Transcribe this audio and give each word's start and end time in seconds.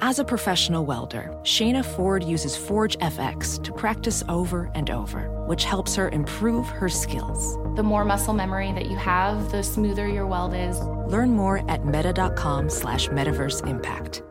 As 0.00 0.18
a 0.18 0.24
professional 0.24 0.84
welder, 0.84 1.30
Shayna 1.42 1.84
Ford 1.84 2.24
uses 2.24 2.56
Forge 2.56 2.98
FX 2.98 3.62
to 3.62 3.72
practice 3.72 4.22
over 4.28 4.70
and 4.74 4.90
over, 4.90 5.30
which 5.46 5.64
helps 5.64 5.94
her 5.94 6.08
improve 6.08 6.66
her 6.68 6.88
skills. 6.88 7.56
The 7.76 7.82
more 7.82 8.04
muscle 8.04 8.34
memory 8.34 8.72
that 8.72 8.86
you 8.86 8.96
have, 8.96 9.50
the 9.50 9.62
smoother 9.62 10.08
your 10.08 10.26
weld 10.26 10.54
is. 10.54 10.80
Learn 11.06 11.30
more 11.30 11.68
at 11.70 11.84
meta.com 11.86 12.70
slash 12.70 13.08
metaverse 13.08 13.66
impact. 13.66 14.22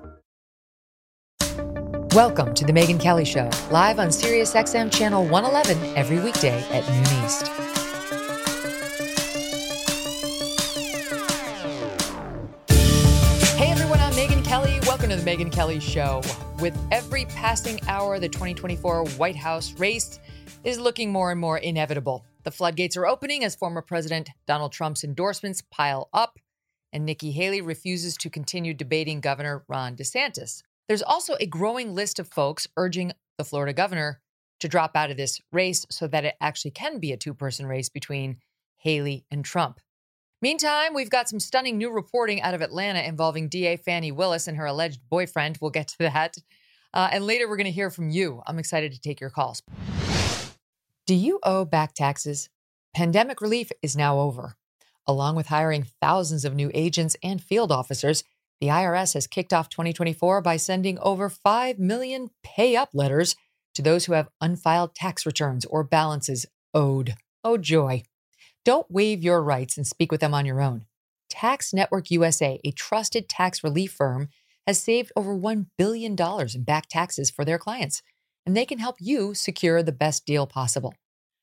Welcome 2.13 2.53
to 2.55 2.65
the 2.65 2.73
Megyn 2.73 2.99
Kelly 2.99 3.25
Show, 3.25 3.49
live 3.71 3.99
on 3.99 4.09
SiriusXM 4.09 4.91
Channel 4.93 5.25
111 5.25 5.95
every 5.95 6.19
weekday 6.19 6.61
at 6.71 6.87
noon 6.87 7.25
East. 7.25 7.82
The 15.23 15.31
Megyn 15.31 15.51
Kelly 15.51 15.79
Show. 15.79 16.21
With 16.59 16.77
every 16.91 17.25
passing 17.25 17.79
hour, 17.87 18.19
the 18.19 18.29
2024 18.29 19.05
White 19.09 19.35
House 19.35 19.73
race 19.73 20.19
is 20.63 20.79
looking 20.79 21.11
more 21.11 21.31
and 21.31 21.39
more 21.39 21.57
inevitable. 21.57 22.25
The 22.43 22.51
floodgates 22.51 22.97
are 22.97 23.05
opening 23.05 23.43
as 23.43 23.55
former 23.55 23.81
President 23.81 24.29
Donald 24.47 24.71
Trump's 24.71 25.03
endorsements 25.03 25.61
pile 25.71 26.09
up, 26.13 26.39
and 26.91 27.05
Nikki 27.05 27.31
Haley 27.31 27.61
refuses 27.61 28.17
to 28.17 28.29
continue 28.29 28.73
debating 28.73 29.21
Governor 29.21 29.63
Ron 29.67 29.95
DeSantis. 29.95 30.61
There's 30.87 31.03
also 31.03 31.35
a 31.39 31.45
growing 31.45 31.93
list 31.93 32.19
of 32.19 32.27
folks 32.27 32.67
urging 32.75 33.13
the 33.37 33.45
Florida 33.45 33.73
governor 33.73 34.19
to 34.59 34.67
drop 34.67 34.95
out 34.95 35.11
of 35.11 35.17
this 35.17 35.39
race 35.51 35.85
so 35.89 36.07
that 36.07 36.25
it 36.25 36.35
actually 36.41 36.71
can 36.71 36.99
be 36.99 37.11
a 37.11 37.17
two 37.17 37.33
person 37.33 37.65
race 37.65 37.89
between 37.89 38.37
Haley 38.77 39.25
and 39.31 39.45
Trump. 39.45 39.79
Meantime, 40.43 40.93
we've 40.93 41.09
got 41.09 41.29
some 41.29 41.39
stunning 41.39 41.77
new 41.77 41.89
reporting 41.89 42.41
out 42.41 42.53
of 42.53 42.61
Atlanta 42.61 42.99
involving 42.99 43.47
DA 43.47 43.77
Fani 43.77 44.11
Willis 44.11 44.49
and 44.49 44.57
her 44.57 44.65
alleged 44.65 44.99
boyfriend. 45.09 45.57
We'll 45.61 45.71
get 45.71 45.87
to 45.87 45.97
that. 45.99 46.35
Uh, 46.93 47.07
and 47.13 47.25
later, 47.25 47.47
we're 47.47 47.55
going 47.55 47.63
to 47.63 47.71
hear 47.71 47.89
from 47.89 48.09
you. 48.09 48.41
I'm 48.45 48.59
excited 48.59 48.91
to 48.91 48.99
take 48.99 49.21
your 49.21 49.29
calls. 49.29 49.63
Do 51.07 51.15
you 51.15 51.39
owe 51.43 51.63
back 51.63 51.93
taxes? 51.93 52.49
Pandemic 52.93 53.39
relief 53.39 53.71
is 53.81 53.95
now 53.95 54.19
over. 54.19 54.57
Along 55.07 55.37
with 55.37 55.47
hiring 55.47 55.85
thousands 56.01 56.43
of 56.43 56.53
new 56.53 56.69
agents 56.73 57.15
and 57.23 57.41
field 57.41 57.71
officers, 57.71 58.25
the 58.59 58.67
IRS 58.67 59.13
has 59.13 59.27
kicked 59.27 59.53
off 59.53 59.69
2024 59.69 60.41
by 60.41 60.57
sending 60.57 60.99
over 60.99 61.29
5 61.29 61.79
million 61.79 62.31
pay 62.43 62.75
up 62.75 62.89
letters 62.93 63.37
to 63.75 63.81
those 63.81 64.03
who 64.05 64.13
have 64.13 64.27
unfiled 64.41 64.93
tax 64.93 65.25
returns 65.25 65.63
or 65.63 65.85
balances 65.85 66.45
owed. 66.73 67.15
Oh, 67.45 67.57
joy. 67.57 68.03
Don't 68.65 68.89
waive 68.89 69.21
your 69.21 69.43
rights 69.43 69.75
and 69.75 69.85
speak 69.85 70.09
with 70.09 70.21
them 70.21 70.33
on 70.33 70.45
your 70.45 70.61
own. 70.61 70.85
Tax 71.29 71.73
Network 71.73 72.09
USA, 72.11 72.61
a 72.63 72.71
trusted 72.71 73.27
tax 73.27 73.61
relief 73.61 73.91
firm, 73.91 74.29
has 74.65 74.79
saved 74.79 75.11
over 75.17 75.35
$1 75.35 75.65
billion 75.77 76.15
in 76.15 76.63
back 76.63 76.87
taxes 76.87 77.29
for 77.29 77.43
their 77.43 77.57
clients, 77.57 78.01
and 78.45 78.55
they 78.55 78.65
can 78.65 78.79
help 78.79 78.95
you 78.99 79.33
secure 79.33 79.83
the 79.83 79.91
best 79.91 80.25
deal 80.25 80.47
possible. 80.47 80.93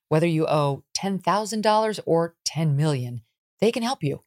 Whether 0.08 0.26
you 0.26 0.46
owe 0.46 0.84
$10,000 0.96 2.00
or 2.06 2.36
10 2.46 2.76
million, 2.76 3.20
they 3.60 3.70
can 3.70 3.82
help 3.82 4.02
you. 4.02 4.20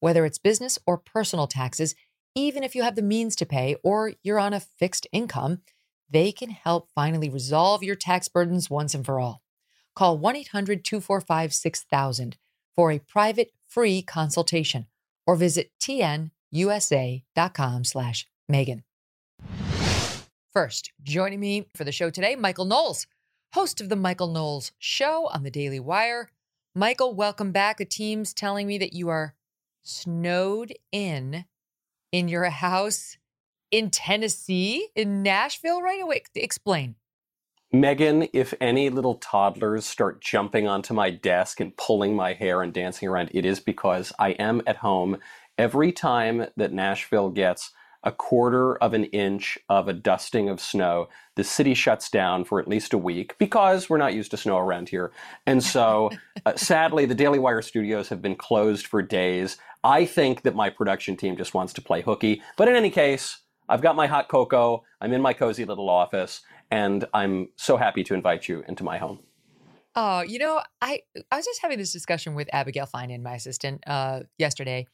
Whether 0.00 0.26
it's 0.26 0.38
business 0.38 0.78
or 0.86 0.98
personal 0.98 1.46
taxes, 1.46 1.94
even 2.34 2.62
if 2.62 2.74
you 2.74 2.82
have 2.82 2.96
the 2.96 3.02
means 3.02 3.34
to 3.36 3.46
pay 3.46 3.76
or 3.82 4.12
you're 4.22 4.38
on 4.38 4.52
a 4.52 4.60
fixed 4.60 5.06
income, 5.12 5.60
they 6.10 6.30
can 6.30 6.50
help 6.50 6.90
finally 6.94 7.30
resolve 7.30 7.82
your 7.82 7.96
tax 7.96 8.28
burdens 8.28 8.68
once 8.68 8.94
and 8.94 9.06
for 9.06 9.18
all. 9.18 9.40
Call 9.94 10.18
1 10.18 10.36
800 10.36 10.84
245 10.84 11.54
6000 11.54 12.36
for 12.76 12.90
a 12.90 12.98
private 12.98 13.52
free 13.68 14.02
consultation 14.02 14.86
or 15.26 15.36
visit 15.36 15.70
tnusa.com 15.80 17.84
slash 17.84 18.26
Megan. 18.48 18.84
First, 20.52 20.92
joining 21.02 21.40
me 21.40 21.66
for 21.74 21.84
the 21.84 21.92
show 21.92 22.10
today, 22.10 22.36
Michael 22.36 22.64
Knowles, 22.64 23.06
host 23.54 23.80
of 23.80 23.88
The 23.88 23.96
Michael 23.96 24.28
Knowles 24.28 24.72
Show 24.78 25.28
on 25.32 25.42
the 25.42 25.50
Daily 25.50 25.80
Wire. 25.80 26.30
Michael, 26.76 27.14
welcome 27.14 27.50
back. 27.50 27.80
A 27.80 27.84
team's 27.84 28.32
telling 28.32 28.66
me 28.66 28.78
that 28.78 28.92
you 28.92 29.08
are 29.08 29.34
snowed 29.82 30.72
in 30.92 31.44
in 32.12 32.28
your 32.28 32.44
house 32.44 33.18
in 33.72 33.90
Tennessee, 33.90 34.88
in 34.94 35.24
Nashville, 35.24 35.82
right 35.82 36.00
away. 36.00 36.22
Explain. 36.36 36.94
Megyn, 37.74 38.30
if 38.32 38.54
any 38.60 38.88
little 38.88 39.16
toddlers 39.16 39.84
start 39.84 40.20
jumping 40.20 40.68
onto 40.68 40.94
my 40.94 41.10
desk 41.10 41.58
and 41.58 41.76
pulling 41.76 42.14
my 42.14 42.32
hair 42.32 42.62
and 42.62 42.72
dancing 42.72 43.08
around, 43.08 43.32
it 43.34 43.44
is 43.44 43.58
because 43.58 44.12
I 44.16 44.30
am 44.30 44.62
at 44.64 44.76
home. 44.76 45.18
Every 45.58 45.90
time 45.90 46.46
that 46.56 46.72
Nashville 46.72 47.30
gets 47.30 47.72
a 48.04 48.12
quarter 48.12 48.76
of 48.76 48.94
an 48.94 49.06
inch 49.06 49.58
of 49.68 49.88
a 49.88 49.92
dusting 49.92 50.48
of 50.48 50.60
snow, 50.60 51.08
the 51.34 51.42
city 51.42 51.74
shuts 51.74 52.08
down 52.08 52.44
for 52.44 52.60
at 52.60 52.68
least 52.68 52.92
a 52.92 52.98
week 52.98 53.36
because 53.38 53.90
we're 53.90 53.98
not 53.98 54.14
used 54.14 54.30
to 54.30 54.36
snow 54.36 54.58
around 54.58 54.88
here. 54.88 55.10
And 55.44 55.60
so, 55.60 56.10
uh, 56.46 56.54
sadly, 56.54 57.06
the 57.06 57.14
Daily 57.16 57.40
Wire 57.40 57.62
studios 57.62 58.08
have 58.08 58.22
been 58.22 58.36
closed 58.36 58.86
for 58.86 59.02
days. 59.02 59.56
I 59.82 60.04
think 60.04 60.42
that 60.42 60.54
my 60.54 60.70
production 60.70 61.16
team 61.16 61.36
just 61.36 61.54
wants 61.54 61.72
to 61.72 61.82
play 61.82 62.02
hooky. 62.02 62.40
But 62.56 62.68
in 62.68 62.76
any 62.76 62.90
case, 62.90 63.40
I've 63.68 63.82
got 63.82 63.96
my 63.96 64.06
hot 64.06 64.28
cocoa. 64.28 64.84
I'm 65.00 65.12
in 65.12 65.22
my 65.22 65.32
cozy 65.32 65.64
little 65.64 65.88
office, 65.88 66.42
and 66.70 67.04
I'm 67.14 67.48
so 67.56 67.76
happy 67.76 68.04
to 68.04 68.14
invite 68.14 68.48
you 68.48 68.64
into 68.68 68.84
my 68.84 68.98
home. 68.98 69.20
Oh, 69.96 70.22
you 70.22 70.38
know, 70.38 70.60
I 70.80 71.00
I 71.30 71.36
was 71.36 71.44
just 71.44 71.62
having 71.62 71.78
this 71.78 71.92
discussion 71.92 72.34
with 72.34 72.48
Abigail 72.52 72.86
Finan, 72.86 73.22
my 73.22 73.34
assistant, 73.34 73.84
uh, 73.86 74.20
yesterday, 74.38 74.86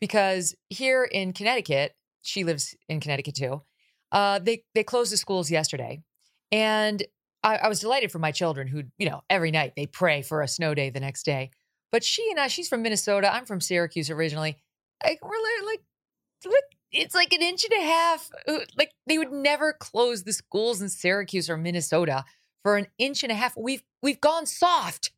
because 0.00 0.54
here 0.68 1.04
in 1.04 1.32
Connecticut, 1.32 1.94
she 2.22 2.44
lives 2.44 2.74
in 2.88 3.00
Connecticut 3.00 3.36
too. 3.36 3.62
Uh, 4.10 4.38
they 4.40 4.64
they 4.74 4.82
closed 4.82 5.12
the 5.12 5.16
schools 5.16 5.50
yesterday, 5.50 6.02
and 6.50 7.02
I, 7.42 7.56
I 7.56 7.68
was 7.68 7.80
delighted 7.80 8.10
for 8.10 8.18
my 8.18 8.32
children 8.32 8.66
who, 8.66 8.82
you 8.98 9.08
know, 9.08 9.22
every 9.30 9.50
night 9.50 9.74
they 9.76 9.86
pray 9.86 10.22
for 10.22 10.42
a 10.42 10.48
snow 10.48 10.74
day 10.74 10.90
the 10.90 11.00
next 11.00 11.24
day. 11.24 11.50
But 11.92 12.04
she 12.04 12.28
and 12.30 12.38
I, 12.38 12.48
she's 12.48 12.68
from 12.68 12.82
Minnesota. 12.82 13.32
I'm 13.32 13.46
from 13.46 13.60
Syracuse 13.60 14.10
originally. 14.10 14.56
Like 15.04 15.20
we're 15.22 15.30
like, 15.30 15.80
like 16.44 16.62
it's 16.92 17.14
like 17.14 17.32
an 17.32 17.42
inch 17.42 17.64
and 17.64 17.82
a 17.82 17.84
half. 17.84 18.30
Uh, 18.46 18.58
like 18.76 18.92
they 19.06 19.18
would 19.18 19.32
never 19.32 19.72
close 19.72 20.24
the 20.24 20.32
schools 20.32 20.80
in 20.80 20.88
Syracuse 20.88 21.50
or 21.50 21.56
Minnesota 21.56 22.24
for 22.62 22.76
an 22.76 22.86
inch 22.98 23.22
and 23.22 23.32
a 23.32 23.34
half. 23.34 23.56
We've 23.56 23.82
we've 24.02 24.20
gone 24.20 24.46
soft. 24.46 25.12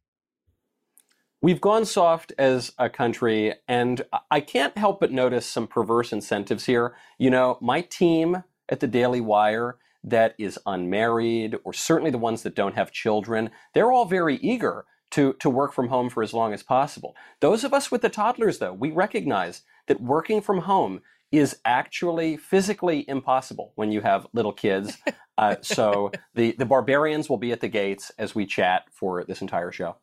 We've 1.42 1.60
gone 1.60 1.86
soft 1.86 2.34
as 2.38 2.72
a 2.78 2.90
country, 2.90 3.54
and 3.66 4.02
I 4.30 4.40
can't 4.40 4.76
help 4.76 5.00
but 5.00 5.10
notice 5.10 5.46
some 5.46 5.66
perverse 5.66 6.12
incentives 6.12 6.66
here. 6.66 6.94
You 7.18 7.30
know, 7.30 7.56
my 7.62 7.80
team 7.80 8.44
at 8.68 8.80
the 8.80 8.86
Daily 8.86 9.22
Wire 9.22 9.78
that 10.04 10.34
is 10.38 10.58
unmarried, 10.66 11.56
or 11.64 11.72
certainly 11.72 12.10
the 12.10 12.18
ones 12.18 12.42
that 12.42 12.54
don't 12.54 12.74
have 12.74 12.92
children, 12.92 13.50
they're 13.74 13.92
all 13.92 14.04
very 14.04 14.36
eager 14.36 14.84
to, 15.10 15.34
to 15.34 15.50
work 15.50 15.72
from 15.72 15.88
home 15.88 16.08
for 16.08 16.22
as 16.22 16.32
long 16.32 16.52
as 16.52 16.62
possible. 16.62 17.16
Those 17.40 17.64
of 17.64 17.74
us 17.74 17.90
with 17.90 18.02
the 18.02 18.08
toddlers, 18.08 18.58
though, 18.58 18.72
we 18.72 18.90
recognize 18.90 19.62
that 19.88 20.00
working 20.00 20.40
from 20.40 20.60
home 20.60 21.00
is 21.32 21.56
actually 21.64 22.36
physically 22.36 23.04
impossible 23.08 23.72
when 23.76 23.92
you 23.92 24.00
have 24.00 24.26
little 24.32 24.52
kids. 24.52 24.96
Uh, 25.38 25.56
so 25.62 26.12
the, 26.34 26.54
the 26.58 26.66
barbarians 26.66 27.30
will 27.30 27.38
be 27.38 27.50
at 27.50 27.62
the 27.62 27.68
gates 27.68 28.12
as 28.18 28.34
we 28.34 28.44
chat 28.44 28.82
for 28.92 29.24
this 29.24 29.40
entire 29.40 29.72
show. 29.72 29.96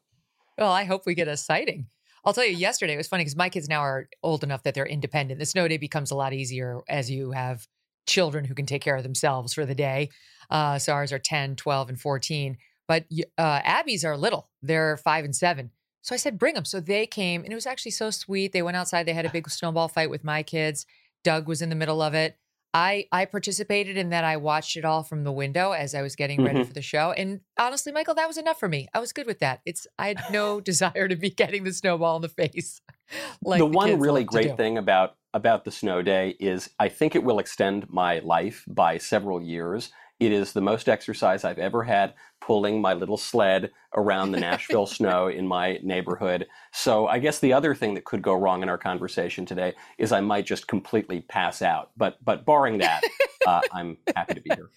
Well, 0.57 0.71
I 0.71 0.83
hope 0.85 1.05
we 1.05 1.13
get 1.13 1.27
a 1.27 1.37
sighting. 1.37 1.85
I'll 2.25 2.33
tell 2.33 2.43
you, 2.43 2.57
yesterday 2.57 2.95
it 2.95 2.97
was 2.97 3.07
funny 3.07 3.21
because 3.21 3.35
my 3.35 3.49
kids 3.49 3.69
now 3.69 3.81
are 3.81 4.09
old 4.23 4.43
enough 4.43 4.63
that 4.63 4.73
they're 4.73 4.87
independent. 4.87 5.39
The 5.39 5.45
snow 5.45 5.67
day 5.67 5.77
becomes 5.77 6.09
a 6.09 6.15
lot 6.15 6.33
easier 6.33 6.81
as 6.89 7.11
you 7.11 7.33
have 7.33 7.67
children 8.07 8.45
who 8.45 8.55
can 8.55 8.65
take 8.65 8.81
care 8.81 8.95
of 8.95 9.03
themselves 9.03 9.53
for 9.53 9.63
the 9.63 9.75
day. 9.75 10.09
Uh, 10.49 10.79
so 10.79 10.93
ours 10.93 11.13
are 11.13 11.19
10, 11.19 11.55
12, 11.55 11.89
and 11.89 12.01
14. 12.01 12.57
But 12.87 13.05
uh, 13.37 13.61
Abby's 13.63 14.03
are 14.03 14.17
little. 14.17 14.49
They're 14.63 14.97
five 14.97 15.23
and 15.23 15.35
seven. 15.35 15.71
So 16.01 16.15
I 16.15 16.17
said, 16.17 16.39
bring 16.39 16.55
them. 16.55 16.65
So 16.65 16.79
they 16.79 17.05
came, 17.05 17.43
and 17.43 17.51
it 17.51 17.55
was 17.55 17.67
actually 17.67 17.91
so 17.91 18.09
sweet. 18.11 18.53
They 18.53 18.61
went 18.61 18.77
outside. 18.77 19.05
They 19.05 19.13
had 19.13 19.25
a 19.25 19.29
big 19.31 19.49
snowball 19.49 19.89
fight 19.89 20.09
with 20.09 20.23
my 20.23 20.41
kids. 20.41 20.85
Doug 21.27 21.45
was 21.45 21.61
in 21.61 21.67
the 21.67 21.75
middle 21.75 22.01
of 22.01 22.13
it. 22.13 22.37
I 22.73 23.07
I 23.11 23.25
participated 23.25 23.97
in 23.97 24.11
that. 24.11 24.23
I 24.23 24.37
watched 24.37 24.77
it 24.77 24.85
all 24.85 25.03
from 25.03 25.25
the 25.25 25.31
window 25.31 25.73
as 25.73 25.93
I 25.93 26.01
was 26.01 26.15
getting 26.15 26.41
ready 26.41 26.59
Mhm. 26.59 26.67
for 26.67 26.73
the 26.73 26.81
show. 26.81 27.11
And 27.11 27.41
honestly, 27.59 27.91
Michael, 27.91 28.15
that 28.15 28.27
was 28.29 28.37
enough 28.37 28.57
for 28.59 28.69
me. 28.69 28.87
I 28.93 28.99
was 28.99 29.11
good 29.11 29.27
with 29.27 29.39
that. 29.39 29.59
It's 29.65 29.87
I 29.99 30.07
had 30.07 30.21
no 30.31 30.61
desire 30.71 31.09
to 31.09 31.17
be 31.17 31.29
getting 31.29 31.65
the 31.65 31.73
snowball 31.73 32.15
in 32.15 32.21
the 32.21 32.29
face. 32.29 32.81
like 33.43 33.59
the 33.59 33.65
one 33.65 33.99
really 33.99 34.23
great 34.23 34.55
thing 34.55 34.77
about 34.77 35.17
about 35.33 35.65
the 35.65 35.71
snow 35.71 36.01
day 36.01 36.35
is 36.39 36.69
I 36.79 36.87
think 36.87 37.13
it 37.13 37.23
will 37.25 37.39
extend 37.39 37.89
my 37.89 38.19
life 38.19 38.63
by 38.67 38.97
several 38.97 39.41
years. 39.41 39.91
It 40.19 40.31
is 40.31 40.53
the 40.53 40.61
most 40.61 40.89
exercise 40.89 41.43
I've 41.43 41.59
ever 41.59 41.83
had 41.83 42.13
pulling 42.41 42.81
my 42.81 42.93
little 42.93 43.17
sled 43.17 43.71
around 43.95 44.31
the 44.31 44.39
Nashville 44.39 44.85
snow 44.87 45.27
in 45.27 45.47
my 45.47 45.79
neighborhood. 45.83 46.47
So 46.71 47.07
I 47.07 47.19
guess 47.19 47.39
the 47.39 47.53
other 47.53 47.75
thing 47.75 47.93
that 47.95 48.05
could 48.05 48.21
go 48.21 48.33
wrong 48.33 48.63
in 48.63 48.69
our 48.69 48.77
conversation 48.77 49.45
today 49.45 49.73
is 49.97 50.11
I 50.11 50.21
might 50.21 50.45
just 50.45 50.67
completely 50.67 51.21
pass 51.21 51.61
out. 51.61 51.91
But 51.97 52.17
but 52.23 52.45
barring 52.45 52.79
that, 52.79 53.03
uh, 53.47 53.61
I'm 53.71 53.97
happy 54.15 54.35
to 54.35 54.41
be 54.41 54.49
here. 54.55 54.69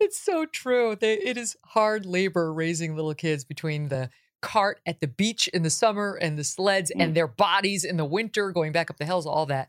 It's 0.00 0.18
so 0.18 0.46
true. 0.46 0.96
It 1.00 1.36
is 1.36 1.56
hard 1.64 2.06
labor 2.06 2.52
raising 2.52 2.94
little 2.94 3.14
kids 3.14 3.44
between 3.44 3.88
the 3.88 4.10
cart 4.40 4.80
at 4.86 5.00
the 5.00 5.08
beach 5.08 5.48
in 5.48 5.62
the 5.62 5.70
summer 5.70 6.16
and 6.20 6.38
the 6.38 6.44
sleds 6.44 6.92
mm. 6.94 7.02
and 7.02 7.14
their 7.14 7.26
bodies 7.26 7.84
in 7.84 7.96
the 7.96 8.04
winter 8.04 8.52
going 8.52 8.72
back 8.72 8.90
up 8.90 8.98
the 8.98 9.04
hills, 9.04 9.26
all 9.26 9.46
that. 9.46 9.68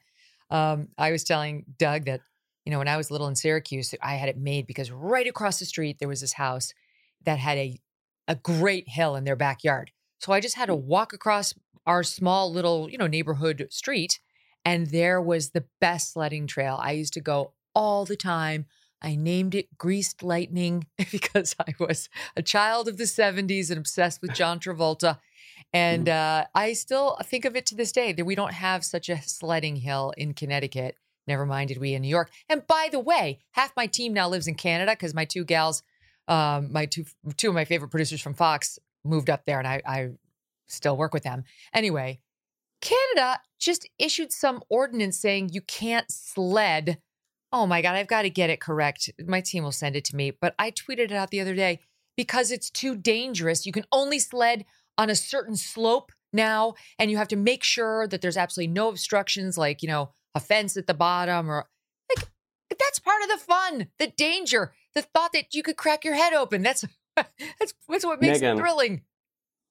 Um, 0.51 0.90
I 0.98 1.12
was 1.12 1.24
telling 1.24 1.66
Doug 1.78 2.06
that, 2.06 2.22
you 2.69 2.71
know, 2.71 2.77
when 2.77 2.88
I 2.88 2.98
was 2.98 3.10
little 3.10 3.27
in 3.27 3.36
Syracuse, 3.36 3.95
I 4.00 4.13
had 4.13 4.30
it 4.30 4.38
made 4.38 4.68
because 4.68 4.92
right 4.92 5.25
across 5.25 5.57
the 5.57 5.66
street 5.66 5.98
there 5.98 6.07
was 6.07 6.21
this 6.21 6.33
house 6.33 6.71
that 7.25 7.39
had 7.39 7.57
a 7.57 7.80
a 8.27 8.36
great 8.36 8.88
hill 8.88 9.16
in 9.16 9.24
their 9.24 9.36
backyard. 9.36 9.89
So 10.19 10.31
I 10.33 10.39
just 10.39 10.56
had 10.56 10.68
to 10.68 10.75
mm. 10.75 10.83
walk 10.83 11.12
across 11.12 11.56
our 11.88 12.04
small 12.04 12.54
little, 12.54 12.88
you 12.88 13.00
know, 13.00 13.07
neighborhood 13.07 13.66
street 13.71 14.19
and 14.63 14.92
there 14.92 15.19
was 15.19 15.50
the 15.50 15.66
best 15.81 16.13
sledding 16.13 16.45
trail. 16.45 16.77
I 16.80 16.92
used 16.92 17.13
to 17.13 17.21
go 17.21 17.54
all 17.74 18.06
the 18.06 18.16
time 18.16 18.68
I 19.01 19.15
named 19.15 19.56
it 19.56 19.75
Greased 19.80 20.22
Lightning 20.22 20.86
because 21.12 21.56
I 21.60 21.74
was 21.80 22.07
a 22.36 22.44
child 22.44 22.88
of 22.88 22.98
the 22.98 23.06
70s 23.06 23.69
and 23.69 23.80
obsessed 23.80 24.22
with 24.22 24.36
John 24.36 24.60
Travolta. 24.60 25.18
And 25.74 26.06
mm-hmm. 26.06 26.42
uh, 26.42 26.45
I 26.54 26.74
still 26.74 27.18
think 27.24 27.45
of 27.45 27.56
it 27.56 27.65
to 27.68 27.75
this 27.75 27.92
day 27.92 28.13
that 28.13 28.25
we 28.25 28.36
don't 28.36 28.54
have 28.54 28.86
such 28.86 29.10
a 29.10 29.22
sledding 29.24 29.77
hill 29.77 30.13
in 30.18 30.36
Connecticut. 30.36 30.98
Never 31.30 31.46
mind, 31.46 31.70
did 31.70 31.78
we 31.78 31.94
in 31.94 32.02
New 32.02 32.10
York. 32.10 32.31
And 32.50 32.66
by 32.68 32.90
the 32.92 33.00
way, 33.00 33.40
half 33.52 33.72
my 33.78 33.88
team 33.88 34.14
now 34.14 34.28
lives 34.28 34.48
in 34.48 34.56
Canada 34.56 34.92
because 34.92 35.14
my 35.14 35.26
two 35.26 35.46
gals, 35.46 35.84
um, 36.28 36.72
my 36.74 36.86
two 36.86 37.06
two 37.38 37.50
of 37.50 37.56
my 37.56 37.66
favorite 37.66 37.90
producers 37.90 38.22
from 38.22 38.34
Fox 38.34 38.78
moved 39.06 39.30
up 39.30 39.46
there, 39.46 39.60
and 39.60 39.68
I, 39.68 39.81
I 39.86 40.10
still 40.68 40.98
work 40.98 41.14
with 41.14 41.24
them. 41.24 41.46
Anyway, 41.74 42.20
Canada 42.81 43.40
just 43.58 43.88
issued 43.98 44.31
some 44.31 44.62
ordinance 44.70 45.18
saying 45.18 45.50
you 45.54 45.62
can't 45.62 46.12
sled 46.12 47.00
Oh 47.52 47.66
my 47.66 47.82
God, 47.82 47.96
I've 47.96 48.08
got 48.08 48.24
to 48.24 48.30
get 48.30 48.50
it 48.50 48.62
correct. 48.62 49.10
My 49.25 49.42
team 49.42 49.64
will 49.64 49.72
send 49.72 49.96
it 49.96 50.06
to 50.06 50.16
me. 50.16 50.32
But 50.32 50.54
I 50.60 50.72
tweeted 50.72 51.06
it 51.06 51.14
out 51.14 51.32
the 51.32 51.42
other 51.42 51.56
day 51.56 51.80
because 52.16 52.52
it's 52.52 52.70
too 52.70 52.96
dangerous. 52.96 53.66
You 53.66 53.72
can 53.72 53.86
only 53.92 54.20
sled 54.20 54.66
on 54.98 55.10
a 55.10 55.16
certain 55.16 55.56
slope 55.56 56.12
now, 56.32 56.75
and 57.00 57.10
you 57.10 57.18
have 57.18 57.28
to 57.30 57.36
make 57.36 57.64
sure 57.64 58.08
that 58.08 58.22
there's 58.22 58.38
absolutely 58.38 58.72
no 58.72 58.90
obstructions, 58.90 59.58
like, 59.58 59.82
you 59.82 59.88
know, 59.88 60.12
a 60.39 60.45
fence 60.45 60.77
at 60.77 60.88
the 60.88 60.94
bottom 60.94 61.50
or 61.50 61.68
like 62.09 62.27
that's 62.77 63.00
part 63.00 63.21
of 63.24 63.30
the 63.30 63.38
fun, 63.38 63.88
the 63.97 64.07
danger, 64.07 64.74
the 64.95 65.01
thought 65.01 65.33
that 65.33 65.53
you 65.53 65.62
could 65.63 65.77
crack 65.77 66.06
your 66.06 66.15
head 66.15 66.33
open. 66.33 66.62
That's 66.62 66.86
that's, 67.15 67.74
that's 67.88 68.06
what 68.06 68.21
makes 68.21 68.39
Megyn, 68.39 68.56
it 68.56 68.59
thrilling. 68.59 69.01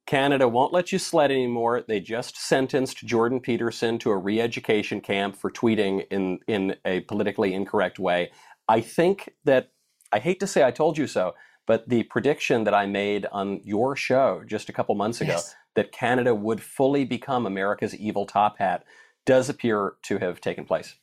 Canada 0.06 0.48
won't 0.48 0.72
let 0.72 0.90
you 0.90 0.98
sled 0.98 1.30
anymore. 1.30 1.84
They 1.86 2.00
just 2.00 2.36
sentenced 2.36 3.04
Jordan 3.04 3.40
Peterson 3.40 3.98
to 4.00 4.10
a 4.10 4.16
re 4.16 4.40
education 4.40 5.00
camp 5.00 5.36
for 5.36 5.50
tweeting 5.50 6.06
in, 6.10 6.38
in 6.46 6.76
a 6.84 7.00
politically 7.00 7.52
incorrect 7.52 7.98
way. 7.98 8.30
I 8.68 8.80
think 8.80 9.30
that, 9.44 9.70
I 10.12 10.18
hate 10.18 10.40
to 10.40 10.46
say 10.46 10.64
I 10.64 10.70
told 10.70 10.96
you 10.96 11.06
so, 11.06 11.34
but 11.66 11.88
the 11.90 12.04
prediction 12.04 12.64
that 12.64 12.72
I 12.72 12.86
made 12.86 13.26
on 13.30 13.60
your 13.64 13.96
show 13.96 14.42
just 14.46 14.70
a 14.70 14.72
couple 14.72 14.94
months 14.94 15.20
ago 15.20 15.32
yes. 15.32 15.54
that 15.74 15.92
Canada 15.92 16.34
would 16.34 16.62
fully 16.62 17.04
become 17.04 17.44
America's 17.44 17.94
evil 17.94 18.24
top 18.24 18.58
hat 18.58 18.84
does 19.28 19.50
appear 19.50 19.92
to 20.04 20.16
have 20.16 20.40
taken 20.40 20.64
place. 20.64 20.94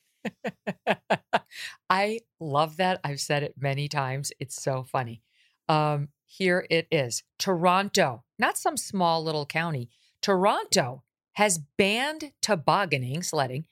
I 1.92 2.22
love 2.40 2.78
that. 2.78 3.00
I've 3.04 3.20
said 3.20 3.44
it 3.44 3.54
many 3.56 3.88
times. 3.88 4.32
It's 4.40 4.60
so 4.60 4.82
funny. 4.82 5.22
Um, 5.70 6.10
here 6.26 6.66
it 6.72 6.88
is 6.90 7.22
Toronto, 7.38 8.24
not 8.40 8.58
some 8.58 8.78
small 8.78 9.24
little 9.24 9.46
county. 9.46 9.90
Toronto 10.24 11.04
has 11.34 11.60
banned 11.78 12.32
tobogganing, 12.42 13.22
sledding, 13.22 13.66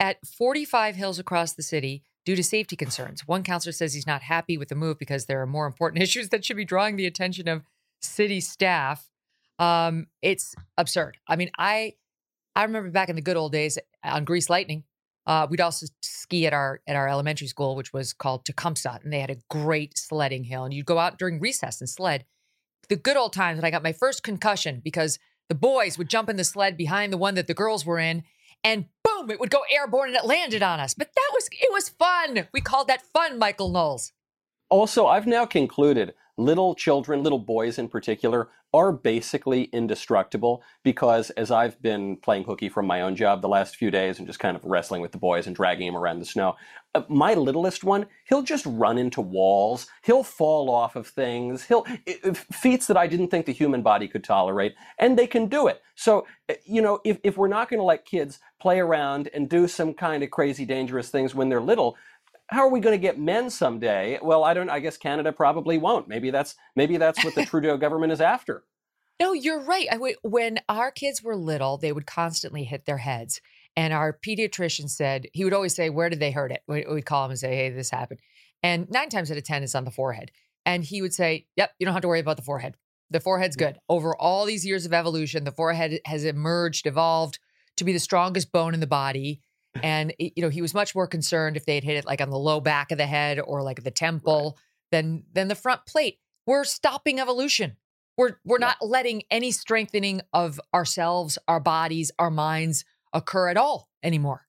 at 0.00 0.26
45 0.26 0.96
hills 0.96 1.20
across 1.20 1.52
the 1.52 1.62
city 1.62 2.02
due 2.24 2.34
to 2.34 2.42
safety 2.42 2.74
concerns. 2.74 3.28
One 3.28 3.44
counselor 3.44 3.72
says 3.72 3.94
he's 3.94 4.06
not 4.06 4.22
happy 4.22 4.58
with 4.58 4.68
the 4.68 4.74
move 4.74 4.98
because 4.98 5.26
there 5.26 5.40
are 5.40 5.46
more 5.46 5.66
important 5.66 6.02
issues 6.02 6.30
that 6.30 6.44
should 6.44 6.56
be 6.56 6.64
drawing 6.64 6.96
the 6.96 7.06
attention 7.06 7.46
of 7.46 7.62
city 8.02 8.40
staff. 8.40 9.08
Um, 9.60 10.08
it's 10.22 10.56
absurd. 10.76 11.18
I 11.28 11.36
mean, 11.36 11.50
I 11.56 11.94
I 12.56 12.64
remember 12.64 12.90
back 12.90 13.10
in 13.10 13.16
the 13.16 13.22
good 13.22 13.36
old 13.36 13.52
days 13.52 13.78
on 14.02 14.24
Grease 14.24 14.48
Lightning, 14.48 14.84
uh, 15.26 15.46
we'd 15.48 15.60
also 15.60 15.86
ski 16.00 16.46
at 16.46 16.54
our 16.54 16.80
at 16.86 16.96
our 16.96 17.06
elementary 17.06 17.48
school, 17.48 17.76
which 17.76 17.92
was 17.92 18.14
called 18.14 18.46
Tecumseh, 18.46 19.00
and 19.04 19.12
they 19.12 19.20
had 19.20 19.30
a 19.30 19.36
great 19.50 19.98
sledding 19.98 20.44
hill. 20.44 20.64
And 20.64 20.72
you'd 20.72 20.86
go 20.86 20.98
out 20.98 21.18
during 21.18 21.38
recess 21.38 21.80
and 21.80 21.88
sled. 21.88 22.24
The 22.88 22.96
good 22.96 23.16
old 23.16 23.34
times 23.34 23.56
when 23.56 23.64
I 23.64 23.70
got 23.70 23.82
my 23.82 23.92
first 23.92 24.22
concussion 24.22 24.80
because 24.82 25.18
the 25.48 25.54
boys 25.54 25.98
would 25.98 26.08
jump 26.08 26.28
in 26.30 26.36
the 26.36 26.44
sled 26.44 26.76
behind 26.76 27.12
the 27.12 27.18
one 27.18 27.34
that 27.34 27.46
the 27.46 27.54
girls 27.54 27.84
were 27.84 27.98
in, 27.98 28.22
and 28.64 28.86
boom, 29.04 29.30
it 29.30 29.38
would 29.38 29.50
go 29.50 29.62
airborne 29.70 30.08
and 30.08 30.16
it 30.16 30.24
landed 30.24 30.62
on 30.62 30.80
us. 30.80 30.94
But 30.94 31.10
that 31.14 31.30
was 31.34 31.48
it 31.52 31.72
was 31.72 31.90
fun. 31.90 32.48
We 32.54 32.62
called 32.62 32.88
that 32.88 33.02
fun, 33.02 33.38
Michael 33.38 33.68
Knowles. 33.68 34.12
Also, 34.70 35.06
I've 35.06 35.26
now 35.26 35.44
concluded 35.44 36.14
little 36.36 36.74
children, 36.74 37.22
little 37.22 37.38
boys 37.38 37.78
in 37.78 37.88
particular, 37.88 38.48
are 38.74 38.92
basically 38.92 39.64
indestructible 39.64 40.62
because 40.82 41.30
as 41.30 41.50
I've 41.50 41.80
been 41.80 42.16
playing 42.16 42.44
hooky 42.44 42.68
from 42.68 42.86
my 42.86 43.00
own 43.00 43.16
job 43.16 43.40
the 43.40 43.48
last 43.48 43.76
few 43.76 43.90
days 43.90 44.18
and 44.18 44.26
just 44.26 44.38
kind 44.38 44.56
of 44.56 44.64
wrestling 44.64 45.00
with 45.00 45.12
the 45.12 45.18
boys 45.18 45.46
and 45.46 45.56
dragging 45.56 45.86
them 45.86 45.96
around 45.96 46.18
the 46.18 46.26
snow, 46.26 46.56
uh, 46.94 47.02
my 47.08 47.34
littlest 47.34 47.84
one, 47.84 48.06
he'll 48.28 48.42
just 48.42 48.66
run 48.66 48.98
into 48.98 49.20
walls, 49.20 49.86
he'll 50.02 50.22
fall 50.22 50.68
off 50.68 50.96
of 50.96 51.06
things, 51.06 51.64
he'll 51.64 51.86
feats 52.52 52.86
that 52.86 52.96
I 52.96 53.06
didn't 53.06 53.28
think 53.28 53.46
the 53.46 53.52
human 53.52 53.82
body 53.82 54.08
could 54.08 54.24
tolerate, 54.24 54.74
and 54.98 55.18
they 55.18 55.26
can 55.26 55.46
do 55.46 55.68
it. 55.68 55.82
So, 55.94 56.26
uh, 56.50 56.54
you 56.64 56.82
know, 56.82 57.00
if, 57.04 57.18
if 57.22 57.38
we're 57.38 57.48
not 57.48 57.70
going 57.70 57.80
to 57.80 57.84
let 57.84 58.04
kids 58.04 58.40
play 58.60 58.78
around 58.80 59.28
and 59.32 59.48
do 59.48 59.68
some 59.68 59.94
kind 59.94 60.22
of 60.22 60.30
crazy 60.30 60.64
dangerous 60.64 61.08
things 61.08 61.34
when 61.34 61.48
they're 61.48 61.60
little, 61.60 61.96
how 62.48 62.60
are 62.60 62.70
we 62.70 62.80
going 62.80 62.94
to 62.98 63.02
get 63.02 63.18
men 63.18 63.50
someday? 63.50 64.18
Well, 64.22 64.44
I 64.44 64.54
don't. 64.54 64.70
I 64.70 64.80
guess 64.80 64.96
Canada 64.96 65.32
probably 65.32 65.78
won't. 65.78 66.08
Maybe 66.08 66.30
that's 66.30 66.54
maybe 66.76 66.96
that's 66.96 67.24
what 67.24 67.34
the 67.34 67.44
Trudeau 67.46 67.76
government 67.76 68.12
is 68.12 68.20
after. 68.20 68.64
No, 69.18 69.32
you're 69.32 69.62
right. 69.62 69.88
I, 69.90 70.14
when 70.22 70.60
our 70.68 70.90
kids 70.90 71.22
were 71.22 71.36
little, 71.36 71.78
they 71.78 71.92
would 71.92 72.06
constantly 72.06 72.64
hit 72.64 72.84
their 72.84 72.98
heads, 72.98 73.40
and 73.74 73.92
our 73.92 74.12
pediatrician 74.12 74.88
said 74.88 75.26
he 75.32 75.44
would 75.44 75.54
always 75.54 75.74
say, 75.74 75.90
"Where 75.90 76.08
did 76.08 76.20
they 76.20 76.30
hurt 76.30 76.52
it?" 76.52 76.62
We'd 76.68 77.06
call 77.06 77.24
him 77.24 77.30
and 77.32 77.40
say, 77.40 77.56
"Hey, 77.56 77.70
this 77.70 77.90
happened," 77.90 78.20
and 78.62 78.88
nine 78.90 79.08
times 79.08 79.30
out 79.30 79.38
of 79.38 79.44
ten, 79.44 79.62
it's 79.62 79.74
on 79.74 79.84
the 79.84 79.90
forehead. 79.90 80.30
And 80.64 80.84
he 80.84 81.02
would 81.02 81.14
say, 81.14 81.46
"Yep, 81.56 81.72
you 81.78 81.84
don't 81.84 81.94
have 81.94 82.02
to 82.02 82.08
worry 82.08 82.20
about 82.20 82.36
the 82.36 82.42
forehead. 82.42 82.76
The 83.10 83.20
forehead's 83.20 83.56
good. 83.56 83.78
Over 83.88 84.16
all 84.16 84.44
these 84.44 84.66
years 84.66 84.84
of 84.84 84.92
evolution, 84.92 85.44
the 85.44 85.52
forehead 85.52 86.00
has 86.04 86.24
emerged, 86.24 86.86
evolved 86.86 87.38
to 87.76 87.84
be 87.84 87.92
the 87.92 87.98
strongest 87.98 88.52
bone 88.52 88.74
in 88.74 88.80
the 88.80 88.86
body." 88.86 89.40
And 89.82 90.14
you 90.18 90.42
know 90.42 90.48
he 90.48 90.62
was 90.62 90.74
much 90.74 90.94
more 90.94 91.06
concerned 91.06 91.56
if 91.56 91.66
they 91.66 91.74
had 91.74 91.84
hit 91.84 91.96
it 91.96 92.06
like 92.06 92.20
on 92.20 92.30
the 92.30 92.38
low 92.38 92.60
back 92.60 92.90
of 92.90 92.98
the 92.98 93.06
head 93.06 93.40
or 93.40 93.62
like 93.62 93.82
the 93.82 93.90
temple 93.90 94.56
right. 94.56 94.64
than 94.92 95.24
than 95.32 95.48
the 95.48 95.54
front 95.54 95.84
plate 95.86 96.18
we're 96.46 96.64
stopping 96.64 97.20
evolution 97.20 97.76
we're 98.16 98.36
we're 98.44 98.58
yeah. 98.60 98.66
not 98.66 98.76
letting 98.80 99.22
any 99.30 99.50
strengthening 99.50 100.20
of 100.32 100.60
ourselves 100.74 101.38
our 101.48 101.60
bodies 101.60 102.10
our 102.18 102.30
minds 102.30 102.84
occur 103.12 103.48
at 103.48 103.56
all 103.56 103.88
anymore 104.02 104.46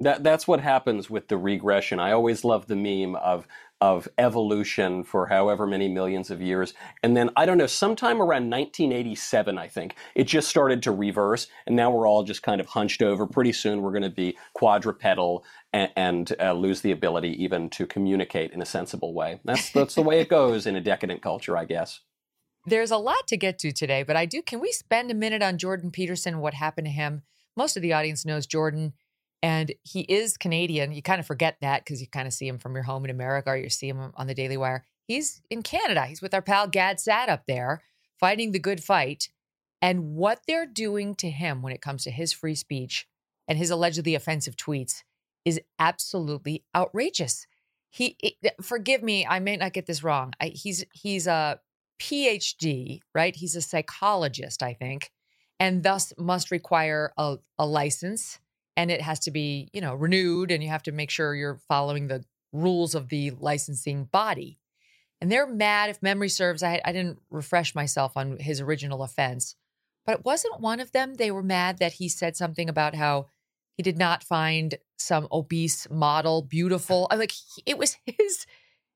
that 0.00 0.22
that's 0.22 0.48
what 0.48 0.60
happens 0.60 1.10
with 1.10 1.28
the 1.28 1.36
regression 1.36 1.98
i 1.98 2.12
always 2.12 2.44
love 2.44 2.66
the 2.66 2.76
meme 2.76 3.14
of 3.16 3.46
of 3.80 4.08
evolution 4.18 5.02
for 5.02 5.26
however 5.26 5.66
many 5.66 5.88
millions 5.88 6.30
of 6.30 6.40
years. 6.40 6.74
And 7.02 7.16
then, 7.16 7.30
I 7.36 7.46
don't 7.46 7.58
know, 7.58 7.66
sometime 7.66 8.18
around 8.18 8.50
1987, 8.50 9.56
I 9.56 9.68
think, 9.68 9.94
it 10.14 10.24
just 10.24 10.48
started 10.48 10.82
to 10.82 10.92
reverse. 10.92 11.46
And 11.66 11.76
now 11.76 11.90
we're 11.90 12.06
all 12.06 12.22
just 12.22 12.42
kind 12.42 12.60
of 12.60 12.66
hunched 12.66 13.02
over. 13.02 13.26
Pretty 13.26 13.52
soon, 13.52 13.82
we're 13.82 13.92
going 13.92 14.02
to 14.02 14.10
be 14.10 14.36
quadrupedal 14.54 15.44
and, 15.72 15.90
and 15.96 16.32
uh, 16.40 16.52
lose 16.52 16.82
the 16.82 16.92
ability 16.92 17.42
even 17.42 17.70
to 17.70 17.86
communicate 17.86 18.52
in 18.52 18.60
a 18.60 18.66
sensible 18.66 19.14
way. 19.14 19.40
That's, 19.44 19.70
that's 19.72 19.94
the 19.94 20.02
way 20.02 20.20
it 20.20 20.28
goes 20.28 20.66
in 20.66 20.76
a 20.76 20.80
decadent 20.80 21.22
culture, 21.22 21.56
I 21.56 21.64
guess. 21.64 22.00
There's 22.66 22.90
a 22.90 22.98
lot 22.98 23.26
to 23.28 23.38
get 23.38 23.58
to 23.60 23.72
today, 23.72 24.02
but 24.02 24.16
I 24.16 24.26
do. 24.26 24.42
Can 24.42 24.60
we 24.60 24.70
spend 24.72 25.10
a 25.10 25.14
minute 25.14 25.42
on 25.42 25.56
Jordan 25.56 25.90
Peterson, 25.90 26.40
what 26.40 26.54
happened 26.54 26.86
to 26.86 26.92
him? 26.92 27.22
Most 27.56 27.76
of 27.76 27.82
the 27.82 27.92
audience 27.92 28.26
knows 28.26 28.46
Jordan 28.46 28.92
and 29.42 29.72
he 29.82 30.00
is 30.00 30.36
Canadian. 30.36 30.92
You 30.92 31.02
kind 31.02 31.20
of 31.20 31.26
forget 31.26 31.56
that 31.60 31.84
because 31.84 32.00
you 32.00 32.06
kind 32.06 32.26
of 32.26 32.34
see 32.34 32.46
him 32.46 32.58
from 32.58 32.74
your 32.74 32.84
home 32.84 33.04
in 33.04 33.10
America 33.10 33.50
or 33.50 33.56
you 33.56 33.70
see 33.70 33.88
him 33.88 34.12
on 34.14 34.26
the 34.26 34.34
Daily 34.34 34.56
Wire. 34.56 34.84
He's 35.06 35.40
in 35.50 35.62
Canada. 35.62 36.04
He's 36.06 36.22
with 36.22 36.34
our 36.34 36.42
pal 36.42 36.68
Gad 36.68 37.00
Saad 37.00 37.28
up 37.28 37.44
there 37.46 37.82
fighting 38.18 38.52
the 38.52 38.58
good 38.58 38.84
fight. 38.84 39.30
And 39.82 40.14
what 40.14 40.42
they're 40.46 40.66
doing 40.66 41.14
to 41.16 41.30
him 41.30 41.62
when 41.62 41.72
it 41.72 41.80
comes 41.80 42.04
to 42.04 42.10
his 42.10 42.32
free 42.32 42.54
speech 42.54 43.08
and 43.48 43.56
his 43.56 43.70
allegedly 43.70 44.14
offensive 44.14 44.56
tweets 44.56 45.02
is 45.46 45.58
absolutely 45.78 46.64
outrageous. 46.76 47.46
He, 47.88 48.16
it, 48.22 48.54
forgive 48.62 49.02
me, 49.02 49.26
I 49.26 49.40
may 49.40 49.56
not 49.56 49.72
get 49.72 49.86
this 49.86 50.04
wrong. 50.04 50.34
I, 50.38 50.48
he's 50.48 50.84
he's 50.92 51.26
a 51.26 51.60
PhD, 52.00 53.00
right? 53.14 53.34
He's 53.34 53.56
a 53.56 53.62
psychologist, 53.62 54.62
I 54.62 54.74
think, 54.74 55.10
and 55.58 55.82
thus 55.82 56.12
must 56.18 56.50
require 56.50 57.12
a, 57.16 57.38
a 57.58 57.66
license 57.66 58.38
and 58.76 58.90
it 58.90 59.00
has 59.00 59.20
to 59.20 59.30
be, 59.30 59.68
you 59.72 59.80
know, 59.80 59.94
renewed 59.94 60.50
and 60.50 60.62
you 60.62 60.68
have 60.68 60.82
to 60.84 60.92
make 60.92 61.10
sure 61.10 61.34
you're 61.34 61.60
following 61.68 62.08
the 62.08 62.24
rules 62.52 62.94
of 62.94 63.08
the 63.08 63.30
licensing 63.32 64.04
body. 64.04 64.58
And 65.20 65.30
they're 65.30 65.46
mad 65.46 65.90
if 65.90 66.02
memory 66.02 66.28
serves. 66.28 66.62
I, 66.62 66.80
I 66.84 66.92
didn't 66.92 67.18
refresh 67.30 67.74
myself 67.74 68.16
on 68.16 68.38
his 68.38 68.60
original 68.60 69.02
offense, 69.02 69.54
but 70.06 70.20
it 70.20 70.24
wasn't 70.24 70.60
one 70.60 70.80
of 70.80 70.92
them. 70.92 71.14
They 71.14 71.30
were 71.30 71.42
mad 71.42 71.78
that 71.78 71.94
he 71.94 72.08
said 72.08 72.36
something 72.36 72.68
about 72.68 72.94
how 72.94 73.26
he 73.76 73.82
did 73.82 73.98
not 73.98 74.24
find 74.24 74.76
some 74.98 75.28
obese 75.30 75.88
model 75.90 76.42
beautiful. 76.42 77.06
I'm 77.10 77.18
like, 77.18 77.32
it 77.66 77.78
was 77.78 77.96
his 78.06 78.46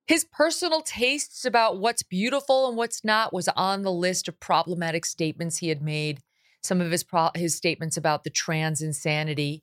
his 0.06 0.24
personal 0.24 0.82
tastes 0.82 1.46
about 1.46 1.78
what's 1.78 2.02
beautiful 2.02 2.68
and 2.68 2.76
what's 2.76 3.04
not 3.04 3.32
was 3.32 3.48
on 3.48 3.82
the 3.82 3.92
list 3.92 4.28
of 4.28 4.38
problematic 4.38 5.06
statements 5.06 5.58
he 5.58 5.70
had 5.70 5.80
made. 5.80 6.20
Some 6.64 6.80
of 6.80 6.90
his 6.90 7.04
pro- 7.04 7.30
his 7.34 7.54
statements 7.54 7.98
about 7.98 8.24
the 8.24 8.30
trans 8.30 8.80
insanity, 8.80 9.62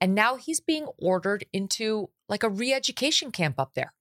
and 0.00 0.14
now 0.14 0.36
he's 0.36 0.58
being 0.58 0.86
ordered 0.96 1.44
into 1.52 2.08
like 2.30 2.42
a 2.42 2.48
re-education 2.48 3.30
camp 3.30 3.60
up 3.60 3.74
there. 3.74 3.92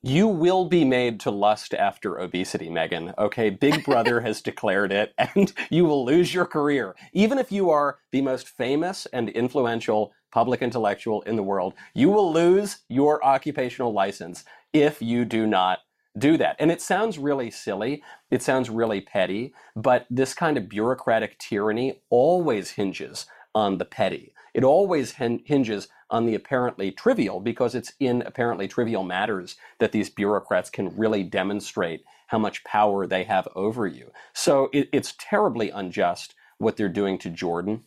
You 0.00 0.28
will 0.28 0.66
be 0.66 0.84
made 0.84 1.18
to 1.20 1.32
lust 1.32 1.74
after 1.74 2.20
obesity, 2.20 2.68
Megyn. 2.68 3.18
Okay, 3.18 3.50
Big 3.50 3.84
Brother 3.84 4.20
has 4.20 4.40
declared 4.40 4.92
it, 4.92 5.12
and 5.18 5.52
you 5.70 5.84
will 5.84 6.04
lose 6.04 6.32
your 6.32 6.46
career. 6.46 6.94
Even 7.12 7.38
if 7.38 7.50
you 7.50 7.68
are 7.68 7.98
the 8.12 8.22
most 8.22 8.48
famous 8.48 9.06
and 9.06 9.28
influential 9.28 10.12
public 10.30 10.62
intellectual 10.62 11.22
in 11.22 11.34
the 11.34 11.42
world, 11.42 11.74
you 11.94 12.10
will 12.10 12.32
lose 12.32 12.78
your 12.88 13.24
occupational 13.24 13.92
license 13.92 14.44
if 14.72 15.02
you 15.02 15.24
do 15.24 15.48
not 15.48 15.80
do 16.18 16.36
that. 16.36 16.56
And 16.58 16.70
it 16.70 16.80
sounds 16.80 17.18
really 17.18 17.50
silly, 17.50 18.02
it 18.30 18.42
sounds 18.42 18.70
really 18.70 19.00
petty, 19.00 19.54
but 19.76 20.06
this 20.10 20.34
kind 20.34 20.56
of 20.56 20.68
bureaucratic 20.68 21.38
tyranny 21.38 22.00
always 22.10 22.72
hinges 22.72 23.26
on 23.54 23.78
the 23.78 23.84
petty. 23.84 24.32
It 24.54 24.64
always 24.64 25.12
hinges 25.12 25.88
on 26.10 26.26
the 26.26 26.34
apparently 26.34 26.90
trivial 26.90 27.40
because 27.40 27.74
it's 27.74 27.92
in 28.00 28.22
apparently 28.22 28.66
trivial 28.66 29.04
matters 29.04 29.56
that 29.78 29.92
these 29.92 30.10
bureaucrats 30.10 30.70
can 30.70 30.96
really 30.96 31.22
demonstrate 31.22 32.02
how 32.28 32.38
much 32.38 32.64
power 32.64 33.06
they 33.06 33.24
have 33.24 33.48
over 33.54 33.86
you. 33.86 34.10
So 34.32 34.68
it, 34.72 34.88
it's 34.92 35.14
terribly 35.18 35.70
unjust 35.70 36.34
what 36.58 36.76
they're 36.76 36.88
doing 36.88 37.18
to 37.18 37.30
Jordan. 37.30 37.84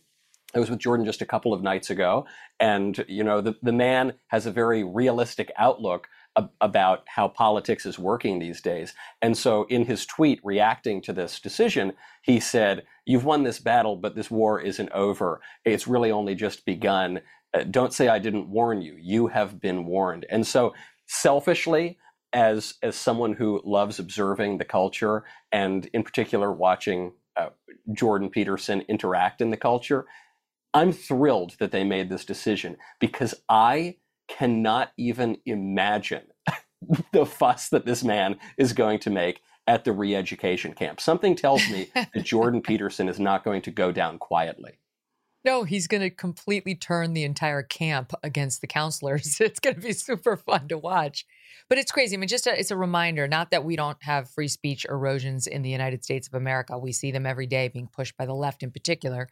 I 0.54 0.58
was 0.58 0.70
with 0.70 0.80
Jordan 0.80 1.06
just 1.06 1.22
a 1.22 1.26
couple 1.26 1.54
of 1.54 1.62
nights 1.62 1.88
ago, 1.88 2.26
and 2.60 3.04
you 3.08 3.24
know 3.24 3.40
the, 3.40 3.54
the 3.62 3.72
man 3.72 4.14
has 4.28 4.44
a 4.44 4.50
very 4.50 4.84
realistic 4.84 5.50
outlook 5.56 6.08
about 6.60 7.04
how 7.06 7.28
politics 7.28 7.84
is 7.84 7.98
working 7.98 8.38
these 8.38 8.60
days. 8.60 8.94
And 9.20 9.36
so, 9.36 9.64
in 9.64 9.84
his 9.84 10.06
tweet 10.06 10.40
reacting 10.42 11.02
to 11.02 11.12
this 11.12 11.40
decision, 11.40 11.92
he 12.22 12.40
said, 12.40 12.84
You've 13.04 13.24
won 13.24 13.42
this 13.42 13.58
battle, 13.58 13.96
but 13.96 14.14
this 14.14 14.30
war 14.30 14.60
isn't 14.60 14.90
over. 14.92 15.40
It's 15.64 15.86
really 15.86 16.10
only 16.10 16.34
just 16.34 16.64
begun. 16.64 17.20
Uh, 17.52 17.64
don't 17.64 17.92
say 17.92 18.08
I 18.08 18.18
didn't 18.18 18.48
warn 18.48 18.80
you. 18.80 18.96
You 18.98 19.26
have 19.26 19.60
been 19.60 19.84
warned. 19.84 20.24
And 20.30 20.46
so, 20.46 20.74
selfishly, 21.06 21.98
as, 22.32 22.74
as 22.82 22.96
someone 22.96 23.34
who 23.34 23.60
loves 23.64 23.98
observing 23.98 24.58
the 24.58 24.64
culture 24.64 25.24
and, 25.50 25.86
in 25.92 26.02
particular, 26.02 26.50
watching 26.50 27.12
uh, 27.36 27.50
Jordan 27.92 28.30
Peterson 28.30 28.82
interact 28.88 29.40
in 29.40 29.50
the 29.50 29.56
culture, 29.56 30.06
I'm 30.74 30.92
thrilled 30.92 31.56
that 31.58 31.70
they 31.70 31.84
made 31.84 32.08
this 32.08 32.24
decision 32.24 32.76
because 32.98 33.34
I 33.48 33.96
cannot 34.38 34.92
even 34.96 35.38
imagine 35.46 36.24
the 37.12 37.26
fuss 37.26 37.68
that 37.68 37.86
this 37.86 38.02
man 38.02 38.38
is 38.56 38.72
going 38.72 38.98
to 39.00 39.10
make 39.10 39.40
at 39.66 39.84
the 39.84 39.92
re 39.92 40.14
education 40.14 40.72
camp. 40.74 41.00
Something 41.00 41.36
tells 41.36 41.68
me 41.68 41.90
that 41.94 42.10
Jordan 42.24 42.62
Peterson 42.62 43.08
is 43.08 43.20
not 43.20 43.44
going 43.44 43.62
to 43.62 43.70
go 43.70 43.92
down 43.92 44.18
quietly. 44.18 44.78
No, 45.44 45.64
he's 45.64 45.88
going 45.88 46.02
to 46.02 46.10
completely 46.10 46.76
turn 46.76 47.14
the 47.14 47.24
entire 47.24 47.64
camp 47.64 48.12
against 48.22 48.60
the 48.60 48.66
counselors. 48.66 49.40
It's 49.40 49.58
going 49.58 49.74
to 49.74 49.82
be 49.82 49.92
super 49.92 50.36
fun 50.36 50.68
to 50.68 50.78
watch. 50.78 51.26
But 51.68 51.78
it's 51.78 51.90
crazy. 51.90 52.16
I 52.16 52.18
mean, 52.18 52.28
just 52.28 52.46
a, 52.46 52.58
it's 52.58 52.70
a 52.70 52.76
reminder 52.76 53.26
not 53.26 53.50
that 53.50 53.64
we 53.64 53.76
don't 53.76 54.00
have 54.02 54.30
free 54.30 54.48
speech 54.48 54.84
erosions 54.88 55.46
in 55.46 55.62
the 55.62 55.70
United 55.70 56.04
States 56.04 56.28
of 56.28 56.34
America. 56.34 56.78
We 56.78 56.92
see 56.92 57.10
them 57.10 57.26
every 57.26 57.46
day 57.46 57.68
being 57.68 57.88
pushed 57.88 58.16
by 58.16 58.26
the 58.26 58.34
left 58.34 58.62
in 58.62 58.70
particular. 58.70 59.28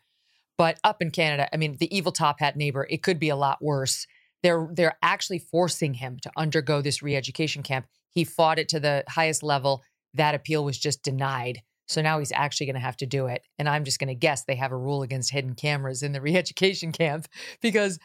But 0.58 0.78
up 0.84 1.00
in 1.00 1.10
Canada, 1.10 1.48
I 1.52 1.56
mean, 1.56 1.76
the 1.78 1.94
evil 1.96 2.12
top 2.12 2.40
hat 2.40 2.56
neighbor, 2.56 2.86
it 2.90 3.02
could 3.02 3.18
be 3.18 3.28
a 3.28 3.36
lot 3.36 3.62
worse 3.62 4.06
they're 4.42 4.68
they're 4.72 4.96
actually 5.02 5.38
forcing 5.38 5.94
him 5.94 6.18
to 6.22 6.30
undergo 6.36 6.80
this 6.80 7.02
re-education 7.02 7.62
camp. 7.62 7.86
He 8.10 8.24
fought 8.24 8.58
it 8.58 8.68
to 8.70 8.80
the 8.80 9.04
highest 9.08 9.42
level. 9.42 9.82
That 10.14 10.34
appeal 10.34 10.64
was 10.64 10.78
just 10.78 11.02
denied. 11.02 11.62
So 11.86 12.02
now 12.02 12.18
he's 12.20 12.32
actually 12.32 12.66
going 12.66 12.74
to 12.74 12.80
have 12.80 12.96
to 12.98 13.06
do 13.06 13.26
it. 13.26 13.42
And 13.58 13.68
I'm 13.68 13.84
just 13.84 13.98
going 13.98 14.08
to 14.08 14.14
guess 14.14 14.44
they 14.44 14.54
have 14.54 14.70
a 14.70 14.76
rule 14.76 15.02
against 15.02 15.32
hidden 15.32 15.54
cameras 15.54 16.02
in 16.02 16.12
the 16.12 16.20
re-education 16.28 16.92
camp 16.92 17.26
because 17.60 17.98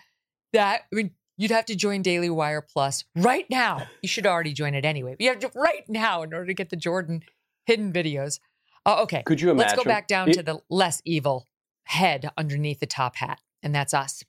that 0.53 0.81
I 0.91 0.95
mean 0.95 1.11
you'd 1.37 1.51
have 1.51 1.65
to 1.65 1.75
join 1.75 2.01
Daily 2.01 2.29
Wire 2.29 2.61
Plus 2.61 3.03
right 3.15 3.45
now. 3.49 3.87
You 4.01 4.07
should 4.09 4.25
already 4.25 4.53
join 4.53 4.73
it 4.73 4.85
anyway. 4.85 5.11
But 5.11 5.21
you 5.21 5.29
have 5.29 5.39
to 5.39 5.51
right 5.55 5.87
now 5.87 6.23
in 6.23 6.33
order 6.33 6.47
to 6.47 6.53
get 6.53 6.69
the 6.69 6.75
Jordan 6.77 7.21
hidden 7.65 7.91
videos. 7.91 8.39
Uh, 8.85 9.01
okay. 9.03 9.23
Could 9.25 9.41
you 9.41 9.49
imagine? 9.49 9.69
Let's 9.69 9.83
go 9.83 9.87
back 9.87 10.07
down 10.07 10.29
it- 10.29 10.33
to 10.33 10.43
the 10.43 10.59
less 10.69 11.01
evil 11.05 11.47
head 11.85 12.29
underneath 12.37 12.79
the 12.79 12.85
top 12.85 13.15
hat, 13.15 13.39
and 13.61 13.73
that's 13.73 13.93
us. 13.93 14.23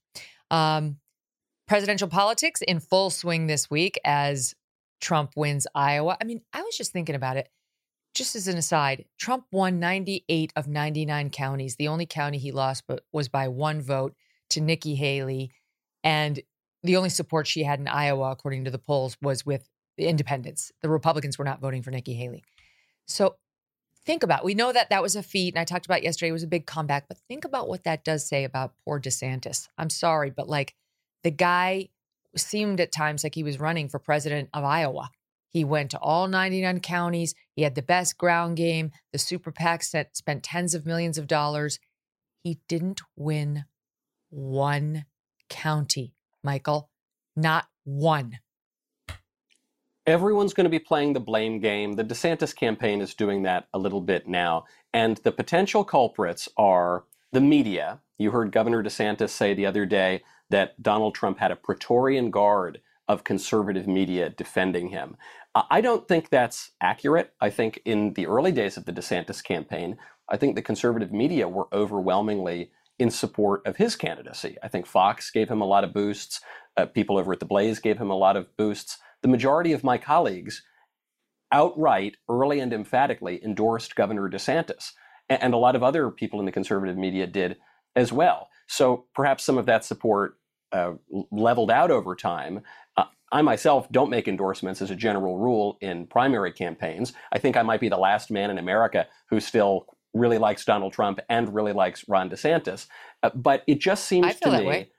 Um, 0.50 0.98
Presidential 1.66 2.08
politics 2.08 2.62
in 2.62 2.80
full 2.80 3.10
swing 3.10 3.46
this 3.46 3.68
week 3.68 3.98
as 4.04 4.54
Trump 5.00 5.32
wins 5.36 5.66
Iowa. 5.74 6.16
I 6.20 6.24
mean, 6.24 6.42
I 6.52 6.62
was 6.62 6.76
just 6.76 6.92
thinking 6.92 7.14
about 7.14 7.36
it. 7.36 7.48
Just 8.14 8.36
as 8.36 8.48
an 8.48 8.56
aside, 8.56 9.04
Trump 9.18 9.46
won 9.50 9.78
98 9.78 10.52
of 10.56 10.68
99 10.68 11.30
counties. 11.30 11.76
The 11.76 11.88
only 11.88 12.06
county 12.06 12.38
he 12.38 12.52
lost 12.52 12.84
was 13.12 13.28
by 13.28 13.48
one 13.48 13.82
vote 13.82 14.14
to 14.50 14.60
Nikki 14.60 14.94
Haley. 14.94 15.50
And 16.02 16.40
the 16.82 16.96
only 16.96 17.10
support 17.10 17.46
she 17.46 17.64
had 17.64 17.80
in 17.80 17.88
Iowa, 17.88 18.30
according 18.30 18.64
to 18.64 18.70
the 18.70 18.78
polls, 18.78 19.16
was 19.20 19.44
with 19.44 19.68
the 19.98 20.06
independents. 20.06 20.72
The 20.82 20.88
Republicans 20.88 21.36
were 21.36 21.44
not 21.44 21.60
voting 21.60 21.82
for 21.82 21.90
Nikki 21.90 22.14
Haley. 22.14 22.44
So 23.06 23.36
think 24.06 24.22
about 24.22 24.44
we 24.44 24.54
know 24.54 24.72
that 24.72 24.88
that 24.88 25.02
was 25.02 25.16
a 25.16 25.22
feat 25.22 25.52
and 25.52 25.60
i 25.60 25.64
talked 25.64 25.84
about 25.84 26.04
yesterday 26.04 26.28
it 26.28 26.32
was 26.32 26.44
a 26.44 26.46
big 26.46 26.64
comeback 26.64 27.08
but 27.08 27.18
think 27.26 27.44
about 27.44 27.68
what 27.68 27.82
that 27.82 28.04
does 28.04 28.24
say 28.24 28.44
about 28.44 28.72
poor 28.84 29.00
desantis 29.00 29.66
i'm 29.76 29.90
sorry 29.90 30.30
but 30.30 30.48
like 30.48 30.76
the 31.26 31.30
guy 31.32 31.88
seemed 32.36 32.78
at 32.78 32.92
times 32.92 33.24
like 33.24 33.34
he 33.34 33.42
was 33.42 33.58
running 33.58 33.88
for 33.88 33.98
president 33.98 34.48
of 34.54 34.62
Iowa. 34.62 35.10
He 35.48 35.64
went 35.64 35.90
to 35.90 35.98
all 35.98 36.28
99 36.28 36.78
counties. 36.78 37.34
He 37.56 37.62
had 37.62 37.74
the 37.74 37.82
best 37.82 38.16
ground 38.16 38.56
game. 38.56 38.92
The 39.12 39.18
super 39.18 39.50
PAC 39.50 39.82
spent, 39.82 40.16
spent 40.16 40.44
tens 40.44 40.72
of 40.72 40.86
millions 40.86 41.18
of 41.18 41.26
dollars. 41.26 41.80
He 42.44 42.60
didn't 42.68 43.00
win 43.16 43.64
one 44.30 45.06
county, 45.50 46.14
Michael. 46.44 46.90
Not 47.34 47.66
one. 47.82 48.38
Everyone's 50.06 50.54
going 50.54 50.66
to 50.66 50.70
be 50.70 50.78
playing 50.78 51.14
the 51.14 51.18
blame 51.18 51.58
game. 51.58 51.94
The 51.94 52.04
DeSantis 52.04 52.54
campaign 52.54 53.00
is 53.00 53.14
doing 53.14 53.42
that 53.42 53.66
a 53.74 53.80
little 53.80 54.00
bit 54.00 54.28
now. 54.28 54.66
And 54.94 55.16
the 55.16 55.32
potential 55.32 55.82
culprits 55.82 56.48
are 56.56 57.02
the 57.32 57.40
media. 57.40 57.98
You 58.16 58.30
heard 58.30 58.52
Governor 58.52 58.84
DeSantis 58.84 59.30
say 59.30 59.54
the 59.54 59.66
other 59.66 59.86
day 59.86 60.22
that 60.50 60.82
Donald 60.82 61.14
Trump 61.14 61.38
had 61.38 61.50
a 61.50 61.56
Praetorian 61.56 62.30
guard 62.30 62.80
of 63.08 63.24
conservative 63.24 63.86
media 63.86 64.30
defending 64.30 64.88
him. 64.88 65.16
I 65.70 65.80
don't 65.80 66.06
think 66.06 66.28
that's 66.28 66.72
accurate. 66.80 67.32
I 67.40 67.50
think 67.50 67.80
in 67.84 68.12
the 68.12 68.26
early 68.26 68.52
days 68.52 68.76
of 68.76 68.84
the 68.84 68.92
DeSantis 68.92 69.42
campaign, 69.42 69.96
I 70.28 70.36
think 70.36 70.54
the 70.54 70.62
conservative 70.62 71.12
media 71.12 71.48
were 71.48 71.68
overwhelmingly 71.72 72.72
in 72.98 73.10
support 73.10 73.66
of 73.66 73.76
his 73.76 73.96
candidacy. 73.96 74.56
I 74.62 74.68
think 74.68 74.86
Fox 74.86 75.30
gave 75.30 75.48
him 75.48 75.60
a 75.60 75.66
lot 75.66 75.84
of 75.84 75.94
boosts. 75.94 76.40
Uh, 76.76 76.86
people 76.86 77.16
over 77.16 77.32
at 77.32 77.40
The 77.40 77.46
Blaze 77.46 77.78
gave 77.78 77.98
him 77.98 78.10
a 78.10 78.16
lot 78.16 78.36
of 78.36 78.54
boosts. 78.56 78.98
The 79.22 79.28
majority 79.28 79.72
of 79.72 79.84
my 79.84 79.98
colleagues 79.98 80.62
outright, 81.52 82.16
early 82.28 82.60
and 82.60 82.72
emphatically 82.72 83.42
endorsed 83.42 83.96
Governor 83.96 84.28
DeSantis. 84.28 84.92
And 85.28 85.54
a 85.54 85.58
lot 85.58 85.76
of 85.76 85.82
other 85.82 86.10
people 86.10 86.38
in 86.40 86.46
the 86.46 86.52
conservative 86.52 86.96
media 86.96 87.26
did 87.26 87.56
as 87.96 88.12
well. 88.12 88.48
So 88.68 89.06
perhaps 89.14 89.44
some 89.44 89.58
of 89.58 89.66
that 89.66 89.84
support 89.84 90.38
uh, 90.72 90.92
leveled 91.30 91.70
out 91.70 91.90
over 91.90 92.14
time. 92.14 92.60
Uh, 92.96 93.04
I 93.32 93.42
myself 93.42 93.90
don't 93.90 94.10
make 94.10 94.28
endorsements 94.28 94.82
as 94.82 94.90
a 94.90 94.96
general 94.96 95.38
rule 95.38 95.78
in 95.80 96.06
primary 96.06 96.52
campaigns. 96.52 97.12
I 97.32 97.38
think 97.38 97.56
I 97.56 97.62
might 97.62 97.80
be 97.80 97.88
the 97.88 97.96
last 97.96 98.30
man 98.30 98.50
in 98.50 98.58
America 98.58 99.06
who 99.30 99.40
still 99.40 99.86
really 100.14 100.38
likes 100.38 100.64
Donald 100.64 100.92
Trump 100.92 101.20
and 101.28 101.54
really 101.54 101.72
likes 101.72 102.08
Ron 102.08 102.30
DeSantis. 102.30 102.86
Uh, 103.22 103.30
but 103.34 103.62
it 103.66 103.80
just 103.80 104.04
seems 104.06 104.26
to 104.40 104.50
me. 104.50 104.90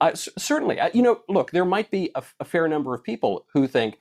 Uh, 0.00 0.14
certainly, 0.14 0.78
uh, 0.78 0.90
you 0.94 1.02
know, 1.02 1.20
look, 1.28 1.50
there 1.50 1.64
might 1.64 1.90
be 1.90 2.10
a, 2.14 2.22
a 2.38 2.44
fair 2.44 2.68
number 2.68 2.94
of 2.94 3.02
people 3.02 3.46
who 3.52 3.66
think 3.66 3.98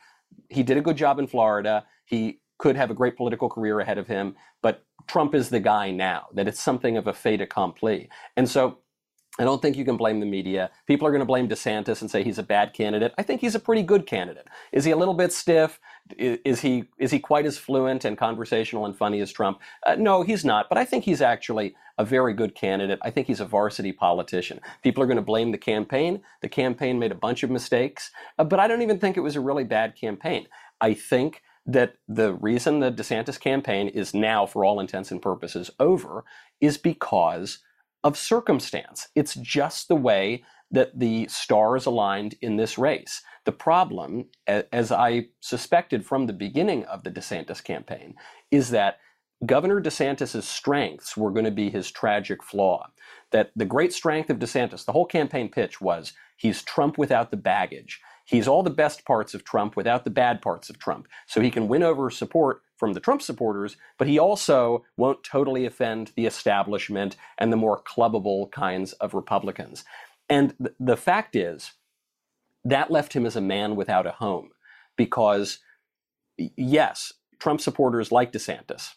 he 0.49 0.61
did 0.61 0.77
a 0.77 0.81
good 0.81 0.95
job 0.95 1.17
in 1.17 1.25
Florida. 1.25 1.85
He 2.05 2.39
could 2.59 2.75
have 2.75 2.91
a 2.91 2.93
great 2.93 3.17
political 3.17 3.49
career 3.49 3.79
ahead 3.79 3.97
of 3.97 4.07
him, 4.07 4.35
but 4.61 4.83
Trump 5.07 5.33
is 5.33 5.49
the 5.49 5.59
guy 5.59 5.91
now, 5.91 6.27
that 6.33 6.47
it's 6.47 6.59
something 6.59 6.97
of 6.97 7.07
a 7.07 7.13
fait 7.13 7.41
accompli. 7.41 8.09
And 8.35 8.49
so 8.49 8.79
I 9.39 9.43
don't 9.43 9.61
think 9.61 9.77
you 9.77 9.85
can 9.85 9.97
blame 9.97 10.19
the 10.19 10.25
media. 10.25 10.71
People 10.87 11.07
are 11.07 11.11
going 11.11 11.21
to 11.21 11.25
blame 11.25 11.47
DeSantis 11.47 12.01
and 12.01 12.09
say 12.09 12.23
he's 12.23 12.39
a 12.39 12.43
bad 12.43 12.73
candidate. 12.73 13.13
I 13.17 13.23
think 13.23 13.39
he's 13.41 13.53
a 13.53 13.59
pretty 13.59 13.83
good 13.83 14.07
candidate. 14.07 14.47
Is 14.71 14.83
he 14.83 14.91
a 14.91 14.97
little 14.97 15.13
bit 15.13 15.31
stiff? 15.31 15.79
Is 16.17 16.61
he 16.61 16.85
is 16.97 17.11
he 17.11 17.19
quite 17.19 17.45
as 17.45 17.57
fluent 17.57 18.03
and 18.03 18.17
conversational 18.17 18.85
and 18.85 18.97
funny 18.97 19.19
as 19.21 19.31
Trump? 19.31 19.59
Uh, 19.85 19.95
no, 19.95 20.23
he's 20.23 20.43
not. 20.43 20.69
But 20.69 20.79
I 20.79 20.85
think 20.85 21.03
he's 21.03 21.21
actually 21.21 21.75
a 21.99 22.05
very 22.05 22.33
good 22.33 22.55
candidate. 22.55 22.99
I 23.03 23.11
think 23.11 23.27
he's 23.27 23.39
a 23.39 23.45
varsity 23.45 23.91
politician. 23.91 24.59
People 24.81 25.03
are 25.03 25.07
going 25.07 25.17
to 25.17 25.21
blame 25.21 25.51
the 25.51 25.57
campaign. 25.57 26.21
The 26.41 26.49
campaign 26.49 26.97
made 26.97 27.11
a 27.11 27.15
bunch 27.15 27.43
of 27.43 27.51
mistakes, 27.51 28.11
uh, 28.39 28.43
but 28.43 28.59
I 28.59 28.67
don't 28.67 28.81
even 28.81 28.99
think 28.99 29.17
it 29.17 29.21
was 29.21 29.35
a 29.35 29.41
really 29.41 29.65
bad 29.65 29.95
campaign. 29.95 30.47
I 30.81 30.93
think 30.93 31.43
that 31.67 31.95
the 32.07 32.33
reason 32.33 32.79
the 32.79 32.91
DeSantis 32.91 33.39
campaign 33.39 33.89
is 33.89 34.13
now, 34.13 34.45
for 34.45 34.63
all 34.63 34.79
intents 34.79 35.11
and 35.11 35.21
purposes, 35.21 35.69
over 35.79 36.23
is 36.61 36.77
because 36.77 37.59
of 38.03 38.17
circumstance. 38.17 39.09
It's 39.15 39.35
just 39.35 39.89
the 39.89 39.95
way 39.95 40.43
that 40.71 40.97
the 40.97 41.27
stars 41.27 41.85
aligned 41.85 42.35
in 42.41 42.55
this 42.55 42.77
race. 42.77 43.21
The 43.45 43.51
problem, 43.51 44.25
as 44.47 44.91
I 44.91 45.27
suspected 45.41 46.05
from 46.05 46.25
the 46.25 46.33
beginning 46.33 46.85
of 46.85 47.03
the 47.03 47.11
DeSantis 47.11 47.63
campaign, 47.63 48.15
is 48.49 48.69
that 48.71 48.99
Governor 49.45 49.81
DeSantis' 49.81 50.43
strengths 50.43 51.15
were 51.15 51.31
going 51.31 51.45
to 51.45 51.51
be 51.51 51.69
his 51.69 51.91
tragic 51.91 52.41
flaw. 52.43 52.87
That 53.31 53.51
the 53.55 53.65
great 53.65 53.93
strength 53.93 54.29
of 54.29 54.39
DeSantis, 54.39 54.85
the 54.85 54.93
whole 54.93 55.05
campaign 55.05 55.49
pitch 55.49 55.79
was 55.79 56.13
he's 56.37 56.63
Trump 56.63 56.97
without 56.97 57.29
the 57.31 57.37
baggage. 57.37 58.01
He's 58.27 58.47
all 58.47 58.61
the 58.61 58.69
best 58.69 59.05
parts 59.05 59.33
of 59.33 59.45
Trump 59.45 59.77
without 59.77 60.03
the 60.03 60.09
bad 60.09 60.41
parts 60.41 60.69
of 60.69 60.77
Trump. 60.77 61.07
So 61.27 61.39
he 61.39 61.49
can 61.49 61.69
win 61.69 61.81
over 61.81 62.09
support 62.09 62.61
from 62.75 62.91
the 62.91 62.99
Trump 62.99 63.21
supporters, 63.21 63.77
but 63.97 64.07
he 64.07 64.19
also 64.19 64.83
won't 64.97 65.23
totally 65.23 65.65
offend 65.65 66.11
the 66.15 66.25
establishment 66.25 67.15
and 67.37 67.53
the 67.53 67.57
more 67.57 67.81
clubbable 67.81 68.51
kinds 68.51 68.91
of 68.93 69.13
Republicans. 69.13 69.85
And 70.29 70.53
th- 70.57 70.75
the 70.77 70.97
fact 70.97 71.37
is, 71.37 71.71
that 72.65 72.91
left 72.91 73.13
him 73.13 73.25
as 73.25 73.37
a 73.37 73.41
man 73.41 73.77
without 73.77 74.05
a 74.05 74.11
home 74.11 74.49
because, 74.97 75.59
yes, 76.37 77.13
Trump 77.39 77.61
supporters 77.61 78.11
like 78.11 78.33
DeSantis, 78.33 78.95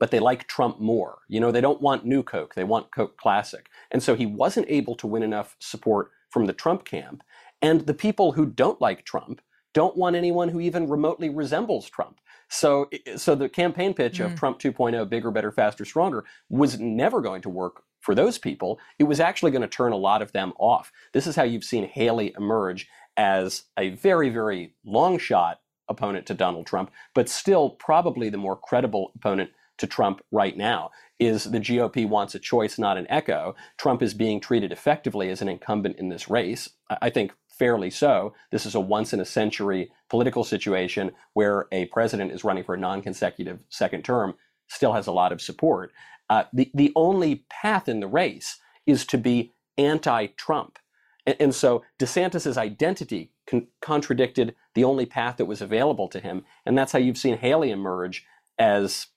but 0.00 0.10
they 0.10 0.18
like 0.18 0.48
Trump 0.48 0.80
more. 0.80 1.18
You 1.28 1.40
know, 1.40 1.52
they 1.52 1.60
don't 1.60 1.82
want 1.82 2.06
new 2.06 2.22
Coke, 2.22 2.54
they 2.54 2.64
want 2.64 2.90
Coke 2.90 3.18
Classic. 3.18 3.68
And 3.90 4.02
so 4.02 4.14
he 4.14 4.24
wasn't 4.24 4.70
able 4.70 4.96
to 4.96 5.06
win 5.06 5.22
enough 5.22 5.56
support 5.60 6.10
from 6.30 6.46
the 6.46 6.54
Trump 6.54 6.86
camp. 6.86 7.22
And 7.62 7.86
the 7.86 7.94
people 7.94 8.32
who 8.32 8.46
don't 8.46 8.80
like 8.80 9.04
Trump 9.04 9.40
don't 9.72 9.96
want 9.96 10.16
anyone 10.16 10.50
who 10.50 10.60
even 10.60 10.88
remotely 10.88 11.30
resembles 11.30 11.88
Trump. 11.88 12.20
So, 12.48 12.90
so 13.16 13.34
the 13.34 13.48
campaign 13.48 13.94
pitch 13.94 14.18
mm. 14.18 14.26
of 14.26 14.34
Trump 14.34 14.58
2.0, 14.58 15.08
bigger, 15.08 15.30
better, 15.30 15.50
faster, 15.50 15.84
stronger, 15.86 16.24
was 16.50 16.78
never 16.78 17.22
going 17.22 17.40
to 17.42 17.48
work 17.48 17.84
for 18.00 18.14
those 18.14 18.36
people. 18.36 18.78
It 18.98 19.04
was 19.04 19.20
actually 19.20 19.52
going 19.52 19.62
to 19.62 19.68
turn 19.68 19.92
a 19.92 19.96
lot 19.96 20.20
of 20.20 20.32
them 20.32 20.52
off. 20.58 20.92
This 21.14 21.26
is 21.26 21.36
how 21.36 21.44
you've 21.44 21.64
seen 21.64 21.88
Haley 21.88 22.34
emerge 22.36 22.88
as 23.16 23.64
a 23.78 23.90
very, 23.90 24.28
very 24.28 24.74
long 24.84 25.18
shot 25.18 25.60
opponent 25.88 26.26
to 26.26 26.34
Donald 26.34 26.66
Trump, 26.66 26.90
but 27.14 27.28
still 27.28 27.70
probably 27.70 28.28
the 28.28 28.38
more 28.38 28.56
credible 28.56 29.12
opponent 29.16 29.50
to 29.78 29.86
Trump 29.86 30.20
right 30.30 30.56
now. 30.56 30.90
Is 31.18 31.44
the 31.44 31.60
GOP 31.60 32.08
wants 32.08 32.34
a 32.34 32.40
choice, 32.40 32.78
not 32.78 32.98
an 32.98 33.06
echo. 33.08 33.54
Trump 33.78 34.02
is 34.02 34.12
being 34.12 34.40
treated 34.40 34.72
effectively 34.72 35.30
as 35.30 35.40
an 35.40 35.48
incumbent 35.48 35.96
in 35.96 36.08
this 36.08 36.28
race. 36.28 36.68
I 37.00 37.10
think 37.10 37.32
fairly 37.58 37.90
so. 37.90 38.34
This 38.50 38.66
is 38.66 38.74
a 38.74 38.80
once 38.80 39.12
in 39.12 39.20
a 39.20 39.24
century 39.24 39.90
political 40.08 40.44
situation 40.44 41.12
where 41.34 41.66
a 41.72 41.86
president 41.86 42.32
is 42.32 42.44
running 42.44 42.64
for 42.64 42.74
a 42.74 42.78
non 42.78 43.02
consecutive 43.02 43.64
second 43.68 44.04
term, 44.04 44.34
still 44.68 44.92
has 44.92 45.06
a 45.06 45.12
lot 45.12 45.32
of 45.32 45.40
support. 45.40 45.92
Uh, 46.30 46.44
the, 46.52 46.70
the 46.74 46.92
only 46.96 47.44
path 47.50 47.88
in 47.88 48.00
the 48.00 48.06
race 48.06 48.58
is 48.86 49.04
to 49.06 49.18
be 49.18 49.52
anti 49.78 50.26
Trump. 50.26 50.78
And, 51.26 51.36
and, 51.38 51.54
so 51.54 51.84
DeSantis' 51.98 52.56
identity 52.56 53.32
con- 53.46 53.68
contradicted 53.80 54.54
the 54.74 54.84
only 54.84 55.06
path 55.06 55.36
that 55.36 55.44
was 55.44 55.60
available 55.60 56.08
to 56.08 56.20
him. 56.20 56.44
And 56.66 56.76
that's 56.76 56.92
how 56.92 56.98
you've 56.98 57.18
seen 57.18 57.38
Haley 57.38 57.70
emerge 57.70 58.24
as 58.58 59.08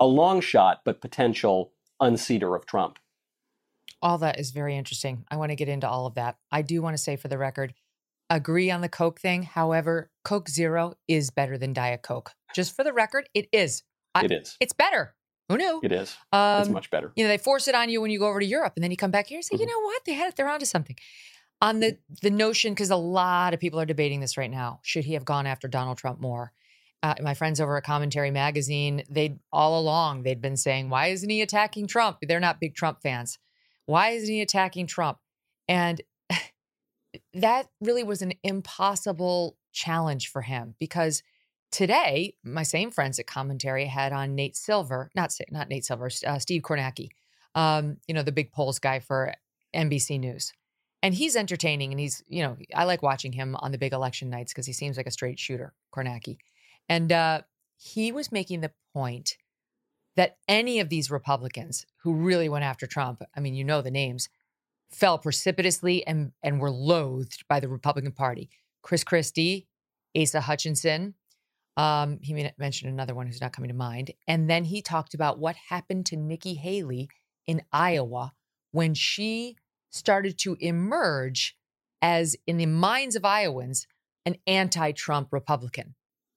a 0.00 0.06
long 0.06 0.40
shot, 0.40 0.82
but 0.84 1.00
potential 1.00 1.72
unseater 2.00 2.54
of 2.54 2.66
Trump. 2.66 2.98
All 4.04 4.18
that 4.18 4.38
is 4.38 4.50
very 4.50 4.76
interesting. 4.76 5.24
I 5.30 5.36
want 5.36 5.50
to 5.50 5.56
get 5.56 5.70
into 5.70 5.88
all 5.88 6.06
of 6.06 6.14
that. 6.14 6.36
I 6.52 6.60
do 6.60 6.82
want 6.82 6.94
to 6.94 7.02
say 7.02 7.16
for 7.16 7.28
the 7.28 7.38
record, 7.38 7.72
agree 8.28 8.70
on 8.70 8.82
the 8.82 8.88
Coke 8.88 9.18
thing. 9.18 9.44
However, 9.44 10.10
Coke 10.24 10.50
Zero 10.50 10.94
is 11.08 11.30
better 11.30 11.56
than 11.56 11.72
Diet 11.72 12.02
Coke. 12.02 12.32
Just 12.54 12.76
for 12.76 12.84
the 12.84 12.92
record, 12.92 13.30
it 13.32 13.48
is. 13.50 13.82
I, 14.14 14.26
it 14.26 14.30
is. 14.32 14.56
It's 14.60 14.74
better. 14.74 15.14
Who 15.48 15.56
knew? 15.56 15.80
It 15.82 15.90
is. 15.92 16.16
Um, 16.32 16.60
it's 16.60 16.70
much 16.70 16.90
better. 16.90 17.12
You 17.16 17.24
know, 17.24 17.28
they 17.28 17.38
force 17.38 17.66
it 17.66 17.74
on 17.74 17.88
you 17.88 18.02
when 18.02 18.10
you 18.10 18.18
go 18.18 18.28
over 18.28 18.40
to 18.40 18.46
Europe, 18.46 18.74
and 18.76 18.84
then 18.84 18.90
you 18.90 18.96
come 18.98 19.10
back 19.10 19.26
here 19.26 19.38
and 19.38 19.44
say, 19.44 19.54
mm-hmm. 19.56 19.62
you 19.62 19.66
know 19.66 19.80
what? 19.80 20.04
They 20.04 20.12
had 20.12 20.28
it. 20.28 20.36
They're 20.36 20.48
onto 20.48 20.66
something. 20.66 20.96
On 21.62 21.80
the 21.80 21.96
the 22.20 22.30
notion, 22.30 22.74
because 22.74 22.90
a 22.90 22.96
lot 22.96 23.54
of 23.54 23.60
people 23.60 23.80
are 23.80 23.86
debating 23.86 24.20
this 24.20 24.36
right 24.36 24.50
now. 24.50 24.80
Should 24.82 25.06
he 25.06 25.14
have 25.14 25.24
gone 25.24 25.46
after 25.46 25.66
Donald 25.66 25.96
Trump 25.96 26.20
more? 26.20 26.52
Uh, 27.02 27.14
my 27.22 27.32
friends 27.32 27.58
over 27.58 27.76
at 27.78 27.84
Commentary 27.84 28.30
Magazine, 28.30 29.02
they 29.08 29.38
all 29.50 29.80
along 29.80 30.24
they'd 30.24 30.42
been 30.42 30.58
saying, 30.58 30.90
"Why 30.90 31.06
isn't 31.06 31.30
he 31.30 31.40
attacking 31.40 31.86
Trump?" 31.86 32.18
They're 32.20 32.40
not 32.40 32.60
big 32.60 32.74
Trump 32.74 33.00
fans. 33.02 33.38
Why 33.86 34.10
isn't 34.10 34.32
he 34.32 34.40
attacking 34.40 34.86
Trump? 34.86 35.18
And 35.68 36.00
that 37.34 37.68
really 37.80 38.02
was 38.02 38.22
an 38.22 38.32
impossible 38.42 39.56
challenge 39.72 40.28
for 40.28 40.42
him 40.42 40.74
because 40.78 41.22
today, 41.70 42.34
my 42.44 42.62
same 42.62 42.90
friends 42.90 43.18
at 43.18 43.26
Commentary 43.26 43.86
had 43.86 44.12
on 44.12 44.34
Nate 44.34 44.56
Silver, 44.56 45.10
not 45.14 45.32
not 45.50 45.68
Nate 45.68 45.84
Silver, 45.84 46.08
uh, 46.26 46.38
Steve 46.38 46.62
Kornacki, 46.62 47.08
um, 47.54 47.98
you 48.06 48.14
know, 48.14 48.22
the 48.22 48.32
big 48.32 48.52
polls 48.52 48.78
guy 48.78 49.00
for 49.00 49.34
NBC 49.74 50.20
News. 50.20 50.52
And 51.02 51.14
he's 51.14 51.36
entertaining 51.36 51.92
and 51.92 52.00
he's, 52.00 52.22
you 52.28 52.42
know, 52.42 52.56
I 52.74 52.84
like 52.84 53.02
watching 53.02 53.32
him 53.32 53.56
on 53.56 53.72
the 53.72 53.78
big 53.78 53.92
election 53.92 54.30
nights 54.30 54.52
because 54.52 54.66
he 54.66 54.72
seems 54.72 54.96
like 54.96 55.06
a 55.06 55.10
straight 55.10 55.38
shooter, 55.38 55.74
Kornacki. 55.94 56.38
And 56.88 57.12
uh, 57.12 57.42
he 57.76 58.10
was 58.10 58.32
making 58.32 58.60
the 58.60 58.72
point 58.94 59.36
that 60.16 60.36
any 60.48 60.80
of 60.80 60.88
these 60.88 61.10
Republicans 61.10 61.86
who 62.02 62.14
really 62.14 62.48
went 62.48 62.64
after 62.64 62.86
Trump, 62.86 63.22
I 63.36 63.40
mean, 63.40 63.54
you 63.54 63.64
know 63.64 63.82
the 63.82 63.90
names, 63.90 64.28
fell 64.90 65.18
precipitously 65.18 66.06
and, 66.06 66.32
and 66.42 66.60
were 66.60 66.70
loathed 66.70 67.44
by 67.48 67.60
the 67.60 67.68
Republican 67.68 68.12
Party. 68.12 68.48
Chris 68.82 69.02
Christie, 69.02 69.66
Asa 70.16 70.40
Hutchinson, 70.40 71.14
um, 71.76 72.20
he 72.22 72.50
mentioned 72.58 72.92
another 72.92 73.14
one 73.14 73.26
who's 73.26 73.40
not 73.40 73.52
coming 73.52 73.68
to 73.68 73.74
mind. 73.74 74.12
And 74.28 74.48
then 74.48 74.64
he 74.64 74.80
talked 74.80 75.14
about 75.14 75.38
what 75.38 75.56
happened 75.56 76.06
to 76.06 76.16
Nikki 76.16 76.54
Haley 76.54 77.08
in 77.46 77.62
Iowa 77.72 78.32
when 78.70 78.94
she 78.94 79.56
started 79.90 80.38
to 80.38 80.56
emerge 80.60 81.56
as, 82.00 82.36
in 82.46 82.58
the 82.58 82.66
minds 82.66 83.16
of 83.16 83.24
Iowans, 83.24 83.86
an 84.24 84.36
anti 84.46 84.92
Trump 84.92 85.28
Republican. 85.32 85.94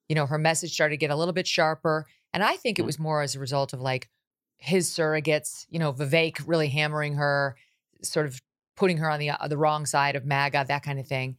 You 0.10 0.16
know, 0.16 0.26
her 0.26 0.38
message 0.38 0.74
started 0.74 0.94
to 0.94 0.98
get 0.98 1.12
a 1.12 1.16
little 1.16 1.34
bit 1.34 1.48
sharper. 1.48 2.06
And 2.34 2.44
I 2.44 2.56
think 2.56 2.80
it 2.80 2.84
mm. 2.84 2.86
was 2.86 3.00
more 3.00 3.22
as 3.22 3.36
a 3.36 3.40
result 3.40 3.74
of 3.74 3.82
like 3.82 4.10
his 4.58 4.90
surrogates, 4.90 5.66
you 5.70 5.80
know, 5.80 5.94
Vivek 5.94 6.44
really 6.46 6.70
hammering 6.70 7.16
her, 7.16 7.56
sort 8.02 8.26
of 8.26 8.42
putting 8.76 8.98
her 8.98 9.10
on 9.10 9.20
the 9.20 9.32
uh, 9.32 9.48
the 9.48 9.58
wrong 9.58 9.86
side 9.86 10.16
of 10.16 10.26
MAGA, 10.26 10.66
that 10.68 10.84
kind 10.84 11.00
of 11.00 11.08
thing. 11.08 11.38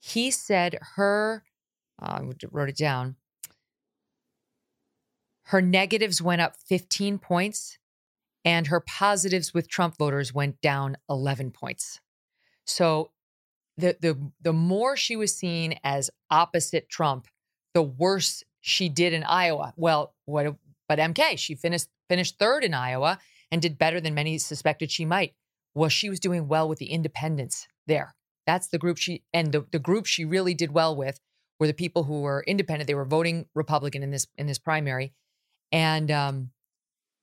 He 0.00 0.30
said 0.30 0.78
her, 0.96 1.44
uh, 2.00 2.20
I 2.20 2.46
wrote 2.50 2.68
it 2.68 2.76
down. 2.76 3.16
Her 5.44 5.60
negatives 5.60 6.22
went 6.22 6.40
up 6.40 6.54
15 6.66 7.18
points, 7.18 7.78
and 8.44 8.68
her 8.68 8.80
positives 8.80 9.52
with 9.52 9.68
Trump 9.68 9.96
voters 9.98 10.34
went 10.34 10.60
down 10.60 10.96
11 11.08 11.50
points. 11.50 12.00
So 12.64 13.10
the 13.76 13.96
the 14.00 14.32
the 14.40 14.52
more 14.52 14.96
she 14.96 15.16
was 15.16 15.34
seen 15.34 15.78
as 15.82 16.10
opposite 16.30 16.88
Trump, 16.88 17.26
the 17.74 17.82
worse 17.82 18.42
she 18.60 18.88
did 18.88 19.12
in 19.12 19.24
Iowa. 19.24 19.74
Well, 19.76 20.14
what 20.24 20.54
but 20.88 20.98
MK, 20.98 21.38
she 21.38 21.54
finished 21.54 21.88
finished 22.08 22.38
third 22.38 22.64
in 22.64 22.74
Iowa 22.74 23.18
and 23.50 23.62
did 23.62 23.78
better 23.78 24.00
than 24.00 24.14
many 24.14 24.38
suspected 24.38 24.90
she 24.90 25.04
might. 25.04 25.34
Well, 25.74 25.88
she 25.88 26.10
was 26.10 26.20
doing 26.20 26.48
well 26.48 26.68
with 26.68 26.78
the 26.78 26.90
independents 26.90 27.66
there. 27.86 28.14
That's 28.46 28.68
the 28.68 28.78
group 28.78 28.98
she 28.98 29.22
and 29.32 29.52
the, 29.52 29.66
the 29.70 29.78
group 29.78 30.06
she 30.06 30.24
really 30.24 30.54
did 30.54 30.72
well 30.72 30.94
with 30.96 31.20
were 31.58 31.66
the 31.66 31.74
people 31.74 32.04
who 32.04 32.22
were 32.22 32.44
independent. 32.46 32.88
They 32.88 32.94
were 32.94 33.04
voting 33.04 33.46
Republican 33.54 34.02
in 34.02 34.10
this 34.10 34.26
in 34.36 34.46
this 34.46 34.58
primary, 34.58 35.12
and 35.70 36.10
um, 36.10 36.50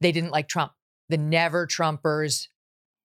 they 0.01 0.11
didn't 0.11 0.31
like 0.31 0.47
Trump. 0.47 0.71
The 1.09 1.17
never 1.17 1.67
Trumpers 1.67 2.47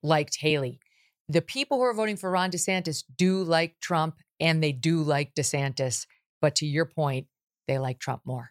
liked 0.03 0.37
Haley. 0.41 0.81
The 1.29 1.43
people 1.43 1.79
who 1.79 1.85
are 1.85 1.95
voting 1.95 2.17
for 2.17 2.31
Ron 2.31 2.51
DeSantis 2.51 3.03
do 3.17 3.43
like 3.43 3.81
Trump 3.81 4.17
and 4.39 4.63
they 4.63 4.73
do 4.73 5.03
like 5.03 5.35
DeSantis. 5.35 6.07
But 6.43 6.57
to 6.57 6.67
your 6.67 6.85
point, 6.85 7.27
they 7.67 7.79
like 7.79 7.99
Trump 7.99 8.23
more. 8.25 8.51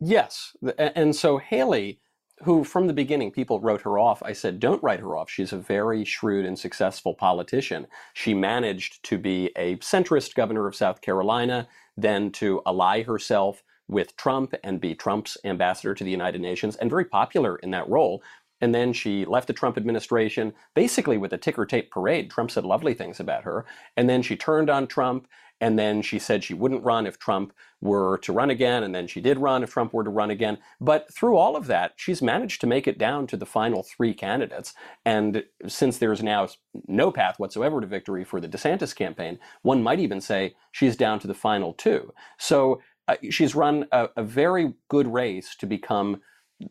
Yes. 0.00 0.56
And 0.78 1.14
so 1.14 1.38
Haley, 1.38 2.00
who 2.42 2.64
from 2.64 2.88
the 2.88 2.92
beginning 2.92 3.30
people 3.30 3.60
wrote 3.60 3.82
her 3.82 3.98
off, 3.98 4.20
I 4.22 4.32
said, 4.32 4.58
don't 4.58 4.82
write 4.82 4.98
her 5.00 5.16
off. 5.16 5.30
She's 5.30 5.52
a 5.52 5.58
very 5.58 6.04
shrewd 6.04 6.44
and 6.44 6.58
successful 6.58 7.14
politician. 7.14 7.86
She 8.14 8.34
managed 8.34 9.04
to 9.04 9.18
be 9.18 9.50
a 9.56 9.76
centrist 9.76 10.34
governor 10.34 10.66
of 10.66 10.74
South 10.74 11.02
Carolina, 11.02 11.68
then 11.96 12.32
to 12.32 12.60
ally 12.66 13.02
herself 13.04 13.62
with 13.86 14.16
Trump 14.16 14.54
and 14.64 14.80
be 14.80 14.94
Trump's 14.94 15.36
ambassador 15.44 15.94
to 15.94 16.02
the 16.02 16.10
United 16.10 16.40
Nations, 16.40 16.74
and 16.76 16.90
very 16.90 17.04
popular 17.04 17.56
in 17.56 17.70
that 17.70 17.88
role. 17.88 18.22
and 18.62 18.74
then 18.74 18.92
she 18.92 19.26
left 19.26 19.48
the 19.48 19.52
Trump 19.52 19.76
administration 19.76 20.54
basically 20.74 21.18
with 21.18 21.32
a 21.34 21.38
ticker 21.38 21.66
tape 21.66 21.90
parade. 21.90 22.30
Trump 22.30 22.50
said 22.50 22.64
lovely 22.64 22.94
things 22.94 23.20
about 23.20 23.42
her, 23.42 23.66
and 23.96 24.08
then 24.08 24.22
she 24.22 24.36
turned 24.36 24.70
on 24.70 24.86
Trump, 24.86 25.26
and 25.62 25.78
then 25.78 26.02
she 26.02 26.18
said 26.18 26.42
she 26.42 26.54
wouldn't 26.54 26.82
run 26.82 27.06
if 27.06 27.20
Trump 27.20 27.54
were 27.80 28.18
to 28.18 28.32
run 28.32 28.50
again, 28.50 28.82
and 28.82 28.92
then 28.92 29.06
she 29.06 29.20
did 29.20 29.38
run 29.38 29.62
if 29.62 29.70
Trump 29.70 29.92
were 29.92 30.02
to 30.02 30.10
run 30.10 30.28
again. 30.28 30.58
But 30.80 31.14
through 31.14 31.36
all 31.36 31.54
of 31.54 31.68
that, 31.68 31.92
she's 31.94 32.20
managed 32.20 32.60
to 32.62 32.66
make 32.66 32.88
it 32.88 32.98
down 32.98 33.28
to 33.28 33.36
the 33.36 33.46
final 33.46 33.84
three 33.84 34.12
candidates. 34.12 34.74
And 35.04 35.44
since 35.68 35.98
there's 35.98 36.20
now 36.20 36.48
no 36.88 37.12
path 37.12 37.38
whatsoever 37.38 37.80
to 37.80 37.86
victory 37.86 38.24
for 38.24 38.40
the 38.40 38.48
DeSantis 38.48 38.94
campaign, 38.94 39.38
one 39.62 39.84
might 39.84 40.00
even 40.00 40.20
say 40.20 40.56
she's 40.72 40.96
down 40.96 41.20
to 41.20 41.28
the 41.28 41.34
final 41.34 41.72
two. 41.74 42.12
So 42.38 42.82
uh, 43.06 43.16
she's 43.30 43.54
run 43.54 43.86
a, 43.92 44.08
a 44.16 44.24
very 44.24 44.74
good 44.88 45.12
race 45.12 45.54
to 45.60 45.66
become 45.66 46.20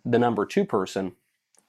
the 0.03 0.19
number 0.19 0.45
two 0.45 0.65
person. 0.65 1.13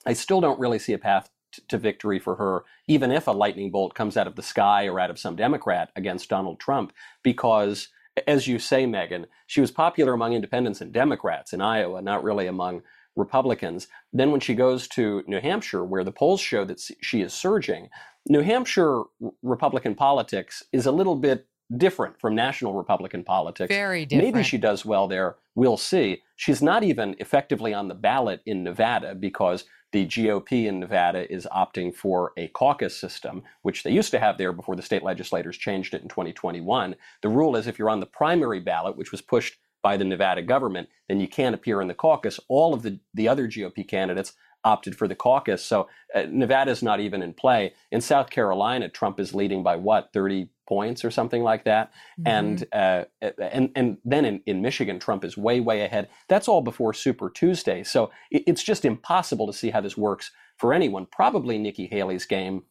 I 0.05 0.15
still 0.15 0.41
don't 0.41 0.59
really 0.59 0.81
see 0.81 0.93
a 0.93 0.99
path 0.99 1.31
to 1.69 1.79
victory 1.79 2.19
for 2.19 2.37
her, 2.37 2.65
even 2.87 3.11
if 3.11 3.27
a 3.27 3.33
lightning 3.33 3.71
bolt 3.71 3.95
comes 3.95 4.17
out 4.17 4.27
of 4.27 4.37
the 4.37 4.43
sky 4.43 4.87
or 4.87 5.01
out 5.01 5.11
of 5.11 5.19
some 5.19 5.37
Democrat 5.37 5.91
against 5.97 6.29
Donald 6.29 6.61
Trump, 6.61 6.93
because, 7.23 7.89
as 8.27 8.47
you 8.47 8.59
say, 8.59 8.85
Megyn, 8.85 9.27
she 9.47 9.61
was 9.61 9.71
popular 9.71 10.13
among 10.13 10.33
independents 10.33 10.81
and 10.81 10.93
Democrats 10.93 11.53
in 11.53 11.61
Iowa, 11.61 12.03
not 12.03 12.25
really 12.25 12.47
among 12.47 12.83
Republicans. 13.17 13.89
Then, 14.13 14.31
when 14.31 14.41
she 14.41 14.55
goes 14.55 14.89
to 14.89 15.23
New 15.27 15.41
Hampshire, 15.41 15.85
where 15.85 16.05
the 16.05 16.13
polls 16.13 16.41
show 16.41 16.65
that 16.65 16.81
she 17.01 17.21
is 17.21 17.35
surging, 17.35 17.89
New 18.29 18.43
Hampshire 18.43 19.03
Republican 19.43 19.95
politics 19.95 20.63
is 20.73 20.87
a 20.87 20.93
little 20.93 21.17
bit 21.17 21.47
different 21.77 22.21
from 22.21 22.35
national 22.35 22.75
Republican 22.75 23.25
politics. 23.25 23.75
Very 23.75 24.05
different. 24.05 24.35
Maybe 24.35 24.45
she 24.45 24.59
does 24.59 24.85
well 24.85 25.09
there. 25.09 25.37
We'll 25.55 25.77
see. 25.77 26.23
She's 26.37 26.63
not 26.63 26.83
even 26.83 27.17
effectively 27.19 27.73
on 27.73 27.89
the 27.89 27.95
ballot 27.95 28.41
in 28.47 28.63
Nevada 28.63 29.15
because 29.15 29.65
the 29.93 30.07
GOP 30.07 30.67
in 30.67 30.81
Nevada 30.81 31.31
is 31.33 31.47
opting 31.55 31.95
for 31.95 32.33
a 32.37 32.49
caucus 32.49 32.97
system, 32.97 33.43
which 33.61 33.83
they 33.83 33.91
used 33.91 34.11
to 34.11 34.19
have 34.19 34.39
there 34.39 34.53
before 34.53 34.75
the 34.75 34.83
state 34.83 35.03
legislators 35.03 35.59
changed 35.59 35.95
it 35.95 36.03
in 36.03 36.09
2021. 36.09 36.97
The 37.21 37.29
rule 37.29 37.57
is 37.57 37.67
if 37.67 37.79
you're 37.79 37.91
on 37.91 38.01
the 38.01 38.07
primary 38.07 38.61
ballot, 38.61 38.97
which 38.97 39.13
was 39.13 39.21
pushed 39.21 39.59
by 39.83 39.97
the 39.97 40.05
Nevada 40.05 40.43
government, 40.43 40.89
then 41.09 41.21
you 41.21 41.29
can't 41.29 41.55
appear 41.55 41.83
in 41.83 41.89
the 41.89 41.95
caucus. 41.95 42.41
All 42.49 42.73
of 42.73 42.83
the, 42.83 42.99
the 43.15 43.29
other 43.29 43.47
GOP 43.47 43.87
candidates 43.87 44.33
opted 44.65 44.97
for 44.97 45.09
the 45.09 45.15
caucus. 45.15 45.65
So 45.65 45.89
uh, 46.15 46.27
Nevada's 46.29 46.83
not 46.83 47.01
even 47.01 47.23
in 47.23 47.35
play. 47.35 47.75
In 47.91 48.01
South 48.01 48.31
Carolina, 48.31 48.89
Trump 48.89 49.19
is 49.19 49.35
leading 49.35 49.63
by 49.63 49.77
what, 49.77 50.13
30 50.13 50.49
points 50.69 51.05
or 51.05 51.11
something 51.11 51.43
like 51.43 51.65
that. 51.65 51.93
Mm-hmm. 52.21 52.29
And, 52.29 52.65
uh, 52.73 53.05
and, 53.39 53.71
and 53.75 53.99
then 54.05 54.25
in, 54.25 54.43
in 54.47 54.63
Michigan, 54.63 54.99
Trump 54.99 55.25
is 55.25 55.37
way, 55.37 55.61
way 55.61 55.83
ahead. 55.83 56.09
That's 56.29 56.49
all 56.49 56.63
before 56.63 56.95
Super 56.95 57.29
Tuesday. 57.29 57.83
So 57.83 58.11
it, 58.31 58.45
it's 58.47 58.63
just 58.63 58.85
impossible 58.85 59.47
to 59.47 59.53
see 59.53 59.71
how 59.71 59.81
this 59.81 59.97
works 59.97 60.31
for 60.59 60.73
anyone. 60.73 61.07
Probably 61.11 61.59
Nikki 61.59 61.87
Haley's 61.87 62.27
game 62.27 62.63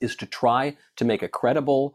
is 0.00 0.16
to 0.16 0.26
try 0.26 0.76
to 0.96 1.04
make 1.04 1.22
a 1.22 1.28
credible 1.28 1.94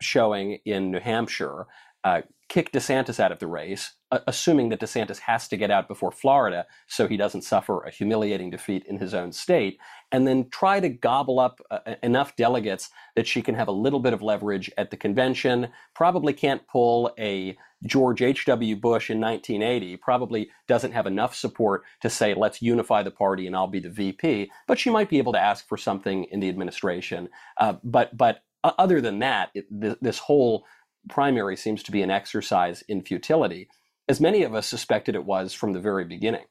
showing 0.00 0.58
in 0.64 0.90
New 0.90 1.00
Hampshire, 1.00 1.66
uh, 2.04 2.22
kick 2.48 2.72
DeSantis 2.72 3.20
out 3.20 3.32
of 3.32 3.38
the 3.38 3.46
race, 3.46 3.92
assuming 4.26 4.68
that 4.70 4.80
DeSantis 4.80 5.18
has 5.18 5.46
to 5.48 5.56
get 5.56 5.70
out 5.70 5.88
before 5.88 6.10
Florida 6.10 6.66
so 6.86 7.06
he 7.06 7.16
doesn't 7.16 7.42
suffer 7.42 7.82
a 7.82 7.90
humiliating 7.90 8.50
defeat 8.50 8.84
in 8.86 8.98
his 8.98 9.14
own 9.14 9.32
state, 9.32 9.78
and 10.12 10.26
then 10.26 10.48
try 10.50 10.80
to 10.80 10.88
gobble 10.88 11.38
up 11.38 11.60
uh, 11.70 11.94
enough 12.02 12.34
delegates 12.36 12.90
that 13.14 13.26
she 13.26 13.42
can 13.42 13.54
have 13.54 13.68
a 13.68 13.72
little 13.72 14.00
bit 14.00 14.12
of 14.12 14.22
leverage 14.22 14.70
at 14.76 14.90
the 14.90 14.96
convention. 14.96 15.68
Probably 15.94 16.32
can't 16.32 16.66
pull 16.66 17.14
a 17.18 17.56
George 17.86 18.20
H.W. 18.20 18.76
Bush 18.76 19.10
in 19.10 19.20
1980, 19.20 19.96
probably 19.96 20.50
doesn't 20.68 20.92
have 20.92 21.06
enough 21.06 21.34
support 21.34 21.82
to 22.02 22.10
say, 22.10 22.34
let's 22.34 22.60
unify 22.60 23.02
the 23.02 23.10
party 23.10 23.46
and 23.46 23.56
I'll 23.56 23.66
be 23.66 23.80
the 23.80 23.88
VP, 23.88 24.50
but 24.66 24.78
she 24.78 24.90
might 24.90 25.08
be 25.08 25.18
able 25.18 25.32
to 25.32 25.40
ask 25.40 25.66
for 25.66 25.78
something 25.78 26.24
in 26.24 26.40
the 26.40 26.48
administration. 26.48 27.28
Uh, 27.56 27.74
but, 27.82 28.14
but 28.16 28.42
other 28.62 29.00
than 29.00 29.20
that, 29.20 29.50
it, 29.54 29.66
th- 29.80 29.96
this 30.02 30.18
whole 30.18 30.66
primary 31.08 31.56
seems 31.56 31.82
to 31.84 31.92
be 31.92 32.02
an 32.02 32.10
exercise 32.10 32.82
in 32.88 33.02
futility, 33.02 33.68
as 34.10 34.20
many 34.20 34.42
of 34.42 34.56
us 34.56 34.66
suspected 34.66 35.14
it 35.14 35.24
was 35.24 35.54
from 35.54 35.72
the 35.72 35.78
very 35.78 36.04
beginning. 36.04 36.44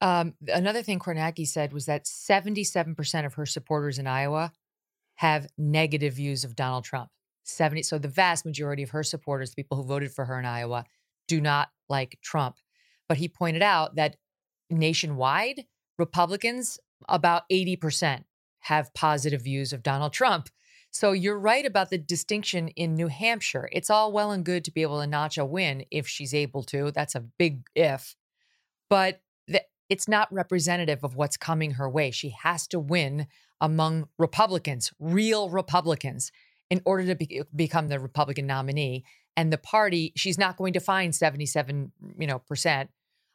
Um, 0.00 0.34
another 0.48 0.82
thing 0.82 0.98
Kornacki 0.98 1.46
said 1.46 1.74
was 1.74 1.84
that 1.86 2.06
77% 2.06 3.26
of 3.26 3.34
her 3.34 3.44
supporters 3.44 3.98
in 3.98 4.06
Iowa 4.06 4.50
have 5.16 5.46
negative 5.58 6.14
views 6.14 6.42
of 6.42 6.56
Donald 6.56 6.84
Trump. 6.84 7.10
70 7.44 7.82
so 7.82 7.98
the 7.98 8.08
vast 8.08 8.46
majority 8.46 8.82
of 8.82 8.90
her 8.90 9.02
supporters, 9.02 9.50
the 9.50 9.62
people 9.62 9.76
who 9.76 9.84
voted 9.84 10.10
for 10.10 10.24
her 10.24 10.38
in 10.38 10.46
Iowa, 10.46 10.86
do 11.28 11.40
not 11.40 11.68
like 11.88 12.18
Trump. 12.22 12.56
But 13.08 13.18
he 13.18 13.28
pointed 13.28 13.62
out 13.62 13.96
that 13.96 14.16
nationwide, 14.70 15.66
Republicans, 15.98 16.78
about 17.08 17.42
80% 17.52 18.24
have 18.60 18.94
positive 18.94 19.42
views 19.42 19.72
of 19.72 19.82
Donald 19.82 20.14
Trump. 20.14 20.48
So 20.92 21.12
you're 21.12 21.38
right 21.38 21.64
about 21.64 21.88
the 21.88 21.96
distinction 21.96 22.68
in 22.68 22.94
New 22.94 23.08
Hampshire. 23.08 23.66
It's 23.72 23.88
all 23.88 24.12
well 24.12 24.30
and 24.30 24.44
good 24.44 24.62
to 24.66 24.70
be 24.70 24.82
able 24.82 25.00
to 25.00 25.06
notch 25.06 25.38
a 25.38 25.44
win 25.44 25.86
if 25.90 26.06
she's 26.06 26.34
able 26.34 26.62
to. 26.64 26.92
That's 26.92 27.14
a 27.14 27.20
big 27.20 27.66
if. 27.74 28.14
But 28.90 29.22
the, 29.48 29.62
it's 29.88 30.06
not 30.06 30.30
representative 30.30 31.02
of 31.02 31.16
what's 31.16 31.38
coming 31.38 31.72
her 31.72 31.88
way. 31.88 32.10
She 32.10 32.34
has 32.42 32.66
to 32.68 32.78
win 32.78 33.26
among 33.58 34.08
Republicans, 34.18 34.92
real 34.98 35.48
Republicans, 35.48 36.30
in 36.68 36.82
order 36.84 37.06
to 37.06 37.14
be, 37.14 37.40
become 37.56 37.88
the 37.88 37.98
Republican 37.98 38.46
nominee. 38.46 39.02
And 39.34 39.50
the 39.50 39.58
party, 39.58 40.12
she's 40.14 40.36
not 40.36 40.58
going 40.58 40.74
to 40.74 40.80
find 40.80 41.14
77, 41.14 41.90
you 42.18 42.26
know, 42.26 42.38
percent 42.40 42.90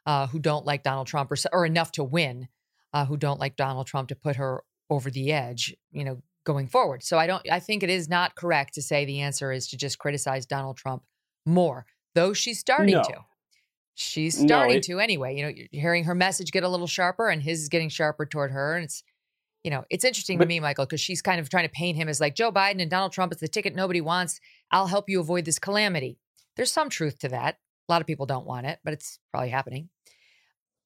uh, 0.06 0.28
who 0.28 0.38
don't 0.38 0.64
like 0.64 0.84
Donald 0.84 1.08
Trump 1.08 1.32
or, 1.32 1.36
or 1.52 1.66
enough 1.66 1.90
to 1.92 2.04
win, 2.04 2.46
uh, 2.92 3.04
who 3.06 3.16
don't 3.16 3.40
like 3.40 3.56
Donald 3.56 3.88
Trump 3.88 4.10
to 4.10 4.14
put 4.14 4.36
her 4.36 4.62
over 4.88 5.10
the 5.10 5.32
edge, 5.32 5.74
you 5.90 6.04
know, 6.04 6.22
going 6.48 6.66
forward. 6.66 7.04
So 7.04 7.18
I 7.18 7.26
don't 7.26 7.42
I 7.52 7.60
think 7.60 7.82
it 7.82 7.90
is 7.90 8.08
not 8.08 8.34
correct 8.34 8.74
to 8.74 8.82
say 8.82 9.04
the 9.04 9.20
answer 9.20 9.52
is 9.52 9.68
to 9.68 9.76
just 9.76 9.98
criticize 9.98 10.46
Donald 10.46 10.78
Trump 10.78 11.02
more, 11.44 11.84
though 12.14 12.32
she's 12.32 12.58
starting 12.58 12.94
no. 12.94 13.02
to. 13.02 13.14
She's 13.94 14.34
starting 14.34 14.74
no, 14.74 14.78
it, 14.78 14.82
to 14.84 14.98
anyway. 14.98 15.36
You 15.36 15.42
know, 15.42 15.48
you're 15.48 15.68
hearing 15.70 16.04
her 16.04 16.14
message 16.14 16.50
get 16.52 16.62
a 16.62 16.68
little 16.68 16.86
sharper 16.86 17.28
and 17.28 17.42
his 17.42 17.62
is 17.62 17.68
getting 17.68 17.90
sharper 17.90 18.24
toward 18.24 18.50
her. 18.52 18.76
And 18.76 18.84
it's, 18.84 19.02
you 19.62 19.70
know, 19.70 19.84
it's 19.90 20.04
interesting 20.04 20.38
but, 20.38 20.44
to 20.44 20.48
me, 20.48 20.60
Michael, 20.60 20.86
because 20.86 21.00
she's 21.00 21.20
kind 21.20 21.38
of 21.38 21.50
trying 21.50 21.66
to 21.66 21.72
paint 21.72 21.96
him 21.96 22.08
as 22.08 22.20
like 22.20 22.34
Joe 22.34 22.50
Biden 22.50 22.80
and 22.80 22.90
Donald 22.90 23.12
Trump 23.12 23.32
is 23.32 23.40
the 23.40 23.48
ticket 23.48 23.74
nobody 23.74 24.00
wants. 24.00 24.40
I'll 24.70 24.86
help 24.86 25.10
you 25.10 25.20
avoid 25.20 25.44
this 25.44 25.58
calamity. 25.58 26.18
There's 26.56 26.72
some 26.72 26.88
truth 26.88 27.18
to 27.18 27.28
that. 27.28 27.58
A 27.88 27.92
lot 27.92 28.00
of 28.00 28.06
people 28.06 28.24
don't 28.24 28.46
want 28.46 28.66
it, 28.66 28.78
but 28.84 28.94
it's 28.94 29.18
probably 29.32 29.50
happening. 29.50 29.90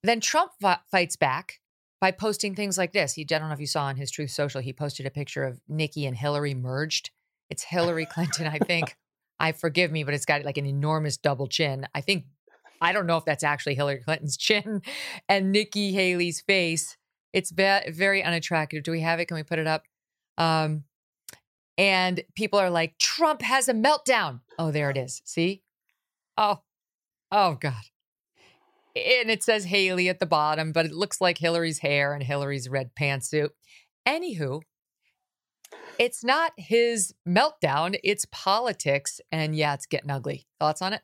Then 0.02 0.20
Trump 0.20 0.52
fights 0.90 1.16
back 1.16 1.60
by 2.02 2.10
posting 2.10 2.56
things 2.56 2.76
like 2.76 2.92
this. 2.92 3.12
He, 3.12 3.22
I 3.22 3.38
don't 3.38 3.46
know 3.46 3.54
if 3.54 3.60
you 3.60 3.66
saw 3.68 3.84
on 3.84 3.94
his 3.94 4.10
Truth 4.10 4.32
Social, 4.32 4.60
he 4.60 4.72
posted 4.72 5.06
a 5.06 5.10
picture 5.10 5.44
of 5.44 5.60
Nikki 5.68 6.04
and 6.04 6.16
Hillary 6.16 6.52
merged. 6.52 7.12
It's 7.48 7.62
Hillary 7.62 8.06
Clinton, 8.06 8.48
I 8.48 8.58
think. 8.58 8.96
I 9.38 9.52
forgive 9.52 9.92
me, 9.92 10.02
but 10.02 10.12
it's 10.12 10.24
got 10.24 10.44
like 10.44 10.58
an 10.58 10.66
enormous 10.66 11.16
double 11.16 11.46
chin. 11.46 11.86
I 11.94 12.00
think 12.00 12.24
I 12.80 12.92
don't 12.92 13.06
know 13.06 13.18
if 13.18 13.24
that's 13.24 13.44
actually 13.44 13.76
Hillary 13.76 14.02
Clinton's 14.04 14.36
chin 14.38 14.82
and 15.28 15.52
Nikki 15.52 15.92
Haley's 15.92 16.40
face. 16.40 16.96
It's 17.32 17.52
ve- 17.52 17.88
very 17.90 18.22
unattractive. 18.24 18.82
Do 18.82 18.90
we 18.90 19.00
have 19.00 19.20
it? 19.20 19.26
Can 19.26 19.36
we 19.36 19.44
put 19.44 19.60
it 19.60 19.68
up? 19.68 19.84
Um, 20.36 20.82
and 21.78 22.20
people 22.34 22.58
are 22.58 22.70
like, 22.70 22.98
Trump 22.98 23.42
has 23.42 23.68
a 23.68 23.74
meltdown. 23.74 24.40
Oh, 24.58 24.72
there 24.72 24.90
it 24.90 24.96
is. 24.96 25.22
See? 25.24 25.62
Oh, 26.36 26.62
oh 27.30 27.54
God 27.54 27.91
and 28.94 29.30
it 29.30 29.42
says 29.42 29.64
Haley 29.64 30.08
at 30.08 30.20
the 30.20 30.26
bottom, 30.26 30.72
but 30.72 30.86
it 30.86 30.92
looks 30.92 31.20
like 31.20 31.38
Hillary's 31.38 31.78
hair 31.78 32.14
and 32.14 32.22
Hillary's 32.22 32.68
red 32.68 32.94
pantsuit. 32.94 33.50
Anywho, 34.06 34.62
it's 35.98 36.24
not 36.24 36.52
his 36.56 37.14
meltdown, 37.26 37.98
it's 38.02 38.26
politics. 38.30 39.20
And 39.30 39.54
yeah, 39.56 39.74
it's 39.74 39.86
getting 39.86 40.10
ugly. 40.10 40.46
Thoughts 40.58 40.82
on 40.82 40.92
it? 40.92 41.02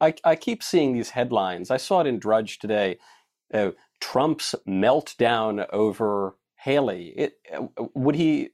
I, 0.00 0.14
I 0.24 0.36
keep 0.36 0.62
seeing 0.62 0.92
these 0.92 1.10
headlines. 1.10 1.70
I 1.70 1.76
saw 1.76 2.00
it 2.00 2.06
in 2.06 2.18
Drudge 2.18 2.58
today. 2.58 2.98
Uh, 3.52 3.70
Trump's 4.00 4.54
meltdown 4.68 5.66
over 5.72 6.36
Haley. 6.56 7.14
It, 7.16 7.34
uh, 7.54 7.84
would 7.94 8.14
he 8.14 8.50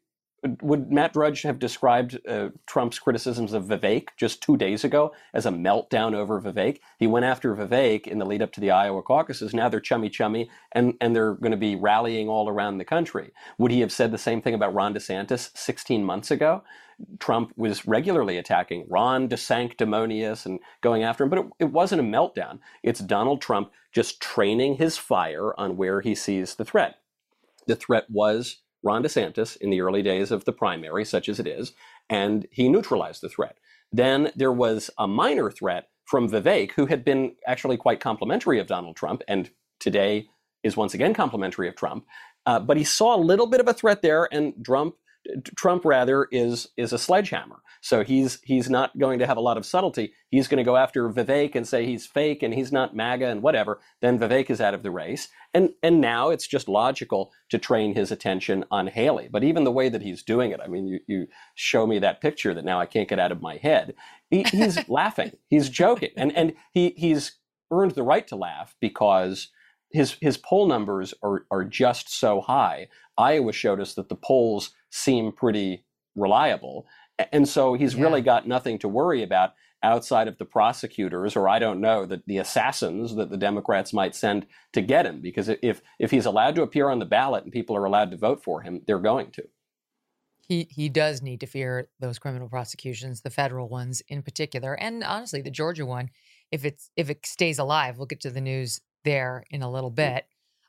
would 0.61 0.91
Matt 0.91 1.13
Drudge 1.13 1.43
have 1.43 1.59
described 1.59 2.19
uh, 2.27 2.49
Trump's 2.67 2.99
criticisms 2.99 3.53
of 3.53 3.65
Vivek 3.65 4.09
just 4.17 4.43
two 4.43 4.57
days 4.57 4.83
ago 4.83 5.15
as 5.33 5.47
a 5.47 5.51
meltdown 5.51 6.15
over 6.15 6.41
Vivek? 6.41 6.81
He 6.99 7.07
went 7.07 7.25
after 7.25 7.55
Vivek 7.55 8.09
in 8.09 8.19
the 8.19 8.27
lead 8.27 8.43
up 8.43 8.53
to 8.53 8.61
the 8.61 8.71
Iowa 8.73 9.03
caucuses. 9.03 9.55
Now 9.55 9.69
they're 9.69 9.81
chummy 9.81 10.11
chummy 10.11 10.51
and, 10.73 10.95
and 11.01 11.15
they're 11.15 11.35
going 11.35 11.53
to 11.53 11.57
be 11.57 11.77
rallying 11.77 12.29
all 12.29 12.49
around 12.49 12.79
the 12.79 12.85
country. 12.85 13.33
Would 13.59 13.71
he 13.71 13.81
have 13.81 13.93
said 13.93 14.11
the 14.11 14.19
same 14.19 14.43
thing 14.43 14.55
about 14.55 14.75
Ron 14.75 14.95
DeSantis 14.95 15.57
16 15.57 16.05
months 16.05 16.31
ago? 16.31 16.65
Trump 17.21 17.53
was 17.57 17.87
regularly 17.87 18.37
attacking 18.37 18.87
Ron 18.89 19.29
DeSanctimonious 19.29 20.45
and 20.45 20.61
going 20.81 21.05
after 21.05 21.25
him, 21.25 21.31
but 21.31 21.39
it, 21.39 21.47
it 21.61 21.73
wasn't 21.73 22.01
a 22.01 22.05
meltdown. 22.05 22.59
It's 22.83 23.01
Donald 23.01 23.41
Trump 23.41 23.71
just 23.93 24.21
training 24.21 24.77
his 24.77 24.99
fire 24.99 25.59
on 25.59 25.77
where 25.77 26.01
he 26.01 26.15
sees 26.15 26.57
the 26.57 26.65
threat. 26.65 26.97
The 27.67 27.77
threat 27.77 28.07
was 28.11 28.62
Ron 28.83 29.03
DeSantis 29.03 29.57
in 29.57 29.71
the 29.71 29.81
early 29.81 30.03
days 30.03 30.31
of 30.31 30.45
the 30.45 30.53
primary, 30.53 31.05
such 31.05 31.29
as 31.29 31.39
it 31.39 31.47
is, 31.47 31.73
and 32.09 32.47
he 32.51 32.69
neutralized 32.69 33.23
the 33.23 33.29
threat. 33.29 33.59
Then 33.93 34.33
there 34.35 34.53
was 34.53 34.91
a 34.99 35.07
minor 35.07 35.51
threat 35.51 35.89
from 36.07 36.29
Vivek, 36.29 36.73
who 36.73 36.87
had 36.87 37.05
been 37.05 37.35
actually 37.47 37.77
quite 37.77 38.01
complimentary 38.01 38.59
of 38.59 38.67
Donald 38.67 38.97
Trump, 38.97 39.23
and 39.29 39.51
today 39.79 40.29
is 40.63 40.77
once 40.77 40.95
again 40.95 41.15
complimentary 41.15 41.69
of 41.69 41.77
Trump. 41.77 42.07
Uh, 42.45 42.59
but 42.59 42.77
he 42.77 42.85
saw 42.85 43.17
a 43.17 43.19
little 43.19 43.47
bit 43.47 43.61
of 43.61 43.69
a 43.69 43.73
threat 43.73 44.03
there, 44.03 44.29
and 44.33 44.55
Trump 44.65 44.95
Trump 45.57 45.85
rather 45.85 46.27
is 46.31 46.69
is 46.77 46.93
a 46.93 46.99
sledgehammer. 46.99 47.63
So 47.81 48.05
he's 48.05 48.41
he's 48.43 48.71
not 48.71 48.97
going 48.99 49.19
to 49.19 49.27
have 49.27 49.37
a 49.37 49.43
lot 49.43 49.57
of 49.57 49.67
subtlety. 49.67 50.13
He's 50.31 50.49
going 50.49 50.59
to 50.59 50.65
go 50.65 50.77
after 50.77 51.09
Vivek 51.11 51.55
and 51.55 51.67
say 51.67 51.85
he's 51.85 52.07
fake 52.07 52.43
and 52.43 52.55
he's 52.55 52.73
not 52.73 52.95
MAGA 52.95 53.27
and 53.27 53.43
whatever. 53.43 53.81
Then 54.01 54.19
Vivek 54.19 54.51
is 54.51 54.61
out 54.61 54.75
of 54.75 54.83
the 54.83 54.91
race. 54.91 55.29
And 55.53 55.71
and 55.83 56.01
now 56.01 56.31
it's 56.31 56.47
just 56.47 56.69
logical 56.69 57.33
to 57.51 57.59
train 57.59 57.95
his 57.95 58.11
attention 58.13 58.65
on 58.71 58.87
Haley. 58.87 59.29
But 59.31 59.45
even 59.45 59.65
the 59.65 59.73
way 59.73 59.89
that 59.89 60.03
he's 60.03 60.23
doing 60.23 60.51
it, 60.53 60.61
I 60.63 60.69
mean, 60.69 60.87
you 60.87 61.01
you 61.07 61.27
show 61.55 61.87
me 61.87 61.99
that 61.99 62.21
picture 62.21 62.55
that 62.55 62.65
now 62.65 62.81
I 62.81 62.87
can't 62.87 63.09
get 63.09 63.19
out 63.19 63.33
of 63.33 63.43
my 63.43 63.57
head. 63.57 63.95
He, 64.31 64.45
he's 64.45 64.89
laughing. 64.89 65.33
He's 65.49 65.69
joking, 65.69 66.11
and 66.17 66.35
and 66.37 66.55
he 66.73 66.95
he's 66.97 67.39
earned 67.71 67.93
the 67.93 68.03
right 68.03 68.27
to 68.29 68.37
laugh 68.37 68.77
because 68.81 69.49
his 69.93 70.17
his 70.21 70.37
poll 70.37 70.67
numbers 70.67 71.15
are 71.23 71.47
are 71.51 71.65
just 71.65 72.19
so 72.19 72.41
high. 72.41 72.89
Iowa 73.19 73.53
showed 73.53 73.81
us 73.81 73.95
that 73.95 74.09
the 74.09 74.17
polls 74.17 74.71
seem 74.91 75.33
pretty 75.33 75.85
reliable. 76.17 76.87
And 77.31 77.49
so 77.49 77.75
he's 77.75 77.95
yeah. 77.95 78.03
really 78.03 78.23
got 78.23 78.49
nothing 78.49 78.79
to 78.81 78.89
worry 78.89 79.23
about 79.23 79.53
outside 79.83 80.29
of 80.29 80.39
the 80.39 80.45
prosecutors 80.45 81.35
or 81.35 81.49
I 81.49 81.59
don't 81.59 81.81
know 81.81 82.07
the, 82.07 82.23
the 82.27 82.39
assassins 82.39 83.17
that 83.17 83.31
the 83.31 83.37
Democrats 83.37 83.93
might 83.93 84.15
send 84.15 84.47
to 84.73 84.81
get 84.81 85.07
him 85.07 85.21
because 85.21 85.49
if 85.49 85.83
if 85.99 86.11
he's 86.11 86.27
allowed 86.27 86.55
to 86.55 86.63
appear 86.63 86.89
on 86.89 87.01
the 87.01 87.05
ballot 87.05 87.45
and 87.45 87.53
people 87.53 87.77
are 87.77 87.85
allowed 87.85 88.11
to 88.13 88.17
vote 88.17 88.45
for 88.45 88.63
him 88.63 88.83
they're 88.87 89.01
going 89.01 89.33
to 89.33 89.43
he 90.47 90.69
he 90.71 90.89
does 90.89 91.21
need 91.21 91.41
to 91.41 91.47
fear 91.47 91.89
those 91.99 92.21
criminal 92.21 92.49
prosecutions 92.49 93.23
the 93.23 93.31
federal 93.31 93.69
ones 93.69 94.03
in 94.07 94.23
particular 94.23 94.75
and 94.75 95.03
honestly 95.03 95.43
the 95.43 95.51
Georgia 95.51 95.85
one 95.85 96.11
if 96.53 96.65
it's 96.65 96.91
if 96.97 97.11
it 97.11 97.27
stays 97.27 97.59
alive 97.59 97.99
we'll 97.99 98.07
get 98.07 98.21
to 98.21 98.31
the 98.31 98.41
news 98.41 98.81
there 99.05 99.45
in 99.51 99.63
a 99.63 99.71
little 99.71 99.91
mm. 99.91 99.97
bit 99.97 100.27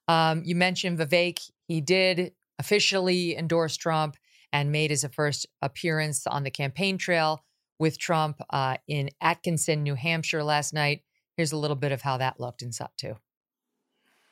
um, 0.08 0.44
you 0.46 0.56
mentioned 0.56 1.00
Vivek 1.00 1.50
he 1.68 1.82
did 1.82 2.34
officially 2.60 3.36
endorse 3.38 3.76
Trump 3.78 4.18
and 4.52 4.72
made 4.72 4.92
his 4.92 5.06
first 5.12 5.48
appearance 5.62 6.28
on 6.28 6.44
the 6.44 6.52
campaign 6.52 6.98
trail 6.98 7.44
with 7.80 7.98
Trump 7.98 8.40
uh, 8.52 8.78
in 8.88 9.10
Atkinson, 9.20 9.84
New 9.84 9.96
Hampshire 9.96 10.44
last 10.44 10.74
night. 10.74 11.02
Here's 11.36 11.52
a 11.52 11.58
little 11.58 11.76
bit 11.76 11.92
of 11.92 12.02
how 12.02 12.18
that 12.18 12.40
looked 12.40 12.62
in 12.62 12.70
SOT2. 12.70 13.18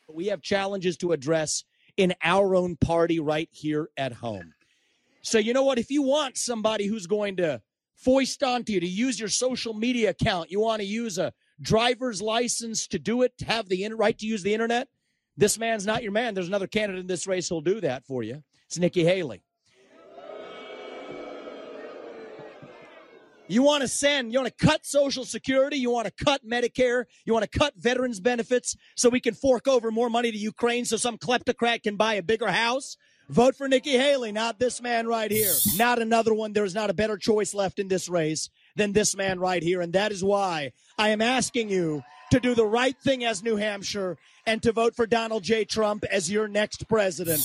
We 0.08 0.28
have 0.28 0.42
challenges 0.42 0.98
to 0.98 1.12
address 1.12 1.64
in 1.98 2.14
our 2.24 2.56
own 2.56 2.76
party 2.76 3.20
right 3.20 3.50
here 3.52 3.90
at 3.98 4.14
home. 4.14 4.54
So, 5.24 5.38
you 5.38 5.54
know 5.54 5.64
what? 5.64 5.80
If 5.80 5.90
you 5.90 6.04
want 6.04 6.38
somebody 6.38 6.86
who's 6.86 7.08
going 7.08 7.38
to 7.38 7.62
foist 7.96 8.44
onto 8.44 8.74
you 8.74 8.80
to 8.80 8.88
use 8.88 9.20
your 9.20 9.30
social 9.30 9.74
media 9.74 10.12
account, 10.12 10.52
you 10.52 10.60
want 10.60 10.82
to 10.82 10.88
use 10.88 11.18
a 11.18 11.34
driver's 11.62 12.22
license 12.22 12.88
to 12.88 13.00
do 13.00 13.22
it, 13.22 13.38
to 13.38 13.46
have 13.46 13.70
the 13.70 13.88
right 13.94 14.18
to 14.18 14.26
use 14.26 14.44
the 14.44 14.54
internet, 14.54 14.88
this 15.38 15.58
man's 15.58 15.86
not 15.86 16.04
your 16.04 16.12
man. 16.12 16.34
There's 16.34 16.48
another 16.48 16.68
candidate 16.68 17.02
in 17.02 17.08
this 17.08 17.28
race 17.28 17.48
who'll 17.48 17.62
do 17.62 17.80
that 17.82 18.06
for 18.06 18.24
you. 18.24 18.44
It's 18.68 18.78
Nikki 18.78 19.04
Haley. 19.04 19.44
You 23.48 23.64
want 23.64 23.82
to 23.82 23.90
send, 23.90 24.32
you 24.32 24.40
want 24.40 24.56
to 24.58 24.66
cut 24.66 24.86
Social 24.86 25.26
Security, 25.26 25.76
you 25.76 25.92
want 25.92 26.08
to 26.08 26.24
cut 26.24 26.42
Medicare, 26.46 27.04
you 27.26 27.34
want 27.34 27.44
to 27.44 27.60
cut 27.60 27.74
veterans 27.76 28.22
benefits 28.22 28.78
so 28.96 29.10
we 29.10 29.20
can 29.20 29.34
fork 29.34 29.68
over 29.68 29.92
more 29.92 30.10
money 30.10 30.32
to 30.32 30.38
Ukraine 30.38 30.86
so 30.86 30.96
some 30.96 31.18
kleptocrat 31.18 31.84
can 31.84 31.98
buy 31.98 32.14
a 32.14 32.24
bigger 32.24 32.48
house? 32.48 32.96
Vote 33.28 33.56
for 33.58 33.68
Nikki 33.68 33.98
Haley, 33.98 34.32
not 34.32 34.58
this 34.58 34.82
man 34.82 35.06
right 35.06 35.30
here. 35.30 35.54
Not 35.76 36.02
another 36.02 36.34
one. 36.34 36.54
There's 36.54 36.76
not 36.76 36.90
a 36.90 36.94
better 36.94 37.18
choice 37.18 37.54
left 37.54 37.78
in 37.78 37.90
this 37.90 38.08
race 38.08 38.50
than 38.76 38.94
this 38.94 39.16
man 39.16 39.40
right 39.40 39.64
here. 39.64 39.82
And 39.82 39.94
that 39.94 40.12
is 40.12 40.24
why 40.24 40.72
I 40.98 41.10
am 41.10 41.22
asking 41.22 41.70
you 41.70 42.04
to 42.32 42.40
do 42.40 42.56
the 42.56 42.66
right 42.66 42.96
thing 43.04 43.26
as 43.26 43.44
New 43.44 43.58
Hampshire 43.58 44.18
and 44.46 44.64
to 44.64 44.72
vote 44.72 44.96
for 44.96 45.06
Donald 45.06 45.44
J. 45.44 45.66
Trump 45.66 46.04
as 46.06 46.32
your 46.32 46.48
next 46.48 46.88
president. 46.88 47.42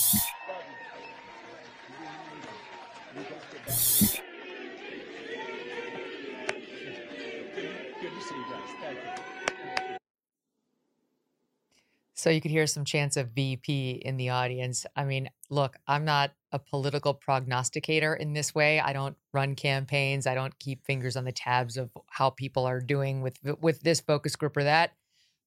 So 12.27 12.31
you 12.31 12.41
could 12.41 12.51
hear 12.51 12.67
some 12.67 12.85
chants 12.85 13.17
of 13.17 13.29
VP 13.37 14.03
in 14.05 14.17
the 14.17 14.31
audience. 14.31 14.85
I 14.97 15.05
mean, 15.05 15.31
look, 15.49 15.77
I'm 15.87 16.05
not 16.05 16.33
a 16.51 16.59
political 16.59 17.15
prognosticator 17.15 18.17
in 18.17 18.33
this 18.33 18.53
way. 18.53 18.81
I 18.81 18.93
don't 18.93 19.17
run 19.33 19.55
campaigns. 19.55 20.27
I 20.27 20.35
don't 20.35 20.59
keep 20.59 20.85
fingers 20.85 21.17
on 21.17 21.25
the 21.25 21.31
tabs 21.31 21.77
of 21.77 21.93
how 22.11 22.31
people 22.31 22.67
are 22.67 22.81
doing 22.81 23.23
with 23.23 23.39
with 23.61 23.81
this 23.83 24.01
focus 24.01 24.35
group 24.35 24.57
or 24.57 24.65
that. 24.65 24.95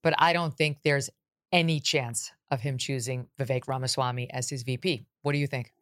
But 0.04 0.14
I 0.20 0.32
don't 0.32 0.56
think 0.56 0.78
there's 0.86 1.10
any 1.52 1.82
chance 1.82 2.32
of 2.50 2.62
him 2.62 2.78
choosing 2.78 3.28
Vivek 3.38 3.68
Ramaswamy 3.68 4.32
as 4.32 4.50
his 4.50 4.64
VP. 4.64 5.06
What 5.22 5.34
do 5.34 5.38
you 5.38 5.48
think? 5.48 5.74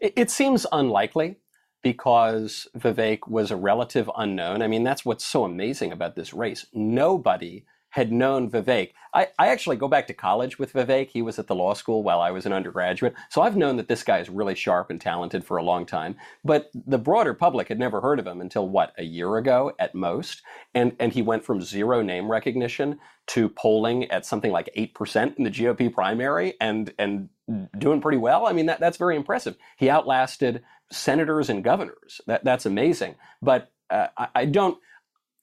It, 0.00 0.14
it 0.16 0.30
seems 0.30 0.64
unlikely 0.72 1.36
because 1.82 2.66
Vivek 2.74 3.28
was 3.28 3.50
a 3.50 3.56
relative 3.56 4.10
unknown. 4.16 4.62
I 4.62 4.66
mean, 4.66 4.82
that's 4.82 5.04
what's 5.04 5.26
so 5.26 5.44
amazing 5.44 5.92
about 5.92 6.16
this 6.16 6.32
race. 6.32 6.64
Nobody 6.72 7.66
had 7.96 8.12
known 8.12 8.50
Vivek. 8.50 8.92
I, 9.14 9.28
I 9.38 9.48
actually 9.48 9.76
go 9.76 9.88
back 9.88 10.06
to 10.08 10.12
college 10.12 10.58
with 10.58 10.74
Vivek. 10.74 11.08
He 11.08 11.22
was 11.22 11.38
at 11.38 11.46
the 11.46 11.54
law 11.54 11.72
school 11.72 12.02
while 12.02 12.20
I 12.20 12.30
was 12.30 12.44
an 12.44 12.52
undergraduate. 12.52 13.14
So 13.30 13.40
I've 13.40 13.56
known 13.56 13.76
that 13.78 13.88
this 13.88 14.02
guy 14.02 14.18
is 14.18 14.28
really 14.28 14.54
sharp 14.54 14.90
and 14.90 15.00
talented 15.00 15.42
for 15.46 15.56
a 15.56 15.62
long 15.62 15.86
time. 15.86 16.14
But 16.44 16.70
the 16.74 16.98
broader 16.98 17.32
public 17.32 17.68
had 17.68 17.78
never 17.78 18.02
heard 18.02 18.18
of 18.18 18.26
him 18.26 18.42
until 18.42 18.68
what, 18.68 18.92
a 18.98 19.02
year 19.02 19.38
ago 19.38 19.72
at 19.78 19.94
most? 19.94 20.42
And, 20.74 20.94
and 21.00 21.10
he 21.10 21.22
went 21.22 21.42
from 21.42 21.62
zero 21.62 22.02
name 22.02 22.30
recognition 22.30 22.98
to 23.28 23.48
polling 23.48 24.04
at 24.10 24.26
something 24.26 24.52
like 24.52 24.68
8% 24.76 25.34
in 25.38 25.44
the 25.44 25.50
GOP 25.50 25.90
primary 25.90 26.52
and, 26.60 26.92
and 26.98 27.30
doing 27.78 28.02
pretty 28.02 28.18
well. 28.18 28.44
I 28.44 28.52
mean, 28.52 28.66
that, 28.66 28.78
that's 28.78 28.98
very 28.98 29.16
impressive. 29.16 29.56
He 29.78 29.88
outlasted 29.88 30.62
senators 30.92 31.48
and 31.48 31.64
governors. 31.64 32.20
That, 32.26 32.44
that's 32.44 32.66
amazing. 32.66 33.14
But 33.40 33.72
uh, 33.88 34.08
I, 34.18 34.28
I 34.34 34.44
don't. 34.44 34.76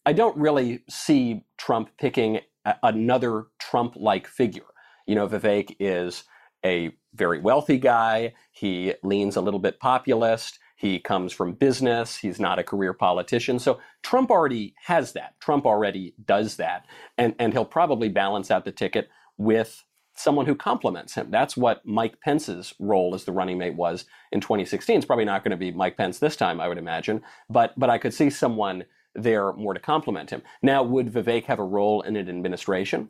I 0.06 0.14
don't 0.14 0.38
really 0.38 0.84
see 0.90 1.46
Trump 1.58 1.90
picking 1.98 2.40
a- 2.66 2.76
another 2.84 3.46
Trump 3.60 3.96
like 3.96 4.28
figure. 4.28 4.64
You 5.06 5.16
know, 5.16 5.28
Vivek 5.28 5.76
is 5.80 6.24
a 6.66 6.92
very 7.14 7.40
wealthy 7.40 7.78
guy. 7.78 8.34
He 8.52 8.94
leans 9.04 9.36
a 9.36 9.42
little 9.42 9.60
bit 9.60 9.80
populist. 9.80 10.60
He 10.76 11.00
comes 11.00 11.32
from 11.32 11.54
business. 11.54 12.18
He's 12.18 12.40
not 12.40 12.60
a 12.60 12.64
career 12.64 12.94
politician. 12.94 13.60
So 13.60 13.80
Trump 14.02 14.32
already 14.32 14.76
has 14.86 15.14
that. 15.14 15.40
Trump 15.40 15.66
already 15.66 16.14
does 16.26 16.58
that. 16.58 16.86
And, 17.18 17.36
and 17.40 17.54
he'll 17.54 17.66
probably 17.66 18.10
balance 18.10 18.52
out 18.52 18.66
the 18.66 18.72
ticket 18.72 19.10
with 19.38 19.84
someone 20.16 20.46
who 20.46 20.56
complements 20.56 21.16
him. 21.16 21.32
That's 21.32 21.58
what 21.58 21.86
Mike 21.86 22.20
Pence's 22.22 22.74
role 22.80 23.16
as 23.16 23.24
the 23.24 23.32
running 23.32 23.58
mate 23.58 23.76
was 23.76 24.06
in 24.32 24.42
2016. 24.42 24.98
It's 24.98 25.06
probably 25.06 25.26
not 25.26 25.44
going 25.44 25.52
to 25.52 25.58
be 25.58 25.72
Mike 25.72 25.98
Pence 25.98 26.20
this 26.20 26.36
time, 26.36 26.60
I 26.60 26.68
would 26.68 26.78
imagine. 26.78 27.22
But 27.50 27.74
but 27.78 27.90
I 27.90 27.98
could 27.98 28.14
see 28.14 28.30
someone 28.30 28.84
there 29.16 29.54
more 29.54 29.74
to 29.74 29.80
complement 29.80 30.30
him. 30.30 30.42
Now, 30.62 30.84
would 30.84 31.12
Vivek 31.12 31.46
have 31.46 31.60
a 31.60 31.64
role 31.64 32.02
in 32.02 32.16
an 32.16 32.30
administration? 32.30 33.10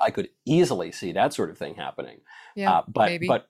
I 0.00 0.10
could 0.10 0.28
easily 0.44 0.92
see 0.92 1.12
that 1.12 1.34
sort 1.34 1.50
of 1.50 1.58
thing 1.58 1.74
happening. 1.74 2.20
Yeah, 2.54 2.72
uh, 2.72 2.82
but 2.88 3.06
maybe. 3.06 3.26
but 3.26 3.48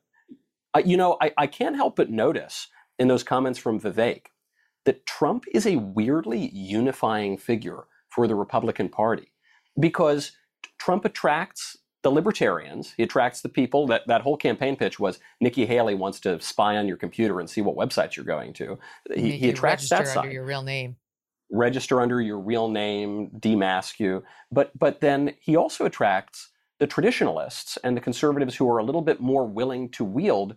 uh, 0.74 0.82
you 0.84 0.96
know, 0.96 1.16
I, 1.20 1.32
I 1.36 1.46
can't 1.46 1.76
help 1.76 1.96
but 1.96 2.10
notice 2.10 2.68
in 2.98 3.08
those 3.08 3.22
comments 3.22 3.58
from 3.58 3.80
Vivek 3.80 4.26
that 4.84 5.06
Trump 5.06 5.44
is 5.52 5.66
a 5.66 5.76
weirdly 5.76 6.50
unifying 6.50 7.36
figure 7.36 7.84
for 8.08 8.26
the 8.26 8.34
Republican 8.34 8.88
Party 8.88 9.32
because 9.78 10.32
Trump 10.78 11.04
attracts 11.04 11.76
the 12.02 12.10
libertarians. 12.10 12.94
He 12.96 13.02
attracts 13.02 13.40
the 13.40 13.48
people 13.48 13.86
that 13.88 14.06
that 14.06 14.22
whole 14.22 14.36
campaign 14.36 14.76
pitch 14.76 14.98
was 14.98 15.18
Nikki 15.40 15.66
Haley 15.66 15.94
wants 15.94 16.20
to 16.20 16.40
spy 16.40 16.76
on 16.76 16.86
your 16.86 16.96
computer 16.96 17.40
and 17.40 17.50
see 17.50 17.60
what 17.60 17.76
websites 17.76 18.16
you're 18.16 18.24
going 18.24 18.52
to. 18.54 18.78
He, 19.14 19.32
he 19.32 19.50
attracts 19.50 19.88
that 19.90 20.06
side. 20.06 20.32
your 20.32 20.44
real 20.44 20.62
name 20.62 20.96
register 21.50 22.00
under 22.00 22.20
your 22.20 22.38
real 22.38 22.68
name, 22.68 23.30
demask 23.38 23.98
you. 24.00 24.22
But 24.50 24.76
but 24.78 25.00
then 25.00 25.34
he 25.40 25.56
also 25.56 25.84
attracts 25.84 26.50
the 26.78 26.86
traditionalists 26.86 27.78
and 27.82 27.96
the 27.96 28.00
conservatives 28.00 28.56
who 28.56 28.68
are 28.68 28.78
a 28.78 28.84
little 28.84 29.02
bit 29.02 29.20
more 29.20 29.46
willing 29.46 29.90
to 29.90 30.04
wield 30.04 30.56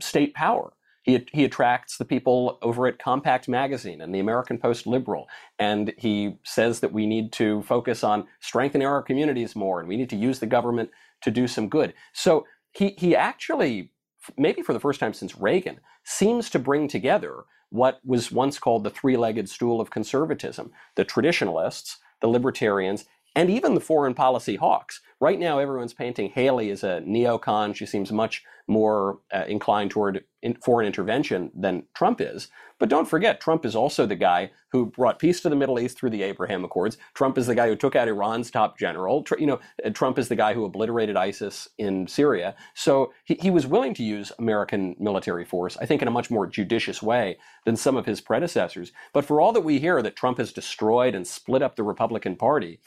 state 0.00 0.34
power. 0.34 0.72
He, 1.02 1.24
he 1.32 1.44
attracts 1.44 1.98
the 1.98 2.04
people 2.04 2.58
over 2.62 2.86
at 2.88 2.98
Compact 2.98 3.48
Magazine 3.48 4.00
and 4.00 4.12
the 4.12 4.18
American 4.18 4.58
Post 4.58 4.88
Liberal. 4.88 5.28
And 5.58 5.94
he 5.96 6.36
says 6.42 6.80
that 6.80 6.92
we 6.92 7.06
need 7.06 7.32
to 7.34 7.62
focus 7.62 8.02
on 8.02 8.26
strengthening 8.40 8.88
our 8.88 9.02
communities 9.02 9.54
more 9.54 9.78
and 9.78 9.88
we 9.88 9.96
need 9.96 10.10
to 10.10 10.16
use 10.16 10.40
the 10.40 10.46
government 10.46 10.90
to 11.22 11.30
do 11.30 11.46
some 11.46 11.68
good. 11.68 11.94
So 12.12 12.44
he, 12.72 12.94
he 12.98 13.14
actually, 13.14 13.92
maybe 14.36 14.62
for 14.62 14.72
the 14.72 14.80
first 14.80 14.98
time 14.98 15.14
since 15.14 15.38
Reagan, 15.38 15.78
seems 16.04 16.50
to 16.50 16.58
bring 16.58 16.88
together 16.88 17.44
what 17.76 18.00
was 18.04 18.32
once 18.32 18.58
called 18.58 18.84
the 18.84 18.90
three 18.90 19.16
legged 19.16 19.48
stool 19.48 19.80
of 19.80 19.90
conservatism. 19.90 20.72
The 20.96 21.04
traditionalists, 21.04 21.98
the 22.20 22.28
libertarians, 22.28 23.04
and 23.36 23.50
even 23.50 23.74
the 23.74 23.80
foreign 23.80 24.14
policy 24.14 24.56
hawks. 24.56 25.00
Right 25.20 25.38
now, 25.38 25.58
everyone's 25.58 25.92
painting 25.92 26.30
Haley 26.30 26.70
as 26.70 26.82
a 26.82 27.02
neocon. 27.06 27.76
She 27.76 27.84
seems 27.86 28.10
much 28.10 28.42
more 28.66 29.20
uh, 29.32 29.44
inclined 29.46 29.90
toward 29.90 30.24
in 30.42 30.54
foreign 30.54 30.86
intervention 30.86 31.50
than 31.54 31.84
Trump 31.94 32.20
is. 32.20 32.48
But 32.78 32.88
don't 32.88 33.08
forget, 33.08 33.40
Trump 33.40 33.64
is 33.64 33.76
also 33.76 34.06
the 34.06 34.16
guy 34.16 34.50
who 34.70 34.86
brought 34.86 35.18
peace 35.18 35.40
to 35.40 35.48
the 35.48 35.56
Middle 35.56 35.78
East 35.78 35.98
through 35.98 36.10
the 36.10 36.22
Abraham 36.22 36.64
Accords. 36.64 36.98
Trump 37.14 37.38
is 37.38 37.46
the 37.46 37.54
guy 37.54 37.68
who 37.68 37.76
took 37.76 37.94
out 37.94 38.08
Iran's 38.08 38.50
top 38.50 38.78
general. 38.78 39.22
Tr- 39.22 39.38
you 39.38 39.46
know, 39.46 39.60
uh, 39.84 39.90
Trump 39.90 40.18
is 40.18 40.28
the 40.28 40.36
guy 40.36 40.52
who 40.52 40.64
obliterated 40.64 41.16
ISIS 41.16 41.68
in 41.78 42.06
Syria. 42.06 42.54
So 42.74 43.12
he, 43.24 43.38
he 43.40 43.50
was 43.50 43.66
willing 43.66 43.94
to 43.94 44.02
use 44.02 44.32
American 44.38 44.96
military 44.98 45.44
force, 45.44 45.76
I 45.78 45.86
think, 45.86 46.02
in 46.02 46.08
a 46.08 46.10
much 46.10 46.30
more 46.30 46.46
judicious 46.46 47.02
way 47.02 47.38
than 47.64 47.76
some 47.76 47.96
of 47.96 48.06
his 48.06 48.20
predecessors. 48.20 48.92
But 49.12 49.24
for 49.24 49.40
all 49.40 49.52
that 49.52 49.60
we 49.60 49.78
hear 49.78 50.02
that 50.02 50.16
Trump 50.16 50.38
has 50.38 50.52
destroyed 50.52 51.14
and 51.14 51.26
split 51.26 51.62
up 51.62 51.76
the 51.76 51.82
Republican 51.82 52.36
Party, 52.36 52.80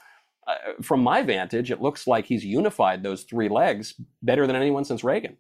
uh, 0.49 0.81
from 0.81 1.01
my 1.01 1.21
vantage, 1.21 1.71
it 1.71 1.81
looks 1.81 2.07
like 2.07 2.25
he's 2.25 2.43
unified 2.43 3.03
those 3.03 3.23
three 3.23 3.49
legs 3.49 3.93
better 4.21 4.47
than 4.47 4.55
anyone 4.55 4.83
since 4.83 5.03
Reagan. 5.03 5.37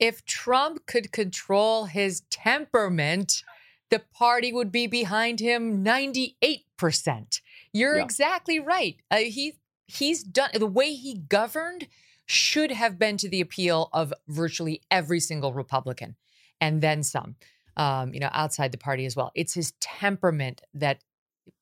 If 0.00 0.24
Trump 0.24 0.86
could 0.86 1.12
control 1.12 1.84
his 1.84 2.22
temperament, 2.30 3.42
the 3.90 4.02
party 4.12 4.52
would 4.52 4.72
be 4.72 4.86
behind 4.86 5.40
him 5.40 5.84
98%. 5.84 7.40
You're 7.72 7.96
Yeah. 7.96 8.02
exactly 8.02 8.58
right. 8.58 8.96
Uh, 9.10 9.18
he 9.18 9.54
he's 9.86 10.22
done 10.24 10.50
the 10.54 10.66
way 10.66 10.94
he 10.94 11.14
governed 11.28 11.86
should 12.26 12.70
have 12.70 12.98
been 12.98 13.18
to 13.18 13.28
the 13.28 13.40
appeal 13.42 13.90
of 13.92 14.14
virtually 14.28 14.80
every 14.90 15.20
single 15.20 15.52
Republican 15.52 16.16
and 16.60 16.80
then 16.82 17.02
some. 17.02 17.36
Um, 17.76 18.14
you 18.14 18.20
know, 18.20 18.30
outside 18.32 18.70
the 18.72 18.78
party 18.78 19.04
as 19.04 19.16
well. 19.16 19.32
It's 19.34 19.54
his 19.54 19.72
temperament 19.80 20.62
that 20.74 21.02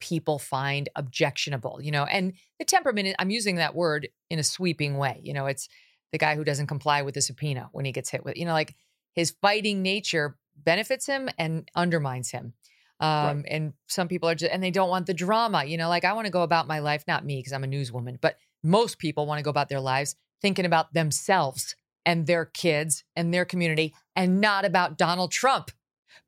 people 0.01 0.39
find 0.39 0.89
objectionable, 0.97 1.81
you 1.83 1.91
know, 1.91 2.05
and 2.05 2.33
the 2.59 2.65
temperament, 2.65 3.15
I'm 3.19 3.31
using 3.31 3.57
that 3.57 3.75
word 3.75 4.09
in 4.31 4.39
a 4.39 4.45
sweeping 4.45 4.97
way. 4.97 5.21
You 5.23 5.33
know, 5.33 5.47
it's 5.47 5.69
the 6.13 6.19
guy 6.19 6.37
who 6.37 6.45
doesn't 6.45 6.67
comply 6.67 7.03
with 7.03 7.15
the 7.15 7.23
subpoena 7.23 7.69
when 7.73 7.85
he 7.85 7.93
gets 7.93 8.11
hit 8.11 8.25
with, 8.25 8.37
you 8.37 8.45
know, 8.45 8.53
like 8.53 8.75
his 9.15 9.35
fighting 9.43 9.83
nature 9.83 10.37
benefits 10.57 11.07
him 11.07 11.29
and 11.39 11.69
undermines 11.75 12.31
him. 12.31 12.55
Um, 13.01 13.45
And 13.49 13.73
some 13.89 14.07
people 14.09 14.29
are 14.29 14.35
just, 14.35 14.53
and 14.53 14.63
they 14.63 14.71
don't 14.71 14.91
want 14.91 15.07
the 15.07 15.15
drama, 15.15 15.65
you 15.65 15.77
know, 15.77 15.89
like 15.89 16.05
I 16.05 16.13
want 16.13 16.27
to 16.27 16.33
go 16.33 16.43
about 16.43 16.69
my 16.69 16.79
life, 16.79 17.05
not 17.09 17.25
me, 17.25 17.39
because 17.39 17.53
I'm 17.53 17.65
a 17.65 17.69
newswoman, 17.69 18.21
but 18.21 18.37
most 18.63 18.99
people 18.99 19.27
want 19.27 19.39
to 19.39 19.43
go 19.43 19.51
about 19.51 19.69
their 19.69 19.81
lives 19.81 20.15
thinking 20.41 20.67
about 20.67 20.95
themselves 20.95 21.75
and 22.07 22.27
their 22.27 22.45
kids 22.45 23.05
and 23.17 23.33
their 23.33 23.45
community 23.45 23.95
and 24.15 24.41
not 24.41 24.65
about 24.65 24.99
Donald 24.99 25.33
Trump. 25.33 25.71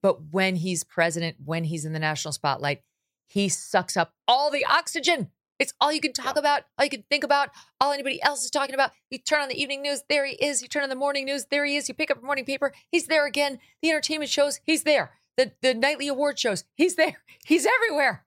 But 0.03 0.33
when 0.33 0.57
he's 0.57 0.85
president, 0.85 1.37
when 1.45 1.64
he's 1.64 1.85
in 1.85 1.93
the 1.93 1.99
national 1.99 2.33
spotlight, 2.33 2.83
he 3.27 3.49
sucks 3.49 3.97
up 3.97 4.13
all 4.29 4.51
the 4.51 4.65
oxygen. 4.65 5.31
It's 5.59 5.73
all 5.81 5.93
you 5.93 6.01
can 6.01 6.13
talk 6.13 6.37
about, 6.37 6.63
all 6.79 6.85
you 6.85 6.91
can 6.91 7.05
think 7.09 7.23
about, 7.23 7.51
all 7.81 7.93
anybody 7.93 8.21
else 8.23 8.45
is 8.45 8.51
talking 8.51 8.75
about. 8.75 8.91
You 9.11 9.19
turn 9.19 9.41
on 9.41 9.49
the 9.49 9.61
evening 9.61 9.83
news, 9.83 10.03
there 10.09 10.27
he 10.27 10.33
is. 10.35 10.63
You 10.63 10.69
turn 10.69 10.83
on 10.83 10.89
the 10.89 10.97
morning 10.97 11.25
news, 11.25 11.47
there 11.51 11.65
he 11.65 11.77
is. 11.77 11.89
You 11.89 11.95
pick 11.95 12.11
up 12.11 12.19
a 12.23 12.27
morning 12.27 12.45
paper, 12.45 12.73
he's 12.91 13.07
there 13.07 13.25
again. 13.27 13.61
The 13.81 13.91
entertainment 13.91 14.31
shows, 14.31 14.61
he's 14.65 14.83
there. 14.83 15.13
The 15.37 15.53
the 15.63 15.75
nightly 15.75 16.09
award 16.09 16.39
shows, 16.39 16.65
he's 16.75 16.97
there. 16.97 17.19
He's 17.47 17.67
everywhere. 17.67 18.25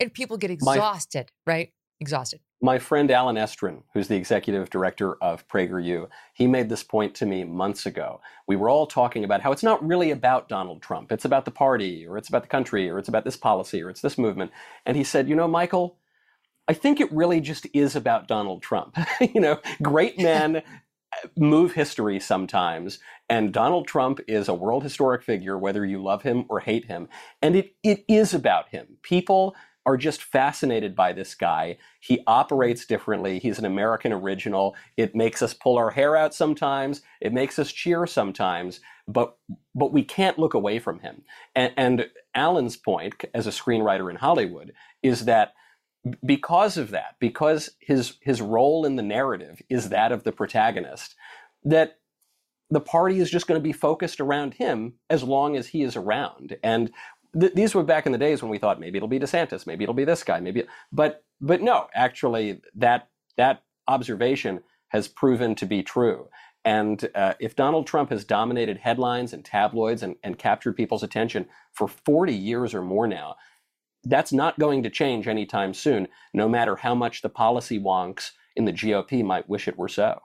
And 0.00 0.12
people 0.12 0.36
get 0.36 0.50
My- 0.50 0.54
exhausted, 0.74 1.30
right? 1.46 1.72
Exhausted. 2.00 2.40
My 2.60 2.78
friend 2.78 3.10
Allen 3.10 3.36
Estrin, 3.36 3.82
who's 3.92 4.08
the 4.08 4.16
executive 4.16 4.68
director 4.68 5.14
of 5.22 5.46
PragerU, 5.48 6.08
he 6.32 6.46
made 6.46 6.68
this 6.68 6.82
point 6.82 7.14
to 7.16 7.26
me 7.26 7.44
months 7.44 7.86
ago. 7.86 8.20
We 8.46 8.56
were 8.56 8.68
all 8.68 8.86
talking 8.86 9.22
about 9.22 9.42
how 9.42 9.52
it's 9.52 9.62
not 9.62 9.86
really 9.86 10.10
about 10.10 10.48
Donald 10.48 10.82
Trump. 10.82 11.12
It's 11.12 11.24
about 11.24 11.44
the 11.44 11.50
party, 11.50 12.06
or 12.06 12.18
it's 12.18 12.28
about 12.28 12.42
the 12.42 12.48
country, 12.48 12.90
or 12.90 12.98
it's 12.98 13.08
about 13.08 13.24
this 13.24 13.36
policy, 13.36 13.82
or 13.82 13.90
it's 13.90 14.00
this 14.00 14.18
movement. 14.18 14.50
And 14.86 14.96
he 14.96 15.04
said, 15.04 15.28
You 15.28 15.36
know, 15.36 15.46
Michael, 15.46 15.98
I 16.66 16.72
think 16.72 17.00
it 17.00 17.12
really 17.12 17.40
just 17.40 17.66
is 17.72 17.94
about 17.94 18.28
Donald 18.28 18.62
Trump. 18.62 18.96
you 19.20 19.40
know, 19.40 19.60
great 19.82 20.18
men 20.18 20.62
move 21.36 21.74
history 21.74 22.18
sometimes, 22.18 22.98
and 23.28 23.52
Donald 23.52 23.86
Trump 23.86 24.20
is 24.26 24.48
a 24.48 24.54
world 24.54 24.82
historic 24.82 25.22
figure, 25.22 25.56
whether 25.58 25.84
you 25.84 26.02
love 26.02 26.22
him 26.22 26.44
or 26.48 26.60
hate 26.60 26.86
him. 26.86 27.08
And 27.40 27.54
it, 27.54 27.74
it 27.82 28.04
is 28.08 28.34
about 28.34 28.70
him. 28.70 28.98
People 29.02 29.54
are 29.86 29.96
just 29.96 30.22
fascinated 30.22 30.96
by 30.96 31.12
this 31.12 31.34
guy. 31.34 31.76
He 32.00 32.22
operates 32.26 32.86
differently. 32.86 33.38
He's 33.38 33.58
an 33.58 33.64
American 33.64 34.12
original. 34.12 34.74
It 34.96 35.14
makes 35.14 35.42
us 35.42 35.54
pull 35.54 35.76
our 35.76 35.90
hair 35.90 36.16
out 36.16 36.34
sometimes. 36.34 37.02
It 37.20 37.32
makes 37.32 37.58
us 37.58 37.72
cheer 37.72 38.06
sometimes, 38.06 38.80
but 39.06 39.36
but 39.74 39.92
we 39.92 40.02
can't 40.02 40.38
look 40.38 40.54
away 40.54 40.78
from 40.78 41.00
him. 41.00 41.22
And, 41.54 41.72
and 41.76 42.06
Allen's 42.34 42.76
point 42.76 43.24
as 43.34 43.46
a 43.46 43.50
screenwriter 43.50 44.08
in 44.08 44.16
Hollywood 44.16 44.72
is 45.02 45.26
that 45.26 45.52
because 46.24 46.76
of 46.76 46.90
that, 46.90 47.16
because 47.18 47.70
his 47.80 48.14
his 48.20 48.40
role 48.40 48.84
in 48.86 48.96
the 48.96 49.02
narrative 49.02 49.60
is 49.68 49.90
that 49.90 50.12
of 50.12 50.24
the 50.24 50.32
protagonist, 50.32 51.14
that 51.64 51.98
the 52.70 52.80
party 52.80 53.20
is 53.20 53.30
just 53.30 53.46
going 53.46 53.60
to 53.60 53.62
be 53.62 53.72
focused 53.72 54.20
around 54.20 54.54
him 54.54 54.94
as 55.10 55.22
long 55.22 55.56
as 55.56 55.68
he 55.68 55.82
is 55.82 55.96
around. 55.96 56.56
And 56.62 56.90
th- 57.38 57.54
these 57.54 57.74
were 57.74 57.82
back 57.82 58.06
in 58.06 58.12
the 58.12 58.18
days 58.18 58.42
when 58.42 58.50
we 58.50 58.58
thought 58.58 58.80
maybe 58.80 58.96
it'll 58.96 59.08
be 59.08 59.20
DeSantis, 59.20 59.66
maybe 59.66 59.84
it'll 59.84 59.94
be 59.94 60.04
this 60.04 60.24
guy, 60.24 60.40
maybe. 60.40 60.64
But 60.92 61.24
but 61.40 61.60
no, 61.62 61.88
actually, 61.94 62.60
that 62.74 63.08
that 63.36 63.62
observation 63.88 64.62
has 64.88 65.08
proven 65.08 65.54
to 65.56 65.66
be 65.66 65.82
true. 65.82 66.28
And 66.64 67.08
uh, 67.14 67.34
if 67.40 67.56
Donald 67.56 67.86
Trump 67.86 68.10
has 68.10 68.24
dominated 68.24 68.78
headlines 68.78 69.32
and 69.32 69.44
tabloids 69.44 70.02
and, 70.02 70.16
and 70.22 70.38
captured 70.38 70.76
people's 70.76 71.02
attention 71.02 71.46
for 71.72 71.88
40 71.88 72.32
years 72.32 72.72
or 72.72 72.80
more 72.80 73.06
now, 73.06 73.36
that's 74.04 74.32
not 74.32 74.58
going 74.58 74.82
to 74.82 74.90
change 74.90 75.28
anytime 75.28 75.74
soon, 75.74 76.08
no 76.32 76.48
matter 76.48 76.76
how 76.76 76.94
much 76.94 77.20
the 77.20 77.28
policy 77.28 77.78
wonks 77.78 78.30
in 78.56 78.64
the 78.64 78.72
GOP 78.72 79.22
might 79.24 79.48
wish 79.48 79.68
it 79.68 79.78
were 79.78 79.88
so. 79.88 80.20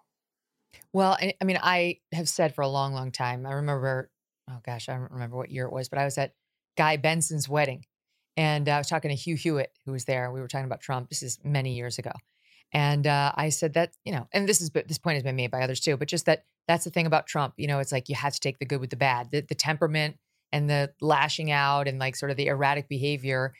Well, 0.93 1.17
I, 1.19 1.33
I 1.41 1.45
mean, 1.45 1.59
I 1.61 1.99
have 2.13 2.29
said 2.29 2.55
for 2.55 2.61
a 2.61 2.67
long, 2.67 2.93
long 2.93 3.11
time. 3.11 3.45
I 3.45 3.53
remember, 3.53 4.09
oh 4.49 4.59
gosh, 4.65 4.87
I 4.87 4.93
don't 4.93 5.11
remember 5.11 5.35
what 5.35 5.51
year 5.51 5.65
it 5.65 5.73
was, 5.73 5.89
but 5.89 5.99
I 5.99 6.05
was 6.05 6.17
at 6.17 6.33
Guy 6.79 6.95
Benson's 6.95 7.49
wedding, 7.49 7.83
and 8.37 8.69
I 8.69 8.77
was 8.77 8.87
talking 8.87 9.09
to 9.09 9.15
Hugh 9.15 9.35
Hewitt, 9.35 9.73
who 9.85 9.91
was 9.91 10.05
there. 10.05 10.31
We 10.31 10.39
were 10.39 10.47
talking 10.47 10.63
about 10.65 10.79
Trump. 10.79 11.09
This 11.09 11.21
is 11.21 11.37
many 11.43 11.75
years 11.75 11.99
ago, 11.99 12.13
and 12.71 13.05
uh, 13.05 13.33
I 13.35 13.49
said 13.49 13.73
that 13.73 13.91
you 14.05 14.13
know, 14.13 14.29
and 14.31 14.47
this 14.47 14.61
is 14.61 14.69
this 14.69 14.97
point 14.97 15.15
has 15.15 15.23
been 15.23 15.35
made 15.35 15.51
by 15.51 15.61
others 15.61 15.81
too, 15.81 15.97
but 15.97 16.07
just 16.07 16.25
that 16.25 16.45
that's 16.69 16.85
the 16.85 16.89
thing 16.89 17.05
about 17.05 17.27
Trump. 17.27 17.55
You 17.57 17.67
know, 17.67 17.79
it's 17.79 17.91
like 17.91 18.07
you 18.07 18.15
have 18.15 18.33
to 18.33 18.39
take 18.39 18.59
the 18.59 18.65
good 18.65 18.79
with 18.79 18.91
the 18.91 18.95
bad, 18.95 19.29
the, 19.29 19.41
the 19.41 19.55
temperament 19.55 20.15
and 20.53 20.69
the 20.69 20.93
lashing 21.01 21.51
out 21.51 21.89
and 21.89 21.99
like 21.99 22.15
sort 22.15 22.31
of 22.31 22.37
the 22.37 22.47
erratic 22.47 22.87
behavior. 22.87 23.53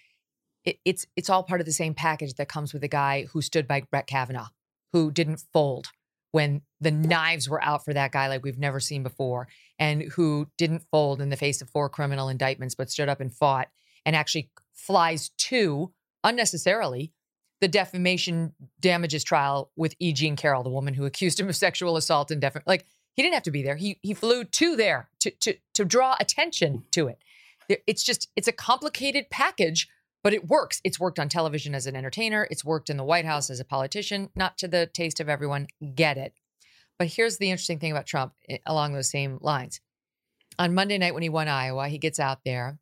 It, 0.64 0.80
it's 0.86 1.06
it's 1.18 1.30
all 1.30 1.44
part 1.44 1.60
of 1.60 1.66
the 1.66 1.74
same 1.74 1.94
package 1.94 2.36
that 2.36 2.48
comes 2.48 2.72
with 2.72 2.86
a 2.86 2.88
guy 2.88 3.26
who 3.34 3.42
stood 3.42 3.68
by 3.68 3.82
Brett 3.92 4.08
Kavanaugh, 4.08 4.48
who 4.94 5.12
didn't 5.12 5.44
fold 5.52 5.90
when 6.32 6.62
the 6.80 6.92
knives 6.92 7.50
were 7.50 7.64
out 7.64 7.84
for 7.84 7.94
that 7.94 8.12
guy 8.12 8.28
like 8.28 8.44
we've 8.44 8.58
never 8.58 8.80
seen 8.80 9.04
before, 9.04 9.48
and 9.78 10.04
who 10.04 10.48
didn't 10.58 10.84
fold 10.92 11.22
in 11.22 11.30
the 11.30 11.38
face 11.38 11.62
of 11.62 11.70
four 11.70 11.90
criminal 11.90 12.30
indictments, 12.30 12.76
but 12.76 12.90
stood 12.90 13.10
up 13.10 13.20
and 13.20 13.34
fought 13.34 13.70
and 14.06 14.16
actually 14.16 14.50
flies 14.74 15.30
to 15.38 15.92
unnecessarily 16.24 17.12
the 17.62 17.68
defamation 17.68 18.54
damages 18.80 19.24
trial 19.24 19.72
with 19.76 19.96
E. 20.00 20.14
Jean 20.14 20.36
Carroll, 20.36 20.64
the 20.64 20.70
woman 20.70 20.94
who 20.94 21.06
accused 21.06 21.40
him 21.40 21.50
of 21.50 21.56
sexual 21.56 21.98
assault 21.98 22.32
and 22.32 22.42
defam 22.42 22.62
like 22.66 22.86
he 23.16 23.22
didn't 23.22 23.34
have 23.34 23.44
to 23.44 23.52
be 23.52 23.64
there. 23.64 23.76
He 23.76 24.00
he 24.02 24.14
flew 24.14 24.44
to 24.44 24.76
there 24.76 25.10
to 25.22 25.32
to 25.32 25.56
to 25.74 25.86
draw 25.86 26.16
attention 26.20 26.84
to 26.92 27.08
it. 27.08 27.20
It's 27.86 28.04
just 28.04 28.30
it's 28.36 28.48
a 28.48 28.54
complicated 28.54 29.30
package, 29.30 29.90
but 30.24 30.34
it 30.34 30.48
works. 30.48 30.82
It's 30.84 31.00
worked 31.00 31.20
on 31.20 31.30
television 31.30 31.74
as 31.74 31.88
an 31.88 31.96
entertainer. 31.96 32.48
It's 32.52 32.66
worked 32.66 32.90
in 32.90 32.98
the 32.98 33.04
White 33.04 33.26
House 33.26 33.50
as 33.50 33.60
a 33.60 33.66
politician. 33.66 34.30
Not 34.36 34.58
to 34.60 34.68
the 34.68 34.86
taste 34.88 35.20
of 35.20 35.30
everyone. 35.30 35.68
Get 35.96 36.18
it. 36.18 36.34
But 36.98 37.08
here's 37.08 37.38
the 37.38 37.50
interesting 37.50 37.80
thing 37.80 37.92
about 37.92 38.06
Trump 38.06 38.34
eh, 38.50 38.58
along 38.66 38.94
those 38.94 39.10
same 39.10 39.38
lines. 39.42 39.80
On 40.58 40.74
Monday 40.74 40.98
night 40.98 41.14
when 41.14 41.24
he 41.24 41.30
won 41.30 41.48
Iowa, 41.48 41.88
he 41.88 41.98
gets 41.98 42.20
out 42.20 42.40
there 42.44 42.80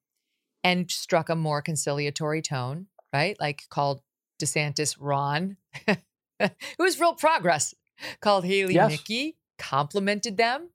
and 0.64 0.90
struck 0.90 1.30
a 1.30 1.36
more 1.36 1.62
conciliatory 1.62 2.42
tone, 2.42 2.88
right? 3.14 3.40
Like 3.40 3.64
called 3.70 4.02
DeSantis 4.42 4.98
Ron. 5.00 5.58
it 5.88 6.52
was 6.80 7.00
real 7.00 7.14
progress. 7.14 7.76
Called 8.22 8.46
Haley 8.46 8.76
Yes. 8.76 8.92
Nikki, 8.92 9.38
complimented 9.58 10.38
them, 10.38 10.70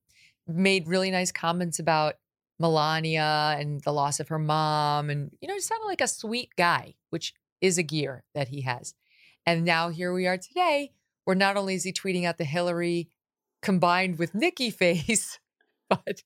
made 0.46 0.88
really 0.88 1.10
nice 1.10 1.32
comments 1.32 1.78
about 1.78 2.14
Melania 2.62 3.56
and 3.58 3.82
the 3.82 3.92
loss 3.92 4.20
of 4.20 4.28
her 4.28 4.38
mom. 4.38 5.10
And, 5.10 5.30
you 5.40 5.48
know, 5.48 5.54
he 5.54 5.60
sounded 5.60 5.86
like 5.86 6.00
a 6.00 6.08
sweet 6.08 6.50
guy, 6.56 6.94
which 7.10 7.34
is 7.60 7.76
a 7.76 7.82
gear 7.82 8.24
that 8.34 8.48
he 8.48 8.62
has. 8.62 8.94
And 9.44 9.64
now 9.64 9.90
here 9.90 10.12
we 10.12 10.26
are 10.26 10.38
today, 10.38 10.92
where 11.24 11.36
not 11.36 11.56
only 11.56 11.74
is 11.74 11.84
he 11.84 11.92
tweeting 11.92 12.24
out 12.24 12.38
the 12.38 12.44
Hillary 12.44 13.10
combined 13.60 14.18
with 14.18 14.34
Nikki 14.34 14.70
face, 14.82 15.38
but 15.90 16.22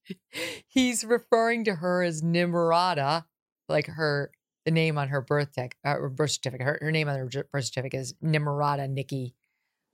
he's 0.69 1.05
referring 1.05 1.65
to 1.65 1.75
her 1.77 2.03
as 2.03 2.23
Nimrata, 2.23 3.25
like 3.69 3.87
her 3.87 4.31
the 4.65 4.71
name 4.73 4.99
on 4.99 5.09
her 5.09 5.21
birth 5.21 5.53
tech, 5.53 5.77
uh, 5.85 5.97
birth 6.09 6.33
certificate. 6.33 6.67
Her, 6.67 6.79
her 6.83 6.91
name 6.91 7.09
on 7.09 7.17
her 7.17 7.27
birth 7.53 7.65
certificate 7.65 8.01
is 8.01 8.15
Nimrata 8.23 8.91
Nikki, 8.91 9.35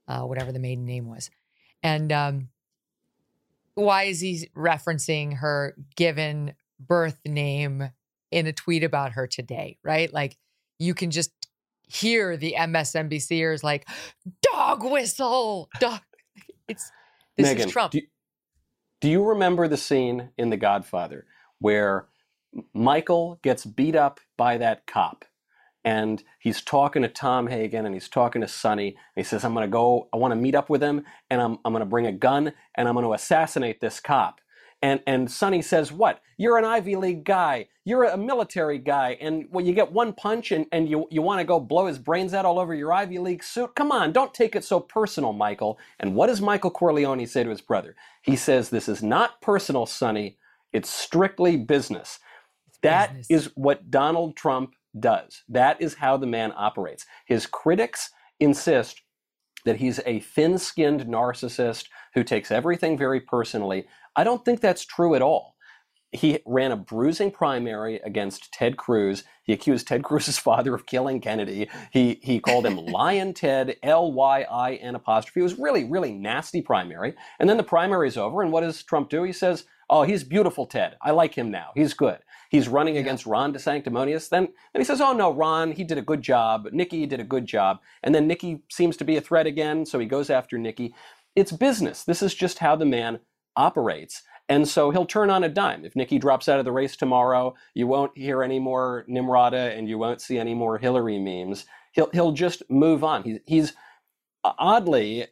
uh, 0.07 0.21
whatever 0.21 0.51
the 0.51 0.59
maiden 0.59 0.85
name 0.85 1.07
was. 1.07 1.29
And 1.83 2.11
um, 2.11 2.49
why 3.75 4.03
is 4.03 4.19
he 4.19 4.49
referencing 4.55 5.37
her 5.37 5.75
given 5.95 6.53
birth 6.79 7.19
name 7.25 7.89
in 8.31 8.47
a 8.47 8.53
tweet 8.53 8.83
about 8.83 9.13
her 9.13 9.27
today? 9.27 9.77
Right, 9.83 10.11
like 10.11 10.37
you 10.79 10.93
can 10.93 11.11
just 11.11 11.31
hear 11.87 12.37
the 12.37 12.55
MSNBCers 12.57 13.63
like 13.63 13.87
dog 14.53 14.83
whistle, 14.83 15.69
dog. 15.79 15.99
It's 16.65 16.89
this 17.35 17.49
Megyn, 17.49 17.65
is 17.65 17.71
Trump. 17.73 17.91
Do, 17.91 18.01
do 19.01 19.09
you 19.09 19.21
remember 19.21 19.67
the 19.67 19.75
scene 19.75 20.29
in 20.37 20.49
The 20.49 20.55
Godfather 20.55 21.25
where 21.59 22.07
Michael 22.73 23.37
gets 23.43 23.65
beat 23.65 23.97
up 23.97 24.21
by 24.37 24.57
that 24.59 24.87
cop? 24.87 25.25
And 25.85 26.23
he's 26.39 26.61
talking 26.61 27.01
to 27.01 27.07
Tom 27.07 27.47
Hagen 27.47 27.85
and 27.85 27.93
he's 27.93 28.09
talking 28.09 28.41
to 28.41 28.47
Sonny. 28.47 28.89
And 28.89 28.97
he 29.15 29.23
says, 29.23 29.43
I'm 29.43 29.53
going 29.53 29.67
to 29.67 29.71
go, 29.71 30.07
I 30.13 30.17
want 30.17 30.31
to 30.31 30.35
meet 30.37 30.55
up 30.55 30.69
with 30.69 30.81
him 30.81 31.03
and 31.29 31.41
I'm, 31.41 31.59
I'm 31.65 31.73
going 31.73 31.81
to 31.81 31.89
bring 31.89 32.07
a 32.07 32.11
gun 32.11 32.53
and 32.75 32.87
I'm 32.87 32.95
going 32.95 33.05
to 33.05 33.13
assassinate 33.13 33.81
this 33.81 33.99
cop. 33.99 34.39
And, 34.81 35.01
and 35.07 35.31
Sonny 35.31 35.61
says, 35.61 35.91
What? 35.91 36.21
You're 36.37 36.57
an 36.57 36.65
Ivy 36.65 36.97
League 36.97 37.23
guy. 37.23 37.67
You're 37.85 38.03
a 38.05 38.17
military 38.17 38.79
guy. 38.79 39.17
And 39.21 39.45
when 39.49 39.65
you 39.65 39.73
get 39.73 39.91
one 39.93 40.13
punch 40.13 40.51
and, 40.51 40.65
and 40.73 40.89
you, 40.89 41.07
you 41.09 41.21
want 41.21 41.39
to 41.39 41.45
go 41.45 41.59
blow 41.59 41.85
his 41.87 41.97
brains 41.99 42.33
out 42.33 42.45
all 42.45 42.59
over 42.59 42.73
your 42.75 42.91
Ivy 42.91 43.19
League 43.19 43.43
suit, 43.43 43.75
come 43.75 43.91
on, 43.91 44.11
don't 44.11 44.33
take 44.33 44.55
it 44.55 44.63
so 44.65 44.79
personal, 44.81 45.31
Michael. 45.33 45.79
And 45.99 46.15
what 46.15 46.27
does 46.27 46.41
Michael 46.41 46.71
Corleone 46.71 47.25
say 47.27 47.43
to 47.43 47.49
his 47.49 47.61
brother? 47.61 47.95
He 48.21 48.35
says, 48.35 48.69
This 48.69 48.89
is 48.89 49.01
not 49.01 49.41
personal, 49.41 49.85
Sonny. 49.85 50.37
It's 50.73 50.89
strictly 50.89 51.55
business. 51.57 52.19
That 52.81 53.13
business. 53.15 53.27
is 53.29 53.51
what 53.55 53.89
Donald 53.89 54.35
Trump 54.35 54.73
does. 54.99 55.43
That 55.49 55.81
is 55.81 55.95
how 55.95 56.17
the 56.17 56.27
man 56.27 56.53
operates. 56.55 57.05
His 57.25 57.45
critics 57.45 58.11
insist 58.39 59.01
that 59.65 59.77
he's 59.77 59.99
a 60.05 60.19
thin 60.19 60.57
skinned 60.57 61.01
narcissist 61.01 61.87
who 62.13 62.23
takes 62.23 62.51
everything 62.51 62.97
very 62.97 63.21
personally. 63.21 63.85
I 64.15 64.23
don't 64.23 64.43
think 64.43 64.61
that's 64.61 64.85
true 64.85 65.15
at 65.15 65.21
all. 65.21 65.55
He 66.11 66.39
ran 66.45 66.71
a 66.71 66.77
bruising 66.77 67.31
primary 67.31 67.97
against 68.05 68.53
Ted 68.53 68.77
Cruz. 68.77 69.23
He 69.43 69.53
accused 69.53 69.87
Ted 69.87 70.03
Cruz's 70.03 70.37
father 70.39 70.75
of 70.75 70.85
killing 70.85 71.21
Kennedy. 71.21 71.69
He, 71.91 72.19
he 72.21 72.39
called 72.39 72.65
him 72.65 72.77
Lion 72.77 73.33
Ted, 73.35 73.77
L 73.83 74.11
Y 74.11 74.43
I 74.43 74.75
N 74.75 74.95
apostrophe. 74.95 75.39
It 75.39 75.43
was 75.43 75.59
really, 75.59 75.85
really 75.85 76.13
nasty 76.13 76.61
primary. 76.61 77.15
And 77.39 77.49
then 77.49 77.57
the 77.57 77.63
primary 77.63 78.07
is 78.07 78.17
over, 78.17 78.43
and 78.43 78.51
what 78.51 78.61
does 78.61 78.83
Trump 78.83 79.09
do? 79.09 79.23
He 79.23 79.33
says, 79.33 79.65
Oh, 79.89 80.03
he's 80.03 80.23
beautiful, 80.23 80.67
Ted. 80.67 80.97
I 81.01 81.11
like 81.11 81.35
him 81.35 81.51
now. 81.51 81.71
He's 81.75 81.93
good. 81.93 82.19
He's 82.53 82.67
running 82.67 82.97
against 82.97 83.25
Ron 83.25 83.51
DeSanctimonious. 83.51 84.29
Then, 84.29 84.43
then 84.73 84.79
he 84.79 84.83
says, 84.83 85.01
"Oh 85.01 85.11
no, 85.11 85.33
Ron, 85.33 85.71
he 85.71 85.83
did 85.83 85.97
a 85.97 86.03
good 86.03 86.21
job. 86.21 86.67
Nikki 86.71 87.07
did 87.07 87.19
a 87.19 87.23
good 87.23 87.47
job." 87.47 87.79
And 88.03 88.13
then 88.13 88.27
Nikki 88.27 88.61
seems 88.71 88.95
to 88.97 89.03
be 89.03 89.17
a 89.17 89.21
threat 89.21 89.47
again, 89.47 89.87
so 89.87 89.97
he 89.97 90.05
goes 90.05 90.29
after 90.29 90.59
Nikki. 90.59 90.93
It's 91.35 91.51
business. 91.51 92.03
This 92.03 92.21
is 92.21 92.35
just 92.35 92.59
how 92.59 92.75
the 92.75 92.85
man 92.85 93.21
operates. 93.55 94.21
And 94.47 94.67
so 94.67 94.91
he'll 94.91 95.07
turn 95.07 95.31
on 95.31 95.43
a 95.43 95.49
dime. 95.49 95.83
If 95.83 95.95
Nikki 95.95 96.19
drops 96.19 96.47
out 96.47 96.59
of 96.59 96.65
the 96.65 96.71
race 96.71 96.95
tomorrow, 96.95 97.55
you 97.73 97.87
won't 97.87 98.15
hear 98.15 98.43
any 98.43 98.59
more 98.59 99.03
Nimrata 99.09 99.75
and 99.75 99.89
you 99.89 99.97
won't 99.97 100.21
see 100.21 100.37
any 100.37 100.53
more 100.53 100.77
Hillary 100.77 101.17
memes. 101.17 101.65
He'll 101.93 102.11
he'll 102.13 102.33
just 102.33 102.61
move 102.69 103.03
on. 103.03 103.23
He, 103.23 103.39
he's 103.47 103.73
oddly 104.43 105.25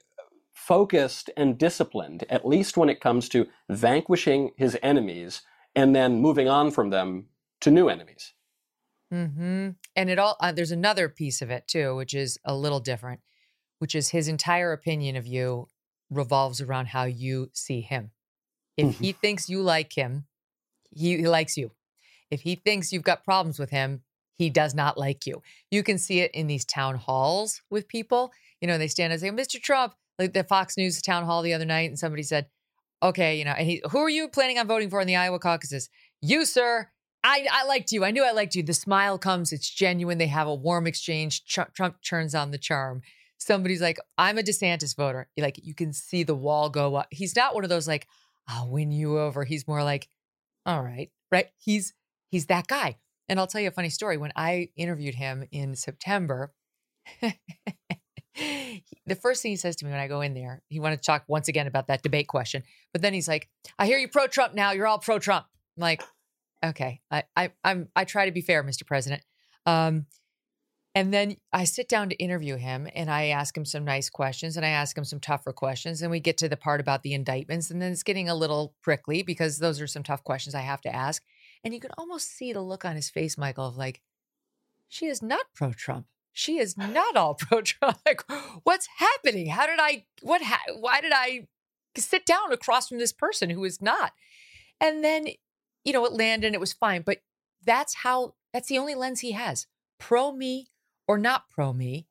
focused 0.56 1.30
and 1.38 1.56
disciplined, 1.56 2.26
at 2.32 2.48
least 2.48 2.78
when 2.78 2.90
it 2.90 3.00
comes 3.00 3.30
to 3.30 3.46
vanquishing 3.70 4.54
his 4.58 4.76
enemies 4.82 5.44
and 5.76 5.96
then 5.96 6.22
moving 6.22 6.48
on 6.48 6.72
from 6.72 6.90
them 6.90 7.28
to 7.62 7.72
new 7.72 7.90
enemies. 7.90 8.34
Mm-hmm. 9.14 9.70
And 9.96 10.10
it 10.10 10.20
all 10.20 10.38
uh, 10.40 10.52
there's 10.52 10.72
another 10.72 11.10
piece 11.10 11.42
of 11.42 11.50
it 11.50 11.68
too, 11.68 11.96
which 11.96 12.14
is 12.14 12.38
a 12.46 12.56
little 12.56 12.80
different, 12.80 13.22
which 13.80 13.96
is 13.96 14.10
his 14.10 14.28
entire 14.28 14.72
opinion 14.72 15.16
of 15.16 15.28
you 15.28 15.68
revolves 16.10 16.62
around 16.62 16.88
how 16.88 17.06
you 17.06 17.50
see 17.54 17.82
him. 17.82 18.12
If 18.78 19.00
he 19.00 19.12
thinks 19.12 19.50
you 19.50 19.62
like 19.62 19.94
him, 19.94 20.26
he, 20.92 21.18
he 21.18 21.28
likes 21.28 21.58
you. 21.58 21.72
If 22.30 22.42
he 22.42 22.56
thinks 22.56 22.92
you've 22.92 23.04
got 23.04 23.24
problems 23.24 23.60
with 23.60 23.70
him, 23.70 24.02
he 24.38 24.50
does 24.50 24.74
not 24.74 24.98
like 24.98 25.26
you. 25.28 25.42
You 25.70 25.84
can 25.84 25.98
see 25.98 26.22
it 26.22 26.32
in 26.32 26.48
these 26.48 26.66
town 26.66 26.96
halls 26.96 27.62
with 27.70 27.88
people. 27.88 28.32
You 28.60 28.68
know, 28.68 28.78
they 28.78 28.88
stand 28.88 29.14
and 29.14 29.22
say, 29.22 29.30
Mr. 29.30 29.62
Trump, 29.62 29.94
like 30.18 30.34
the 30.34 30.44
Fox 30.44 30.78
News 30.78 31.02
town 31.02 31.26
hall 31.26 31.42
the 31.42 31.54
other 31.54 31.66
night, 31.66 31.90
and 31.90 32.00
somebody 32.00 32.24
said, 32.24 32.48
okay, 33.02 33.38
you 33.38 33.46
know, 33.46 33.52
and 33.52 33.68
he, 33.68 33.82
who 33.92 34.00
are 34.00 34.10
you 34.10 34.28
planning 34.28 34.60
on 34.60 34.68
voting 34.68 34.90
for 34.90 35.02
in 35.02 35.08
the 35.08 35.16
Iowa 35.16 35.40
caucuses? 35.40 35.90
You, 36.22 36.46
sir. 36.46 36.90
I, 37.24 37.48
I 37.52 37.66
liked 37.66 37.92
you. 37.92 38.04
I 38.04 38.12
knew 38.12 38.24
I 38.24 38.32
liked 38.32 38.56
you. 38.56 38.64
The 38.64 38.74
smile 38.74 39.20
comes. 39.20 39.52
It's 39.52 39.70
genuine. 39.70 40.18
They 40.18 40.28
have 40.28 40.48
a 40.48 40.56
warm 40.56 40.88
exchange. 40.88 41.46
Trump, 41.46 41.74
Trump 41.74 41.98
turns 42.02 42.34
on 42.34 42.52
the 42.52 42.58
charm. 42.58 43.02
Somebody's 43.38 43.82
like, 43.82 44.00
I'm 44.18 44.38
a 44.38 44.42
DeSantis 44.42 44.96
voter. 44.96 45.28
Like 45.38 45.60
you 45.64 45.76
can 45.76 45.94
see 45.94 46.24
the 46.24 46.36
wall 46.36 46.70
go 46.70 46.96
up. 46.96 47.08
He's 47.12 47.36
not 47.36 47.54
one 47.54 47.64
of 47.64 47.70
those 47.70 47.88
like, 47.88 48.08
I'll 48.48 48.70
win 48.70 48.92
you 48.92 49.20
over. 49.20 49.44
He's 49.44 49.68
more 49.68 49.84
like, 49.84 50.08
all 50.66 50.82
right, 50.82 51.10
right. 51.32 51.48
He's 51.58 51.94
he's 52.30 52.48
that 52.48 52.68
guy. 52.68 52.98
And 53.30 53.40
I'll 53.40 53.48
tell 53.48 53.62
you 53.62 53.70
a 53.70 53.72
funny 53.72 53.90
story. 53.90 54.18
When 54.18 54.32
I 54.36 54.70
interviewed 54.76 55.16
him 55.16 55.46
in 55.52 55.76
September, 55.76 56.54
the 58.36 59.16
first 59.16 59.42
thing 59.42 59.52
he 59.52 59.56
says 59.56 59.76
to 59.78 59.86
me 59.86 59.92
when 59.92 60.00
I 60.00 60.08
go 60.08 60.22
in 60.22 60.34
there, 60.34 60.62
he 60.68 60.80
wanted 60.80 60.98
to 60.98 61.04
talk 61.04 61.24
once 61.28 61.48
again 61.48 61.68
about 61.68 61.88
that 61.88 62.02
debate 62.02 62.28
question. 62.28 62.64
But 62.94 63.02
then 63.02 63.14
he's 63.14 63.28
like, 63.28 63.50
I 63.78 63.86
hear 63.86 63.98
you 63.98 64.08
pro 64.08 64.28
Trump 64.28 64.54
now. 64.54 64.72
You're 64.72 64.88
all 64.88 65.00
pro 65.00 65.20
Trump. 65.20 65.46
I'm 65.78 65.82
like, 65.82 66.04
okay, 66.64 67.02
I, 67.10 67.24
I, 67.36 67.52
I'm, 67.64 67.90
I 67.96 68.06
try 68.06 68.26
to 68.26 68.32
be 68.32 68.42
fair, 68.42 68.64
Mr. 68.64 68.86
President. 68.86 69.24
Um, 69.66 70.06
and 70.94 71.14
then 71.14 71.38
I 71.54 71.64
sit 71.64 71.88
down 71.88 72.10
to 72.10 72.16
interview 72.16 72.58
him 72.58 72.88
and 72.94 73.10
I 73.10 73.28
ask 73.28 73.56
him 73.56 73.64
some 73.64 73.86
nice 73.86 74.10
questions 74.10 74.58
and 74.58 74.66
I 74.66 74.70
ask 74.70 74.98
him 74.98 75.06
some 75.06 75.22
tougher 75.22 75.54
questions. 75.54 76.02
And 76.02 76.12
we 76.12 76.20
get 76.20 76.38
to 76.40 76.50
the 76.50 76.58
part 76.58 76.82
about 76.82 77.02
the 77.02 77.14
indictments. 77.14 77.72
And 77.72 77.82
then 77.82 77.94
it's 77.94 78.04
getting 78.04 78.28
a 78.28 78.36
little 78.36 78.76
prickly 78.82 79.24
because 79.24 79.58
those 79.58 79.80
are 79.80 79.88
some 79.88 80.04
tough 80.04 80.24
questions 80.24 80.54
I 80.54 80.62
have 80.62 80.82
to 80.82 80.94
ask. 80.94 81.24
And 81.64 81.74
you 81.74 81.80
can 81.80 81.92
almost 81.98 82.36
see 82.36 82.52
the 82.52 82.62
look 82.62 82.84
on 82.84 82.98
his 82.98 83.10
face, 83.10 83.38
Michael, 83.38 83.68
of 83.68 83.78
like, 83.78 84.02
she 84.90 85.06
is 85.06 85.22
not 85.22 85.46
pro 85.56 85.72
Trump. 85.72 86.08
She 86.34 86.58
is 86.58 86.78
not 86.78 87.16
all 87.16 87.36
pro 87.40 87.62
Trump. 87.62 88.00
Like, 88.06 88.24
what's 88.64 88.88
happening? 88.98 89.48
How 89.48 89.66
did 89.66 89.80
I, 89.80 90.06
what, 90.22 90.42
ha- 90.42 90.74
why 90.80 91.02
did 91.02 91.12
I 91.14 91.48
sit 91.98 92.26
down 92.26 92.52
across 92.52 92.88
from 92.88 93.00
this 93.00 93.14
person 93.14 93.50
who 93.50 93.64
is 93.64 93.82
not? 93.82 94.14
And 94.80 95.04
then, 95.04 95.28
you 95.84 95.94
know, 95.94 96.06
it 96.06 96.14
landed 96.14 96.48
and 96.48 96.56
it 96.56 96.62
was 96.62 96.74
fine. 96.74 97.02
But 97.02 97.20
that's 97.64 97.96
how, 97.96 98.36
that's 98.54 98.68
the 98.68 98.78
only 98.78 98.96
lens 98.96 99.20
he 99.20 99.32
has 99.34 99.68
pro 100.00 100.32
me 100.32 100.70
or 101.08 101.18
not 101.18 101.50
pro 101.50 101.74
me. 101.74 102.08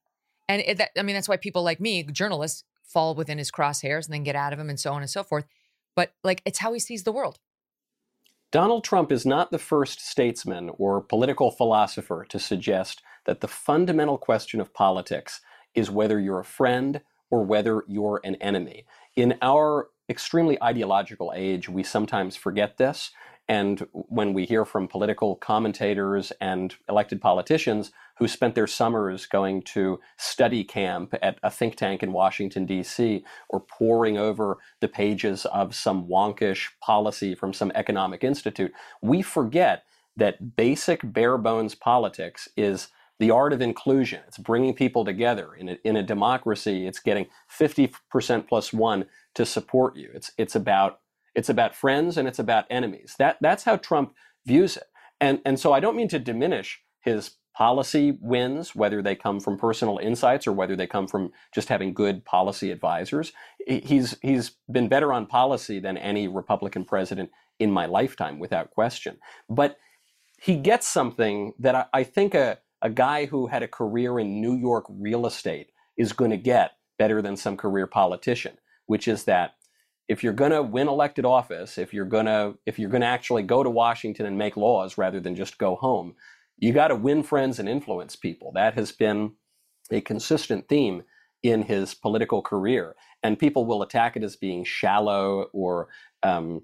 And 0.49 0.63
it, 0.63 0.79
that, 0.79 0.91
I 0.99 1.03
mean, 1.03 1.15
that's 1.15 1.29
why 1.29 1.37
people 1.37 1.63
like 1.63 1.81
me, 1.81 2.03
journalists, 2.05 2.65
fall 2.85 3.15
within 3.15 3.39
his 3.39 3.51
crosshairs 3.51 4.07
and 4.07 4.15
then 4.15 4.25
get 4.25 4.37
out 4.37 4.53
of 4.53 4.59
him 4.59 4.69
and 4.69 4.79
so 4.79 4.93
on 4.93 5.01
and 5.01 5.11
so 5.11 5.23
forth. 5.23 5.45
But 5.95 6.13
like, 6.25 6.43
it's 6.45 6.59
how 6.59 6.73
he 6.73 6.81
sees 6.81 7.05
the 7.05 7.13
world. 7.13 7.39
Donald 8.51 8.83
Trump 8.83 9.13
is 9.13 9.25
not 9.25 9.53
the 9.53 9.59
first 9.59 10.01
statesman 10.01 10.71
or 10.77 11.01
political 11.01 11.53
philosopher 11.53 12.27
to 12.29 12.39
suggest 12.39 13.01
that 13.27 13.41
the 13.41 13.49
fundamental 13.49 14.19
question 14.19 14.61
of 14.61 14.75
politics 14.75 15.41
is 15.75 15.91
whether 15.91 16.19
you're 16.19 16.41
a 16.41 16.45
friend 16.45 17.01
or 17.31 17.45
whether 17.45 17.85
you're 17.87 18.21
an 18.25 18.35
enemy. 18.37 18.85
In 19.17 19.37
our 19.41 19.89
extremely 20.09 20.61
ideological 20.63 21.33
age, 21.35 21.69
we 21.69 21.83
sometimes 21.83 22.37
forget 22.37 22.77
this. 22.77 23.11
And 23.49 23.87
when 23.93 24.33
we 24.33 24.45
hear 24.45 24.65
from 24.65 24.87
political 24.87 25.35
commentators 25.37 26.33
and 26.41 26.75
elected 26.89 27.21
politicians 27.21 27.91
who 28.19 28.29
spent 28.29 28.55
their 28.55 28.69
summers 28.69 29.27
going 29.27 29.63
to 29.63 29.99
study 30.19 30.63
camp 30.63 31.15
at 31.21 31.39
a 31.43 31.51
think 31.51 31.75
tank 31.75 32.03
in 32.03 32.13
Washington, 32.13 32.65
D.C., 32.65 33.25
or 33.49 33.61
poring 33.61 34.19
over 34.19 34.59
the 34.81 34.89
pages 34.89 35.47
of 35.47 35.75
some 35.75 36.07
wonkish 36.07 36.69
policy 36.81 37.35
from 37.35 37.53
some 37.53 37.73
economic 37.75 38.23
institute, 38.23 38.73
we 39.03 39.21
forget 39.21 39.85
that 40.17 40.55
basic 40.55 41.01
bare 41.03 41.39
bones 41.39 41.75
politics 41.75 42.49
is 42.57 42.89
the 43.21 43.31
art 43.31 43.53
of 43.53 43.61
inclusion. 43.61 44.21
It's 44.27 44.39
bringing 44.39 44.75
people 44.75 45.05
together. 45.05 45.55
In 45.55 45.69
a, 45.69 45.79
in 45.85 45.97
a 45.97 46.03
democracy, 46.03 46.87
it's 46.87 46.99
getting 46.99 47.27
50% 47.57 48.49
plus 48.49 48.73
one 48.73 49.05
to 49.35 49.47
support 49.47 49.97
you. 49.97 50.11
It's, 50.13 50.33
it's 50.37 50.57
about 50.57 50.99
it's 51.37 51.49
about 51.49 51.77
friends 51.77 52.17
and 52.17 52.27
it's 52.27 52.41
about 52.41 52.65
enemies. 52.71 53.15
That, 53.21 53.37
that's 53.41 53.63
how 53.63 53.77
Trump 53.77 54.15
views 54.47 54.77
it. 54.77 54.89
And, 55.21 55.41
and 55.45 55.61
so 55.61 55.73
I 55.73 55.79
don't 55.79 55.95
mean 55.95 56.09
to 56.09 56.19
diminish 56.19 56.81
his 57.03 57.37
policy 57.55 58.19
wins, 58.21 58.75
whether 58.75 59.01
they 59.01 59.15
come 59.15 59.39
from 59.39 59.57
personal 59.57 59.99
insights 59.99 60.49
or 60.49 60.53
whether 60.53 60.75
they 60.75 60.89
come 60.89 61.07
from 61.07 61.31
just 61.55 61.69
having 61.69 61.95
good 61.95 62.25
policy 62.25 62.73
advisors. 62.73 63.33
He's, 63.65 64.17
he's 64.23 64.57
been 64.73 64.89
better 64.89 65.13
on 65.13 65.27
policy 65.27 65.79
than 65.79 65.97
any 65.97 66.27
Republican 66.27 66.85
president 66.85 67.31
in 67.61 67.71
my 67.71 67.87
lifetime, 67.87 68.41
without 68.41 68.71
question. 68.71 69.19
But 69.49 69.77
he 70.41 70.57
gets 70.57 70.89
something 70.89 71.53
that 71.61 71.77
I, 71.77 71.85
I 71.93 72.03
think 72.03 72.35
a, 72.35 72.59
a 72.83 72.91
guy 72.91 73.27
who 73.27 73.47
had 73.47 73.63
a 73.63 73.69
career 73.69 74.19
in 74.19 74.41
New 74.41 74.57
York 74.57 74.87
real 74.89 75.27
estate 75.27 75.71
is 75.97 76.13
going 76.13 76.31
to 76.31 76.37
get 76.37 76.73
better 76.99 77.23
than 77.23 77.37
some 77.37 77.57
career 77.57 77.87
politician, 77.87 78.59
which 78.87 79.09
is 79.09 79.25
that 79.25 79.55
if 80.09 80.25
you're 80.25 80.33
going 80.33 80.51
to 80.51 80.63
win 80.63 80.89
elected 80.89 81.25
office, 81.25 81.79
if 81.79 81.95
you're 81.95 82.05
going 82.05 82.27
to 82.27 82.55
if 82.67 82.79
you're 82.79 82.91
going 82.91 83.01
to 83.03 83.07
actually 83.07 83.43
go 83.43 83.63
to 83.63 83.71
Washington 83.71 84.27
and 84.27 84.37
make 84.37 84.57
laws 84.57 84.99
rather 84.99 85.21
than 85.21 85.37
just 85.37 85.59
go 85.59 85.77
home, 85.77 86.15
you 86.59 86.73
got 86.73 86.89
to 86.89 86.97
win 86.97 87.23
friends 87.23 87.59
and 87.59 87.69
influence 87.69 88.17
people. 88.17 88.53
That 88.55 88.75
has 88.75 88.93
been 88.93 89.33
a 89.91 90.01
consistent 90.01 90.69
theme 90.69 91.03
in 91.43 91.63
his 91.63 91.95
political 91.95 92.43
career, 92.43 92.97
and 93.23 93.39
people 93.39 93.65
will 93.65 93.83
attack 93.83 94.17
it 94.17 94.23
as 94.23 94.37
being 94.37 94.65
shallow 94.65 95.47
or 95.53 95.89
um, 96.23 96.63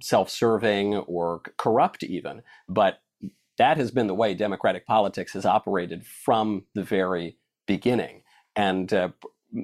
self-serving 0.00 0.96
or 0.96 1.42
corrupt, 1.58 2.04
even. 2.04 2.42
But 2.68 3.01
that 3.62 3.76
has 3.76 3.92
been 3.92 4.08
the 4.08 4.14
way 4.14 4.34
Democratic 4.34 4.84
politics 4.86 5.34
has 5.34 5.46
operated 5.46 6.04
from 6.04 6.64
the 6.74 6.82
very 6.82 7.38
beginning. 7.68 8.22
And 8.56 8.92
uh, 8.92 9.10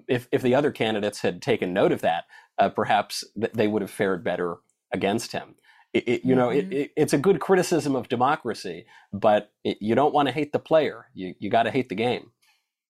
if, 0.07 0.29
if 0.31 0.41
the 0.41 0.55
other 0.55 0.71
candidates 0.71 1.21
had 1.21 1.43
taken 1.43 1.73
note 1.73 1.91
of 1.91 2.01
that, 2.03 2.27
uh, 2.59 2.69
perhaps 2.69 3.25
they 3.35 3.67
would 3.67 3.83
have 3.83 3.91
fared 3.91 4.23
better 4.23 4.59
against 4.95 5.33
him. 5.33 5.57
It, 5.93 6.09
it, 6.09 6.25
you 6.25 6.37
know, 6.37 6.49
mm-hmm. 6.49 6.73
it, 6.73 6.93
it's 6.97 7.13
a 7.13 7.19
good 7.19 7.41
criticism 7.41 7.97
of 7.97 8.09
democracy, 8.09 8.87
but 9.13 9.51
you 9.65 9.97
don't 9.97 10.15
want 10.15 10.29
to 10.29 10.33
hate 10.33 10.53
the 10.53 10.61
player. 10.61 11.07
You 11.13 11.35
you 11.41 11.51
got 11.51 11.65
to 11.65 11.71
hate 11.73 11.89
the 11.89 11.97
game. 11.97 12.31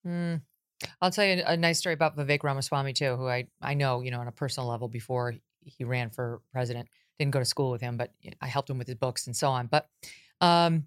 Mm. 0.06 0.42
I'll 1.00 1.10
tell 1.10 1.24
you 1.24 1.42
a 1.46 1.56
nice 1.56 1.78
story 1.78 1.94
about 1.94 2.18
Vivek 2.18 2.42
Ramaswamy 2.42 2.92
too, 2.92 3.16
who 3.16 3.28
I 3.28 3.46
I 3.62 3.74
know 3.74 4.02
you 4.02 4.10
know 4.10 4.20
on 4.20 4.28
a 4.28 4.32
personal 4.32 4.68
level 4.68 4.88
before 4.88 5.34
he 5.64 5.84
ran 5.84 6.10
for 6.10 6.42
president. 6.52 6.88
Didn't 7.18 7.32
go 7.32 7.38
to 7.38 7.44
school 7.44 7.70
with 7.70 7.80
him, 7.80 7.96
but 7.96 8.12
I 8.42 8.46
helped 8.46 8.68
him 8.68 8.78
with 8.78 8.88
his 8.88 8.96
books 8.96 9.26
and 9.26 9.34
so 9.34 9.48
on. 9.48 9.68
But 9.68 9.88
um, 10.40 10.86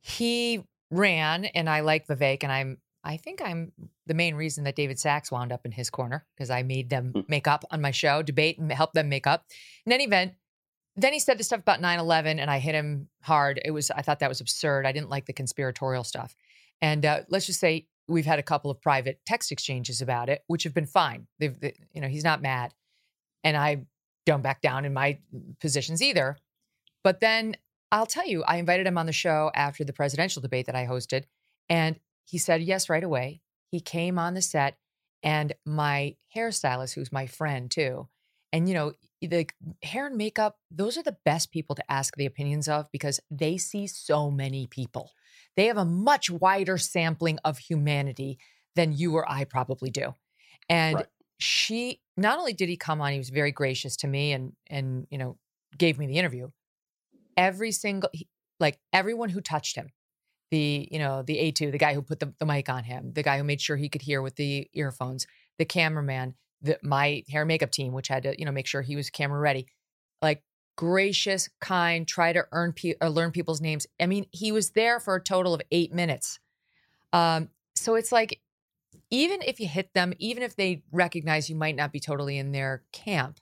he 0.00 0.62
ran, 0.90 1.44
and 1.46 1.68
I 1.68 1.80
like 1.80 2.06
Vivek, 2.06 2.42
and 2.42 2.52
I'm 2.52 2.78
I 3.02 3.16
think 3.16 3.40
I'm 3.42 3.72
the 4.06 4.14
main 4.14 4.34
reason 4.34 4.64
that 4.64 4.76
David 4.76 4.98
Sacks 4.98 5.32
wound 5.32 5.52
up 5.52 5.64
in 5.64 5.72
his 5.72 5.88
corner 5.88 6.26
because 6.36 6.50
I 6.50 6.62
made 6.62 6.90
them 6.90 7.12
hmm. 7.14 7.20
make 7.28 7.48
up 7.48 7.64
on 7.70 7.80
my 7.80 7.90
show, 7.90 8.22
debate 8.22 8.58
and 8.58 8.70
help 8.70 8.92
them 8.92 9.08
make 9.08 9.26
up. 9.26 9.46
In 9.86 9.92
any 9.92 10.04
event, 10.04 10.34
then 10.96 11.12
he 11.12 11.18
said 11.18 11.38
the 11.38 11.44
stuff 11.44 11.60
about 11.60 11.80
9-11 11.80 12.38
and 12.38 12.50
I 12.50 12.58
hit 12.58 12.74
him 12.74 13.08
hard. 13.22 13.60
It 13.64 13.70
was 13.70 13.90
I 13.90 14.02
thought 14.02 14.18
that 14.20 14.28
was 14.28 14.40
absurd. 14.40 14.84
I 14.84 14.92
didn't 14.92 15.08
like 15.08 15.26
the 15.26 15.32
conspiratorial 15.32 16.04
stuff. 16.04 16.34
And 16.82 17.06
uh, 17.06 17.20
let's 17.28 17.46
just 17.46 17.60
say 17.60 17.86
we've 18.08 18.26
had 18.26 18.38
a 18.38 18.42
couple 18.42 18.70
of 18.70 18.80
private 18.80 19.20
text 19.24 19.52
exchanges 19.52 20.02
about 20.02 20.28
it, 20.28 20.42
which 20.46 20.64
have 20.64 20.74
been 20.74 20.86
fine. 20.86 21.26
They've, 21.38 21.58
they, 21.58 21.74
you 21.92 22.00
know, 22.00 22.08
he's 22.08 22.24
not 22.24 22.42
mad, 22.42 22.74
and 23.44 23.56
I 23.56 23.84
don't 24.26 24.42
back 24.42 24.60
down 24.60 24.84
in 24.84 24.92
my 24.92 25.18
positions 25.60 26.02
either. 26.02 26.36
But 27.02 27.20
then 27.20 27.56
I'll 27.92 28.06
tell 28.06 28.26
you, 28.26 28.42
I 28.44 28.56
invited 28.56 28.86
him 28.86 28.98
on 28.98 29.06
the 29.06 29.12
show 29.12 29.50
after 29.54 29.84
the 29.84 29.92
presidential 29.92 30.42
debate 30.42 30.66
that 30.66 30.76
I 30.76 30.86
hosted, 30.86 31.24
and 31.68 31.98
he 32.24 32.38
said 32.38 32.62
yes 32.62 32.88
right 32.88 33.02
away. 33.02 33.40
He 33.70 33.80
came 33.80 34.18
on 34.18 34.34
the 34.34 34.42
set, 34.42 34.76
and 35.22 35.54
my 35.66 36.16
hairstylist, 36.34 36.94
who's 36.94 37.12
my 37.12 37.26
friend 37.26 37.70
too, 37.70 38.08
and 38.52 38.68
you 38.68 38.74
know, 38.74 38.92
the 39.20 39.46
hair 39.82 40.06
and 40.06 40.16
makeup, 40.16 40.56
those 40.70 40.96
are 40.96 41.02
the 41.02 41.16
best 41.24 41.52
people 41.52 41.76
to 41.76 41.92
ask 41.92 42.16
the 42.16 42.26
opinions 42.26 42.68
of 42.68 42.86
because 42.90 43.20
they 43.30 43.58
see 43.58 43.86
so 43.86 44.30
many 44.30 44.66
people. 44.66 45.12
They 45.56 45.66
have 45.66 45.76
a 45.76 45.84
much 45.84 46.30
wider 46.30 46.78
sampling 46.78 47.38
of 47.44 47.58
humanity 47.58 48.38
than 48.76 48.92
you 48.92 49.14
or 49.14 49.30
I 49.30 49.44
probably 49.44 49.90
do. 49.90 50.14
And 50.68 50.96
right. 50.96 51.06
she 51.38 52.00
not 52.16 52.38
only 52.38 52.52
did 52.52 52.68
he 52.68 52.76
come 52.76 53.00
on, 53.00 53.12
he 53.12 53.18
was 53.18 53.30
very 53.30 53.52
gracious 53.52 53.96
to 53.98 54.08
me 54.08 54.32
and 54.32 54.52
and 54.68 55.06
you 55.10 55.18
know, 55.18 55.36
gave 55.76 55.98
me 55.98 56.06
the 56.06 56.18
interview. 56.18 56.48
Every 57.40 57.72
single 57.72 58.10
like 58.58 58.78
everyone 58.92 59.30
who 59.30 59.40
touched 59.40 59.76
him, 59.76 59.88
the 60.50 60.86
you 60.90 60.98
know 60.98 61.22
the 61.22 61.38
A2, 61.38 61.72
the 61.72 61.78
guy 61.78 61.94
who 61.94 62.02
put 62.02 62.20
the, 62.20 62.34
the 62.38 62.44
mic 62.44 62.68
on 62.68 62.84
him, 62.84 63.12
the 63.14 63.22
guy 63.22 63.38
who 63.38 63.44
made 63.44 63.62
sure 63.62 63.78
he 63.78 63.88
could 63.88 64.02
hear 64.02 64.20
with 64.20 64.36
the 64.36 64.68
earphones, 64.74 65.26
the 65.58 65.64
cameraman, 65.64 66.34
the, 66.60 66.78
my 66.82 67.24
hair 67.30 67.42
and 67.42 67.48
makeup 67.48 67.70
team, 67.70 67.94
which 67.94 68.08
had 68.08 68.24
to 68.24 68.38
you 68.38 68.44
know 68.44 68.52
make 68.52 68.66
sure 68.66 68.82
he 68.82 68.94
was 68.94 69.08
camera 69.08 69.40
ready, 69.40 69.66
like 70.20 70.42
gracious, 70.76 71.48
kind, 71.62 72.06
try 72.06 72.34
to 72.34 72.44
earn 72.52 72.72
pe- 72.74 72.94
or 73.00 73.08
learn 73.08 73.30
people's 73.30 73.62
names. 73.62 73.86
I 73.98 74.06
mean, 74.06 74.26
he 74.32 74.52
was 74.52 74.70
there 74.72 75.00
for 75.00 75.14
a 75.14 75.22
total 75.22 75.54
of 75.54 75.62
eight 75.70 75.94
minutes. 75.94 76.40
Um, 77.12 77.48
so 77.74 77.94
it's 77.94 78.12
like 78.12 78.40
even 79.10 79.40
if 79.42 79.60
you 79.60 79.66
hit 79.66 79.92
them, 79.94 80.12
even 80.18 80.42
if 80.42 80.56
they 80.56 80.82
recognize 80.92 81.48
you 81.48 81.56
might 81.56 81.76
not 81.76 81.92
be 81.92 82.00
totally 82.00 82.38
in 82.38 82.52
their 82.52 82.82
camp, 82.92 83.38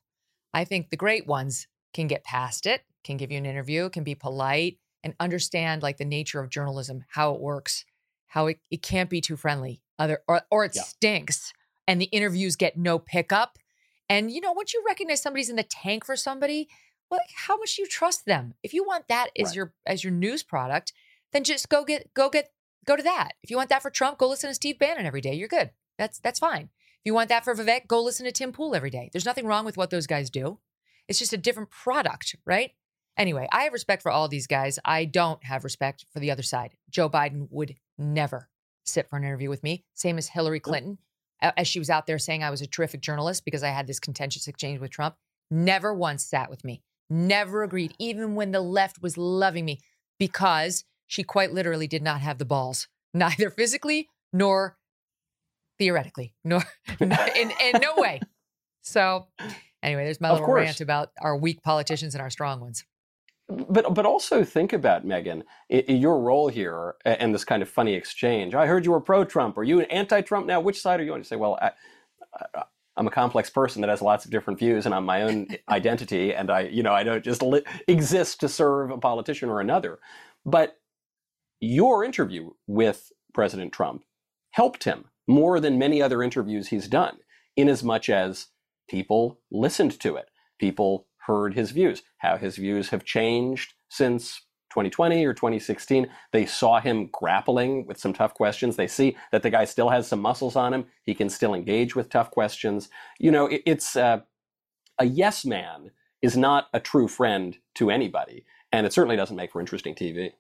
I 0.55 0.65
think 0.65 0.91
the 0.91 0.97
great 0.97 1.27
ones 1.27 1.67
can 1.93 2.07
get 2.07 2.25
past 2.25 2.67
it, 2.67 2.83
can 3.05 3.17
give 3.17 3.31
you 3.31 3.39
an 3.39 3.47
interview, 3.47 3.89
can 3.91 4.05
be 4.05 4.15
polite 4.15 4.79
and 5.05 5.15
understand 5.21 5.83
like 5.83 5.97
the 5.97 6.05
nature 6.05 6.41
of 6.41 6.51
journalism, 6.51 7.05
how 7.09 7.35
it 7.35 7.41
works, 7.41 7.85
how 8.29 8.47
it, 8.47 8.59
it 8.71 8.83
can't 8.83 9.11
be 9.11 9.21
too 9.21 9.37
friendly, 9.37 9.81
other 9.99 10.21
or 10.29 10.43
or 10.51 10.65
it 10.65 10.73
yeah. 10.75 10.83
stinks 10.83 11.53
and 11.89 12.01
the 12.01 12.07
interviews 12.07 12.55
get 12.55 12.77
no 12.77 12.99
pickup. 12.99 13.59
And 14.09 14.31
you 14.31 14.41
know, 14.41 14.53
once 14.53 14.73
you 14.75 14.85
recognize 14.87 15.23
somebody's 15.23 15.51
in 15.51 15.57
the 15.57 15.63
tank 15.65 16.05
for 16.05 16.17
somebody, 16.17 16.69
well, 17.11 17.21
how 17.35 17.57
much 17.57 17.77
do 17.77 17.83
you 17.83 17.89
trust 17.89 18.27
them? 18.27 18.55
If 18.63 18.75
you 18.75 18.85
want 18.85 19.09
that 19.09 19.31
as 19.39 19.49
right. 19.49 19.57
your 19.57 19.75
as 19.87 20.05
your 20.05 20.13
news 20.13 20.43
product, 20.43 20.93
then 21.33 21.45
just 21.45 21.69
go 21.69 21.85
get 21.85 22.13
go 22.15 22.29
get 22.29 22.53
go 22.85 22.97
to 22.97 23.03
that. 23.03 23.33
If 23.43 23.51
you 23.51 23.57
want 23.57 23.71
that 23.71 23.83
for 23.83 23.91
Trump, 23.91 24.19
go 24.19 24.29
listen 24.29 24.51
to 24.51 24.55
Steve 24.55 24.79
Bannon 24.79 25.07
every 25.07 25.21
day. 25.21 25.35
You're 25.35 25.49
good. 25.49 25.71
That's 25.99 26.19
that's 26.19 26.39
fine. 26.39 26.65
If 27.01 27.05
you 27.05 27.15
want 27.15 27.29
that 27.31 27.45
for 27.45 27.55
Vivek, 27.55 27.87
go 27.87 28.03
listen 28.03 28.27
to 28.27 28.33
Tim 28.33 28.53
Pool 28.53 28.75
every 28.75 28.91
day. 28.91 29.09
There's 29.13 29.25
nothing 29.25 29.47
wrong 29.47 29.65
with 29.65 29.77
what 29.77 29.91
those 29.91 30.07
guys 30.07 30.31
do. 30.31 30.59
It's 31.07 31.19
just 31.19 31.33
a 31.33 31.39
different 31.39 31.71
product, 31.71 32.37
right? 32.45 32.73
Anyway, 33.19 33.49
I 33.51 33.65
have 33.65 33.73
respect 33.73 34.03
for 34.03 34.13
all 34.13 34.29
these 34.29 34.47
guys. 34.47 34.79
I 34.85 35.05
don't 35.05 35.43
have 35.45 35.65
respect 35.65 36.07
for 36.13 36.21
the 36.21 36.31
other 36.31 36.45
side. 36.45 36.75
Joe 36.89 37.11
Biden 37.11 37.49
would 37.51 37.75
never 37.99 38.49
sit 38.87 39.09
for 39.09 39.17
an 39.17 39.25
interview 39.25 39.51
with 39.51 39.65
me. 39.65 39.85
Same 39.95 40.19
as 40.19 40.29
Hillary 40.29 40.61
Clinton, 40.61 40.99
as 41.43 41.67
she 41.67 41.81
was 41.81 41.91
out 41.91 42.07
there 42.07 42.19
saying 42.19 42.45
I 42.45 42.51
was 42.51 42.63
a 42.63 42.67
terrific 42.67 43.01
journalist 43.01 43.45
because 43.45 43.65
I 43.65 43.71
had 43.71 43.89
this 43.89 43.99
contentious 43.99 44.47
exchange 44.47 44.81
with 44.81 44.93
Trump. 44.93 45.17
Never 45.51 45.93
once 45.93 46.25
sat 46.25 46.49
with 46.49 46.65
me. 46.65 46.81
Never 47.11 47.65
agreed, 47.65 47.95
even 47.99 48.37
when 48.37 48.53
the 48.53 48.61
left 48.61 49.03
was 49.03 49.19
loving 49.19 49.65
me, 49.65 49.81
because 50.19 50.85
she 51.07 51.25
quite 51.25 51.53
literally 51.53 51.89
did 51.89 52.03
not 52.03 52.21
have 52.21 52.39
the 52.39 52.45
balls, 52.45 52.87
neither 53.15 53.51
physically 53.51 54.09
nor 54.33 54.77
theoretically, 55.79 56.35
nor 56.45 56.63
in, 57.01 57.13
in 57.13 57.81
no 57.83 57.97
way. 57.97 58.21
So, 58.81 59.27
anyway, 59.83 60.05
there's 60.05 60.21
my 60.21 60.33
little 60.33 60.51
rant 60.51 60.81
about 60.81 61.11
our 61.21 61.37
weak 61.37 61.63
politicians 61.63 62.15
and 62.15 62.23
our 62.23 62.31
strong 62.31 62.59
ones 62.59 62.87
but 63.49 63.95
but 63.95 64.05
also 64.05 64.45
think 64.45 64.73
about 64.73 65.07
Megyn, 65.07 65.43
your 65.69 66.21
role 66.21 66.49
here 66.49 66.97
and 67.05 67.35
this 67.35 67.45
kind 67.45 67.63
of 67.63 67.69
funny 67.69 67.95
exchange. 67.95 68.55
I 68.55 68.67
heard 68.67 68.85
you 68.85 68.93
were 68.93 69.01
pro-Trump. 69.01 69.57
Are 69.57 69.65
you 69.65 69.81
an 69.81 69.87
anti-Trump 69.87 70.47
now? 70.47 70.61
Which 70.61 70.81
side 70.81 71.01
are 71.01 71.05
you 71.05 71.13
on? 71.13 71.21
You 71.21 71.25
say, 71.25 71.37
well, 71.37 71.59
I, 71.61 71.73
am 72.99 73.07
a 73.07 73.11
complex 73.11 73.49
person 73.49 73.81
that 73.81 73.89
has 73.89 74.03
lots 74.03 74.25
of 74.25 74.31
different 74.31 74.59
views, 74.59 74.85
and 74.85 74.95
I'm 74.95 75.07
my 75.07 75.23
own 75.23 75.49
identity, 75.69 76.35
and 76.35 76.51
I, 76.51 76.63
you 76.63 76.83
know, 76.83 76.93
I 76.93 77.05
don't 77.05 77.25
just 77.25 77.43
li- 77.43 77.65
exist 77.87 78.41
to 78.41 78.49
serve 78.49 78.91
a 78.91 78.99
politician 78.99 79.49
or 79.49 79.61
another. 79.61 79.99
But 80.45 80.77
your 81.61 82.05
interview 82.05 82.51
with 82.67 83.11
President 83.33 83.73
Trump 83.73 84.05
helped 84.51 84.85
him 84.85 85.07
more 85.27 85.59
than 85.59 85.79
many 85.79 86.03
other 86.03 86.23
interviews 86.23 86.69
he's 86.69 86.89
done, 86.89 87.19
in 87.57 87.69
as 87.69 87.83
much 87.83 88.09
as 88.11 88.49
people 88.89 89.41
listened 89.51 89.99
to 90.01 90.17
it, 90.17 90.31
people 90.59 91.08
heard 91.29 91.55
his 91.55 91.71
views, 91.71 92.03
how 92.17 92.39
his 92.39 92.57
views 92.57 92.89
have 92.89 93.05
changed 93.05 93.75
since 93.91 94.41
2020 94.71 95.25
or 95.25 95.35
2016. 95.35 96.09
They 96.33 96.47
saw 96.47 96.81
him 96.81 97.09
grappling 97.13 97.87
with 97.87 97.99
some 97.99 98.15
tough 98.15 98.35
questions. 98.35 98.77
They 98.77 98.87
see 98.87 99.17
that 99.31 99.43
the 99.43 99.51
guy 99.51 99.67
still 99.67 99.91
has 99.91 100.09
some 100.09 100.21
muscles 100.21 100.57
on 100.57 100.73
him. 100.73 100.87
He 101.05 101.15
can 101.15 101.29
still 101.29 101.55
engage 101.55 101.95
with 101.95 102.09
tough 102.09 102.31
questions. 102.31 102.89
You 103.19 103.31
know, 103.31 103.47
it, 103.47 103.63
it's 103.67 103.95
uh, 103.95 104.21
a 104.99 105.05
yes 105.05 105.45
man 105.45 105.91
is 106.23 106.37
not 106.37 106.69
a 106.73 106.81
true 106.81 107.09
friend 107.09 107.59
to 107.77 107.91
anybody. 107.91 108.45
And 108.73 108.87
it 108.87 108.93
certainly 108.93 109.17
doesn't 109.17 109.37
make 109.37 109.53
for 109.53 109.61
interesting 109.61 109.95
TV. 109.95 110.33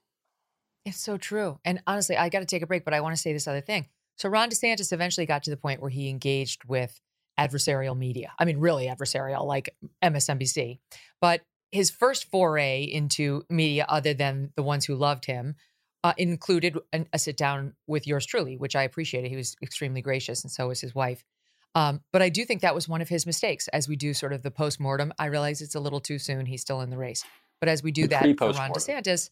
It's 0.85 1.01
so 1.01 1.19
true. 1.19 1.61
And 1.65 1.83
honestly, 1.87 2.17
I 2.17 2.31
got 2.31 2.41
to 2.41 2.47
take 2.47 2.63
a 2.63 2.67
break, 2.67 2.85
but 2.85 2.95
I 2.95 3.01
want 3.01 3.15
to 3.15 3.21
say 3.21 3.33
this 3.35 3.47
other 3.47 3.61
thing. 3.61 3.89
So 4.17 4.29
Ron 4.29 4.49
DeSantis 4.49 4.93
eventually 4.93 5.27
got 5.27 5.43
to 5.45 5.51
the 5.51 5.57
point 5.57 5.81
where 5.81 5.91
he 5.91 6.09
engaged 6.09 6.65
with 6.65 7.01
adversarial 7.39 7.97
media. 7.97 8.33
I 8.39 8.45
mean, 8.45 8.59
really 8.59 8.87
adversarial, 8.87 9.45
like 9.45 9.75
MSNBC. 10.03 10.79
But 11.21 11.43
his 11.71 11.91
first 11.91 12.31
foray 12.31 12.83
into 12.83 13.45
media, 13.49 13.87
other 13.89 14.15
than 14.15 14.53
the 14.57 14.63
ones 14.63 14.85
who 14.85 14.95
loved 14.95 15.27
him, 15.27 15.55
uh, 16.05 16.15
included 16.17 16.79
an, 16.93 17.07
a 17.13 17.19
sit 17.19 17.37
down 17.37 17.75
with 17.87 18.07
yours 18.07 18.25
truly, 18.25 18.57
which 18.57 18.77
I 18.77 18.85
appreciated. 18.85 19.31
He 19.31 19.37
was 19.37 19.57
extremely 19.63 20.01
gracious, 20.01 20.43
and 20.43 20.51
so 20.51 20.69
was 20.69 20.81
his 20.81 20.95
wife. 20.95 21.25
Um, 21.75 22.01
but 22.13 22.23
I 22.23 22.29
do 22.29 22.45
think 22.45 22.63
that 22.63 22.75
was 22.75 22.89
one 22.89 23.03
of 23.03 23.09
his 23.09 23.27
mistakes. 23.27 23.69
As 23.69 23.89
we 23.89 23.97
do 23.97 24.15
sort 24.15 24.33
of 24.33 24.43
the 24.43 24.51
post 24.51 24.81
mortem, 24.81 25.13
I 25.19 25.27
realize 25.27 25.61
it's 25.61 25.75
a 25.75 25.81
little 25.81 26.01
too 26.01 26.19
soon. 26.19 26.47
He's 26.47 26.61
still 26.61 26.81
in 26.81 26.91
the 26.91 26.97
race. 26.97 27.25
But 27.61 27.69
as 27.69 27.83
we 27.83 27.93
do 27.93 28.07
that 28.09 28.23
for 28.39 28.53
Ron 28.53 28.71
DeSantis, 28.71 29.31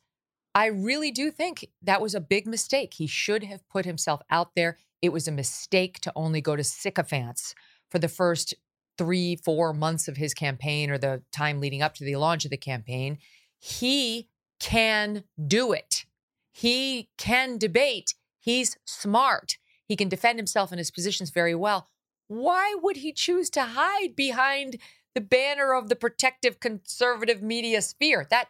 I 0.54 0.66
really 0.66 1.11
do 1.11 1.30
think 1.30 1.68
that 1.82 2.00
was 2.00 2.14
a 2.14 2.20
big 2.20 2.46
mistake. 2.46 2.94
He 2.94 3.07
should 3.07 3.44
have 3.44 3.66
put 3.68 3.84
himself 3.84 4.22
out 4.30 4.50
there. 4.57 4.78
It 5.02 5.12
was 5.12 5.28
a 5.28 5.32
mistake 5.32 6.00
to 6.00 6.12
only 6.16 6.40
go 6.40 6.57
to 6.57 6.64
sycophants 6.64 7.54
for 7.97 8.01
the 8.01 8.09
first 8.09 8.53
three, 8.99 9.36
four 9.36 9.72
months 9.72 10.07
of 10.07 10.18
his 10.18 10.34
campaign 10.34 10.90
or 10.90 10.99
the 10.99 11.22
time 11.32 11.61
leading 11.61 11.80
up 11.80 11.94
to 11.94 12.05
the 12.05 12.16
launch 12.16 12.44
of 12.44 12.51
the 12.51 12.57
campaign, 12.59 13.16
he 13.59 14.28
can 14.61 15.24
do 15.47 15.72
it. 15.72 16.05
He 16.53 17.09
can 17.16 17.57
debate. 17.57 18.14
He's 18.38 18.76
smart. 18.84 19.57
He 19.86 19.97
can 19.97 20.11
defend 20.11 20.38
himself 20.38 20.72
and 20.72 20.78
his 20.78 20.90
positions 20.90 21.30
very 21.30 21.55
well. 21.55 21.88
Why 22.28 22.76
would 22.82 22.99
he 22.99 23.14
choose 23.14 23.49
to 23.51 23.62
hide 23.62 24.14
behind 24.14 24.76
the 25.14 25.22
banner 25.22 25.72
of 25.72 25.88
the 25.88 25.97
protective 25.97 26.61
conservative 26.61 27.40
media 27.40 27.80
sphere? 27.80 28.26
That 28.28 28.49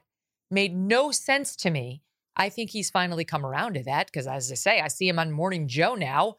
made 0.50 0.74
no 0.74 1.12
sense 1.12 1.54
to 1.58 1.70
me. 1.70 2.02
I 2.36 2.48
think 2.48 2.70
he's 2.70 2.90
finally 2.90 3.24
come 3.24 3.46
around 3.46 3.74
to 3.74 3.84
that 3.84 4.06
because, 4.06 4.26
as 4.26 4.50
I 4.50 4.56
say, 4.56 4.80
I 4.80 4.88
see 4.88 5.08
him 5.08 5.20
on 5.20 5.30
Morning 5.30 5.68
Joe 5.68 5.94
now, 5.94 6.34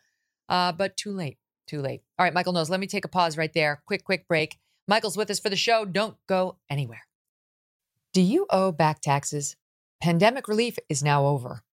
uh, 0.49 0.73
but 0.73 0.97
too 0.97 1.13
late. 1.13 1.37
Too 1.67 1.81
late. 1.81 2.01
All 2.17 2.23
right, 2.23 2.33
Michael 2.33 2.53
Knowles. 2.53 2.69
Let 2.69 2.79
me 2.79 2.87
take 2.87 3.05
a 3.05 3.09
pause 3.09 3.37
right 3.37 3.53
there. 3.53 3.81
Quick, 3.85 4.03
quick 4.03 4.27
break. 4.27 4.57
Michael's 4.87 5.17
with 5.17 5.29
us 5.29 5.39
for 5.39 5.49
the 5.49 5.55
show. 5.55 5.83
Don't 5.83 6.15
go 6.27 6.57
anywhere. 6.69 7.01
Do 8.13 8.21
you 8.21 8.47
owe 8.49 8.71
back 8.71 9.01
taxes? 9.01 9.57
Pandemic 10.01 10.47
relief 10.47 10.77
is 10.89 11.03
now 11.03 11.25
over. 11.25 11.63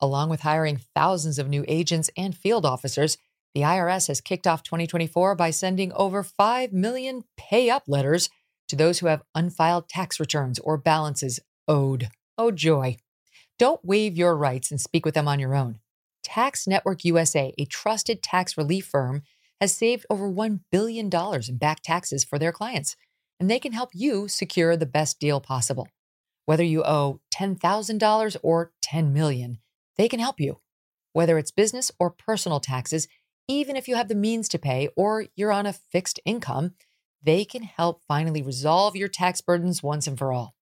Along 0.00 0.28
with 0.28 0.40
hiring 0.40 0.80
thousands 0.94 1.38
of 1.38 1.48
new 1.48 1.64
agents 1.68 2.10
and 2.16 2.36
field 2.36 2.66
officers, 2.66 3.16
the 3.54 3.60
IRS 3.60 4.08
has 4.08 4.20
kicked 4.20 4.46
off 4.46 4.64
2024 4.64 5.36
by 5.36 5.50
sending 5.50 5.92
over 5.92 6.24
5 6.24 6.72
million 6.72 7.22
pay 7.36 7.70
up 7.70 7.84
letters 7.86 8.28
to 8.68 8.74
those 8.74 8.98
who 8.98 9.06
have 9.06 9.22
unfiled 9.34 9.88
tax 9.88 10.18
returns 10.18 10.58
or 10.58 10.76
balances 10.76 11.38
owed. 11.68 12.08
Oh, 12.36 12.50
joy. 12.50 12.96
Don't 13.58 13.84
waive 13.84 14.16
your 14.16 14.36
rights 14.36 14.72
and 14.72 14.80
speak 14.80 15.06
with 15.06 15.14
them 15.14 15.28
on 15.28 15.38
your 15.38 15.54
own. 15.54 15.78
Tax 16.24 16.66
Network 16.66 17.04
USA, 17.04 17.54
a 17.56 17.64
trusted 17.66 18.22
tax 18.22 18.58
relief 18.58 18.86
firm, 18.86 19.22
has 19.60 19.74
saved 19.74 20.06
over 20.10 20.30
$1 20.30 20.60
billion 20.70 21.10
in 21.48 21.58
back 21.58 21.80
taxes 21.82 22.24
for 22.24 22.38
their 22.38 22.52
clients, 22.52 22.96
and 23.38 23.50
they 23.50 23.58
can 23.58 23.72
help 23.72 23.90
you 23.92 24.28
secure 24.28 24.76
the 24.76 24.86
best 24.86 25.18
deal 25.18 25.40
possible. 25.40 25.88
Whether 26.46 26.64
you 26.64 26.84
owe 26.84 27.20
$10,000 27.34 28.36
or 28.42 28.72
10 28.82 29.12
million, 29.12 29.58
they 29.96 30.08
can 30.08 30.20
help 30.20 30.40
you. 30.40 30.58
Whether 31.12 31.38
it's 31.38 31.50
business 31.50 31.90
or 31.98 32.10
personal 32.10 32.60
taxes, 32.60 33.08
even 33.48 33.76
if 33.76 33.88
you 33.88 33.96
have 33.96 34.08
the 34.08 34.14
means 34.14 34.48
to 34.48 34.58
pay 34.58 34.88
or 34.96 35.26
you're 35.36 35.52
on 35.52 35.66
a 35.66 35.72
fixed 35.72 36.20
income, 36.24 36.74
they 37.22 37.44
can 37.44 37.62
help 37.62 38.02
finally 38.06 38.42
resolve 38.42 38.96
your 38.96 39.08
tax 39.08 39.40
burdens 39.40 39.82
once 39.82 40.06
and 40.06 40.18
for 40.18 40.32
all. 40.32 40.54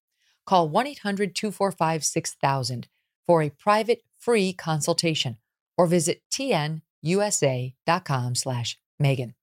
Call 0.46 0.68
1 0.68 0.86
800 0.86 1.34
245 1.34 2.04
6000 2.04 2.88
for 3.26 3.42
a 3.42 3.50
private 3.50 4.02
free 4.18 4.52
consultation 4.52 5.38
or 5.76 5.86
visit 5.86 6.22
tnusa.com 6.32 8.34
slash 8.34 8.78
Megyn. 9.02 9.34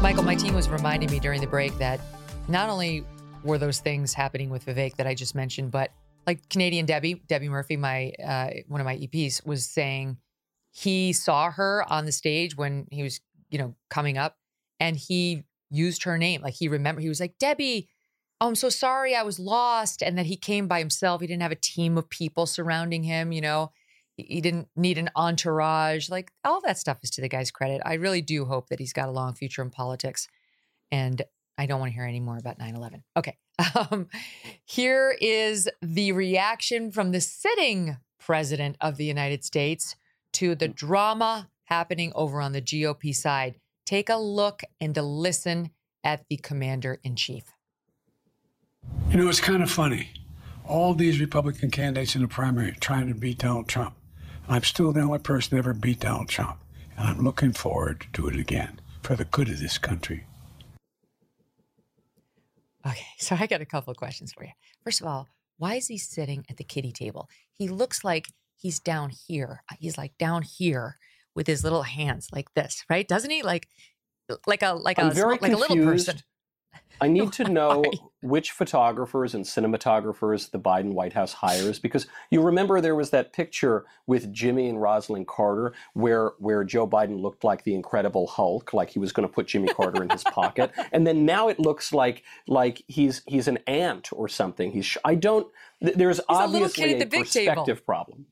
Michael, 0.00 0.22
my 0.22 0.36
team 0.36 0.54
was 0.54 0.68
reminding 0.68 1.10
me 1.10 1.18
during 1.18 1.40
the 1.40 1.46
break 1.46 1.76
that 1.78 2.00
not 2.46 2.70
only 2.70 3.04
were 3.42 3.58
those 3.58 3.80
things 3.80 4.14
happening 4.14 4.48
with 4.48 4.64
Vivek 4.64 4.96
that 4.96 5.06
I 5.06 5.14
just 5.14 5.34
mentioned, 5.34 5.70
but 5.70 5.90
like 6.26 6.48
Canadian 6.48 6.86
Debbie, 6.86 7.14
Debbie 7.26 7.48
Murphy, 7.48 7.76
my 7.76 8.12
uh, 8.24 8.50
one 8.68 8.80
of 8.80 8.84
my 8.84 8.96
EPs, 8.96 9.44
was 9.44 9.66
saying 9.66 10.18
he 10.70 11.12
saw 11.12 11.50
her 11.50 11.84
on 11.90 12.06
the 12.06 12.12
stage 12.12 12.56
when 12.56 12.86
he 12.90 13.02
was, 13.02 13.20
you 13.50 13.58
know, 13.58 13.74
coming 13.90 14.18
up, 14.18 14.36
and 14.78 14.96
he 14.96 15.44
used 15.70 16.04
her 16.04 16.16
name. 16.18 16.42
Like 16.42 16.54
he 16.54 16.68
remembered, 16.68 17.00
he 17.00 17.08
was 17.08 17.20
like, 17.20 17.38
Debbie, 17.38 17.88
oh, 18.40 18.48
I'm 18.48 18.54
so 18.54 18.68
sorry, 18.68 19.16
I 19.16 19.22
was 19.22 19.38
lost, 19.38 20.02
and 20.02 20.16
that 20.18 20.26
he 20.26 20.36
came 20.36 20.68
by 20.68 20.78
himself. 20.78 21.20
He 21.20 21.26
didn't 21.26 21.42
have 21.42 21.52
a 21.52 21.56
team 21.56 21.98
of 21.98 22.08
people 22.08 22.46
surrounding 22.46 23.02
him. 23.02 23.32
You 23.32 23.40
know, 23.40 23.72
he, 24.18 24.40
didn't 24.40 24.68
need 24.76 24.98
an 24.98 25.10
entourage. 25.16 26.10
Like 26.10 26.32
all 26.44 26.60
that 26.62 26.78
stuff 26.78 26.98
is 27.02 27.10
to 27.12 27.20
the 27.20 27.28
guy's 27.28 27.50
credit. 27.50 27.80
I 27.84 27.94
really 27.94 28.20
do 28.20 28.44
hope 28.44 28.68
that 28.68 28.78
he's 28.80 28.92
got 28.92 29.08
a 29.08 29.12
long 29.12 29.34
future 29.34 29.62
in 29.62 29.70
politics, 29.70 30.28
and 30.90 31.22
I 31.56 31.66
don't 31.66 31.80
want 31.80 31.90
to 31.90 31.94
hear 31.94 32.04
any 32.04 32.20
more 32.20 32.36
about 32.36 32.58
9 32.58 32.74
11. 32.74 33.04
Okay. 33.16 33.36
Um, 33.90 34.06
here 34.64 35.16
is 35.20 35.68
the 35.82 36.12
reaction 36.12 36.92
from 36.92 37.10
the 37.10 37.20
sitting 37.20 37.96
president 38.20 38.76
of 38.80 38.96
the 38.96 39.04
United 39.04 39.42
States 39.42 39.96
to 40.34 40.54
the 40.54 40.68
drama 40.68 41.48
happening 41.64 42.12
over 42.14 42.40
on 42.40 42.52
the 42.52 42.62
GOP 42.62 43.12
side. 43.14 43.56
Take 43.84 44.08
a 44.08 44.16
look 44.16 44.62
and 44.80 44.94
to 44.94 45.02
listen 45.02 45.70
at 46.04 46.24
the 46.30 46.36
commander 46.36 47.00
in 47.02 47.16
chief. 47.16 47.52
You 49.10 49.16
know, 49.16 49.28
it's 49.28 49.40
kind 49.40 49.62
of 49.62 49.70
funny. 49.70 50.10
All 50.64 50.94
these 50.94 51.18
Republican 51.18 51.70
candidates 51.72 52.14
in 52.14 52.22
the 52.22 52.28
primary 52.28 52.76
trying 52.80 53.08
to 53.08 53.14
beat 53.14 53.38
Donald 53.38 53.68
Trump. 53.68 53.94
I'm 54.48 54.62
still 54.62 54.92
the 54.92 55.00
only 55.00 55.18
person 55.18 55.50
to 55.50 55.56
ever 55.58 55.74
beat 55.74 56.00
Donald 56.00 56.28
Trump. 56.28 56.58
And 56.96 57.06
I'm 57.06 57.22
looking 57.22 57.52
forward 57.52 58.00
to 58.00 58.22
do 58.22 58.28
it 58.28 58.36
again 58.36 58.80
for 59.02 59.14
the 59.14 59.26
good 59.26 59.48
of 59.48 59.60
this 59.60 59.78
country. 59.78 60.24
Okay, 62.86 63.06
so 63.18 63.36
I 63.38 63.46
got 63.46 63.60
a 63.60 63.66
couple 63.66 63.90
of 63.90 63.96
questions 63.98 64.32
for 64.32 64.44
you. 64.44 64.52
First 64.82 65.00
of 65.00 65.06
all, 65.06 65.28
why 65.58 65.74
is 65.74 65.88
he 65.88 65.98
sitting 65.98 66.46
at 66.48 66.56
the 66.56 66.64
kitty 66.64 66.92
table? 66.92 67.28
He 67.52 67.68
looks 67.68 68.04
like 68.04 68.28
he's 68.56 68.80
down 68.80 69.10
here. 69.10 69.62
He's 69.78 69.98
like 69.98 70.16
down 70.18 70.42
here 70.42 70.96
with 71.34 71.46
his 71.46 71.62
little 71.62 71.82
hands 71.82 72.28
like 72.32 72.52
this, 72.54 72.84
right? 72.88 73.06
Doesn't 73.06 73.30
he? 73.30 73.42
Like 73.42 73.68
like 74.46 74.62
a 74.62 74.72
like 74.72 74.98
I'm 74.98 75.10
a 75.10 75.26
like 75.26 75.42
a 75.52 75.56
little 75.56 75.76
person. 75.76 76.18
I 77.00 77.08
need 77.08 77.32
to 77.34 77.44
know 77.44 77.84
which 78.20 78.50
photographers 78.50 79.34
and 79.34 79.44
cinematographers 79.44 80.50
the 80.50 80.58
Biden 80.58 80.92
White 80.92 81.12
House 81.12 81.32
hires 81.32 81.78
because 81.78 82.06
you 82.30 82.42
remember 82.42 82.80
there 82.80 82.96
was 82.96 83.10
that 83.10 83.32
picture 83.32 83.86
with 84.06 84.32
Jimmy 84.32 84.68
and 84.68 84.78
Rosalynn 84.78 85.26
Carter 85.26 85.72
where 85.94 86.32
where 86.38 86.64
Joe 86.64 86.86
Biden 86.86 87.20
looked 87.20 87.44
like 87.44 87.64
the 87.64 87.74
Incredible 87.74 88.26
Hulk, 88.26 88.72
like 88.74 88.90
he 88.90 88.98
was 88.98 89.12
going 89.12 89.28
to 89.28 89.32
put 89.32 89.46
Jimmy 89.46 89.68
Carter 89.68 90.02
in 90.02 90.10
his 90.10 90.24
pocket, 90.32 90.72
and 90.92 91.06
then 91.06 91.24
now 91.24 91.48
it 91.48 91.58
looks 91.60 91.92
like 91.92 92.24
like 92.46 92.82
he's 92.88 93.22
he's 93.26 93.48
an 93.48 93.58
ant 93.66 94.08
or 94.12 94.28
something. 94.28 94.72
He's 94.72 94.96
I 95.04 95.14
don't. 95.14 95.46
There's 95.80 96.18
a 96.28 96.46
little 96.48 96.64
obviously 96.64 96.94
a 96.94 96.98
the 96.98 97.06
big 97.06 97.26
table. 97.26 97.54
perspective 97.54 97.86
problem. 97.86 98.26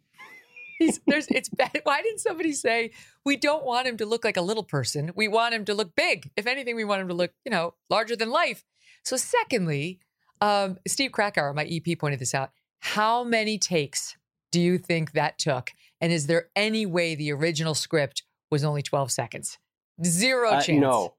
He's 0.78 1.00
there's 1.06 1.26
it's 1.28 1.48
bad. 1.48 1.80
Why 1.84 2.02
didn't 2.02 2.20
somebody 2.20 2.52
say 2.52 2.92
we 3.24 3.36
don't 3.36 3.64
want 3.64 3.86
him 3.86 3.96
to 3.98 4.06
look 4.06 4.24
like 4.24 4.36
a 4.36 4.42
little 4.42 4.64
person? 4.64 5.10
We 5.14 5.28
want 5.28 5.54
him 5.54 5.64
to 5.66 5.74
look 5.74 5.94
big. 5.96 6.30
If 6.36 6.46
anything, 6.46 6.76
we 6.76 6.84
want 6.84 7.00
him 7.02 7.08
to 7.08 7.14
look, 7.14 7.32
you 7.44 7.50
know, 7.50 7.74
larger 7.90 8.16
than 8.16 8.30
life. 8.30 8.64
So 9.04 9.16
secondly, 9.16 10.00
um, 10.40 10.78
Steve 10.86 11.12
Krakauer, 11.12 11.52
my 11.54 11.64
EP, 11.64 11.98
pointed 11.98 12.18
this 12.20 12.34
out. 12.34 12.50
How 12.80 13.24
many 13.24 13.58
takes 13.58 14.16
do 14.52 14.60
you 14.60 14.78
think 14.78 15.12
that 15.12 15.38
took? 15.38 15.70
And 16.00 16.12
is 16.12 16.26
there 16.26 16.48
any 16.54 16.84
way 16.86 17.14
the 17.14 17.32
original 17.32 17.74
script 17.74 18.22
was 18.50 18.62
only 18.64 18.82
12 18.82 19.10
seconds? 19.10 19.58
Zero 20.04 20.50
Uh, 20.50 20.60
chance. 20.62 20.80
no. 20.80 21.14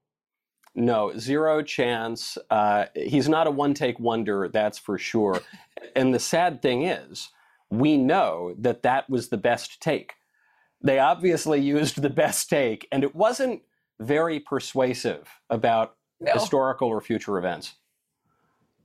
No, 0.75 1.17
zero 1.17 1.63
chance. 1.63 2.37
Uh, 2.51 2.85
he's 2.93 3.27
not 3.27 3.47
a 3.47 3.51
one 3.51 3.73
take 3.73 3.99
wonder, 3.99 4.47
that's 4.47 4.77
for 4.77 4.99
sure. 4.99 5.41
and 5.95 6.13
the 6.13 6.19
sad 6.19 6.61
thing 6.61 6.83
is, 6.83 7.29
we 7.69 7.97
know 7.97 8.55
that 8.59 8.83
that 8.83 9.09
was 9.09 9.29
the 9.29 9.37
best 9.37 9.81
take. 9.81 10.13
They 10.81 10.99
obviously 10.99 11.59
used 11.59 12.01
the 12.01 12.09
best 12.09 12.49
take, 12.49 12.87
and 12.91 13.03
it 13.03 13.15
wasn't 13.15 13.61
very 13.99 14.39
persuasive 14.39 15.27
about 15.49 15.95
No. 16.19 16.33
historical 16.33 16.87
or 16.87 17.01
future 17.01 17.37
events. 17.37 17.75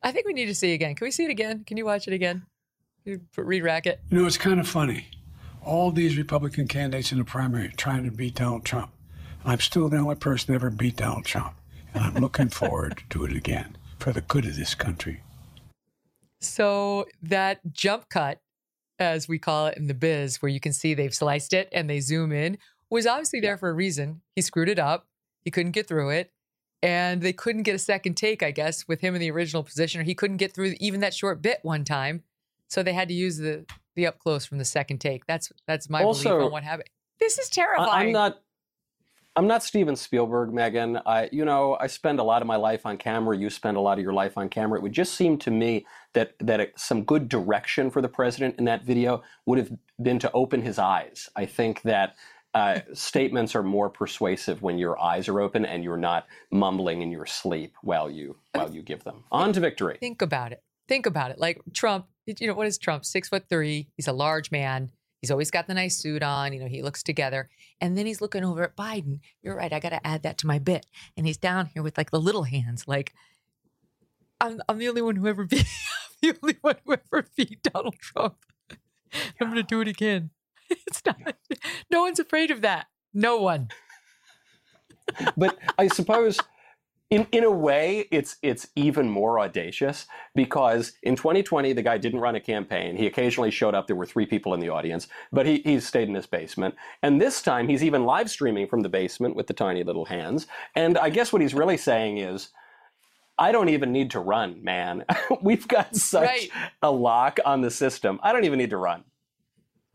I 0.03 0.11
think 0.11 0.27
we 0.27 0.33
need 0.33 0.47
to 0.47 0.55
see 0.55 0.73
it 0.73 0.75
again. 0.75 0.95
Can 0.95 1.05
we 1.05 1.11
see 1.11 1.25
it 1.25 1.31
again? 1.31 1.65
Can 1.65 1.77
you 1.77 1.85
watch 1.85 2.09
it 2.09 2.15
again? 2.15 2.45
Can 3.05 3.13
you 3.13 3.21
Re-rack 3.37 3.87
it. 3.87 4.01
You 4.11 4.19
know, 4.21 4.27
it's 4.27 4.39
kind 4.39 4.59
of 4.59 4.67
funny. 4.67 5.07
All 5.65 5.91
these 5.93 6.17
Republican 6.17 6.67
candidates 6.67 7.13
in 7.13 7.19
the 7.19 7.25
primary 7.25 7.69
trying 7.77 8.05
to 8.05 8.11
beat 8.11 8.35
Donald 8.35 8.65
Trump. 8.65 8.91
I'm 9.45 9.61
still 9.61 9.89
the 9.89 9.99
only 9.99 10.15
person 10.17 10.49
to 10.49 10.55
ever 10.55 10.71
beat 10.71 10.97
Donald 10.97 11.25
Trump. 11.25 11.55
And 11.95 12.03
I'm 12.05 12.15
looking 12.15 12.49
forward 12.61 13.03
to 13.11 13.25
it 13.25 13.33
again 13.33 13.77
for 13.99 14.13
the 14.13 14.23
good 14.23 14.45
of 14.47 14.57
this 14.57 14.75
country. 14.75 15.21
So 16.41 17.07
that 17.23 17.61
jump 17.73 18.09
cut, 18.09 18.41
as 18.99 19.29
we 19.29 19.39
call 19.39 19.67
it 19.67 19.77
in 19.79 19.87
the 19.87 19.95
biz, 19.95 20.41
where 20.43 20.51
you 20.51 20.61
can 20.61 20.73
see 20.73 20.95
they've 20.95 21.15
sliced 21.15 21.53
it 21.53 21.69
and 21.73 21.89
they 21.89 22.01
zoom 22.01 22.33
in, 22.33 22.59
was 22.91 23.07
obviously 23.07 23.41
there 23.41 23.57
for 23.57 23.69
a 23.71 23.73
reason. 23.75 24.21
He 24.37 24.43
screwed 24.43 24.69
it 24.69 24.79
up. 24.79 25.07
He 25.45 25.51
couldn't 25.51 25.73
get 25.73 25.87
through 25.89 26.11
it. 26.11 26.31
And 26.83 27.23
they 27.23 27.33
couldn't 27.33 27.63
get 27.63 27.75
a 27.77 27.79
second 27.79 28.17
take, 28.17 28.43
I 28.43 28.51
guess, 28.51 28.89
with 28.89 29.01
him 29.01 29.15
in 29.15 29.21
the 29.21 29.31
original 29.31 29.63
position, 29.63 30.01
or 30.01 30.05
he 30.05 30.15
couldn't 30.15 30.39
get 30.39 30.53
through 30.53 30.75
even 30.81 31.01
that 31.01 31.15
short 31.15 31.41
bit 31.41 31.61
one 31.63 31.85
time. 31.85 32.23
So 32.69 32.83
they 32.83 32.93
had 32.93 33.09
to 33.09 33.15
use 33.15 33.37
the 33.39 33.65
the 33.95 34.07
up 34.07 34.19
close 34.19 34.45
from 34.47 34.59
the 34.59 34.65
second 34.65 34.99
take. 34.99 35.27
That's 35.27 35.53
that's 35.67 35.89
my 35.91 36.03
Also- 36.03 36.31
belief 36.31 36.47
on 36.47 36.53
what 36.53 36.65
happened. 36.65 36.89
This 37.21 37.39
is 37.39 37.49
I- 37.53 37.55
terrifying. 37.55 38.07
I'm 38.09 38.13
not. 38.13 38.43
I'm 39.35 39.47
not 39.47 39.63
Steven 39.63 39.97
Spielberg, 39.97 40.51
Megyn. 40.51 41.01
I, 41.07 41.31
you 41.33 41.47
know, 41.47 41.79
I 41.81 41.87
spend 41.87 42.21
a 42.21 42.23
lot 42.23 42.43
of 42.43 42.49
my 42.49 42.57
life 42.57 42.85
on 42.85 42.99
camera. 42.99 43.37
You 43.37 43.49
spend 43.49 43.79
a 43.79 43.81
lot 43.81 43.99
of 43.99 44.05
your 44.05 44.13
life 44.13 44.37
on 44.37 44.51
camera. 44.51 44.79
It 44.79 44.83
would 44.83 44.93
just 44.93 45.15
seem 45.15 45.39
to 45.39 45.51
me 45.51 45.87
that 46.13 46.35
that 46.41 46.79
some 46.79 47.05
good 47.05 47.29
direction 47.29 47.91
for 47.91 48.03
the 48.03 48.09
president 48.09 48.57
in 48.59 48.67
that 48.67 48.85
video 48.85 49.23
would 49.47 49.59
have 49.59 49.73
been 50.03 50.19
to 50.19 50.31
open 50.33 50.61
his 50.61 50.79
eyes. 50.79 51.31
I 51.35 51.47
think 51.47 51.81
that 51.83 52.17
uh, 52.53 52.81
statements 52.93 53.55
are 53.55 53.63
more 53.63 53.89
persuasive 53.89 54.61
when 54.61 54.77
your 54.77 55.01
eyes 55.01 55.29
are 55.29 55.41
open 55.41 55.65
and 55.65 55.83
you're 55.83 55.97
not 55.97 56.27
mumbling 56.51 57.01
in 57.01 57.11
your 57.11 57.25
sleep 57.25 57.75
while 57.81 58.11
you 58.11 58.37
while 58.53 58.71
you 58.71 58.83
give 58.83 59.03
them. 59.05 59.25
On 59.33 59.53
to 59.55 59.61
victory. 59.61 59.97
Think 59.99 60.21
about 60.21 60.53
it. 60.53 60.63
Think 60.89 61.07
about 61.07 61.31
it. 61.31 61.39
Like 61.39 61.63
Trump, 61.73 62.07
you 62.27 62.47
know, 62.47 62.55
what 62.55 62.67
is 62.67 62.77
Trump? 62.77 63.07
Six 63.07 63.31
foot 63.31 63.49
three. 63.49 63.89
He's 63.97 64.09
a 64.09 64.13
large 64.13 64.51
man. 64.51 64.91
He's 65.23 65.31
always 65.31 65.53
got 65.53 65.69
the 65.69 65.75
nice 65.75 65.97
suit 65.97 66.23
on. 66.23 66.53
You 66.53 66.61
know, 66.61 66.67
he 66.67 66.83
looks 66.83 67.03
together. 67.03 67.49
And 67.81 67.97
then 67.97 68.07
he's 68.07 68.21
looking 68.21 68.45
over 68.45 68.65
at 68.65 68.77
Biden. 68.77 69.21
You're 69.41 69.57
right. 69.57 69.73
I 69.73 69.79
got 69.79 69.91
to 69.91 70.05
add 70.05 70.25
that 70.25 70.37
to 70.39 70.49
my 70.49 70.59
bit. 70.59 70.85
And 71.17 71.27
he's 71.27 71.37
down 71.37 71.67
here 71.67 71.83
with 71.83 71.97
like 71.97 72.11
the 72.11 72.21
little 72.21 72.43
hands. 72.43 72.89
Like, 72.89 73.15
I'm, 74.41 74.61
I'm 74.69 74.79
the 74.79 74.89
only 74.89 75.01
one 75.01 75.15
who 75.15 75.29
ever 75.29 75.45
beat, 75.45 75.67
the 76.23 76.37
only 76.43 76.57
one 76.61 76.75
who 76.85 76.95
ever 76.95 77.25
beat 77.37 77.63
Donald 77.63 77.99
Trump. 78.01 78.35
I'm 79.41 79.47
going 79.47 79.55
to 79.55 79.63
do 79.63 79.81
it 79.81 79.89
again. 79.89 80.31
It's 80.87 81.03
not, 81.05 81.19
no 81.91 82.01
one's 82.01 82.19
afraid 82.19 82.51
of 82.51 82.63
that. 82.63 82.87
No 83.13 83.37
one. 83.37 83.69
but 85.37 85.59
I 85.77 85.89
suppose 85.89 86.39
in 87.13 87.27
in 87.31 87.45
a 87.45 87.51
way 87.51 88.09
it's 88.11 88.37
it's 88.43 88.69
even 88.75 89.09
more 89.09 89.39
audacious 89.39 90.07
because 90.35 90.93
in 91.03 91.15
2020 91.15 91.75
the 91.75 91.83
guy 91.83 91.99
didn't 91.99 92.21
run 92.21 92.35
a 92.37 92.41
campaign. 92.41 92.97
He 92.97 93.07
occasionally 93.07 93.51
showed 93.51 93.75
up. 93.75 93.87
There 93.87 93.97
were 93.97 94.07
three 94.07 94.25
people 94.25 94.55
in 94.55 94.61
the 94.61 94.71
audience, 94.71 95.09
but 95.31 95.45
he 95.45 95.61
he 95.65 95.79
stayed 95.81 96.09
in 96.09 96.15
his 96.15 96.27
basement. 96.27 96.75
And 97.03 97.21
this 97.21 97.43
time 97.43 97.69
he's 97.69 97.85
even 97.85 98.05
live 98.05 98.31
streaming 98.31 98.67
from 98.67 98.81
the 98.81 98.89
basement 98.89 99.37
with 99.37 99.47
the 99.47 99.53
tiny 99.53 99.85
little 99.85 100.07
hands. 100.07 100.47
And 100.75 100.97
I 100.97 101.11
guess 101.11 101.33
what 101.33 101.43
he's 101.43 101.55
really 101.55 101.77
saying 101.77 102.19
is. 102.19 102.49
I 103.39 103.51
don't 103.51 103.71
even 103.71 103.93
need 103.93 104.11
to 104.11 104.21
run, 104.21 104.63
man. 104.63 105.05
We've 105.43 105.67
got 105.67 105.97
such 105.97 106.29
right. 106.29 106.51
a 106.83 106.93
lock 106.93 107.41
on 107.47 107.63
the 107.63 107.71
system. 107.71 108.21
I 108.23 108.31
don't 108.31 108.45
even 108.45 108.59
need 108.59 108.71
to 108.71 108.77
run. 108.77 109.05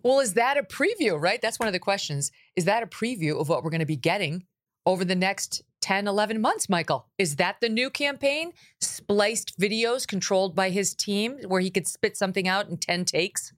Well, 0.01 0.19
is 0.19 0.33
that 0.33 0.57
a 0.57 0.63
preview, 0.63 1.21
right? 1.21 1.39
That's 1.39 1.59
one 1.59 1.67
of 1.67 1.73
the 1.73 1.79
questions. 1.79 2.31
Is 2.55 2.65
that 2.65 2.81
a 2.81 2.87
preview 2.87 3.39
of 3.39 3.47
what 3.47 3.63
we're 3.63 3.69
going 3.69 3.79
to 3.79 3.85
be 3.85 3.95
getting 3.95 4.47
over 4.87 5.05
the 5.05 5.15
next 5.15 5.61
10, 5.81 6.07
11 6.07 6.41
months, 6.41 6.69
Michael? 6.69 7.07
Is 7.17 7.37
that 7.37 7.57
the 7.61 7.69
new 7.69 7.89
campaign? 7.89 8.51
Spliced 8.81 9.59
videos 9.59 10.07
controlled 10.07 10.55
by 10.55 10.69
his 10.69 10.93
team 10.93 11.37
where 11.47 11.61
he 11.61 11.69
could 11.69 11.87
spit 11.87 12.17
something 12.17 12.47
out 12.47 12.69
in 12.69 12.77
10 12.77 13.05
takes? 13.05 13.53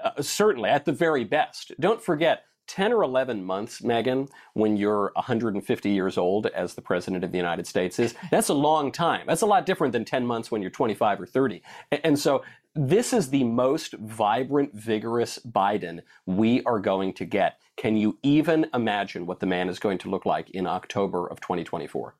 Uh, 0.00 0.20
certainly, 0.20 0.68
at 0.68 0.84
the 0.84 0.92
very 0.92 1.24
best. 1.24 1.72
Don't 1.80 2.02
forget, 2.02 2.44
10 2.66 2.92
or 2.92 3.02
11 3.02 3.44
months, 3.44 3.80
Megyn, 3.80 4.28
when 4.54 4.76
you're 4.76 5.12
150 5.14 5.90
years 5.90 6.18
old 6.18 6.46
as 6.46 6.74
the 6.74 6.82
president 6.82 7.24
of 7.24 7.30
the 7.30 7.38
United 7.38 7.66
States 7.66 7.98
is, 7.98 8.14
that's 8.30 8.48
a 8.48 8.54
long 8.54 8.90
time. 8.90 9.24
That's 9.26 9.42
a 9.42 9.46
lot 9.46 9.66
different 9.66 9.92
than 9.92 10.04
10 10.04 10.26
months 10.26 10.50
when 10.50 10.62
you're 10.62 10.70
25 10.70 11.20
or 11.20 11.26
30. 11.26 11.62
And 12.04 12.18
so 12.18 12.42
this 12.76 13.12
is 13.12 13.30
the 13.30 13.44
most 13.44 13.94
vibrant, 13.94 14.74
vigorous 14.74 15.38
Biden 15.38 16.02
we 16.26 16.62
are 16.64 16.78
going 16.78 17.12
to 17.14 17.24
get. 17.24 17.58
Can 17.76 17.96
you 17.96 18.18
even 18.22 18.66
imagine 18.74 19.26
what 19.26 19.40
the 19.40 19.46
man 19.46 19.68
is 19.68 19.78
going 19.78 19.98
to 19.98 20.10
look 20.10 20.26
like 20.26 20.50
in 20.50 20.66
October 20.66 21.26
of 21.26 21.40
2024? 21.40 22.14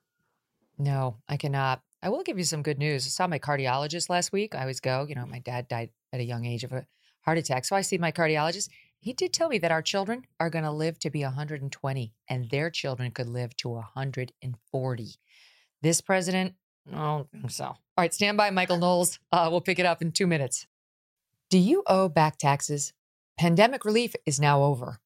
No, 0.79 1.17
I 1.29 1.37
cannot. 1.37 1.83
I 2.03 2.09
will 2.09 2.23
give 2.23 2.39
you 2.39 2.45
some 2.45 2.63
good 2.63 2.79
news. 2.79 3.07
I 3.07 3.09
saw 3.09 3.27
my 3.27 3.39
cardiologist 3.39 4.11
last 4.11 4.33
week. 4.33 4.55
I 4.55 4.61
always 4.61 4.81
go. 4.81 5.07
You 5.09 5.15
know, 5.15 5.27
my 5.27 5.39
dad 5.39 5.69
died 5.69 5.91
at 6.13 6.21
a 6.21 6.25
young 6.25 6.45
age 6.45 6.65
of 6.65 6.73
a 6.73 6.87
heart 7.21 7.39
attack. 7.39 7.65
So 7.65 7.75
I 7.77 7.81
see 7.81 7.99
my 7.99 8.13
cardiologist 8.13 8.69
he 9.07 9.13
did 9.13 9.33
tell 9.33 9.49
me 9.49 9.59
that 9.59 9.71
our 9.71 9.83
children 9.83 10.27
are 10.41 10.51
going 10.51 10.65
to 10.65 10.71
live 10.73 10.99
to 10.99 11.11
be 11.11 11.23
120 11.23 12.13
and 12.29 12.51
their 12.51 12.71
children 12.71 13.13
could 13.13 13.29
live 13.29 13.57
to 13.59 13.69
140. 13.69 15.09
This 15.81 16.01
president, 16.01 16.55
I 16.93 16.97
don't 16.97 17.31
think 17.31 17.51
so. 17.53 17.77
All 17.99 18.03
right, 18.03 18.13
stand 18.13 18.37
by, 18.37 18.51
Michael 18.51 18.77
Knowles. 18.77 19.19
Uh, 19.33 19.49
we'll 19.51 19.63
pick 19.63 19.79
it 19.79 19.87
up 19.87 20.03
in 20.03 20.13
two 20.13 20.27
minutes. 20.27 20.67
Do 21.49 21.57
you 21.57 21.83
owe 21.87 22.11
back 22.11 22.37
taxes? 22.37 22.93
Pandemic 23.39 23.87
relief 23.87 24.15
is 24.27 24.39
now 24.39 24.65
over. 24.65 25.01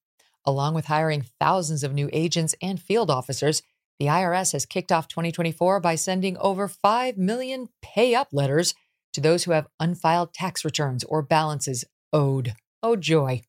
Along 0.45 0.73
with 0.73 0.87
hiring 0.87 1.23
thousands 1.39 1.85
of 1.85 1.93
new 1.93 2.09
agents 2.11 2.53
and 2.61 2.81
field 2.81 3.09
officers, 3.09 3.61
the 3.97 4.07
IRS 4.07 4.51
has 4.51 4.65
kicked 4.65 4.91
off 4.91 5.07
2024 5.07 5.79
by 5.79 5.95
sending 5.95 6.35
over 6.39 6.67
5 6.67 7.17
million 7.17 7.69
pay 7.81 8.13
up 8.13 8.27
letters 8.33 8.73
to 9.13 9.21
those 9.21 9.45
who 9.45 9.51
have 9.51 9.67
unfiled 9.79 10.33
tax 10.33 10.65
returns 10.65 11.05
or 11.05 11.21
balances 11.21 11.85
owed. 12.11 12.55
Oh, 12.83 12.97
joy. 12.97 13.43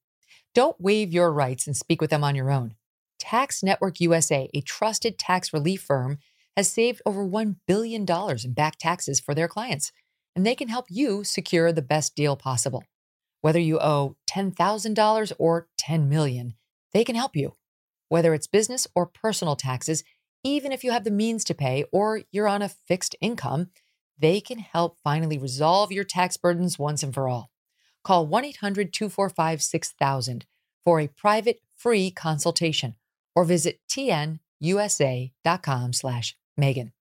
Don't 0.55 0.81
waive 0.81 1.13
your 1.13 1.33
rights 1.33 1.67
and 1.67 1.77
speak 1.77 2.01
with 2.01 2.11
them 2.11 2.23
on 2.23 2.37
your 2.37 2.53
own. 2.53 2.75
Tax 3.19 3.61
Network 3.65 3.99
USA, 3.99 4.49
a 4.55 4.61
trusted 4.61 5.19
tax 5.19 5.53
relief 5.53 5.83
firm, 5.83 6.19
has 6.57 6.71
saved 6.71 7.03
over 7.07 7.25
$1 7.27 7.57
billion 7.67 8.07
in 8.45 8.53
back 8.53 8.79
taxes 8.79 9.21
for 9.21 9.35
their 9.35 9.49
clients, 9.49 9.93
and 10.37 10.47
they 10.47 10.55
can 10.55 10.69
help 10.69 10.87
you 10.89 11.25
secure 11.25 11.73
the 11.73 11.83
best 11.83 12.15
deal 12.15 12.37
possible. 12.37 12.85
Whether 13.41 13.59
you 13.59 13.79
owe 13.81 14.17
$10,000 14.31 15.33
or 15.39 15.69
10 15.79 16.09
million, 16.09 16.55
they 16.93 17.05
can 17.05 17.17
help 17.17 17.35
you. 17.35 17.55
Whether 18.09 18.35
it's 18.35 18.47
business 18.47 18.87
or 18.95 19.07
personal 19.07 19.57
taxes, 19.57 20.05
even 20.45 20.73
if 20.73 20.85
you 20.85 20.91
have 20.91 21.05
the 21.05 21.11
means 21.11 21.45
to 21.45 21.55
pay 21.55 21.85
or 21.93 22.23
you're 22.31 22.49
on 22.49 22.63
a 22.63 22.69
fixed 22.69 23.17
income, 23.21 23.69
they 24.19 24.41
can 24.41 24.59
help 24.59 24.99
finally 25.03 25.39
resolve 25.39 25.91
your 25.91 26.05
tax 26.05 26.37
burdens 26.37 26.79
once 26.79 27.03
and 27.03 27.15
for 27.15 27.29
all. 27.29 27.51
Call 28.05 28.27
1 28.27 28.45
800 28.45 28.93
245 28.93 29.63
6000 29.63 30.47
for 30.85 31.01
a 31.01 31.09
private 31.09 31.61
free 31.77 32.11
consultation 32.11 32.97
or 33.35 33.45
visit 33.45 33.81
tnusa.com 33.89 34.39
slash 35.93 36.37
Megyn. 36.61 36.93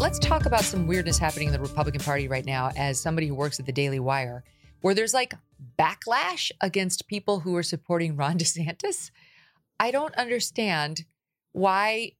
Let's 0.00 0.18
talk 0.18 0.46
about 0.46 0.62
some 0.62 0.86
weirdness 0.86 1.18
happening 1.18 1.48
in 1.48 1.52
the 1.52 1.60
Republican 1.60 2.00
Party 2.00 2.26
right 2.26 2.44
now 2.44 2.70
as 2.74 2.98
somebody 2.98 3.26
who 3.26 3.34
works 3.34 3.60
at 3.60 3.66
the 3.66 3.72
Daily 3.72 4.00
Wire, 4.00 4.44
where 4.80 4.94
there's 4.94 5.12
like 5.12 5.34
backlash 5.78 6.50
against 6.62 7.06
people 7.06 7.40
who 7.40 7.54
are 7.54 7.62
supporting 7.62 8.16
Ron 8.16 8.38
DeSantis. 8.38 9.10
I 9.78 9.90
don't 9.90 10.14
understand 10.14 11.04
why 11.52 12.12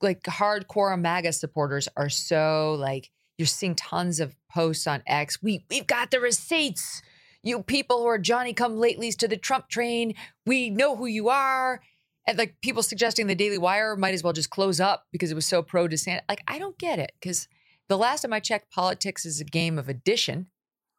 like 0.00 0.22
hardcore 0.22 0.98
MAGA 1.00 1.32
supporters 1.32 1.88
are 1.96 2.08
so 2.08 2.76
like 2.78 3.10
you're 3.36 3.46
seeing 3.46 3.74
tons 3.74 4.20
of 4.20 4.36
posts 4.50 4.86
on 4.86 5.02
X. 5.06 5.42
We 5.42 5.64
we've 5.68 5.86
got 5.86 6.10
the 6.10 6.20
receipts. 6.20 7.02
You 7.42 7.62
people 7.62 7.98
who 7.98 8.06
are 8.06 8.18
Johnny 8.18 8.52
come 8.52 8.76
latelys 8.76 9.16
to 9.18 9.28
the 9.28 9.36
Trump 9.36 9.68
train, 9.68 10.14
we 10.46 10.70
know 10.70 10.96
who 10.96 11.06
you 11.06 11.28
are. 11.28 11.80
And 12.26 12.38
like 12.38 12.56
people 12.62 12.82
suggesting 12.82 13.26
the 13.26 13.34
Daily 13.34 13.58
Wire 13.58 13.96
might 13.96 14.14
as 14.14 14.22
well 14.22 14.32
just 14.32 14.50
close 14.50 14.80
up 14.80 15.06
because 15.12 15.30
it 15.30 15.34
was 15.34 15.46
so 15.46 15.62
pro 15.62 15.86
DeSantis. 15.86 16.22
Like, 16.28 16.42
I 16.48 16.58
don't 16.58 16.78
get 16.78 16.98
it. 16.98 17.12
Because 17.20 17.48
the 17.88 17.98
last 17.98 18.22
time 18.22 18.32
I 18.32 18.40
checked, 18.40 18.70
politics 18.70 19.26
is 19.26 19.40
a 19.40 19.44
game 19.44 19.78
of 19.78 19.88
addition. 19.88 20.46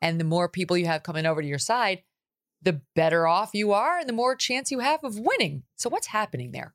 And 0.01 0.19
the 0.19 0.26
more 0.26 0.47
people 0.47 0.78
you 0.78 0.86
have 0.86 1.03
coming 1.03 1.26
over 1.26 1.41
to 1.41 1.47
your 1.47 1.57
side, 1.57 2.03
the 2.61 2.82
better 2.95 3.28
off 3.28 3.51
you 3.53 3.71
are 3.71 3.99
and 3.99 4.09
the 4.09 4.13
more 4.13 4.36
chance 4.36 4.71
you 4.71 4.80
have 4.80 5.03
of 5.03 5.17
winning. 5.17 5.63
So 5.76 5.89
what's 5.89 6.07
happening 6.07 6.51
there? 6.51 6.73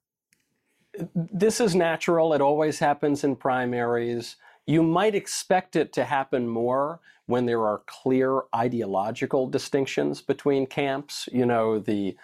This 1.14 1.60
is 1.60 1.76
natural. 1.76 2.32
It 2.32 2.40
always 2.40 2.80
happens 2.80 3.22
in 3.22 3.36
primaries. 3.36 4.36
You 4.66 4.82
might 4.82 5.14
expect 5.14 5.76
it 5.76 5.92
to 5.92 6.04
happen 6.04 6.48
more 6.48 7.00
when 7.26 7.46
there 7.46 7.64
are 7.64 7.82
clear 7.86 8.42
ideological 8.54 9.48
distinctions 9.48 10.20
between 10.20 10.66
camps. 10.66 11.28
You 11.32 11.46
know, 11.46 11.78
the 11.78 12.16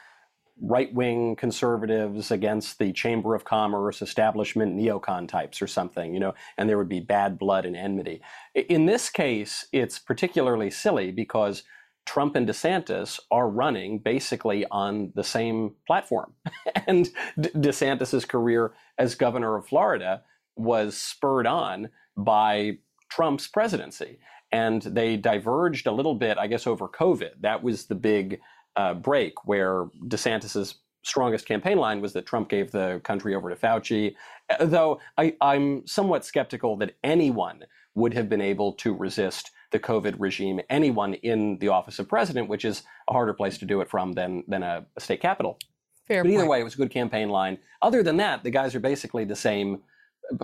right 0.60 0.92
wing 0.94 1.36
conservatives 1.36 2.30
against 2.30 2.78
the 2.78 2.92
Chamber 2.92 3.34
of 3.34 3.44
Commerce 3.44 4.00
establishment 4.00 4.76
neocon 4.76 5.28
types 5.28 5.60
or 5.60 5.66
something, 5.66 6.14
you 6.14 6.20
know, 6.20 6.34
and 6.56 6.68
there 6.68 6.78
would 6.78 6.88
be 6.88 7.00
bad 7.00 7.38
blood 7.38 7.66
and 7.66 7.76
enmity. 7.76 8.22
In 8.54 8.86
this 8.86 9.10
case, 9.10 9.66
it's 9.72 9.98
particularly 9.98 10.70
silly 10.70 11.12
because 11.12 11.62
Trump 12.06 12.36
and 12.36 12.48
DeSantis 12.48 13.20
are 13.30 13.48
running 13.48 13.98
basically 13.98 14.64
on 14.70 15.12
the 15.14 15.24
same 15.24 15.74
platform. 15.86 16.32
and 16.86 17.10
DeSantis's 17.38 18.24
career 18.24 18.72
as 18.96 19.14
governor 19.14 19.56
of 19.56 19.66
Florida 19.66 20.22
was 20.54 20.96
spurred 20.96 21.46
on 21.46 21.90
by 22.16 22.78
Trump's 23.10 23.46
presidency. 23.46 24.18
And 24.52 24.80
they 24.82 25.16
diverged 25.16 25.86
a 25.86 25.92
little 25.92 26.14
bit, 26.14 26.38
I 26.38 26.46
guess, 26.46 26.66
over 26.66 26.88
COVID. 26.88 27.40
That 27.40 27.62
was 27.62 27.86
the 27.86 27.96
big 27.96 28.40
uh, 28.76 28.94
break 28.94 29.46
where 29.46 29.86
DeSantis's 30.06 30.76
strongest 31.02 31.46
campaign 31.46 31.78
line 31.78 32.00
was 32.00 32.12
that 32.12 32.26
Trump 32.26 32.48
gave 32.48 32.72
the 32.72 33.00
country 33.04 33.34
over 33.34 33.48
to 33.48 33.56
Fauci. 33.56 34.14
Uh, 34.50 34.66
though 34.66 35.00
I, 35.16 35.34
I'm 35.40 35.86
somewhat 35.86 36.24
skeptical 36.24 36.76
that 36.78 36.96
anyone 37.04 37.64
would 37.94 38.12
have 38.14 38.28
been 38.28 38.40
able 38.40 38.72
to 38.74 38.94
resist 38.94 39.52
the 39.72 39.78
COVID 39.78 40.16
regime, 40.18 40.60
anyone 40.68 41.14
in 41.14 41.58
the 41.58 41.68
office 41.68 41.98
of 41.98 42.08
president, 42.08 42.48
which 42.48 42.64
is 42.64 42.82
a 43.08 43.12
harder 43.12 43.32
place 43.32 43.58
to 43.58 43.64
do 43.64 43.80
it 43.80 43.88
from 43.88 44.12
than, 44.12 44.44
than 44.48 44.62
a, 44.62 44.84
a 44.96 45.00
state 45.00 45.20
capital. 45.20 45.58
Fair 46.06 46.22
but 46.22 46.30
either 46.30 46.40
point. 46.40 46.50
way, 46.50 46.60
it 46.60 46.64
was 46.64 46.74
a 46.74 46.78
good 46.78 46.90
campaign 46.90 47.30
line. 47.30 47.58
Other 47.82 48.02
than 48.02 48.16
that, 48.18 48.44
the 48.44 48.50
guys 48.50 48.74
are 48.74 48.80
basically 48.80 49.24
the 49.24 49.36
same 49.36 49.82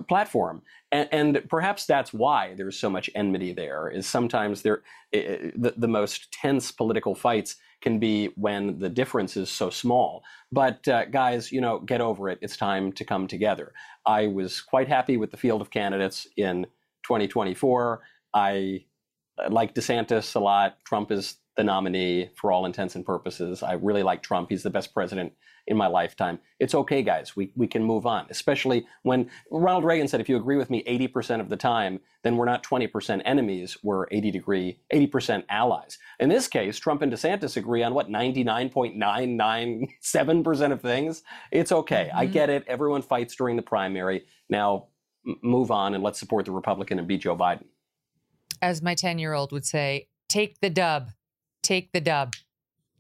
platform 0.09 0.63
and, 0.93 1.09
and, 1.11 1.43
perhaps 1.49 1.87
that's 1.87 2.13
why 2.13 2.55
there's 2.57 2.79
so 2.79 2.89
much 2.89 3.11
enmity 3.17 3.53
there 3.53 3.89
is 3.89 4.07
sometimes 4.07 4.63
there 4.63 4.83
the, 5.13 5.75
the 5.77 5.89
most 5.89 6.31
tense 6.33 6.71
political 6.71 7.17
fights 7.17 7.57
can 7.83 7.99
be 7.99 8.27
when 8.37 8.79
the 8.79 8.89
difference 8.89 9.37
is 9.37 9.51
so 9.51 9.69
small. 9.71 10.23
But 10.51 10.87
uh, 10.89 11.07
guys 11.07 11.53
you 11.53 11.61
know 11.61 11.81
get 11.81 12.01
over 12.01 12.29
it. 12.29 12.39
It's 12.41 12.57
time 12.57 12.93
to 12.93 13.05
come 13.05 13.27
together. 13.27 13.73
I 14.07 14.29
was 14.29 14.61
quite 14.61 14.89
happy 14.89 15.17
with 15.17 15.31
the 15.31 15.37
field 15.37 15.61
of 15.61 15.71
candidates 15.71 16.27
in 16.37 16.67
2024 17.05 18.01
i 18.35 18.85
like 19.49 19.75
desantis 19.75 20.35
a 20.37 20.39
lot. 20.41 20.79
Trump 20.85 21.11
is 21.11 21.37
the 21.57 21.65
nominee 21.65 22.31
for 22.37 22.53
all 22.53 22.67
intents 22.67 22.95
and 22.95 23.05
purposes. 23.05 23.63
I 23.63 23.75
really 23.75 24.03
like 24.03 24.23
trump. 24.23 24.51
He's 24.51 24.63
the 24.63 24.71
best 24.71 24.95
president 24.95 25.33
in 25.67 25.77
my 25.77 25.87
lifetime. 25.87 26.39
It's 26.59 26.75
okay, 26.75 27.03
guys. 27.03 27.37
We, 27.37 27.53
we 27.57 27.67
can 27.67 27.85
move 27.85 28.07
on, 28.07 28.27
especially 28.31 28.87
when 29.03 29.29
Ronald 29.51 29.85
Reagan 29.85 30.09
said, 30.09 30.21
if 30.21 30.29
you 30.29 30.37
agree 30.37 30.57
with 30.57 30.71
me 30.71 30.83
80% 30.85 31.41
of 31.41 31.49
the 31.49 31.57
time, 31.57 32.01
then 32.23 32.37
we're 32.37 32.47
not 32.47 32.65
20% 32.65 33.23
enemies, 33.25 33.79
we're 33.83 34.07
80 34.11 34.31
degree, 34.31 34.79
80% 34.93 35.45
allies. 35.49 35.99
In 36.21 36.29
this 36.29 36.47
case, 36.49 36.79
Trump 36.79 37.01
and 37.03 37.13
DeSantis 37.13 37.57
agree 37.57 37.83
on 37.83 37.95
what, 37.95 38.09
99.997% 38.09 40.73
of 40.73 40.81
things? 40.81 41.23
It's 41.51 41.73
okay. 41.73 42.09
Mm-hmm. 42.11 42.19
I 42.19 42.27
get 42.27 42.51
it. 42.51 42.65
Everyone 42.67 43.03
fights 43.03 43.35
during 43.37 43.57
the 43.57 43.63
primary. 43.63 44.25
Now 44.49 44.89
m- 45.27 45.39
move 45.43 45.71
on 45.71 45.95
and 45.95 46.03
let's 46.03 46.19
support 46.19 46.45
the 46.45 46.53
Republican 46.53 46.99
and 46.99 47.07
beat 47.07 47.23
Joe 47.23 47.37
Biden. 47.37 47.65
As 48.61 48.83
my 48.83 48.95
10 48.95 49.19
year 49.19 49.33
old 49.33 49.53
would 49.53 49.67
say, 49.67 50.09
take 50.29 50.61
the 50.61 50.71
dub, 50.71 51.11
take 51.63 51.93
the 51.93 52.01
dub, 52.01 52.35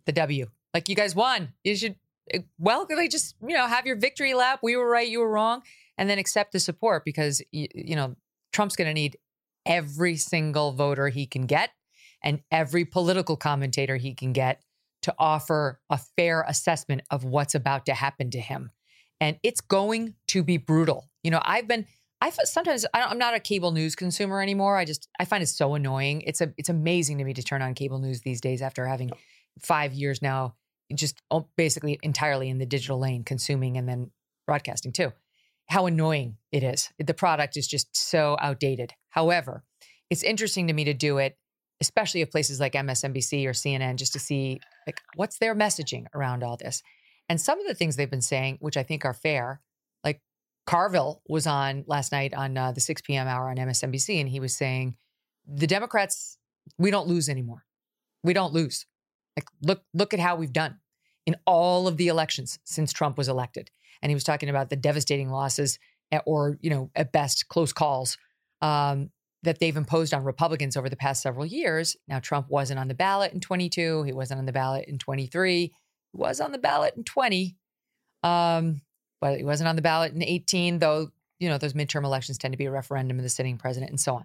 the 0.04 0.12
W. 0.12 0.46
Like 0.74 0.88
you 0.88 0.94
guys 0.94 1.14
won. 1.14 1.52
You 1.64 1.76
should 1.76 1.96
Eh, 2.30 2.40
well, 2.58 2.86
they 2.86 3.08
just, 3.08 3.34
you 3.46 3.56
know, 3.56 3.66
have 3.66 3.86
your 3.86 3.96
victory 3.96 4.34
lap. 4.34 4.60
We 4.62 4.76
were 4.76 4.88
right, 4.88 5.08
you 5.08 5.20
were 5.20 5.30
wrong, 5.30 5.62
and 5.98 6.08
then 6.08 6.18
accept 6.18 6.52
the 6.52 6.60
support 6.60 7.04
because, 7.04 7.42
you, 7.50 7.66
you 7.74 7.96
know, 7.96 8.16
Trump's 8.52 8.76
going 8.76 8.88
to 8.88 8.94
need 8.94 9.16
every 9.66 10.16
single 10.16 10.72
voter 10.72 11.08
he 11.08 11.26
can 11.26 11.46
get 11.46 11.70
and 12.22 12.40
every 12.50 12.84
political 12.84 13.36
commentator 13.36 13.96
he 13.96 14.14
can 14.14 14.32
get 14.32 14.62
to 15.02 15.14
offer 15.18 15.80
a 15.90 15.98
fair 16.16 16.44
assessment 16.48 17.02
of 17.10 17.24
what's 17.24 17.54
about 17.54 17.86
to 17.86 17.94
happen 17.94 18.30
to 18.30 18.40
him. 18.40 18.70
and 19.20 19.38
it's 19.44 19.60
going 19.60 20.14
to 20.26 20.42
be 20.42 20.56
brutal. 20.56 21.08
You 21.22 21.30
know, 21.30 21.40
I've 21.44 21.68
been 21.68 21.86
I 22.20 22.30
sometimes 22.30 22.84
I 22.94 23.00
am 23.00 23.18
not 23.18 23.34
a 23.34 23.40
cable 23.40 23.70
news 23.72 23.94
consumer 23.96 24.40
anymore. 24.42 24.76
I 24.76 24.84
just 24.84 25.08
I 25.18 25.24
find 25.24 25.42
it 25.42 25.48
so 25.48 25.74
annoying. 25.74 26.22
It's 26.22 26.40
a 26.40 26.52
it's 26.58 26.68
amazing 26.68 27.18
to 27.18 27.24
me 27.24 27.34
to 27.34 27.42
turn 27.42 27.62
on 27.62 27.74
cable 27.74 27.98
news 28.00 28.22
these 28.22 28.40
days 28.40 28.62
after 28.62 28.86
having 28.86 29.10
five 29.60 29.92
years 29.92 30.22
now, 30.22 30.54
just 30.94 31.20
basically 31.56 31.98
entirely 32.02 32.48
in 32.48 32.58
the 32.58 32.66
digital 32.66 32.98
lane, 32.98 33.24
consuming 33.24 33.76
and 33.76 33.88
then 33.88 34.10
broadcasting 34.46 34.92
too. 34.92 35.12
How 35.68 35.86
annoying 35.86 36.36
it 36.50 36.62
is. 36.62 36.90
The 36.98 37.14
product 37.14 37.56
is 37.56 37.66
just 37.66 37.96
so 37.96 38.36
outdated. 38.40 38.92
However, 39.10 39.64
it's 40.10 40.22
interesting 40.22 40.66
to 40.66 40.74
me 40.74 40.84
to 40.84 40.94
do 40.94 41.18
it, 41.18 41.38
especially 41.80 42.22
of 42.22 42.30
places 42.30 42.60
like 42.60 42.74
MSNBC 42.74 43.46
or 43.46 43.52
CNN, 43.52 43.96
just 43.96 44.12
to 44.12 44.18
see 44.18 44.60
like 44.86 45.00
what's 45.16 45.38
their 45.38 45.54
messaging 45.54 46.06
around 46.14 46.42
all 46.42 46.56
this. 46.56 46.82
And 47.28 47.40
some 47.40 47.60
of 47.60 47.66
the 47.66 47.74
things 47.74 47.96
they've 47.96 48.10
been 48.10 48.20
saying, 48.20 48.58
which 48.60 48.76
I 48.76 48.82
think 48.82 49.04
are 49.04 49.14
fair, 49.14 49.60
like 50.04 50.20
Carville 50.66 51.22
was 51.28 51.46
on 51.46 51.84
last 51.86 52.12
night 52.12 52.34
on 52.34 52.58
uh, 52.58 52.72
the 52.72 52.80
6 52.80 53.00
p.m. 53.02 53.26
hour 53.26 53.48
on 53.48 53.56
MSNBC, 53.56 54.20
and 54.20 54.28
he 54.28 54.40
was 54.40 54.56
saying 54.56 54.96
the 55.46 55.66
Democrats, 55.66 56.38
we 56.78 56.90
don't 56.90 57.08
lose 57.08 57.28
anymore. 57.28 57.64
We 58.22 58.32
don't 58.32 58.52
lose. 58.52 58.86
Like 59.36 59.46
look, 59.62 59.82
look 59.94 60.14
at 60.14 60.20
how 60.20 60.36
we've 60.36 60.52
done 60.52 60.78
in 61.26 61.36
all 61.46 61.88
of 61.88 61.96
the 61.96 62.08
elections 62.08 62.58
since 62.64 62.92
Trump 62.92 63.16
was 63.16 63.28
elected. 63.28 63.70
And 64.02 64.10
he 64.10 64.14
was 64.14 64.24
talking 64.24 64.48
about 64.48 64.70
the 64.70 64.76
devastating 64.76 65.30
losses, 65.30 65.78
at, 66.10 66.22
or 66.26 66.58
you 66.60 66.70
know, 66.70 66.90
at 66.94 67.12
best, 67.12 67.48
close 67.48 67.72
calls 67.72 68.18
um, 68.60 69.10
that 69.42 69.58
they've 69.58 69.76
imposed 69.76 70.12
on 70.14 70.24
Republicans 70.24 70.76
over 70.76 70.88
the 70.88 70.96
past 70.96 71.22
several 71.22 71.46
years. 71.46 71.96
Now, 72.08 72.18
Trump 72.18 72.48
wasn't 72.48 72.80
on 72.80 72.88
the 72.88 72.94
ballot 72.94 73.32
in 73.32 73.40
22. 73.40 74.02
He 74.04 74.12
wasn't 74.12 74.38
on 74.38 74.46
the 74.46 74.52
ballot 74.52 74.86
in 74.88 74.98
23. 74.98 75.60
He 75.60 75.72
was 76.12 76.40
on 76.40 76.52
the 76.52 76.58
ballot 76.58 76.94
in 76.96 77.04
20. 77.04 77.56
Um, 78.22 78.82
but 79.20 79.38
he 79.38 79.44
wasn't 79.44 79.68
on 79.68 79.76
the 79.76 79.82
ballot 79.82 80.12
in 80.12 80.22
18, 80.22 80.78
though, 80.78 81.10
you 81.38 81.48
know, 81.48 81.58
those 81.58 81.74
midterm 81.74 82.04
elections 82.04 82.38
tend 82.38 82.52
to 82.52 82.58
be 82.58 82.66
a 82.66 82.70
referendum 82.70 83.18
of 83.18 83.22
the 83.22 83.28
sitting 83.28 83.58
president 83.58 83.90
and 83.90 84.00
so 84.00 84.14
on. 84.14 84.24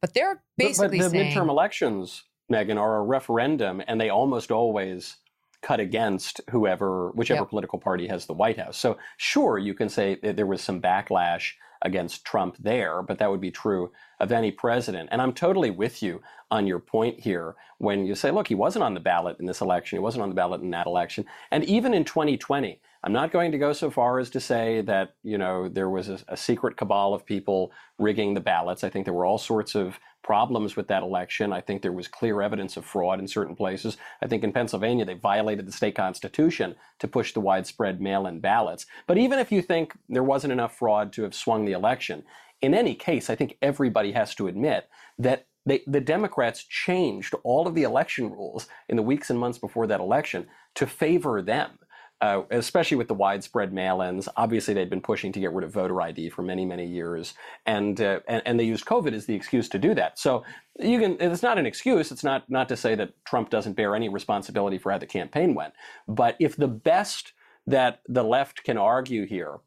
But 0.00 0.14
they're 0.14 0.42
basically 0.56 0.98
but, 0.98 1.04
but 1.04 1.12
the 1.12 1.18
saying, 1.18 1.36
midterm 1.36 1.48
elections, 1.48 2.24
Megyn, 2.52 2.78
are 2.78 2.98
a 2.98 3.02
referendum, 3.02 3.82
and 3.86 4.00
they 4.00 4.10
almost 4.10 4.50
always 4.50 5.16
cut 5.62 5.80
against 5.80 6.40
whoever, 6.50 7.10
whichever 7.12 7.40
yep. 7.40 7.48
political 7.48 7.78
party 7.78 8.06
has 8.06 8.26
the 8.26 8.34
White 8.34 8.58
House. 8.58 8.76
So 8.76 8.98
sure, 9.16 9.58
you 9.58 9.72
can 9.72 9.88
say 9.88 10.16
there 10.16 10.46
was 10.46 10.60
some 10.60 10.80
backlash 10.80 11.52
against 11.82 12.24
Trump 12.24 12.56
there, 12.58 13.02
but 13.02 13.18
that 13.18 13.30
would 13.30 13.40
be 13.40 13.50
true 13.50 13.90
of 14.20 14.30
any 14.30 14.50
president. 14.50 15.08
And 15.12 15.20
I'm 15.20 15.32
totally 15.32 15.70
with 15.70 16.02
you 16.02 16.20
on 16.50 16.66
your 16.66 16.78
point 16.78 17.20
here 17.20 17.56
when 17.78 18.06
you 18.06 18.14
say, 18.14 18.30
look, 18.30 18.48
he 18.48 18.54
wasn't 18.54 18.84
on 18.84 18.94
the 18.94 19.00
ballot 19.00 19.38
in 19.40 19.46
this 19.46 19.60
election, 19.60 19.96
he 19.96 20.02
wasn't 20.02 20.22
on 20.22 20.28
the 20.28 20.34
ballot 20.34 20.60
in 20.60 20.70
that 20.70 20.86
election. 20.86 21.24
And 21.50 21.64
even 21.64 21.94
in 21.94 22.04
2020, 22.04 22.80
I'm 23.04 23.12
not 23.12 23.32
going 23.32 23.52
to 23.52 23.58
go 23.58 23.74
so 23.74 23.90
far 23.90 24.18
as 24.18 24.30
to 24.30 24.40
say 24.40 24.80
that, 24.80 25.14
you 25.22 25.36
know, 25.36 25.68
there 25.68 25.90
was 25.90 26.08
a, 26.08 26.18
a, 26.28 26.38
secret 26.38 26.78
cabal 26.78 27.12
of 27.12 27.26
people 27.26 27.70
rigging 27.98 28.32
the 28.32 28.40
ballots. 28.40 28.82
I 28.82 28.88
think 28.88 29.04
there 29.04 29.12
were 29.12 29.26
all 29.26 29.36
sorts 29.36 29.74
of 29.74 30.00
problems 30.22 30.74
with 30.74 30.88
that 30.88 31.02
election. 31.02 31.52
I 31.52 31.60
think 31.60 31.82
there 31.82 31.92
was 31.92 32.08
clear 32.08 32.40
evidence 32.40 32.78
of 32.78 32.86
fraud 32.86 33.20
in 33.20 33.28
certain 33.28 33.54
places. 33.54 33.98
I 34.22 34.26
think 34.26 34.42
in 34.42 34.54
Pennsylvania, 34.54 35.04
they 35.04 35.14
violated 35.14 35.66
the 35.66 35.72
state 35.72 35.94
constitution 35.94 36.76
to 37.00 37.06
push 37.06 37.34
the 37.34 37.42
widespread 37.42 38.00
mail 38.00 38.26
in 38.26 38.40
ballots. 38.40 38.86
But 39.06 39.18
even 39.18 39.38
if 39.38 39.52
you 39.52 39.60
think 39.60 39.92
there 40.08 40.24
wasn't 40.24 40.54
enough 40.54 40.74
fraud 40.74 41.12
to 41.12 41.24
have 41.24 41.34
swung 41.34 41.66
the 41.66 41.72
election, 41.72 42.24
in 42.62 42.72
any 42.72 42.94
case, 42.94 43.28
I 43.28 43.34
think 43.34 43.58
everybody 43.60 44.12
has 44.12 44.34
to 44.36 44.48
admit 44.48 44.88
that 45.18 45.46
they, 45.66 45.82
the 45.86 46.00
Democrats 46.00 46.64
changed 46.64 47.34
all 47.44 47.66
of 47.66 47.74
the 47.74 47.82
election 47.82 48.30
rules 48.30 48.66
in 48.88 48.96
the 48.96 49.02
weeks 49.02 49.28
and 49.28 49.38
months 49.38 49.58
before 49.58 49.86
that 49.88 50.00
election 50.00 50.46
to 50.76 50.86
favor 50.86 51.42
them 51.42 51.78
uh, 52.24 52.42
especially 52.52 52.96
with 52.96 53.06
the 53.06 53.14
widespread 53.14 53.70
mail-ins. 53.70 54.30
Obviously, 54.38 54.72
they'd 54.72 54.88
been 54.88 55.02
pushing 55.02 55.30
to 55.30 55.40
get 55.40 55.52
rid 55.52 55.62
of 55.62 55.70
voter 55.70 56.00
ID 56.00 56.30
for 56.30 56.40
many, 56.40 56.64
many 56.64 56.86
years, 56.86 57.34
and, 57.66 58.00
uh, 58.00 58.20
and 58.26 58.40
and 58.46 58.58
they 58.58 58.64
used 58.64 58.86
COVID 58.86 59.12
as 59.12 59.26
the 59.26 59.34
excuse 59.34 59.68
to 59.68 59.78
do 59.78 59.94
that. 59.94 60.18
So 60.18 60.42
you 60.80 60.98
can. 60.98 61.18
It's 61.20 61.42
not 61.42 61.58
an 61.58 61.66
excuse. 61.66 62.10
It's 62.10 62.24
not 62.24 62.48
not 62.48 62.66
to 62.70 62.78
say 62.78 62.94
that 62.94 63.12
Trump 63.26 63.50
doesn't 63.50 63.74
bear 63.74 63.94
any 63.94 64.08
responsibility 64.08 64.78
for 64.78 64.90
how 64.90 64.96
the 64.96 65.06
campaign 65.06 65.54
went. 65.54 65.74
But 66.08 66.36
if 66.40 66.56
the 66.56 66.66
best 66.66 67.34
that 67.66 68.00
the 68.08 68.24
left 68.24 68.64
can 68.64 68.78
argue 68.78 69.26
here, 69.26 69.58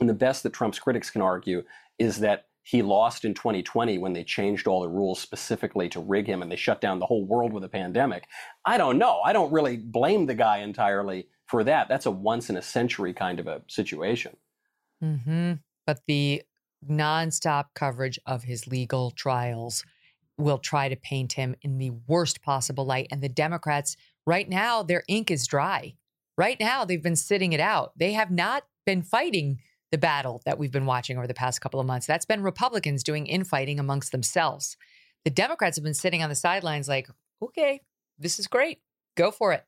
and 0.00 0.08
the 0.08 0.14
best 0.14 0.42
that 0.44 0.54
Trump's 0.54 0.78
critics 0.78 1.10
can 1.10 1.20
argue, 1.20 1.64
is 1.98 2.20
that 2.20 2.46
he 2.62 2.80
lost 2.80 3.26
in 3.26 3.34
2020 3.34 3.98
when 3.98 4.14
they 4.14 4.24
changed 4.24 4.66
all 4.66 4.80
the 4.80 4.88
rules 4.88 5.20
specifically 5.20 5.88
to 5.90 6.00
rig 6.00 6.26
him 6.26 6.40
and 6.40 6.50
they 6.50 6.56
shut 6.56 6.80
down 6.80 6.98
the 6.98 7.06
whole 7.06 7.26
world 7.26 7.52
with 7.52 7.64
a 7.64 7.68
pandemic. 7.68 8.26
I 8.64 8.78
don't 8.78 8.96
know. 8.96 9.20
I 9.20 9.32
don't 9.32 9.52
really 9.52 9.76
blame 9.76 10.26
the 10.26 10.34
guy 10.34 10.58
entirely 10.58 11.26
for 11.50 11.64
that, 11.64 11.88
that's 11.88 12.06
a 12.06 12.12
once 12.12 12.48
in 12.48 12.56
a 12.56 12.62
century 12.62 13.12
kind 13.12 13.40
of 13.40 13.48
a 13.48 13.62
situation. 13.66 14.36
Mm-hmm. 15.02 15.54
But 15.84 16.00
the 16.06 16.42
nonstop 16.88 17.66
coverage 17.74 18.20
of 18.24 18.44
his 18.44 18.68
legal 18.68 19.10
trials 19.10 19.84
will 20.38 20.58
try 20.58 20.88
to 20.88 20.94
paint 20.94 21.32
him 21.32 21.56
in 21.62 21.78
the 21.78 21.90
worst 22.06 22.40
possible 22.40 22.86
light. 22.86 23.08
And 23.10 23.20
the 23.20 23.28
Democrats, 23.28 23.96
right 24.26 24.48
now, 24.48 24.84
their 24.84 25.02
ink 25.08 25.28
is 25.30 25.46
dry. 25.48 25.96
Right 26.38 26.58
now, 26.60 26.84
they've 26.84 27.02
been 27.02 27.16
sitting 27.16 27.52
it 27.52 27.60
out. 27.60 27.98
They 27.98 28.12
have 28.12 28.30
not 28.30 28.62
been 28.86 29.02
fighting 29.02 29.60
the 29.90 29.98
battle 29.98 30.40
that 30.46 30.56
we've 30.56 30.70
been 30.70 30.86
watching 30.86 31.18
over 31.18 31.26
the 31.26 31.34
past 31.34 31.60
couple 31.60 31.80
of 31.80 31.86
months. 31.86 32.06
That's 32.06 32.24
been 32.24 32.44
Republicans 32.44 33.02
doing 33.02 33.26
infighting 33.26 33.80
amongst 33.80 34.12
themselves. 34.12 34.76
The 35.24 35.30
Democrats 35.30 35.76
have 35.76 35.84
been 35.84 35.94
sitting 35.94 36.22
on 36.22 36.28
the 36.28 36.36
sidelines 36.36 36.88
like, 36.88 37.08
okay, 37.42 37.80
this 38.18 38.38
is 38.38 38.46
great. 38.46 38.78
Go 39.16 39.32
for 39.32 39.52
it. 39.52 39.64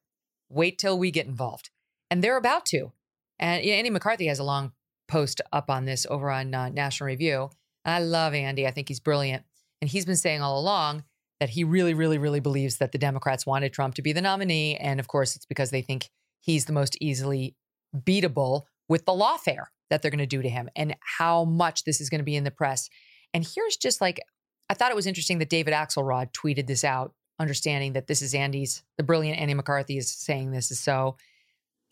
Wait 0.53 0.79
till 0.79 0.99
we 0.99 1.11
get 1.11 1.27
involved. 1.27 1.71
And 2.11 2.23
they're 2.23 2.37
about 2.37 2.67
to. 2.67 2.93
And 3.39 3.65
Andy 3.65 3.91
McCarthy 3.91 4.27
has 4.27 4.39
a 4.39 4.45
long 4.45 4.73
post 5.09 5.41
up 5.53 5.71
on 5.71 5.85
this 5.85 6.07
over 6.09 6.31
on 6.31 6.55
uh, 6.55 6.69
National 6.69 7.07
Review. 7.07 7.51
I 7.85 8.01
love 8.01 8.35
Andy. 8.35 8.67
I 8.67 8.71
think 8.71 8.89
he's 8.89 9.01
brilliant. 9.01 9.45
And 9.81 9.91
he's 9.91 10.07
been 10.07 10.17
saying 10.17 10.43
all 10.43 10.61
along 10.61 11.05
that 11.41 11.51
he 11.51 11.65
really, 11.65 11.95
really, 11.95 12.19
really 12.19 12.39
believes 12.39 12.77
that 12.77 12.93
the 12.93 12.99
Democrats 12.99 13.45
wanted 13.45 13.73
Trump 13.73 13.97
to 13.97 14.03
be 14.03 14.13
the 14.13 14.21
nominee. 14.21 14.77
And 14.77 15.01
of 15.01 15.09
course, 15.09 15.35
it's 15.35 15.47
because 15.47 15.71
they 15.71 15.83
think 15.83 16.09
he's 16.41 16.67
the 16.67 16.73
most 16.73 16.97
easily 17.01 17.57
beatable 17.97 18.63
with 18.89 19.05
the 19.07 19.13
lawfare 19.13 19.67
that 19.91 20.03
they're 20.03 20.11
going 20.11 20.19
to 20.19 20.27
do 20.27 20.43
to 20.43 20.49
him 20.49 20.69
and 20.77 20.95
how 21.19 21.45
much 21.45 21.85
this 21.85 22.01
is 22.01 22.09
going 22.09 22.21
to 22.21 22.25
be 22.25 22.37
in 22.37 22.45
the 22.45 22.51
press. 22.51 22.89
And 23.35 23.45
here's 23.45 23.77
just 23.77 24.01
like, 24.01 24.21
I 24.69 24.75
thought 24.75 24.91
it 24.91 24.97
was 24.97 25.07
interesting 25.07 25.39
that 25.39 25.51
David 25.51 25.75
Axelrod 25.75 26.33
tweeted 26.33 26.67
this 26.67 26.85
out 26.85 27.13
understanding 27.39 27.95
that 27.95 28.07
this 28.07 28.23
is 28.23 28.35
Andy's, 28.35 28.83
the 28.97 29.03
brilliant 29.03 29.39
Andy 29.39 29.55
McCarthy 29.55 29.99
is 29.99 30.11
saying 30.11 30.51
this 30.51 30.71
is 30.71 30.81
so. 30.81 31.17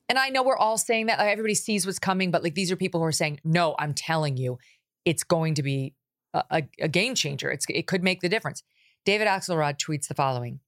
And 0.08 0.18
I 0.18 0.28
know 0.28 0.42
we're 0.42 0.56
all 0.56 0.78
saying 0.78 1.06
that, 1.06 1.18
like, 1.18 1.28
everybody 1.28 1.54
sees 1.54 1.86
what's 1.86 1.98
coming, 1.98 2.30
but 2.30 2.42
like 2.42 2.54
these 2.54 2.72
are 2.72 2.76
people 2.76 3.00
who 3.00 3.06
are 3.06 3.12
saying, 3.12 3.40
no, 3.44 3.74
I'm 3.78 3.94
telling 3.94 4.36
you, 4.36 4.58
it's 5.04 5.22
going 5.22 5.54
to 5.54 5.62
be 5.62 5.94
a, 6.34 6.44
a, 6.50 6.62
a 6.80 6.88
game 6.88 7.14
changer. 7.14 7.50
It's, 7.50 7.66
it 7.68 7.86
could 7.86 8.02
make 8.02 8.20
the 8.20 8.28
difference. 8.28 8.62
David 9.04 9.28
Axelrod 9.28 9.78
tweets 9.78 10.08
the 10.08 10.14
following 10.14 10.60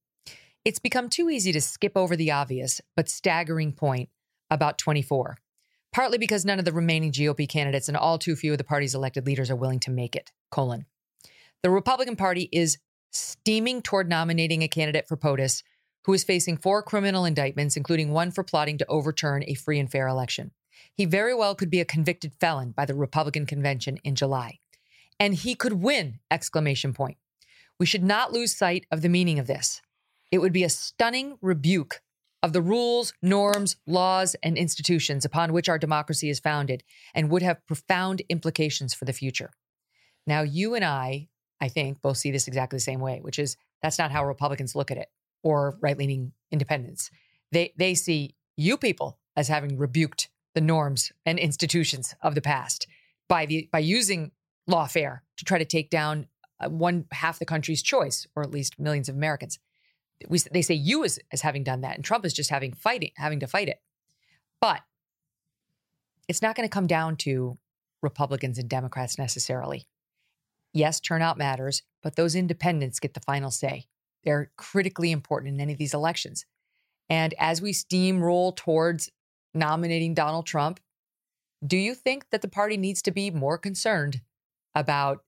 It's 0.65 0.79
become 0.79 1.09
too 1.09 1.29
easy 1.29 1.51
to 1.51 1.61
skip 1.61 1.93
over 1.95 2.15
the 2.15 2.31
obvious 2.31 2.81
but 2.95 3.09
staggering 3.09 3.73
point 3.73 4.09
about 4.49 4.77
24, 4.77 5.37
partly 5.91 6.17
because 6.17 6.45
none 6.45 6.59
of 6.59 6.65
the 6.65 6.73
remaining 6.73 7.11
GOP 7.11 7.47
candidates 7.47 7.87
and 7.87 7.97
all 7.97 8.17
too 8.17 8.35
few 8.35 8.53
of 8.53 8.57
the 8.57 8.63
party's 8.63 8.95
elected 8.95 9.25
leaders 9.25 9.51
are 9.51 9.55
willing 9.55 9.79
to 9.81 9.91
make 9.91 10.15
it. 10.15 10.31
Colon. 10.51 10.85
The 11.63 11.69
Republican 11.69 12.15
Party 12.15 12.49
is 12.51 12.77
steaming 13.13 13.81
toward 13.81 14.09
nominating 14.09 14.61
a 14.61 14.67
candidate 14.67 15.07
for 15.07 15.17
POTUS 15.17 15.63
who 16.05 16.13
is 16.13 16.23
facing 16.23 16.57
four 16.57 16.81
criminal 16.83 17.25
indictments, 17.25 17.77
including 17.77 18.11
one 18.11 18.31
for 18.31 18.43
plotting 18.43 18.77
to 18.77 18.87
overturn 18.87 19.43
a 19.47 19.53
free 19.53 19.79
and 19.79 19.89
fair 19.89 20.07
election. 20.07 20.51
He 20.95 21.05
very 21.05 21.33
well 21.33 21.55
could 21.55 21.69
be 21.69 21.79
a 21.79 21.85
convicted 21.85 22.33
felon 22.39 22.71
by 22.71 22.85
the 22.85 22.95
Republican 22.95 23.45
convention 23.45 23.97
in 24.03 24.15
July. 24.15 24.59
And 25.19 25.33
he 25.33 25.55
could 25.55 25.73
win! 25.73 26.19
Exclamation 26.29 26.93
point. 26.93 27.17
We 27.79 27.85
should 27.85 28.03
not 28.03 28.33
lose 28.33 28.55
sight 28.55 28.85
of 28.91 29.01
the 29.01 29.09
meaning 29.09 29.39
of 29.39 29.47
this. 29.47 29.81
It 30.31 30.39
would 30.39 30.53
be 30.53 30.63
a 30.63 30.69
stunning 30.69 31.37
rebuke 31.41 32.01
of 32.41 32.51
the 32.51 32.61
rules, 32.61 33.13
norms, 33.21 33.77
laws, 33.87 34.35
and 34.43 34.57
institutions 34.57 35.23
upon 35.23 35.53
which 35.53 35.69
our 35.69 35.79
democracy 35.79 36.29
is 36.29 36.41
founded 36.41 36.83
and 37.15 37.29
would 37.29 37.41
have 37.41 37.65
profound 37.65 38.21
implications 38.29 38.93
for 38.93 39.05
the 39.05 39.13
future. 39.13 39.51
Now, 40.27 40.41
you 40.41 40.75
and 40.75 40.83
I 40.83 41.29
I 41.63 41.69
think, 41.69 42.01
both 42.01 42.17
see 42.17 42.29
this 42.29 42.49
exactly 42.49 42.75
the 42.75 42.81
same 42.81 42.99
way, 42.99 43.19
which 43.21 43.39
is 43.39 43.55
that's 43.81 43.97
not 43.97 44.11
how 44.11 44.25
Republicans 44.25 44.75
look 44.75 44.91
at 44.91 44.97
it 44.97 45.07
or 45.43 45.77
right 45.79 45.97
leaning 45.97 46.33
independents. 46.51 47.09
They, 47.53 47.73
they 47.77 47.95
see 47.95 48.35
you 48.57 48.75
people 48.75 49.17
as 49.37 49.47
having 49.47 49.77
rebuked 49.77 50.27
the 50.55 50.59
norms 50.59 51.13
and 51.25 51.39
institutions 51.39 52.15
of 52.21 52.35
the 52.35 52.41
past 52.41 52.85
by, 53.29 53.45
the, 53.45 53.69
by 53.71 53.79
using 53.79 54.31
lawfare 54.69 55.21
to 55.37 55.45
try 55.45 55.57
to 55.57 55.63
take 55.63 55.89
down 55.89 56.27
uh, 56.59 56.67
one 56.67 57.05
half 57.13 57.39
the 57.39 57.45
country's 57.45 57.81
choice, 57.81 58.27
or 58.35 58.43
at 58.43 58.51
least 58.51 58.77
millions 58.77 59.07
of 59.07 59.15
Americans. 59.15 59.57
We, 60.27 60.39
they 60.51 60.61
say 60.61 60.73
you 60.73 61.05
as, 61.05 61.17
as 61.31 61.43
having 61.43 61.63
done 61.63 61.79
that, 61.81 61.95
and 61.95 62.03
Trump 62.03 62.25
is 62.25 62.33
just 62.33 62.49
having 62.49 62.73
fighting, 62.73 63.11
having 63.15 63.39
to 63.39 63.47
fight 63.47 63.69
it. 63.69 63.81
But 64.59 64.81
it's 66.27 66.41
not 66.41 66.57
going 66.57 66.67
to 66.67 66.73
come 66.73 66.87
down 66.87 67.15
to 67.17 67.57
Republicans 68.01 68.57
and 68.57 68.69
Democrats 68.69 69.17
necessarily. 69.17 69.87
Yes, 70.73 70.99
turnout 70.99 71.37
matters, 71.37 71.83
but 72.01 72.15
those 72.15 72.35
independents 72.35 72.99
get 72.99 73.13
the 73.13 73.19
final 73.19 73.51
say. 73.51 73.85
They're 74.23 74.51
critically 74.57 75.11
important 75.11 75.53
in 75.53 75.61
any 75.61 75.73
of 75.73 75.79
these 75.79 75.93
elections. 75.93 76.45
And 77.09 77.33
as 77.37 77.61
we 77.61 77.73
steamroll 77.73 78.55
towards 78.55 79.11
nominating 79.53 80.13
Donald 80.13 80.45
Trump, 80.47 80.79
Do 81.65 81.77
you 81.77 81.95
think 81.95 82.25
that 82.31 82.41
the 82.41 82.47
party 82.47 82.75
needs 82.75 83.01
to 83.03 83.11
be 83.11 83.31
more 83.31 83.57
concerned 83.57 84.21
about 84.75 85.23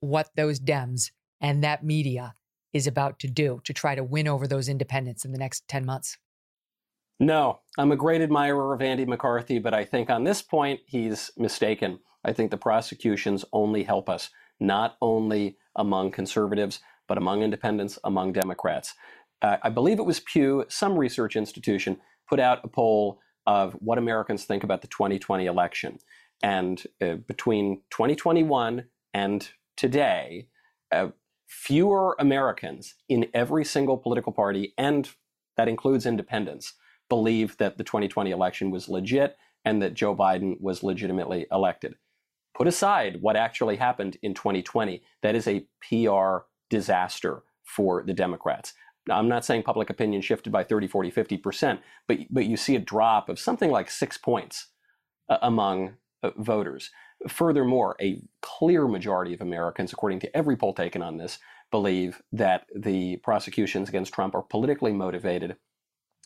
what 0.00 0.30
those 0.36 0.60
Dems 0.60 1.10
and 1.40 1.64
that 1.64 1.84
media 1.84 2.34
is 2.72 2.86
about 2.86 3.18
to 3.20 3.26
do 3.26 3.60
to 3.64 3.72
try 3.72 3.94
to 3.94 4.04
win 4.04 4.28
over 4.28 4.46
those 4.46 4.68
independents 4.68 5.24
in 5.24 5.32
the 5.32 5.38
next 5.38 5.66
10 5.68 5.84
months? 5.84 6.18
No, 7.18 7.60
I'm 7.78 7.92
a 7.92 7.96
great 7.96 8.22
admirer 8.22 8.74
of 8.74 8.82
Andy 8.82 9.04
McCarthy, 9.04 9.58
but 9.58 9.74
I 9.74 9.84
think 9.84 10.08
on 10.08 10.24
this 10.24 10.42
point, 10.42 10.80
he's 10.86 11.30
mistaken. 11.36 11.98
I 12.24 12.32
think 12.32 12.50
the 12.50 12.56
prosecutions 12.56 13.44
only 13.52 13.82
help 13.82 14.08
us, 14.08 14.30
not 14.62 14.96
only 15.02 15.56
among 15.76 16.10
conservatives, 16.10 16.80
but 17.08 17.18
among 17.18 17.42
independents, 17.42 17.98
among 18.04 18.32
Democrats. 18.32 18.94
Uh, 19.42 19.56
I 19.62 19.68
believe 19.70 19.98
it 19.98 20.06
was 20.06 20.20
Pew, 20.20 20.64
some 20.68 20.96
research 20.96 21.36
institution, 21.36 21.98
put 22.28 22.38
out 22.38 22.64
a 22.64 22.68
poll 22.68 23.20
of 23.46 23.72
what 23.74 23.98
Americans 23.98 24.44
think 24.44 24.62
about 24.62 24.80
the 24.80 24.88
2020 24.88 25.46
election. 25.46 25.98
And 26.42 26.82
uh, 27.00 27.14
between 27.26 27.82
2021 27.90 28.84
and 29.12 29.48
today, 29.76 30.48
uh, 30.92 31.08
fewer 31.48 32.16
Americans 32.18 32.94
in 33.08 33.26
every 33.34 33.64
single 33.64 33.98
political 33.98 34.32
party, 34.32 34.74
and 34.78 35.10
that 35.56 35.68
includes 35.68 36.06
independents, 36.06 36.74
believe 37.08 37.56
that 37.58 37.78
the 37.78 37.84
2020 37.84 38.30
election 38.30 38.70
was 38.70 38.88
legit 38.88 39.36
and 39.64 39.82
that 39.82 39.94
Joe 39.94 40.14
Biden 40.14 40.60
was 40.60 40.82
legitimately 40.82 41.46
elected. 41.50 41.96
Put 42.54 42.66
aside 42.66 43.20
what 43.20 43.36
actually 43.36 43.76
happened 43.76 44.18
in 44.22 44.34
2020, 44.34 45.02
that 45.22 45.34
is 45.34 45.48
a 45.48 45.66
PR 45.80 46.44
disaster 46.68 47.42
for 47.64 48.02
the 48.02 48.12
Democrats. 48.12 48.74
Now, 49.06 49.18
I'm 49.18 49.28
not 49.28 49.44
saying 49.44 49.62
public 49.62 49.90
opinion 49.90 50.22
shifted 50.22 50.52
by 50.52 50.64
30, 50.64 50.86
40, 50.86 51.10
50%, 51.10 51.78
but, 52.06 52.18
but 52.30 52.46
you 52.46 52.56
see 52.56 52.76
a 52.76 52.80
drop 52.80 53.28
of 53.28 53.38
something 53.38 53.70
like 53.70 53.90
six 53.90 54.16
points 54.16 54.68
uh, 55.28 55.38
among 55.42 55.94
uh, 56.22 56.30
voters. 56.36 56.90
Furthermore, 57.28 57.96
a 58.00 58.22
clear 58.42 58.86
majority 58.86 59.34
of 59.34 59.40
Americans, 59.40 59.92
according 59.92 60.20
to 60.20 60.36
every 60.36 60.56
poll 60.56 60.74
taken 60.74 61.02
on 61.02 61.16
this, 61.16 61.38
believe 61.70 62.22
that 62.32 62.66
the 62.74 63.16
prosecutions 63.18 63.88
against 63.88 64.12
Trump 64.12 64.34
are 64.34 64.42
politically 64.42 64.92
motivated 64.92 65.56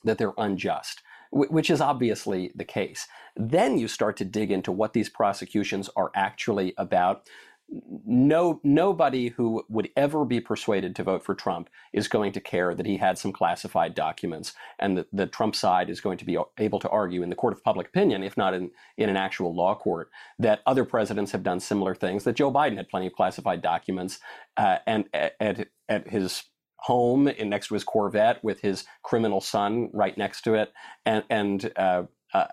that 0.05 0.19
they're 0.19 0.33
unjust, 0.39 1.03
which 1.31 1.71
is 1.71 1.81
obviously 1.81 2.53
the 2.55 2.65
case. 2.65 3.07
Then 3.37 3.79
you 3.79 3.89
start 3.89 4.17
to 4.19 4.25
dig 4.25 4.51
into 4.51 4.73
what 4.73 4.93
these 4.93 5.09
prosecutions 5.09 5.91
are 5.97 6.11
actually 6.15 6.75
about 6.77 7.27
no 7.69 8.61
nobody 8.63 9.29
who 9.29 9.65
would 9.69 9.89
ever 9.97 10.25
be 10.25 10.41
persuaded 10.41 10.95
to 10.95 11.03
vote 11.03 11.25
for 11.25 11.35
Trump 11.35 11.69
is 11.93 12.07
going 12.07 12.31
to 12.33 12.41
care 12.41 12.75
that 12.75 12.87
he 12.87 12.97
had 12.97 13.19
some 13.19 13.33
classified 13.33 13.95
documents 13.95 14.55
and 14.79 14.97
that 14.97 15.09
the 15.13 15.27
Trump 15.27 15.57
side 15.57 15.91
is 15.91 16.01
going 16.01 16.17
to 16.19 16.25
be 16.25 16.39
able 16.59 16.79
to 16.79 16.89
argue 16.91 17.23
in 17.23 17.29
the 17.29 17.35
court 17.35 17.53
of 17.53 17.65
public 17.65 17.89
opinion 17.89 18.23
if 18.23 18.37
not 18.37 18.55
in 18.55 18.71
in 18.97 19.09
an 19.09 19.17
actual 19.17 19.53
law 19.53 19.75
court 19.75 20.11
that 20.39 20.61
other 20.65 20.85
presidents 20.85 21.33
have 21.33 21.43
done 21.43 21.59
similar 21.59 21.95
things 21.95 22.23
that 22.23 22.37
Joe 22.37 22.53
Biden 22.53 22.77
had 22.77 22.89
plenty 22.89 23.09
of 23.09 23.15
classified 23.15 23.63
documents 23.63 24.21
uh, 24.57 24.79
and 24.87 25.09
at, 25.13 25.67
at 25.89 26.09
his 26.09 26.45
home 26.87 27.27
in 27.27 27.49
next 27.49 27.67
to 27.67 27.75
his 27.75 27.83
Corvette 27.83 28.43
with 28.45 28.61
his 28.61 28.85
criminal 29.03 29.41
son 29.41 29.91
right 29.93 30.17
next 30.17 30.43
to 30.43 30.55
it 30.55 30.73
and 31.05 31.25
and 31.29 31.73
uh, 31.77 32.05
uh, 32.33 32.47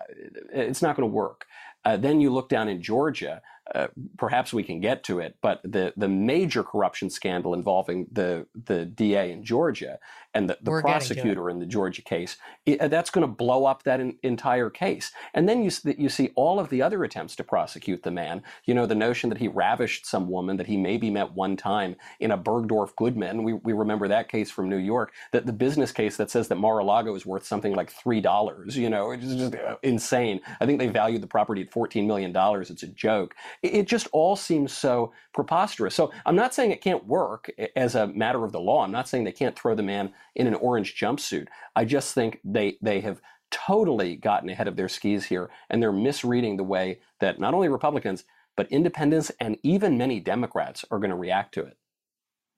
it's 0.52 0.82
not 0.82 0.96
going 0.96 1.08
to 1.08 1.14
work. 1.14 1.46
Uh, 1.84 1.96
then 1.96 2.20
you 2.20 2.30
look 2.30 2.48
down 2.48 2.68
in 2.68 2.82
Georgia 2.82 3.42
uh, 3.74 3.86
perhaps 4.18 4.52
we 4.52 4.62
can 4.62 4.80
get 4.80 5.02
to 5.04 5.20
it, 5.20 5.36
but 5.40 5.60
the 5.62 5.92
the 5.96 6.08
major 6.08 6.62
corruption 6.62 7.08
scandal 7.08 7.54
involving 7.54 8.06
the 8.12 8.46
the 8.66 8.84
DA 8.84 9.32
in 9.32 9.42
Georgia 9.42 9.98
and 10.34 10.50
the, 10.50 10.58
the 10.60 10.80
prosecutor 10.80 11.48
in 11.48 11.60
the 11.60 11.66
Georgia 11.66 12.02
case, 12.02 12.36
it, 12.66 12.80
uh, 12.80 12.88
that's 12.88 13.08
going 13.08 13.26
to 13.26 13.32
blow 13.32 13.64
up 13.64 13.84
that 13.84 14.00
in, 14.00 14.18
entire 14.22 14.68
case. 14.68 15.12
And 15.32 15.48
then 15.48 15.62
you 15.62 15.70
you 15.96 16.08
see 16.08 16.30
all 16.34 16.60
of 16.60 16.68
the 16.68 16.82
other 16.82 17.04
attempts 17.04 17.36
to 17.36 17.44
prosecute 17.44 18.02
the 18.02 18.10
man. 18.10 18.42
You 18.64 18.74
know, 18.74 18.84
the 18.84 18.94
notion 18.94 19.30
that 19.30 19.38
he 19.38 19.48
ravished 19.48 20.04
some 20.04 20.28
woman 20.28 20.56
that 20.58 20.66
he 20.66 20.76
maybe 20.76 21.08
met 21.08 21.32
one 21.32 21.56
time 21.56 21.96
in 22.20 22.32
a 22.32 22.38
Bergdorf 22.38 22.94
Goodman. 22.96 23.44
We 23.44 23.54
we 23.54 23.72
remember 23.72 24.08
that 24.08 24.28
case 24.28 24.50
from 24.50 24.68
New 24.68 24.76
York. 24.76 25.12
That 25.32 25.46
the 25.46 25.52
business 25.52 25.92
case 25.92 26.16
that 26.18 26.30
says 26.30 26.48
that 26.48 26.56
Mar-a-Lago 26.56 27.14
is 27.14 27.24
worth 27.24 27.46
something 27.46 27.74
like 27.74 27.90
three 27.90 28.20
dollars. 28.20 28.76
You 28.76 28.90
know, 28.90 29.12
it's 29.12 29.24
just 29.24 29.54
uh, 29.54 29.76
insane. 29.82 30.40
I 30.60 30.66
think 30.66 30.80
they 30.80 30.88
valued 30.88 31.22
the 31.22 31.28
property 31.28 31.62
at 31.62 31.72
fourteen 31.72 32.06
million 32.06 32.32
dollars. 32.32 32.70
It's 32.70 32.82
a 32.82 32.88
joke. 32.88 33.34
It, 33.62 33.86
just 33.86 34.08
all 34.12 34.36
seems 34.36 34.72
so 34.72 35.12
preposterous. 35.32 35.94
So 35.94 36.12
I'm 36.26 36.36
not 36.36 36.54
saying 36.54 36.70
it 36.70 36.80
can't 36.80 37.06
work 37.06 37.50
as 37.76 37.94
a 37.94 38.06
matter 38.08 38.44
of 38.44 38.52
the 38.52 38.60
law. 38.60 38.84
I'm 38.84 38.92
not 38.92 39.08
saying 39.08 39.24
they 39.24 39.32
can't 39.32 39.58
throw 39.58 39.74
the 39.74 39.82
man 39.82 40.12
in 40.34 40.46
an 40.46 40.54
orange 40.54 40.98
jumpsuit. 40.98 41.48
I 41.76 41.84
just 41.84 42.14
think 42.14 42.40
they 42.44 42.78
they 42.82 43.00
have 43.00 43.20
totally 43.50 44.16
gotten 44.16 44.48
ahead 44.48 44.68
of 44.68 44.76
their 44.76 44.88
skis 44.88 45.26
here, 45.26 45.50
and 45.70 45.82
they're 45.82 45.92
misreading 45.92 46.56
the 46.56 46.64
way 46.64 47.00
that 47.20 47.38
not 47.38 47.54
only 47.54 47.68
Republicans 47.68 48.24
but 48.56 48.70
independents 48.70 49.32
and 49.40 49.58
even 49.62 49.98
many 49.98 50.20
Democrats 50.20 50.84
are 50.90 50.98
going 50.98 51.10
to 51.10 51.16
react 51.16 51.54
to 51.54 51.62
it. 51.62 51.76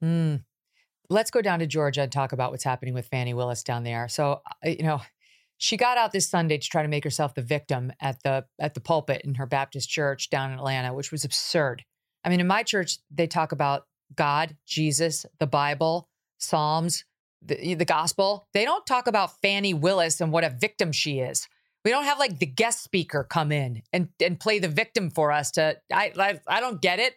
Mm. 0.03 0.43
Let's 1.09 1.31
go 1.31 1.41
down 1.41 1.59
to 1.59 1.67
Georgia 1.67 2.01
and 2.01 2.11
talk 2.11 2.33
about 2.33 2.51
what's 2.51 2.63
happening 2.63 2.93
with 2.93 3.07
Fani 3.07 3.33
Willis 3.33 3.63
down 3.63 3.83
there. 3.83 4.07
So, 4.07 4.41
uh, 4.63 4.69
you 4.69 4.83
know, 4.83 5.01
she 5.57 5.75
got 5.77 5.97
out 5.97 6.11
this 6.11 6.29
Sunday 6.29 6.57
to 6.57 6.69
try 6.69 6.83
to 6.83 6.87
make 6.87 7.03
herself 7.03 7.33
the 7.33 7.41
victim 7.41 7.91
at 7.99 8.21
the 8.23 8.45
at 8.59 8.73
the 8.73 8.79
pulpit 8.79 9.21
in 9.23 9.35
her 9.35 9.45
Baptist 9.45 9.89
church 9.89 10.29
down 10.29 10.51
in 10.51 10.59
Atlanta, 10.59 10.93
which 10.93 11.11
was 11.11 11.25
absurd. 11.25 11.83
I 12.23 12.29
mean, 12.29 12.39
in 12.39 12.47
my 12.47 12.63
church, 12.63 12.97
they 13.09 13.27
talk 13.27 13.51
about 13.51 13.87
God, 14.15 14.55
Jesus, 14.65 15.25
the 15.39 15.47
Bible, 15.47 16.09
Psalms, 16.37 17.05
the, 17.41 17.75
the 17.75 17.85
gospel. 17.85 18.47
They 18.53 18.65
don't 18.65 18.85
talk 18.85 19.07
about 19.07 19.41
Fani 19.41 19.73
Willis 19.73 20.21
and 20.21 20.31
what 20.31 20.43
a 20.43 20.49
victim 20.49 20.91
she 20.91 21.19
is. 21.19 21.47
We 21.83 21.91
don't 21.91 22.03
have 22.03 22.19
like 22.19 22.39
the 22.39 22.45
guest 22.45 22.83
speaker 22.83 23.23
come 23.23 23.51
in 23.51 23.81
and, 23.93 24.09
and 24.21 24.39
play 24.39 24.59
the 24.59 24.67
victim 24.67 25.09
for 25.09 25.31
us 25.31 25.51
to 25.51 25.77
I, 25.91 26.11
I 26.17 26.39
I 26.47 26.59
don't 26.59 26.81
get 26.81 26.99
it. 26.99 27.15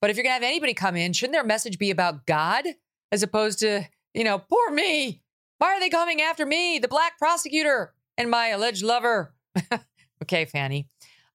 But 0.00 0.10
if 0.10 0.16
you're 0.16 0.24
gonna 0.24 0.34
have 0.34 0.42
anybody 0.42 0.74
come 0.74 0.96
in, 0.96 1.12
shouldn't 1.12 1.34
their 1.34 1.44
message 1.44 1.78
be 1.78 1.90
about 1.90 2.26
God 2.26 2.64
as 3.12 3.22
opposed 3.22 3.60
to, 3.60 3.86
you 4.14 4.24
know, 4.24 4.38
poor 4.38 4.70
me? 4.70 5.22
Why 5.58 5.74
are 5.74 5.80
they 5.80 5.90
coming 5.90 6.20
after 6.20 6.46
me, 6.46 6.78
the 6.78 6.88
black 6.88 7.18
prosecutor, 7.18 7.92
and 8.16 8.30
my 8.30 8.48
alleged 8.48 8.84
lover? 8.84 9.34
okay, 10.22 10.44
Fani. 10.44 10.88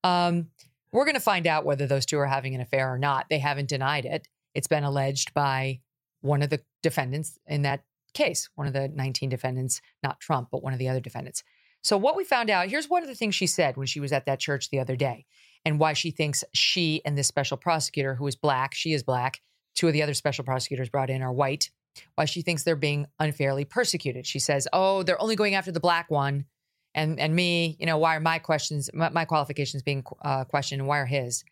Um, 0.04 0.48
we're 0.92 1.06
going 1.06 1.16
to 1.16 1.22
find 1.22 1.48
out 1.48 1.66
whether 1.66 1.88
those 1.88 2.06
two 2.06 2.20
are 2.20 2.26
having 2.26 2.56
an 2.56 2.62
affair 2.62 2.94
or 2.94 2.98
not. 2.98 3.26
They 3.30 3.40
haven't 3.40 3.70
denied 3.70 4.06
it. 4.06 4.28
It's 4.54 4.68
been 4.68 4.84
alleged 4.84 5.34
by 5.34 5.82
one 6.22 6.42
of 6.42 6.50
the 6.50 6.62
defendants 6.82 7.38
in 7.48 7.64
that 7.64 7.84
case, 8.14 8.50
one 8.56 8.68
of 8.68 8.74
the 8.74 8.88
19 8.88 9.30
defendants, 9.30 9.82
not 10.04 10.20
Trump, 10.20 10.50
but 10.52 10.64
one 10.64 10.72
of 10.72 10.80
the 10.80 10.88
other 10.88 11.00
defendants. 11.00 11.44
So, 11.82 11.98
what 11.98 12.16
we 12.16 12.24
found 12.24 12.50
out 12.50 12.70
here's 12.70 12.90
one 12.90 13.02
of 13.02 13.10
the 13.10 13.16
things 13.16 13.36
she 13.36 13.48
said 13.48 13.76
when 13.76 13.88
she 13.88 14.00
was 14.00 14.14
at 14.14 14.26
that 14.26 14.40
church 14.40 14.70
the 14.70 14.80
other 14.80 14.96
day, 14.96 15.26
and 15.66 15.80
why 15.80 15.94
she 15.94 16.12
thinks 16.12 16.44
she 16.54 17.02
and 17.04 17.18
this 17.18 17.28
special 17.28 17.58
prosecutor, 17.58 18.16
who 18.16 18.28
is 18.28 18.36
black, 18.38 18.74
she 18.74 18.94
is 18.94 19.04
black, 19.04 19.42
two 19.76 19.88
of 19.88 19.94
the 19.94 20.04
other 20.04 20.14
special 20.14 20.46
prosecutors 20.46 20.90
brought 20.90 21.10
in 21.10 21.22
are 21.22 21.34
white, 21.34 21.72
why 22.16 22.26
she 22.26 22.42
thinks 22.42 22.64
they're 22.64 22.76
being 22.76 23.08
unfairly 23.20 23.66
persecuted. 23.66 24.26
She 24.26 24.40
says, 24.40 24.68
"Oh, 24.74 25.04
they're 25.04 25.22
only 25.22 25.36
going 25.36 25.56
after 25.56 25.72
the 25.72 25.80
black 25.80 26.10
one, 26.10 26.46
and 26.94 27.20
and 27.20 27.36
me. 27.36 27.76
You 27.80 27.86
know, 27.86 27.98
why 27.98 28.16
are 28.16 28.20
my 28.20 28.40
questions, 28.40 28.90
my, 28.94 29.10
my 29.10 29.26
qualifications 29.26 29.84
being 29.84 30.04
uh, 30.22 30.46
questioned, 30.46 30.82
and 30.82 30.88
why 30.88 31.00
are 31.00 31.06
his?" 31.06 31.44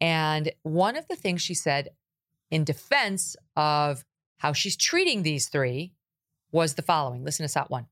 And 0.00 0.52
one 0.62 0.96
of 0.96 1.08
the 1.08 1.16
things 1.16 1.42
she 1.42 1.54
said 1.54 1.90
in 2.50 2.64
defense 2.64 3.36
of 3.56 4.04
how 4.38 4.52
she's 4.52 4.76
treating 4.76 5.22
these 5.22 5.48
three 5.48 5.92
was 6.52 6.74
the 6.74 6.82
following. 6.82 7.24
Listen 7.24 7.44
to 7.44 7.48
SOT 7.48 7.70
one. 7.70 7.86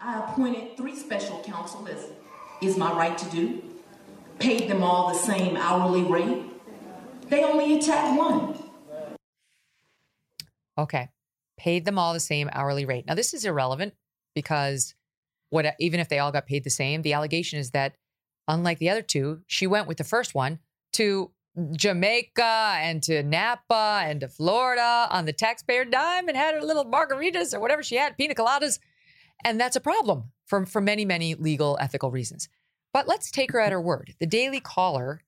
I 0.00 0.20
appointed 0.20 0.76
three 0.76 0.94
special 0.94 1.42
counsel 1.42 1.86
as 1.88 2.06
is 2.60 2.76
my 2.76 2.92
right 2.92 3.16
to 3.18 3.30
do. 3.30 3.62
Paid 4.38 4.68
them 4.68 4.82
all 4.82 5.08
the 5.08 5.18
same 5.18 5.56
hourly 5.56 6.02
rate. 6.02 6.44
They 7.28 7.42
only 7.42 7.78
attacked 7.78 8.16
one. 8.16 8.57
Okay. 10.78 11.08
Paid 11.58 11.84
them 11.84 11.98
all 11.98 12.12
the 12.12 12.20
same 12.20 12.48
hourly 12.52 12.84
rate. 12.84 13.04
Now, 13.06 13.14
this 13.14 13.34
is 13.34 13.44
irrelevant 13.44 13.94
because 14.34 14.94
what 15.50 15.74
even 15.80 15.98
if 15.98 16.08
they 16.08 16.18
all 16.18 16.32
got 16.32 16.46
paid 16.46 16.64
the 16.64 16.70
same, 16.70 17.02
the 17.02 17.14
allegation 17.14 17.58
is 17.58 17.72
that 17.72 17.96
unlike 18.46 18.78
the 18.78 18.90
other 18.90 19.02
two, 19.02 19.40
she 19.46 19.66
went 19.66 19.88
with 19.88 19.98
the 19.98 20.04
first 20.04 20.34
one 20.34 20.60
to 20.92 21.32
Jamaica 21.72 22.76
and 22.76 23.02
to 23.02 23.22
Napa 23.22 24.02
and 24.04 24.20
to 24.20 24.28
Florida 24.28 25.08
on 25.10 25.24
the 25.24 25.32
taxpayer 25.32 25.84
dime 25.84 26.28
and 26.28 26.36
had 26.36 26.54
her 26.54 26.60
little 26.60 26.84
margaritas 26.84 27.52
or 27.52 27.60
whatever 27.60 27.82
she 27.82 27.96
had, 27.96 28.16
pina 28.16 28.34
coladas. 28.34 28.78
And 29.44 29.60
that's 29.60 29.76
a 29.76 29.80
problem 29.80 30.32
for, 30.46 30.64
for 30.66 30.80
many, 30.80 31.04
many 31.04 31.34
legal, 31.34 31.76
ethical 31.80 32.10
reasons. 32.10 32.48
But 32.92 33.08
let's 33.08 33.30
take 33.30 33.52
her 33.52 33.60
at 33.60 33.72
her 33.72 33.80
word. 33.80 34.14
The 34.20 34.26
Daily 34.26 34.60
Caller 34.60 35.22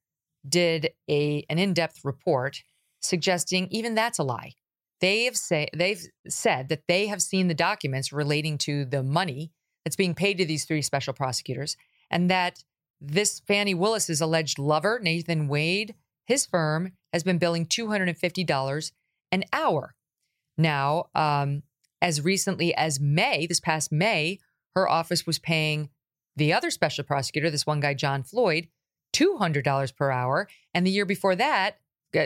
did 0.49 0.91
a 1.09 1.45
an 1.51 1.59
in-depth 1.59 2.01
report 2.05 2.63
suggesting 3.03 3.69
even 3.71 3.95
that's 3.95 4.19
a 4.19 4.23
lie. 4.23 4.55
They've 5.01 5.37
say 5.37 5.69
they've 5.75 6.07
said 6.29 6.69
that 6.69 6.87
they 6.87 7.07
have 7.07 7.23
seen 7.23 7.49
the 7.49 7.55
documents 7.55 8.13
relating 8.13 8.59
to 8.59 8.85
the 8.85 9.03
money 9.03 9.53
that's 9.85 9.97
being 9.97 10.15
paid 10.15 10.39
to 10.39 10.45
these 10.45 10.65
three 10.65 10.83
special 10.83 11.15
prosecutors, 11.15 11.77
and 12.11 12.31
that 12.31 12.65
this 13.01 13.41
Fani 13.41 13.75
Willis's 13.75 14.21
alleged 14.21 14.59
lover, 14.59 15.01
Nathan 15.03 15.49
Wade, 15.49 15.95
his 16.27 16.45
firm 16.45 16.93
has 17.13 17.23
been 17.23 17.39
billing 17.39 17.67
$250 17.67 18.93
an 19.33 19.45
hour. 19.53 19.95
Now, 20.59 21.07
um, 21.15 21.63
as 22.03 22.23
recently 22.23 22.75
as 22.75 23.01
May, 23.01 23.47
this 23.47 23.61
past 23.61 23.91
May, 23.91 24.39
her 24.75 24.89
office 24.89 25.27
was 25.27 25.39
paying 25.39 25.91
The 26.37 26.53
other 26.53 26.71
special 26.71 27.05
prosecutor, 27.05 27.51
this 27.51 27.67
one 27.67 27.81
guy, 27.81 27.95
John 27.95 28.23
Floyd, 28.23 28.69
$200 29.13 29.97
per 29.97 30.11
hour. 30.11 30.49
And 30.73 30.87
the 30.87 30.91
year 30.91 31.05
before 31.05 31.35
that, 31.37 31.79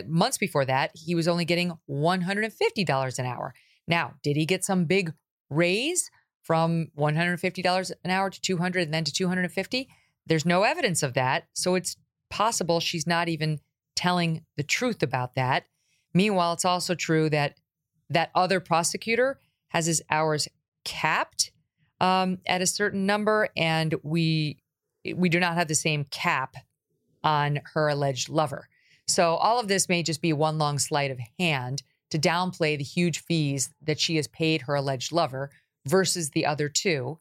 months 0.06 0.38
before 0.38 0.64
that, 0.64 0.90
he 0.94 1.14
was 1.14 1.28
only 1.28 1.44
getting 1.44 1.72
$150 1.90 3.18
an 3.18 3.26
hour. 3.26 3.54
Now, 3.86 4.14
did 4.22 4.36
he 4.36 4.46
get 4.46 4.64
some 4.64 4.84
big 4.84 5.12
raise 5.50 6.10
from 6.42 6.88
$150 6.98 7.92
an 8.04 8.10
hour 8.10 8.30
to 8.30 8.40
200 8.40 8.82
and 8.82 8.94
then 8.94 9.04
to 9.04 9.12
250? 9.12 9.88
There's 10.26 10.46
no 10.46 10.62
evidence 10.62 11.02
of 11.02 11.14
that. 11.14 11.44
So 11.52 11.74
it's 11.74 11.96
possible 12.30 12.80
she's 12.80 13.06
not 13.06 13.28
even 13.28 13.60
telling 13.94 14.44
the 14.56 14.62
truth 14.62 15.02
about 15.02 15.34
that. 15.34 15.64
Meanwhile, 16.12 16.54
it's 16.54 16.64
also 16.64 16.94
true 16.94 17.28
that 17.30 17.56
that 18.10 18.30
other 18.34 18.60
prosecutor 18.60 19.38
has 19.68 19.86
his 19.86 20.02
hours 20.10 20.46
capped 20.84 21.50
um, 22.00 22.38
at 22.46 22.60
a 22.60 22.66
certain 22.66 23.06
number, 23.06 23.48
and 23.56 23.94
we 24.02 24.58
we 25.14 25.28
do 25.28 25.40
not 25.40 25.54
have 25.54 25.68
the 25.68 25.74
same 25.74 26.04
cap 26.04 26.56
on 27.22 27.60
her 27.74 27.88
alleged 27.88 28.28
lover. 28.28 28.68
So 29.06 29.34
all 29.36 29.60
of 29.60 29.68
this 29.68 29.88
may 29.88 30.02
just 30.02 30.22
be 30.22 30.32
one 30.32 30.58
long 30.58 30.78
sleight 30.78 31.10
of 31.10 31.20
hand 31.38 31.82
to 32.10 32.18
downplay 32.18 32.78
the 32.78 32.84
huge 32.84 33.20
fees 33.20 33.70
that 33.82 34.00
she 34.00 34.16
has 34.16 34.28
paid 34.28 34.62
her 34.62 34.74
alleged 34.74 35.12
lover 35.12 35.50
versus 35.86 36.30
the 36.30 36.46
other 36.46 36.68
two. 36.68 37.18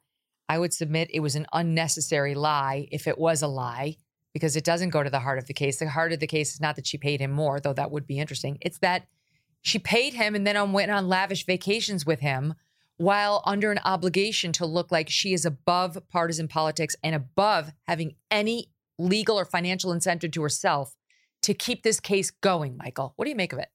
I 0.48 0.60
would 0.60 0.74
submit 0.74 1.10
it 1.12 1.20
was 1.20 1.36
an 1.36 1.48
unnecessary 1.52 2.36
lie 2.36 2.88
if 2.92 3.08
it 3.08 3.18
was 3.18 3.42
a 3.42 3.48
lie, 3.48 3.98
because 4.34 4.56
it 4.56 4.64
doesn't 4.64 4.90
go 4.90 5.04
to 5.04 5.10
the 5.10 5.20
heart 5.20 5.40
of 5.40 5.48
the 5.48 5.54
case. 5.54 5.80
The 5.80 5.90
heart 5.90 6.14
of 6.14 6.20
the 6.20 6.28
case 6.28 6.54
is 6.54 6.62
not 6.62 6.76
that 6.76 6.88
she 6.88 6.98
paid 6.98 7.22
him 7.22 7.32
more, 7.32 7.60
though 7.60 7.74
that 7.74 7.92
would 7.92 8.08
be 8.08 8.20
interesting. 8.20 8.58
It's 8.62 8.80
that 8.80 9.08
she 9.62 9.80
paid 9.80 10.14
him 10.14 10.36
and 10.36 10.46
then 10.46 10.74
went 10.74 10.92
on 10.92 11.08
lavish 11.08 11.46
vacations 11.46 12.06
with 12.06 12.20
him 12.20 12.56
while 12.98 13.42
under 13.46 13.72
an 13.72 13.80
obligation 13.84 14.52
to 14.54 14.66
look 14.66 14.92
like 14.92 15.10
she 15.10 15.34
is 15.34 15.46
above 15.46 15.98
partisan 16.10 16.48
politics 16.48 16.96
and 17.02 17.16
above 17.16 17.72
having 17.88 18.16
any 18.30 18.70
legal 19.00 19.40
or 19.40 19.46
financial 19.46 19.92
incentive 19.92 20.32
to 20.32 20.44
herself 20.44 20.96
to 21.44 21.54
keep 21.54 21.84
this 21.84 22.00
case 22.00 22.32
going, 22.32 22.78
Michael. 22.78 23.14
What 23.16 23.26
do 23.26 23.30
you 23.30 23.36
make 23.36 23.54
of 23.54 23.60
it? 23.60 23.70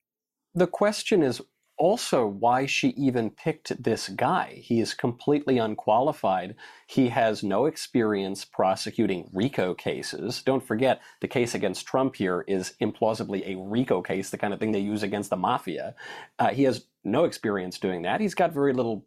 The 0.55 0.67
question 0.67 1.23
is 1.23 1.41
also 1.79 2.27
why 2.27 2.67
she 2.67 2.89
even 2.89 3.31
picked 3.31 3.83
this 3.83 4.09
guy. 4.09 4.61
He 4.63 4.81
is 4.81 4.95
completely 4.95 5.59
unqualified. 5.59 6.57
He 6.87 7.09
has 7.09 7.43
no 7.43 7.67
experience 7.67 8.45
prosecuting 8.45 9.31
RICO 9.33 9.75
cases. 9.75 10.43
Don't 10.43 10.67
forget, 10.67 11.01
the 11.21 11.29
case 11.29 11.55
against 11.55 11.87
Trump 11.87 12.17
here 12.17 12.45
is 12.49 12.75
implausibly 12.81 13.47
a 13.47 13.59
RICO 13.59 14.03
case, 14.03 14.31
the 14.31 14.39
kind 14.39 14.53
of 14.53 14.59
thing 14.59 14.73
they 14.73 14.81
use 14.81 15.03
against 15.03 15.31
the 15.31 15.37
mafia. 15.37 15.95
Uh, 16.39 16.49
he 16.49 16.65
has 16.65 16.87
no 17.05 17.25
experience 17.25 17.79
doing 17.79 18.03
that. 18.03 18.21
He's 18.21 18.35
got 18.35 18.53
very 18.53 18.73
little 18.73 19.07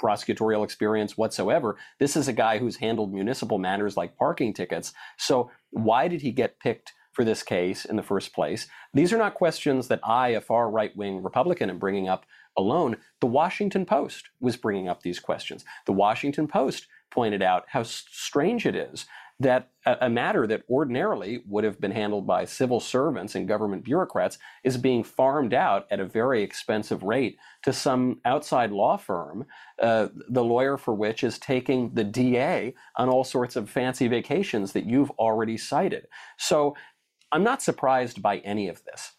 prosecutorial 0.00 0.64
experience 0.64 1.16
whatsoever. 1.16 1.78
This 1.98 2.16
is 2.16 2.28
a 2.28 2.32
guy 2.32 2.58
who's 2.58 2.76
handled 2.76 3.12
municipal 3.12 3.58
matters 3.58 3.96
like 3.96 4.16
parking 4.16 4.52
tickets. 4.52 4.92
So 5.16 5.50
why 5.70 6.08
did 6.08 6.20
he 6.20 6.32
get 6.32 6.58
picked 6.58 6.92
for 7.12 7.24
this 7.24 7.42
case 7.42 7.84
in 7.84 7.96
the 7.96 8.02
first 8.02 8.32
place? 8.32 8.66
These 8.94 9.12
are 9.12 9.18
not 9.18 9.34
questions 9.34 9.88
that 9.88 10.00
I, 10.02 10.28
a 10.28 10.40
far 10.40 10.70
right 10.70 10.96
wing 10.96 11.22
Republican, 11.22 11.70
am 11.70 11.78
bringing 11.78 12.08
up 12.08 12.26
alone. 12.56 12.96
The 13.20 13.26
Washington 13.26 13.86
Post 13.86 14.30
was 14.40 14.56
bringing 14.56 14.88
up 14.88 15.02
these 15.02 15.20
questions. 15.20 15.64
The 15.86 15.92
Washington 15.92 16.46
Post 16.48 16.86
pointed 17.10 17.42
out 17.42 17.64
how 17.68 17.82
strange 17.82 18.66
it 18.66 18.74
is 18.74 19.06
that 19.42 19.70
a, 19.84 20.08
matter 20.08 20.46
that 20.46 20.62
ordinarily 20.70 21.42
would 21.48 21.64
have 21.64 21.80
been 21.80 21.90
handled 21.90 22.26
by 22.26 22.44
civil 22.44 22.78
servants 22.78 23.34
and 23.34 23.48
government 23.48 23.84
bureaucrats 23.84 24.38
is 24.62 24.76
being 24.76 25.02
farmed 25.02 25.52
out 25.52 25.86
at 25.90 25.98
a 25.98 26.04
very 26.04 26.42
expensive 26.42 27.02
rate 27.02 27.36
to 27.62 27.72
some 27.72 28.20
outside 28.24 28.70
law 28.70 28.96
firm, 28.96 29.44
uh, 29.80 30.08
the 30.28 30.44
lawyer 30.44 30.76
for 30.76 30.94
which 30.94 31.24
is 31.24 31.38
taking 31.38 31.92
the 31.94 32.04
DA 32.04 32.72
on 32.96 33.08
all 33.08 33.24
sorts 33.24 33.56
of 33.56 33.68
fancy 33.68 34.06
vacations 34.06 34.72
that 34.72 34.86
you've 34.86 35.10
already 35.12 35.56
cited. 35.56 36.06
So 36.38 36.76
I'm 37.32 37.42
not 37.42 37.62
surprised 37.62 38.22
by 38.22 38.38
any 38.38 38.68
of 38.68 38.84
this. 38.84 39.12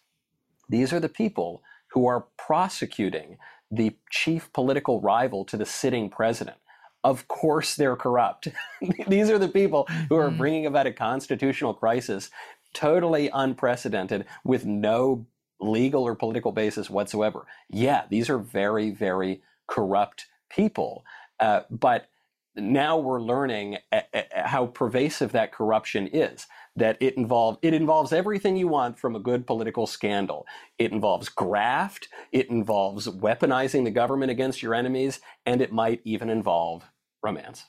These 0.68 0.92
are 0.92 1.00
the 1.00 1.08
people 1.08 1.62
who 1.88 2.06
are 2.06 2.26
prosecuting 2.38 3.38
the 3.70 3.96
chief 4.10 4.52
political 4.52 5.00
rival 5.00 5.44
to 5.46 5.56
the 5.56 5.66
sitting 5.66 6.08
president 6.08 6.56
of 7.04 7.28
course 7.28 7.76
they're 7.76 7.96
corrupt. 7.96 8.48
These 9.08 9.30
are 9.30 9.38
the 9.38 9.48
people 9.48 9.86
who 10.08 10.16
are 10.16 10.28
mm-hmm. 10.28 10.38
bringing 10.38 10.66
about 10.66 10.86
a 10.86 10.92
constitutional 10.92 11.74
crisis 11.74 12.30
totally 12.72 13.30
unprecedented 13.32 14.24
with 14.42 14.64
no 14.64 15.26
legal 15.60 16.02
or 16.02 16.16
political 16.16 16.50
basis 16.50 16.90
whatsoever. 16.90 17.46
Yeah, 17.70 18.04
these 18.10 18.28
are 18.28 18.38
very, 18.38 18.90
very 18.90 19.42
corrupt 19.68 20.26
people. 20.50 21.04
Uh, 21.38 21.60
but 21.70 22.08
now 22.56 22.98
we're 22.98 23.22
learning 23.22 23.78
a, 23.92 24.02
a, 24.12 24.24
how 24.34 24.66
pervasive 24.66 25.32
that 25.32 25.52
corruption 25.52 26.08
is 26.08 26.46
that 26.76 26.96
it 27.00 27.16
involve 27.16 27.58
it 27.62 27.72
involves 27.72 28.12
everything 28.12 28.56
you 28.56 28.66
want 28.66 28.98
from 28.98 29.14
a 29.14 29.20
good 29.20 29.46
political 29.46 29.86
scandal 29.86 30.44
it 30.78 30.90
involves 30.90 31.28
graft 31.28 32.08
it 32.32 32.50
involves 32.50 33.06
weaponizing 33.06 33.84
the 33.84 33.90
government 33.90 34.30
against 34.30 34.62
your 34.62 34.74
enemies 34.74 35.20
and 35.46 35.60
it 35.60 35.72
might 35.72 36.00
even 36.04 36.28
involve 36.28 36.84
romance. 37.24 37.64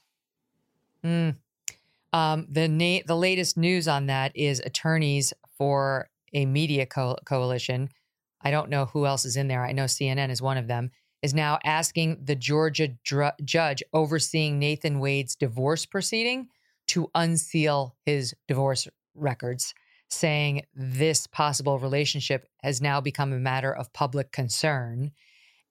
Mm. 1.03 1.37
Um, 2.13 2.47
the 2.49 2.67
na- 2.67 3.03
the 3.07 3.15
latest 3.15 3.57
news 3.57 3.87
on 3.87 4.05
that 4.07 4.31
is 4.35 4.59
attorneys 4.59 5.33
for 5.57 6.09
a 6.33 6.45
media 6.45 6.85
co- 6.85 7.17
coalition. 7.25 7.89
I 8.41 8.51
don't 8.51 8.69
know 8.69 8.85
who 8.85 9.05
else 9.05 9.25
is 9.25 9.37
in 9.37 9.47
there. 9.47 9.65
I 9.65 9.71
know 9.71 9.85
CNN 9.85 10.29
is 10.29 10.41
one 10.41 10.57
of 10.57 10.67
them. 10.67 10.91
Is 11.21 11.33
now 11.33 11.57
asking 11.63 12.23
the 12.23 12.35
Georgia 12.35 12.89
dr- 13.03 13.33
judge 13.43 13.81
overseeing 13.93 14.59
Nathan 14.59 14.99
Wade's 14.99 15.35
divorce 15.35 15.85
proceeding 15.85 16.49
to 16.87 17.09
unseal 17.15 17.95
his 18.05 18.33
divorce 18.47 18.87
records, 19.15 19.73
saying 20.09 20.63
this 20.75 21.27
possible 21.27 21.79
relationship 21.79 22.47
has 22.61 22.81
now 22.81 23.01
become 23.01 23.33
a 23.33 23.39
matter 23.39 23.73
of 23.73 23.93
public 23.93 24.31
concern. 24.31 25.11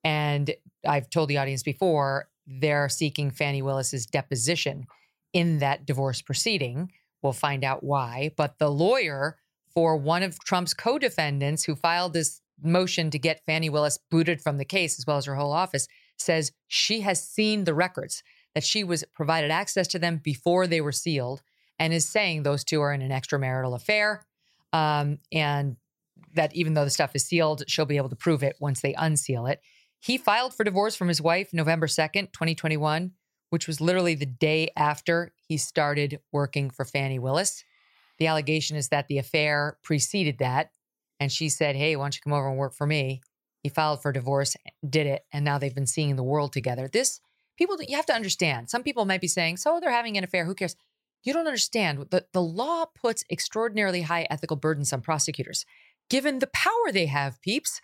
And 0.02 0.54
I've 0.86 1.10
told 1.10 1.28
the 1.28 1.38
audience 1.38 1.62
before, 1.62 2.28
they're 2.46 2.88
seeking 2.88 3.30
Fani 3.30 3.62
Willis's 3.62 4.06
deposition 4.06 4.86
in 5.32 5.58
that 5.58 5.86
divorce 5.86 6.20
proceeding. 6.20 6.90
We'll 7.22 7.32
find 7.32 7.64
out 7.64 7.82
why. 7.82 8.32
But 8.36 8.58
the 8.58 8.70
lawyer 8.70 9.38
for 9.74 9.96
one 9.96 10.22
of 10.22 10.38
Trump's 10.40 10.74
co 10.74 10.98
defendants 10.98 11.64
who 11.64 11.74
filed 11.74 12.12
this 12.12 12.40
motion 12.62 13.10
to 13.10 13.18
get 13.18 13.44
Fani 13.46 13.68
Willis 13.68 13.98
booted 14.10 14.40
from 14.40 14.58
the 14.58 14.64
case, 14.64 14.98
as 14.98 15.06
well 15.06 15.16
as 15.16 15.24
her 15.24 15.34
whole 15.34 15.52
office, 15.52 15.88
says 16.16 16.52
she 16.68 17.00
has 17.00 17.26
seen 17.26 17.64
the 17.64 17.74
records, 17.74 18.22
that 18.54 18.64
she 18.64 18.84
was 18.84 19.04
provided 19.14 19.50
access 19.50 19.88
to 19.88 19.98
them 19.98 20.20
before 20.22 20.66
they 20.66 20.80
were 20.80 20.92
sealed, 20.92 21.42
and 21.78 21.92
is 21.92 22.08
saying 22.08 22.42
those 22.42 22.64
two 22.64 22.80
are 22.80 22.92
in 22.92 23.02
an 23.02 23.10
extramarital 23.10 23.74
affair. 23.74 24.24
Um, 24.72 25.18
and 25.32 25.76
that 26.34 26.54
even 26.54 26.74
though 26.74 26.84
the 26.84 26.90
stuff 26.90 27.14
is 27.14 27.24
sealed, 27.24 27.62
she'll 27.66 27.86
be 27.86 27.96
able 27.96 28.08
to 28.08 28.16
prove 28.16 28.42
it 28.42 28.56
once 28.60 28.80
they 28.80 28.94
unseal 28.94 29.46
it. 29.46 29.60
He 30.00 30.18
filed 30.18 30.54
for 30.54 30.64
divorce 30.64 30.96
from 30.96 31.08
his 31.08 31.22
wife 31.22 31.52
November 31.52 31.86
2nd, 31.86 32.32
2021, 32.32 33.12
which 33.50 33.66
was 33.66 33.80
literally 33.80 34.14
the 34.14 34.26
day 34.26 34.70
after 34.76 35.32
he 35.48 35.56
started 35.56 36.20
working 36.32 36.70
for 36.70 36.84
Fani 36.84 37.18
Willis. 37.18 37.64
The 38.18 38.26
allegation 38.26 38.76
is 38.76 38.88
that 38.88 39.08
the 39.08 39.18
affair 39.18 39.78
preceded 39.82 40.38
that. 40.38 40.70
And 41.20 41.32
she 41.32 41.48
said, 41.48 41.76
Hey, 41.76 41.96
why 41.96 42.04
don't 42.04 42.16
you 42.16 42.22
come 42.22 42.32
over 42.32 42.48
and 42.48 42.58
work 42.58 42.74
for 42.74 42.86
me? 42.86 43.22
He 43.62 43.70
filed 43.70 44.02
for 44.02 44.12
divorce, 44.12 44.56
did 44.86 45.06
it, 45.06 45.24
and 45.32 45.44
now 45.44 45.58
they've 45.58 45.74
been 45.74 45.86
seeing 45.86 46.16
the 46.16 46.22
world 46.22 46.52
together. 46.52 46.88
This, 46.92 47.20
people, 47.56 47.76
you 47.82 47.96
have 47.96 48.06
to 48.06 48.14
understand. 48.14 48.70
Some 48.70 48.82
people 48.82 49.04
might 49.04 49.20
be 49.20 49.28
saying, 49.28 49.58
So 49.58 49.78
they're 49.80 49.90
having 49.90 50.16
an 50.16 50.24
affair, 50.24 50.44
who 50.44 50.54
cares? 50.54 50.76
You 51.22 51.32
don't 51.32 51.46
understand. 51.46 52.06
The, 52.10 52.26
the 52.32 52.42
law 52.42 52.84
puts 52.84 53.24
extraordinarily 53.30 54.02
high 54.02 54.26
ethical 54.30 54.56
burdens 54.56 54.92
on 54.92 55.00
prosecutors, 55.00 55.64
given 56.10 56.38
the 56.38 56.46
power 56.48 56.92
they 56.92 57.06
have, 57.06 57.40
peeps. 57.40 57.80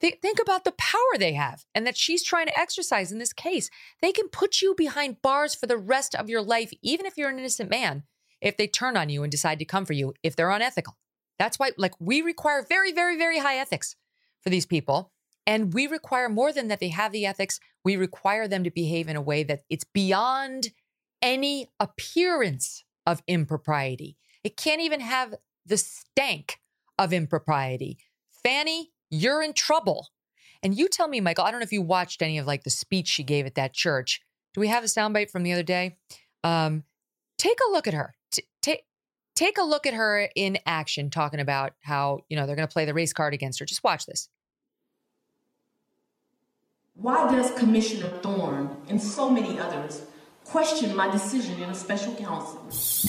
Th- 0.00 0.18
think 0.20 0.38
about 0.40 0.64
the 0.64 0.72
power 0.72 1.16
they 1.18 1.32
have 1.32 1.64
and 1.74 1.86
that 1.86 1.96
she's 1.96 2.24
trying 2.24 2.46
to 2.46 2.58
exercise 2.58 3.12
in 3.12 3.18
this 3.18 3.32
case. 3.32 3.70
They 4.02 4.12
can 4.12 4.28
put 4.28 4.60
you 4.60 4.74
behind 4.76 5.22
bars 5.22 5.54
for 5.54 5.66
the 5.66 5.78
rest 5.78 6.14
of 6.14 6.28
your 6.28 6.42
life, 6.42 6.72
even 6.82 7.06
if 7.06 7.16
you're 7.16 7.30
an 7.30 7.38
innocent 7.38 7.70
man, 7.70 8.02
if 8.40 8.56
they 8.56 8.66
turn 8.66 8.96
on 8.96 9.08
you 9.08 9.22
and 9.22 9.30
decide 9.30 9.58
to 9.60 9.64
come 9.64 9.86
for 9.86 9.92
you, 9.94 10.12
if 10.22 10.36
they're 10.36 10.50
unethical. 10.50 10.98
That's 11.38 11.58
why, 11.58 11.70
like, 11.78 11.94
we 11.98 12.20
require 12.20 12.66
very, 12.68 12.92
very, 12.92 13.16
very 13.16 13.38
high 13.38 13.56
ethics 13.56 13.96
for 14.42 14.50
these 14.50 14.66
people. 14.66 15.12
And 15.46 15.74
we 15.74 15.86
require 15.86 16.28
more 16.28 16.52
than 16.52 16.68
that 16.68 16.80
they 16.80 16.88
have 16.88 17.12
the 17.12 17.26
ethics. 17.26 17.58
We 17.84 17.96
require 17.96 18.46
them 18.46 18.64
to 18.64 18.70
behave 18.70 19.08
in 19.08 19.16
a 19.16 19.22
way 19.22 19.42
that 19.44 19.62
it's 19.68 19.84
beyond 19.84 20.70
any 21.20 21.70
appearance 21.80 22.84
of 23.06 23.22
impropriety. 23.26 24.16
It 24.44 24.56
can't 24.56 24.80
even 24.80 25.00
have 25.00 25.34
the 25.66 25.76
stank 25.76 26.58
of 26.98 27.12
impropriety. 27.12 27.98
Fani 28.30 28.92
you're 29.12 29.42
in 29.42 29.52
trouble. 29.52 30.08
And 30.62 30.76
you 30.76 30.88
tell 30.88 31.06
me, 31.06 31.20
Michael, 31.20 31.44
I 31.44 31.50
don't 31.50 31.60
know 31.60 31.64
if 31.64 31.72
you 31.72 31.82
watched 31.82 32.22
any 32.22 32.38
of 32.38 32.46
like 32.46 32.64
the 32.64 32.70
speech 32.70 33.08
she 33.08 33.22
gave 33.22 33.46
at 33.46 33.54
that 33.56 33.74
church. 33.74 34.22
Do 34.54 34.60
we 34.60 34.68
have 34.68 34.82
a 34.82 34.86
soundbite 34.86 35.30
from 35.30 35.42
the 35.42 35.52
other 35.52 35.62
day? 35.62 35.98
Um, 36.42 36.84
take 37.38 37.58
a 37.68 37.70
look 37.70 37.86
at 37.86 37.94
her. 37.94 38.14
Take 38.62 38.84
take 39.34 39.58
a 39.58 39.62
look 39.62 39.86
at 39.86 39.94
her 39.94 40.28
in 40.34 40.58
action, 40.66 41.10
talking 41.10 41.40
about 41.40 41.74
how 41.82 42.20
you 42.28 42.36
know 42.36 42.46
they're 42.46 42.56
going 42.56 42.68
to 42.68 42.72
play 42.72 42.84
the 42.84 42.94
race 42.94 43.12
card 43.12 43.34
against 43.34 43.58
her. 43.60 43.66
Just 43.66 43.84
watch 43.84 44.06
this. 44.06 44.28
Why 46.94 47.30
does 47.32 47.50
Commissioner 47.58 48.08
Thorne 48.22 48.76
and 48.88 49.00
so 49.00 49.30
many 49.30 49.58
others 49.58 50.02
question 50.44 50.94
my 50.94 51.10
decision 51.10 51.60
in 51.62 51.70
a 51.70 51.74
special 51.74 52.14
counsel. 52.14 52.60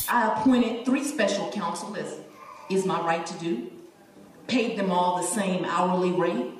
I 0.10 0.32
appointed 0.32 0.86
three 0.86 1.04
special 1.04 1.52
counsel 1.52 1.96
as 1.98 2.20
is 2.70 2.86
my 2.86 3.00
right 3.02 3.26
to 3.26 3.34
do, 3.40 3.72
paid 4.48 4.78
them 4.78 4.92
all 4.92 5.18
the 5.18 5.28
same 5.28 5.66
hourly 5.66 6.12
rate. 6.12 6.54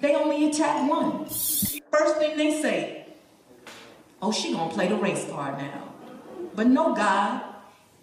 They 0.00 0.14
only 0.14 0.48
attacked 0.48 0.88
one. 0.88 1.24
First 1.26 2.16
thing 2.18 2.36
they 2.36 2.62
say, 2.62 3.06
oh, 4.22 4.32
she 4.32 4.52
gonna 4.52 4.72
play 4.72 4.88
the 4.88 4.96
race 4.96 5.28
card 5.28 5.58
now. 5.58 5.92
But 6.54 6.68
no, 6.68 6.94
God, 6.94 7.42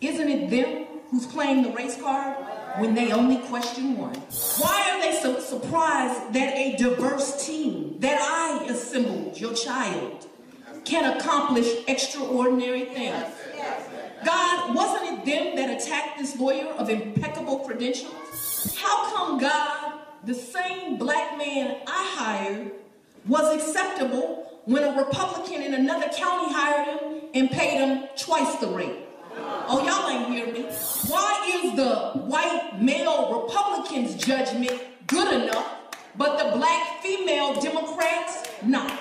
isn't 0.01 0.27
it 0.27 0.49
them 0.49 0.92
who's 1.13 1.27
playing 1.27 1.61
the 1.61 1.69
race 1.69 2.01
card 2.01 2.35
when 2.79 2.95
they 2.95 3.11
only 3.11 3.37
question 3.47 3.95
one? 3.95 4.15
Why 4.57 4.91
are 4.91 4.99
they 4.99 5.15
so 5.21 5.39
surprised 5.39 6.33
that 6.33 6.57
a 6.57 6.75
diverse 6.75 7.45
team 7.45 7.97
that 7.99 8.19
I 8.19 8.65
assembled, 8.65 9.39
your 9.39 9.53
child, 9.53 10.25
can 10.83 11.15
accomplish 11.15 11.67
extraordinary 11.87 12.85
things? 12.85 13.27
God, 14.25 14.73
wasn't 14.73 15.19
it 15.19 15.25
them 15.25 15.55
that 15.55 15.79
attacked 15.79 16.17
this 16.17 16.35
lawyer 16.39 16.69
of 16.79 16.89
impeccable 16.89 17.59
credentials? 17.59 18.75
How 18.75 19.13
come 19.13 19.37
God, 19.37 19.99
the 20.23 20.33
same 20.33 20.97
black 20.97 21.37
man 21.37 21.77
I 21.85 22.15
hired, 22.17 22.71
was 23.27 23.53
acceptable 23.53 24.61
when 24.65 24.83
a 24.83 24.97
Republican 24.97 25.61
in 25.61 25.75
another 25.75 26.07
county 26.07 26.51
hired 26.51 26.87
him 26.87 27.21
and 27.35 27.51
paid 27.51 27.77
him 27.77 28.07
twice 28.17 28.55
the 28.55 28.67
rate? 28.67 29.02
Oh, 29.35 29.83
y'all 29.85 30.09
ain't 30.09 30.33
hear 30.33 30.53
me. 30.53 30.69
Why 31.07 31.61
is 31.63 31.75
the 31.75 32.19
white 32.19 32.81
male 32.81 33.41
Republican's 33.41 34.15
judgment 34.15 34.81
good 35.07 35.43
enough, 35.43 35.97
but 36.15 36.37
the 36.37 36.55
black 36.57 37.01
female 37.01 37.59
Democrats 37.59 38.49
not? 38.63 38.99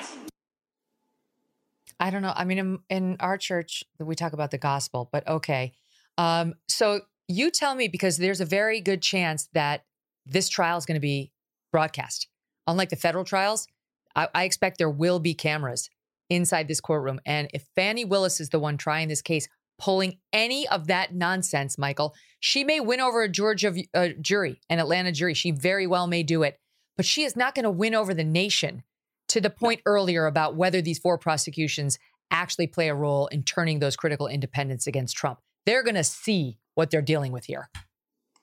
I 2.00 2.10
don't 2.10 2.22
know. 2.22 2.32
I 2.34 2.44
mean, 2.44 2.58
in, 2.58 2.78
in 2.90 3.16
our 3.20 3.38
church, 3.38 3.84
we 3.98 4.14
talk 4.14 4.32
about 4.32 4.50
the 4.50 4.58
gospel, 4.58 5.08
but 5.12 5.26
okay. 5.28 5.72
Um, 6.18 6.54
so 6.68 7.02
you 7.28 7.50
tell 7.50 7.74
me 7.74 7.88
because 7.88 8.16
there's 8.16 8.40
a 8.40 8.44
very 8.44 8.80
good 8.80 9.02
chance 9.02 9.48
that 9.52 9.84
this 10.26 10.48
trial 10.48 10.78
is 10.78 10.86
going 10.86 10.96
to 10.96 11.00
be 11.00 11.32
broadcast. 11.70 12.28
Unlike 12.66 12.90
the 12.90 12.96
federal 12.96 13.24
trials, 13.24 13.66
I, 14.14 14.28
I 14.34 14.44
expect 14.44 14.78
there 14.78 14.90
will 14.90 15.20
be 15.20 15.34
cameras 15.34 15.90
inside 16.28 16.68
this 16.68 16.80
courtroom. 16.80 17.20
And 17.26 17.48
if 17.52 17.66
Fani 17.74 18.04
Willis 18.04 18.40
is 18.40 18.48
the 18.48 18.58
one 18.58 18.76
trying 18.76 19.08
this 19.08 19.22
case, 19.22 19.48
pulling 19.82 20.18
any 20.32 20.66
of 20.68 20.86
that 20.86 21.12
nonsense, 21.12 21.76
Michael, 21.76 22.14
she 22.38 22.62
may 22.62 22.78
win 22.78 23.00
over 23.00 23.22
a 23.22 23.28
Georgia 23.28 23.74
uh, 23.92 24.10
jury, 24.20 24.60
an 24.70 24.78
Atlanta 24.78 25.10
jury. 25.10 25.34
She 25.34 25.50
very 25.50 25.88
well 25.88 26.06
may 26.06 26.22
do 26.22 26.44
it, 26.44 26.56
but 26.96 27.04
she 27.04 27.24
is 27.24 27.34
not 27.34 27.56
going 27.56 27.64
to 27.64 27.70
win 27.70 27.94
over 27.94 28.14
the 28.14 28.24
nation 28.24 28.84
to 29.28 29.40
the 29.40 29.50
point 29.50 29.80
earlier 29.84 30.26
about 30.26 30.54
whether 30.54 30.80
these 30.80 31.00
four 31.00 31.18
prosecutions 31.18 31.98
actually 32.30 32.68
play 32.68 32.88
a 32.88 32.94
role 32.94 33.26
in 33.26 33.42
turning 33.42 33.80
those 33.80 33.96
critical 33.96 34.28
independents 34.28 34.86
against 34.86 35.16
Trump. 35.16 35.40
They're 35.66 35.82
going 35.82 35.96
to 35.96 36.04
see 36.04 36.58
what 36.74 36.90
they're 36.90 37.02
dealing 37.02 37.32
with 37.32 37.46
here. 37.46 37.68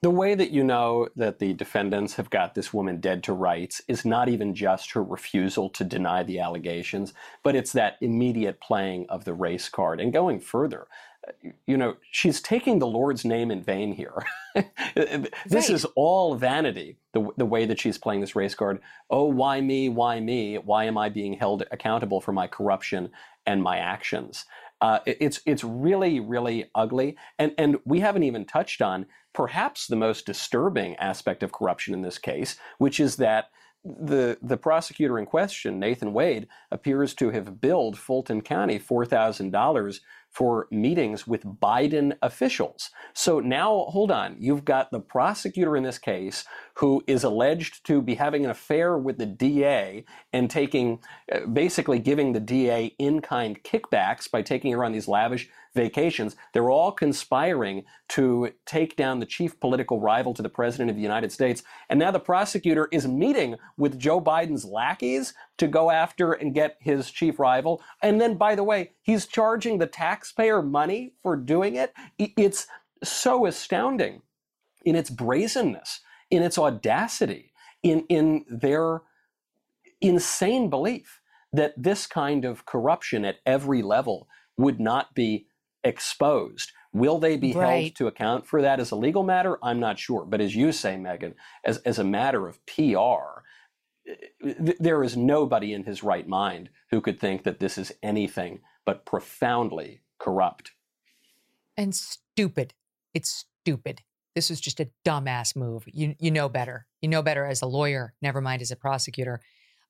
The 0.01 0.09
way 0.09 0.33
that 0.33 0.51
you 0.51 0.63
know 0.63 1.09
that 1.17 1.39
the 1.39 1.53
defendants 1.53 2.15
have 2.15 2.29
got 2.29 2.55
this 2.55 2.73
woman 2.73 3.01
dead 3.01 3.21
to 3.23 3.33
rights 3.33 3.81
is 3.89 4.05
not 4.05 4.29
even 4.29 4.55
just 4.55 4.91
her 4.91 5.03
refusal 5.03 5.69
to 5.71 5.83
deny 5.83 6.23
the 6.23 6.39
allegations, 6.39 7.13
but 7.43 7.53
it's 7.53 7.73
that 7.73 7.97
immediate 7.99 8.61
playing 8.61 9.07
of 9.09 9.25
the 9.25 9.33
race 9.33 9.67
card. 9.67 9.99
And 9.99 10.13
going 10.13 10.39
further, 10.39 10.87
you 11.67 11.77
know, 11.77 11.97
she's 12.11 12.41
taking 12.41 12.79
the 12.79 12.87
Lord's 12.87 13.25
name 13.25 13.51
in 13.51 13.61
vain 13.61 13.93
here. 13.93 14.25
this 14.95 15.29
right. 15.51 15.69
is 15.69 15.85
all 15.95 16.35
vanity, 16.35 16.97
the, 17.13 17.27
the 17.37 17.45
way 17.45 17.65
that 17.65 17.79
she's 17.79 17.97
playing 17.97 18.21
this 18.21 18.35
race 18.35 18.55
card. 18.55 18.79
Oh, 19.09 19.25
why 19.25 19.61
me? 19.61 19.89
Why 19.89 20.19
me? 20.19 20.57
Why 20.57 20.85
am 20.85 20.97
I 20.97 21.09
being 21.09 21.33
held 21.33 21.63
accountable 21.71 22.21
for 22.21 22.31
my 22.31 22.47
corruption 22.47 23.11
and 23.45 23.61
my 23.61 23.77
actions? 23.77 24.45
Uh, 24.81 24.99
it, 25.05 25.17
it's 25.19 25.41
it's 25.45 25.63
really 25.63 26.19
really 26.21 26.69
ugly, 26.73 27.17
and 27.37 27.53
and 27.57 27.77
we 27.83 27.99
haven't 27.99 28.23
even 28.23 28.45
touched 28.45 28.81
on 28.81 29.05
perhaps 29.33 29.87
the 29.87 29.95
most 29.95 30.25
disturbing 30.25 30.95
aspect 30.95 31.43
of 31.43 31.51
corruption 31.51 31.93
in 31.93 32.01
this 32.01 32.17
case, 32.17 32.55
which 32.77 32.99
is 32.99 33.17
that 33.17 33.49
the 33.83 34.37
the 34.41 34.57
prosecutor 34.57 35.19
in 35.19 35.25
question, 35.25 35.79
Nathan 35.79 36.13
Wade, 36.13 36.47
appears 36.71 37.13
to 37.15 37.29
have 37.31 37.59
billed 37.61 37.97
Fulton 37.97 38.41
County 38.41 38.79
four 38.79 39.05
thousand 39.05 39.51
dollars 39.51 40.01
for 40.29 40.67
meetings 40.71 41.27
with 41.27 41.43
Biden 41.43 42.15
officials. 42.21 42.91
So 43.13 43.39
now, 43.39 43.85
hold 43.89 44.11
on, 44.11 44.35
you've 44.39 44.65
got 44.65 44.91
the 44.91 44.99
prosecutor 44.99 45.75
in 45.75 45.83
this 45.83 45.97
case 45.97 46.45
who 46.79 47.03
is 47.07 47.25
alleged 47.25 47.85
to 47.85 48.01
be 48.01 48.15
having 48.15 48.45
an 48.45 48.51
affair 48.51 48.97
with 48.97 49.17
the 49.17 49.25
DA 49.25 50.05
and 50.31 50.49
taking, 50.49 50.97
uh, 51.29 51.45
basically 51.45 51.99
giving 51.99 52.31
the 52.31 52.39
DA 52.39 52.95
in 52.97 53.21
kind 53.21 53.61
kickbacks 53.63 54.31
by 54.31 54.41
taking 54.41 54.71
her 54.71 54.85
on 54.85 54.93
these 54.93 55.07
lavish 55.07 55.49
vacations. 55.75 56.37
They're 56.53 56.69
all 56.69 56.93
conspiring 56.93 57.83
to 58.09 58.53
take 58.65 58.95
down 58.95 59.19
the 59.19 59.25
chief 59.25 59.59
political 59.59 59.99
rival 59.99 60.33
to 60.35 60.41
the 60.41 60.47
president 60.47 60.89
of 60.89 60.95
the 60.95 61.01
United 61.01 61.33
States. 61.33 61.63
And 61.89 61.99
now 61.99 62.11
the 62.11 62.19
prosecutor 62.19 62.87
is 62.93 63.05
meeting 63.05 63.57
with 63.77 63.99
Joe 63.99 64.21
Biden's 64.21 64.63
lackeys 64.63 65.33
to 65.57 65.67
go 65.67 65.91
after 65.91 66.31
and 66.31 66.53
get 66.53 66.77
his 66.79 67.11
chief 67.11 67.39
rival. 67.39 67.81
And 68.01 68.21
then, 68.21 68.35
by 68.35 68.55
the 68.55 68.63
way, 68.63 68.91
he's 69.01 69.27
charging 69.27 69.79
the 69.79 69.85
taxpayer 69.85 70.61
money 70.61 71.11
for 71.21 71.35
doing 71.35 71.75
it. 71.75 71.93
It's 72.17 72.67
so 73.03 73.45
astounding 73.45 74.21
in 74.85 74.95
its 74.95 75.09
brazenness, 75.09 75.99
in 76.29 76.43
its 76.43 76.57
audacity, 76.57 77.51
in, 77.83 78.05
in 78.09 78.45
their 78.49 79.01
insane 80.01 80.69
belief 80.69 81.21
that 81.51 81.73
this 81.75 82.05
kind 82.05 82.45
of 82.45 82.65
corruption 82.65 83.25
at 83.25 83.37
every 83.45 83.81
level 83.81 84.27
would 84.57 84.79
not 84.79 85.15
be 85.15 85.47
exposed. 85.83 86.71
Will 86.93 87.19
they 87.19 87.37
be 87.37 87.53
right. 87.53 87.83
held 87.83 87.95
to 87.95 88.07
account 88.07 88.47
for 88.47 88.61
that 88.61 88.79
as 88.79 88.91
a 88.91 88.95
legal 88.95 89.23
matter? 89.23 89.57
I'm 89.63 89.79
not 89.79 89.99
sure. 89.99 90.25
But 90.25 90.41
as 90.41 90.55
you 90.55 90.71
say, 90.71 90.95
Megyn, 90.95 91.33
as, 91.63 91.77
as 91.79 91.99
a 91.99 92.03
matter 92.03 92.47
of 92.47 92.63
PR, 92.65 93.41
th- 94.41 94.77
there 94.79 95.03
is 95.03 95.15
nobody 95.15 95.73
in 95.73 95.83
his 95.83 96.03
right 96.03 96.27
mind 96.27 96.69
who 96.91 97.01
could 97.01 97.19
think 97.19 97.43
that 97.43 97.59
this 97.59 97.77
is 97.77 97.91
anything 98.01 98.59
but 98.85 99.05
profoundly 99.05 100.01
corrupt. 100.17 100.71
And 101.77 101.95
stupid. 101.95 102.73
It's 103.13 103.45
stupid. 103.61 104.01
This 104.35 104.49
was 104.49 104.61
just 104.61 104.79
a 104.79 104.89
dumbass 105.05 105.55
move. 105.55 105.83
You, 105.87 106.15
you 106.19 106.31
know 106.31 106.49
better. 106.49 106.85
You 107.01 107.09
know 107.09 107.21
better 107.21 107.45
as 107.45 107.61
a 107.61 107.65
lawyer, 107.65 108.13
never 108.21 108.41
mind 108.41 108.61
as 108.61 108.71
a 108.71 108.75
prosecutor. 108.75 109.41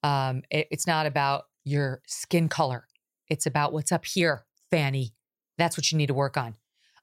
Um, 0.04 0.44
it, 0.50 0.68
it's 0.72 0.88
not 0.88 1.06
about 1.06 1.44
your 1.66 2.02
skin 2.08 2.50
color. 2.50 2.88
It's 3.30 3.46
about 3.46 3.74
what's 3.74 3.92
up 3.92 4.06
here, 4.06 4.46
Fani. 4.72 5.14
That's 5.58 5.78
what 5.78 5.92
you 5.92 5.98
need 5.98 6.08
to 6.08 6.14
work 6.14 6.38
on. 6.38 6.56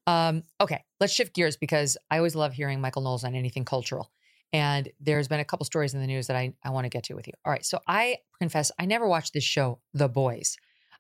Um, 0.07 0.45
okay, 0.61 0.85
let's 1.01 1.13
shift 1.13 1.35
gears 1.35 1.57
because 1.57 1.97
I 2.11 2.17
always 2.19 2.35
love 2.35 2.53
hearing 2.53 2.81
Michael 2.81 3.03
Knowles 3.03 3.25
on 3.25 3.35
anything 3.35 3.65
cultural. 3.65 4.11
And 4.53 4.89
there's 5.01 5.29
been 5.29 5.41
a 5.41 5.45
couple 5.45 5.67
stories 5.67 5.95
in 5.95 6.01
the 6.01 6.07
news 6.07 6.29
that 6.29 6.37
I, 6.37 6.55
I 6.65 6.71
want 6.71 6.85
to 6.85 6.89
get 6.89 7.05
to 7.05 7.15
with 7.15 7.27
you. 7.27 7.33
All 7.45 7.53
right, 7.53 7.65
so 7.65 7.81
I 7.87 8.19
confess 8.41 8.71
I 8.79 8.87
never 8.87 9.07
watched 9.07 9.35
this 9.35 9.45
show, 9.45 9.81
The 9.93 10.09
Boys. 10.09 10.57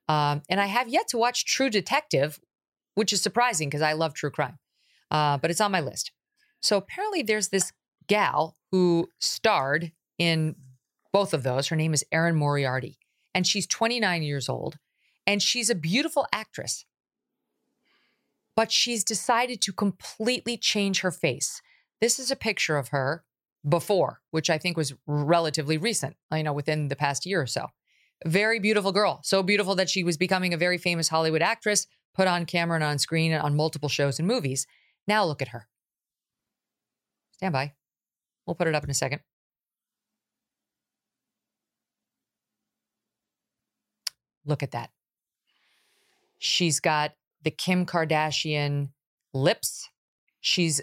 Um, 0.09 0.43
and 0.49 0.61
I 0.61 0.67
have 0.67 0.89
yet 0.89 1.09
to 1.09 1.19
watch 1.19 1.47
True 1.47 1.71
Detective, 1.71 2.41
which 2.95 3.13
is 3.13 3.23
surprising 3.23 3.69
because 3.69 3.83
I 3.83 3.93
love 3.93 4.15
true 4.15 4.31
crime. 4.31 4.59
Uh, 5.11 5.39
but 5.39 5.51
it's 5.51 5.61
on 5.61 5.71
my 5.71 5.81
list. 5.81 6.11
So 6.61 6.77
apparently 6.77 7.23
there's 7.23 7.49
this 7.49 7.73
gal 8.07 8.57
who 8.71 9.11
starred 9.19 9.93
in 10.19 10.57
both 11.13 11.33
of 11.33 11.43
those. 11.43 11.69
Her 11.69 11.77
name 11.77 11.95
is 11.95 12.05
Erin 12.13 12.37
Moriarty, 12.37 12.99
and 13.35 13.47
she's 13.47 13.67
29 13.67 14.23
years 14.23 14.49
old, 14.49 14.79
and 15.27 15.43
she's 15.43 15.71
a 15.71 15.75
beautiful 15.75 16.27
actress 16.33 16.85
but 18.57 18.73
she's 18.73 19.05
decided 19.05 19.61
to 19.61 19.73
completely 19.73 20.57
change 20.57 21.03
her 21.03 21.13
face. 21.13 21.61
This 22.01 22.19
is 22.19 22.31
a 22.31 22.37
picture 22.37 22.79
of 22.79 22.89
her 22.89 23.23
before, 23.69 24.21
which 24.31 24.49
I 24.49 24.59
think 24.59 24.77
was 24.77 24.95
relatively 25.07 25.77
recent, 25.77 26.17
you 26.33 26.43
know, 26.43 26.53
within 26.53 26.89
the 26.89 26.97
past 26.97 27.27
year 27.27 27.41
or 27.41 27.47
so. 27.47 27.69
Very 28.25 28.59
beautiful 28.59 28.93
girl. 28.93 29.21
So 29.23 29.43
beautiful 29.43 29.75
that 29.75 29.91
she 29.91 30.03
was 30.03 30.17
becoming 30.17 30.55
a 30.55 30.59
very 30.59 30.79
famous 30.79 31.09
Hollywood 31.09 31.43
actress, 31.43 31.87
put 32.15 32.27
on 32.27 32.47
camera 32.47 32.77
and 32.77 32.85
on 32.85 32.99
screen 32.99 33.31
and 33.33 33.43
on 33.43 33.55
multiple 33.55 33.91
shows 33.91 34.19
and 34.19 34.27
movies. 34.27 34.67
Now 35.07 35.25
look 35.25 35.43
at 35.43 35.49
her. 35.49 35.69
Stand 37.37 37.53
by. 37.53 37.73
We'll 38.45 38.55
put 38.55 38.67
it 38.67 38.75
up 38.75 38.85
in 38.85 38.91
a 38.91 38.95
second. 38.95 39.21
Look 44.45 44.63
at 44.63 44.71
that. 44.71 44.91
She's 46.39 46.81
got 46.81 47.13
the 47.43 47.51
Kim 47.51 47.85
Kardashian 47.85 48.91
lips. 49.33 49.89
She's 50.41 50.81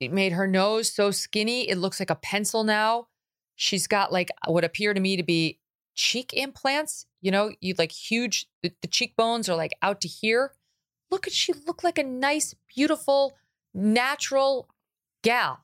made 0.00 0.32
her 0.32 0.46
nose 0.46 0.92
so 0.92 1.10
skinny, 1.10 1.68
it 1.68 1.78
looks 1.78 2.00
like 2.00 2.10
a 2.10 2.16
pencil 2.16 2.64
now. 2.64 3.08
She's 3.56 3.86
got 3.86 4.12
like 4.12 4.30
what 4.46 4.64
appear 4.64 4.94
to 4.94 5.00
me 5.00 5.16
to 5.16 5.22
be 5.22 5.58
cheek 5.94 6.32
implants. 6.34 7.06
You 7.20 7.30
know, 7.30 7.52
you 7.60 7.74
like 7.78 7.92
huge, 7.92 8.46
the, 8.62 8.72
the 8.82 8.88
cheekbones 8.88 9.48
are 9.48 9.56
like 9.56 9.72
out 9.82 10.00
to 10.02 10.08
here. 10.08 10.52
Look 11.10 11.26
at 11.26 11.32
she 11.32 11.52
look 11.66 11.82
like 11.84 11.98
a 11.98 12.02
nice, 12.02 12.54
beautiful, 12.74 13.34
natural 13.72 14.68
gal. 15.22 15.63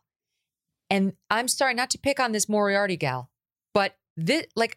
And 0.91 1.13
I'm 1.31 1.49
sorry 1.49 1.75
not 1.75 1.91
to 1.91 1.99
pick 1.99 2.19
on 2.19 2.33
this 2.33 2.49
Moriarty 2.49 2.97
gal, 2.97 3.31
but 3.73 3.97
this 4.17 4.47
like 4.57 4.77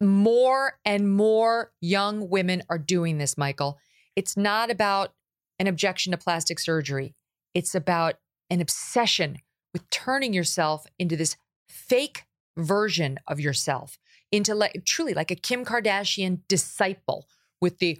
more 0.00 0.78
and 0.84 1.10
more 1.10 1.72
young 1.80 2.28
women 2.28 2.62
are 2.68 2.78
doing 2.78 3.18
this, 3.18 3.38
Michael. 3.38 3.78
It's 4.14 4.36
not 4.36 4.70
about 4.70 5.14
an 5.58 5.66
objection 5.66 6.12
to 6.12 6.18
plastic 6.18 6.58
surgery, 6.58 7.14
it's 7.54 7.74
about 7.74 8.14
an 8.48 8.60
obsession 8.60 9.38
with 9.72 9.88
turning 9.90 10.32
yourself 10.32 10.86
into 10.98 11.16
this 11.16 11.36
fake 11.68 12.24
version 12.56 13.18
of 13.28 13.38
yourself, 13.40 13.98
into 14.32 14.54
like 14.54 14.84
truly 14.84 15.14
like 15.14 15.30
a 15.30 15.36
Kim 15.36 15.64
Kardashian 15.64 16.40
disciple 16.48 17.26
with 17.60 17.78
the 17.78 17.98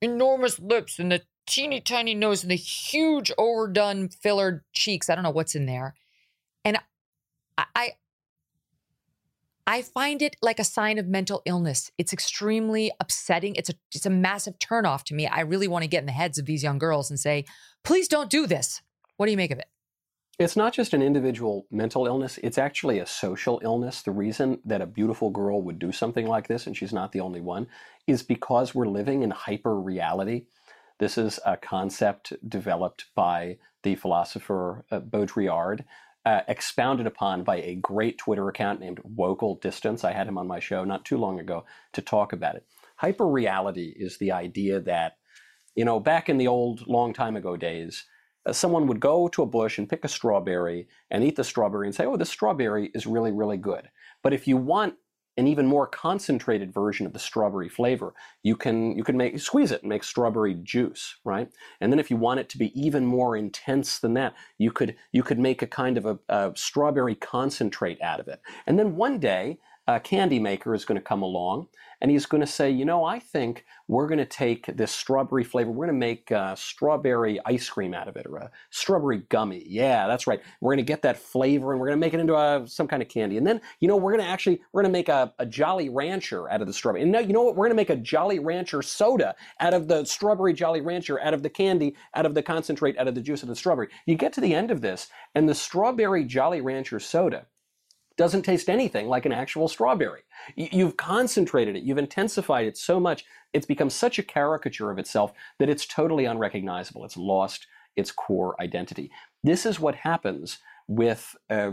enormous 0.00 0.58
lips 0.58 0.98
and 0.98 1.12
the 1.12 1.22
teeny 1.46 1.80
tiny 1.80 2.14
nose 2.14 2.42
and 2.42 2.50
the 2.50 2.56
huge 2.56 3.30
overdone 3.36 4.08
filler 4.08 4.64
cheeks. 4.72 5.10
I 5.10 5.14
don't 5.14 5.24
know 5.24 5.30
what's 5.30 5.54
in 5.54 5.66
there. 5.66 5.94
I, 7.74 7.92
I 9.66 9.82
find 9.82 10.22
it 10.22 10.36
like 10.42 10.58
a 10.58 10.64
sign 10.64 10.98
of 10.98 11.06
mental 11.06 11.42
illness. 11.44 11.90
It's 11.98 12.12
extremely 12.12 12.90
upsetting. 13.00 13.54
It's 13.54 13.70
a 13.70 13.74
it's 13.94 14.06
a 14.06 14.10
massive 14.10 14.58
turnoff 14.58 15.04
to 15.04 15.14
me. 15.14 15.26
I 15.26 15.40
really 15.40 15.68
want 15.68 15.82
to 15.84 15.88
get 15.88 16.00
in 16.00 16.06
the 16.06 16.12
heads 16.12 16.38
of 16.38 16.46
these 16.46 16.62
young 16.62 16.78
girls 16.78 17.10
and 17.10 17.20
say, 17.20 17.44
please 17.84 18.08
don't 18.08 18.30
do 18.30 18.46
this. 18.46 18.82
What 19.16 19.26
do 19.26 19.32
you 19.32 19.36
make 19.36 19.50
of 19.50 19.58
it? 19.58 19.68
It's 20.40 20.56
not 20.56 20.72
just 20.72 20.94
an 20.94 21.02
individual 21.02 21.66
mental 21.70 22.06
illness, 22.06 22.38
it's 22.42 22.56
actually 22.56 22.98
a 22.98 23.06
social 23.06 23.60
illness. 23.62 24.00
The 24.00 24.10
reason 24.10 24.58
that 24.64 24.80
a 24.80 24.86
beautiful 24.86 25.28
girl 25.28 25.60
would 25.60 25.78
do 25.78 25.92
something 25.92 26.26
like 26.26 26.48
this, 26.48 26.66
and 26.66 26.74
she's 26.74 26.94
not 26.94 27.12
the 27.12 27.20
only 27.20 27.42
one, 27.42 27.66
is 28.06 28.22
because 28.22 28.74
we're 28.74 28.86
living 28.86 29.22
in 29.22 29.30
hyper 29.30 29.78
reality. 29.78 30.46
This 30.98 31.18
is 31.18 31.38
a 31.44 31.58
concept 31.58 32.32
developed 32.48 33.06
by 33.14 33.58
the 33.82 33.96
philosopher 33.96 34.86
uh, 34.90 35.00
Baudrillard, 35.00 35.84
uh, 36.26 36.40
expounded 36.48 37.06
upon 37.06 37.44
by 37.44 37.56
a 37.56 37.76
great 37.76 38.18
Twitter 38.18 38.48
account 38.48 38.80
named 38.80 39.00
Wokal 39.16 39.60
Distance. 39.60 40.04
I 40.04 40.12
had 40.12 40.26
him 40.26 40.38
on 40.38 40.46
my 40.46 40.60
show 40.60 40.84
not 40.84 41.04
too 41.04 41.16
long 41.16 41.40
ago 41.40 41.64
to 41.92 42.02
talk 42.02 42.32
about 42.32 42.56
it. 42.56 42.66
Hyperreality 43.02 43.92
is 43.96 44.18
the 44.18 44.32
idea 44.32 44.80
that, 44.80 45.16
you 45.74 45.84
know, 45.84 45.98
back 45.98 46.28
in 46.28 46.36
the 46.36 46.48
old, 46.48 46.86
long 46.86 47.12
time 47.12 47.36
ago 47.36 47.56
days, 47.56 48.04
uh, 48.46 48.52
someone 48.52 48.86
would 48.86 49.00
go 49.00 49.28
to 49.28 49.42
a 49.42 49.46
bush 49.46 49.78
and 49.78 49.88
pick 49.88 50.04
a 50.04 50.08
strawberry 50.08 50.88
and 51.10 51.24
eat 51.24 51.36
the 51.36 51.44
strawberry 51.44 51.86
and 51.86 51.94
say, 51.94 52.04
oh, 52.04 52.16
this 52.16 52.30
strawberry 52.30 52.90
is 52.94 53.06
really, 53.06 53.32
really 53.32 53.56
good. 53.56 53.88
But 54.22 54.34
if 54.34 54.46
you 54.46 54.56
want 54.56 54.94
an 55.36 55.46
even 55.46 55.66
more 55.66 55.86
concentrated 55.86 56.72
version 56.72 57.06
of 57.06 57.12
the 57.12 57.18
strawberry 57.18 57.68
flavor. 57.68 58.14
You 58.42 58.56
can 58.56 58.96
you 58.96 59.04
can 59.04 59.16
make 59.16 59.38
squeeze 59.38 59.72
it 59.72 59.82
and 59.82 59.88
make 59.88 60.04
strawberry 60.04 60.54
juice, 60.54 61.16
right? 61.24 61.50
And 61.80 61.92
then 61.92 61.98
if 61.98 62.10
you 62.10 62.16
want 62.16 62.40
it 62.40 62.48
to 62.50 62.58
be 62.58 62.78
even 62.80 63.06
more 63.06 63.36
intense 63.36 63.98
than 63.98 64.14
that, 64.14 64.34
you 64.58 64.70
could 64.70 64.96
you 65.12 65.22
could 65.22 65.38
make 65.38 65.62
a 65.62 65.66
kind 65.66 65.96
of 65.96 66.06
a, 66.06 66.18
a 66.28 66.52
strawberry 66.56 67.14
concentrate 67.14 68.00
out 68.02 68.20
of 68.20 68.28
it. 68.28 68.40
And 68.66 68.78
then 68.78 68.96
one 68.96 69.18
day, 69.18 69.58
a 69.86 70.00
candy 70.00 70.38
maker 70.38 70.74
is 70.74 70.84
going 70.84 70.98
to 70.98 71.04
come 71.04 71.22
along 71.22 71.68
and 72.00 72.10
he's 72.10 72.26
going 72.26 72.40
to 72.40 72.46
say, 72.46 72.70
you 72.70 72.84
know, 72.84 73.04
I 73.04 73.18
think 73.18 73.64
we're 73.86 74.06
going 74.06 74.18
to 74.18 74.24
take 74.24 74.66
this 74.76 74.90
strawberry 74.90 75.44
flavor, 75.44 75.70
we're 75.70 75.86
going 75.86 76.00
to 76.00 76.06
make 76.06 76.32
uh, 76.32 76.54
strawberry 76.54 77.38
ice 77.44 77.68
cream 77.68 77.92
out 77.92 78.08
of 78.08 78.16
it, 78.16 78.26
or 78.26 78.38
a 78.38 78.50
strawberry 78.70 79.22
gummy. 79.28 79.62
Yeah, 79.66 80.06
that's 80.06 80.26
right. 80.26 80.40
We're 80.60 80.70
going 80.70 80.84
to 80.84 80.90
get 80.90 81.02
that 81.02 81.18
flavor 81.18 81.72
and 81.72 81.80
we're 81.80 81.88
going 81.88 81.98
to 81.98 82.00
make 82.00 82.14
it 82.14 82.20
into 82.20 82.36
a, 82.36 82.66
some 82.66 82.88
kind 82.88 83.02
of 83.02 83.08
candy. 83.08 83.36
And 83.36 83.46
then, 83.46 83.60
you 83.80 83.88
know, 83.88 83.96
we're 83.96 84.12
going 84.12 84.24
to 84.24 84.30
actually, 84.30 84.62
we're 84.72 84.82
going 84.82 84.92
to 84.92 84.98
make 84.98 85.08
a, 85.08 85.34
a 85.38 85.46
Jolly 85.46 85.88
Rancher 85.88 86.50
out 86.50 86.60
of 86.60 86.66
the 86.66 86.72
strawberry. 86.72 87.02
And 87.02 87.12
now, 87.12 87.20
you 87.20 87.32
know 87.32 87.42
what? 87.42 87.56
We're 87.56 87.66
going 87.66 87.76
to 87.76 87.82
make 87.82 87.90
a 87.90 87.96
Jolly 87.96 88.38
Rancher 88.38 88.82
soda 88.82 89.34
out 89.60 89.74
of 89.74 89.88
the 89.88 90.04
strawberry 90.04 90.54
Jolly 90.54 90.80
Rancher, 90.80 91.20
out 91.20 91.34
of 91.34 91.42
the 91.42 91.50
candy, 91.50 91.96
out 92.14 92.24
of 92.24 92.34
the 92.34 92.42
concentrate, 92.42 92.96
out 92.98 93.08
of 93.08 93.14
the 93.14 93.20
juice 93.20 93.42
of 93.42 93.48
the 93.48 93.56
strawberry. 93.56 93.88
You 94.06 94.14
get 94.14 94.32
to 94.34 94.40
the 94.40 94.54
end 94.54 94.70
of 94.70 94.80
this, 94.80 95.08
and 95.34 95.48
the 95.48 95.54
strawberry 95.54 96.24
Jolly 96.24 96.60
Rancher 96.60 96.98
soda 96.98 97.46
doesn't 98.20 98.42
taste 98.42 98.68
anything 98.68 99.08
like 99.08 99.24
an 99.24 99.32
actual 99.32 99.66
strawberry. 99.66 100.20
You've 100.54 100.98
concentrated 100.98 101.74
it, 101.74 101.84
you've 101.84 101.96
intensified 101.96 102.66
it 102.66 102.76
so 102.76 103.00
much, 103.00 103.24
it's 103.54 103.64
become 103.64 103.88
such 103.88 104.18
a 104.18 104.22
caricature 104.22 104.90
of 104.90 104.98
itself 104.98 105.32
that 105.58 105.70
it's 105.70 105.86
totally 105.86 106.26
unrecognizable. 106.26 107.06
It's 107.06 107.16
lost 107.16 107.66
its 107.96 108.12
core 108.12 108.60
identity. 108.60 109.10
This 109.42 109.64
is 109.64 109.80
what 109.80 109.94
happens 109.94 110.58
with 110.86 111.34
uh, 111.48 111.70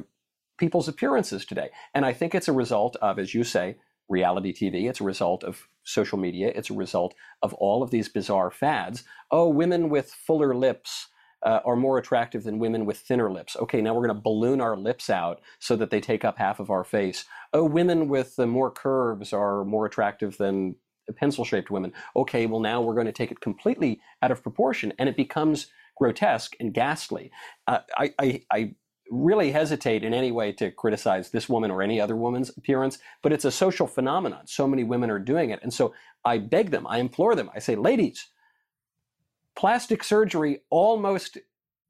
people's 0.57 0.87
appearances 0.87 1.45
today. 1.45 1.69
And 1.93 2.05
I 2.05 2.13
think 2.13 2.33
it's 2.33 2.47
a 2.47 2.53
result 2.53 2.95
of, 3.01 3.19
as 3.19 3.33
you 3.33 3.43
say, 3.43 3.75
reality 4.07 4.53
TV. 4.53 4.89
It's 4.89 5.01
a 5.01 5.03
result 5.03 5.43
of 5.43 5.67
social 5.83 6.17
media. 6.17 6.53
It's 6.55 6.69
a 6.69 6.73
result 6.73 7.13
of 7.41 7.53
all 7.55 7.83
of 7.83 7.91
these 7.91 8.07
bizarre 8.07 8.51
fads. 8.51 9.03
Oh, 9.31 9.49
women 9.49 9.89
with 9.89 10.13
fuller 10.13 10.55
lips 10.55 11.09
uh, 11.43 11.59
are 11.65 11.75
more 11.75 11.97
attractive 11.97 12.43
than 12.43 12.59
women 12.59 12.85
with 12.85 12.97
thinner 12.97 13.31
lips. 13.31 13.55
Okay, 13.55 13.81
now 13.81 13.93
we're 13.93 14.05
going 14.05 14.17
to 14.17 14.21
balloon 14.21 14.61
our 14.61 14.75
lips 14.75 15.09
out 15.09 15.41
so 15.59 15.75
that 15.75 15.89
they 15.89 16.01
take 16.01 16.25
up 16.25 16.37
half 16.37 16.59
of 16.59 16.69
our 16.69 16.83
face. 16.83 17.25
Oh, 17.53 17.63
women 17.63 18.07
with 18.07 18.37
uh, 18.39 18.45
more 18.45 18.71
curves 18.71 19.33
are 19.33 19.63
more 19.63 19.85
attractive 19.85 20.37
than 20.37 20.75
pencil 21.15 21.45
shaped 21.45 21.71
women. 21.71 21.93
Okay, 22.15 22.45
well, 22.45 22.59
now 22.59 22.81
we're 22.81 22.93
going 22.93 23.05
to 23.05 23.11
take 23.11 23.31
it 23.31 23.39
completely 23.39 24.01
out 24.21 24.31
of 24.31 24.43
proportion 24.43 24.93
and 24.99 25.07
it 25.07 25.15
becomes 25.15 25.67
grotesque 25.97 26.55
and 26.59 26.73
ghastly. 26.73 27.31
Uh, 27.67 27.79
I, 27.97 28.13
I, 28.19 28.41
I 28.51 28.75
really 29.09 29.51
hesitate 29.51 30.03
in 30.03 30.13
any 30.13 30.31
way 30.31 30.51
to 30.51 30.71
criticize 30.71 31.29
this 31.29 31.47
woman 31.47 31.71
or 31.71 31.81
any 31.81 31.99
other 32.01 32.15
woman's 32.15 32.49
appearance, 32.57 32.99
but 33.23 33.31
it's 33.31 33.45
a 33.45 33.51
social 33.51 33.87
phenomenon. 33.87 34.45
So 34.45 34.67
many 34.67 34.83
women 34.83 35.09
are 35.09 35.19
doing 35.19 35.49
it. 35.49 35.59
And 35.63 35.73
so 35.73 35.93
I 36.25 36.39
beg 36.39 36.71
them, 36.71 36.85
I 36.87 36.97
implore 36.99 37.35
them, 37.35 37.49
I 37.55 37.59
say, 37.59 37.75
ladies, 37.75 38.27
plastic 39.57 40.03
surgery 40.03 40.59
almost 40.69 41.37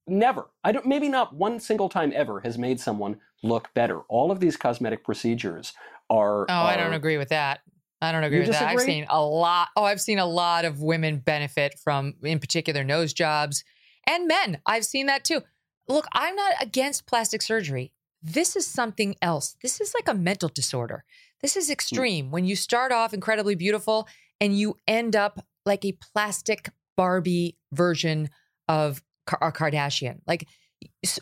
never, 0.08 0.48
I 0.64 0.72
don't, 0.72 0.86
maybe 0.86 1.10
not 1.10 1.36
one 1.36 1.60
single 1.60 1.90
time 1.90 2.14
ever 2.16 2.40
has 2.40 2.58
made 2.58 2.80
someone 2.80 3.20
look 3.44 3.74
better. 3.74 4.00
All 4.08 4.32
of 4.32 4.40
these 4.40 4.58
cosmetic 4.58 5.04
procedures 5.04 5.74
are. 6.10 6.44
Oh, 6.50 6.54
are, 6.54 6.68
I 6.68 6.78
don't 6.78 6.94
agree 6.94 7.18
with 7.18 7.30
that. 7.30 7.60
I 8.02 8.12
don't 8.12 8.24
agree 8.24 8.40
with 8.40 8.52
that. 8.52 8.70
I've 8.70 8.80
seen 8.82 9.06
a 9.10 9.22
lot. 9.22 9.70
Oh, 9.76 9.84
I've 9.84 10.02
seen 10.02 10.20
a 10.20 10.26
lot 10.26 10.66
of 10.66 10.82
women 10.82 11.18
benefit 11.18 11.78
from, 11.84 12.14
in 12.24 12.40
particular, 12.40 12.84
nose 12.84 13.12
jobs 13.12 13.64
and 14.06 14.28
men. 14.28 14.62
I've 14.66 14.86
seen 14.86 15.08
that 15.08 15.26
too. 15.26 15.42
Look, 15.88 16.06
I'm 16.14 16.36
not 16.36 16.54
against 16.62 17.06
plastic 17.08 17.42
surgery. 17.42 17.92
This 18.22 18.56
is 18.56 18.66
something 18.66 19.16
else. 19.22 19.56
This 19.62 19.82
is 19.82 19.94
like 19.94 20.08
a 20.08 20.18
mental 20.18 20.50
disorder. 20.50 21.04
This 21.42 21.54
Hmm. 21.56 21.60
is 21.60 21.70
extreme. 21.70 22.32
When 22.32 22.46
you 22.46 22.56
start 22.56 22.92
off 22.92 23.14
incredibly 23.14 23.56
beautiful 23.56 24.08
and 24.40 24.58
you 24.58 24.78
end 24.88 25.16
up 25.16 25.46
like 25.66 25.84
a 25.84 25.92
plastic 26.14 26.70
Barbie 26.98 27.58
version 27.72 28.30
of 28.68 29.02
a 29.32 29.46
uh, 29.46 29.52
Kardashian. 29.52 30.20
Like, 30.28 30.48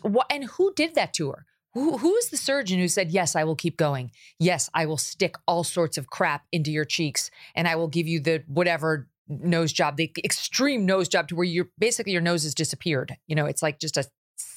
what? 0.02 0.26
And 0.30 0.44
who 0.44 0.72
did 0.74 0.96
that 0.96 1.14
to 1.14 1.30
her? 1.30 1.46
Who, 1.74 1.98
who 1.98 2.16
is 2.16 2.30
the 2.30 2.38
surgeon 2.38 2.78
who 2.78 2.88
said, 2.88 3.10
Yes, 3.10 3.36
I 3.36 3.44
will 3.44 3.54
keep 3.54 3.76
going. 3.76 4.10
Yes, 4.38 4.70
I 4.72 4.86
will 4.86 4.96
stick 4.96 5.36
all 5.46 5.62
sorts 5.62 5.98
of 5.98 6.08
crap 6.08 6.46
into 6.50 6.70
your 6.72 6.86
cheeks 6.86 7.30
and 7.54 7.68
I 7.68 7.76
will 7.76 7.88
give 7.88 8.08
you 8.08 8.18
the 8.18 8.42
whatever 8.46 9.08
nose 9.28 9.74
job, 9.74 9.96
the 9.96 10.10
extreme 10.24 10.86
nose 10.86 11.06
job 11.06 11.28
to 11.28 11.36
where 11.36 11.44
you're 11.44 11.68
basically 11.78 12.12
your 12.12 12.22
nose 12.22 12.44
has 12.44 12.54
disappeared. 12.54 13.16
You 13.26 13.36
know, 13.36 13.44
it's 13.44 13.62
like 13.62 13.78
just 13.78 13.98
a 13.98 14.06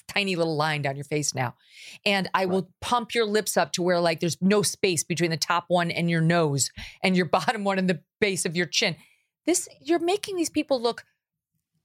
tiny 0.07 0.37
little 0.37 0.55
line 0.55 0.81
down 0.81 0.95
your 0.95 1.03
face 1.03 1.35
now. 1.35 1.55
And 2.05 2.29
I 2.33 2.45
will 2.45 2.71
pump 2.81 3.13
your 3.13 3.25
lips 3.25 3.57
up 3.57 3.73
to 3.73 3.81
where 3.81 3.99
like 3.99 4.21
there's 4.21 4.41
no 4.41 4.61
space 4.61 5.03
between 5.03 5.31
the 5.31 5.37
top 5.37 5.65
one 5.67 5.91
and 5.91 6.09
your 6.09 6.21
nose 6.21 6.71
and 7.03 7.15
your 7.17 7.25
bottom 7.29 7.63
one 7.63 7.79
and 7.79 7.89
the 7.89 8.01
base 8.21 8.45
of 8.45 8.55
your 8.55 8.65
chin. 8.65 8.95
This, 9.45 9.67
you're 9.81 9.99
making 9.99 10.35
these 10.35 10.49
people 10.49 10.81
look 10.81 11.03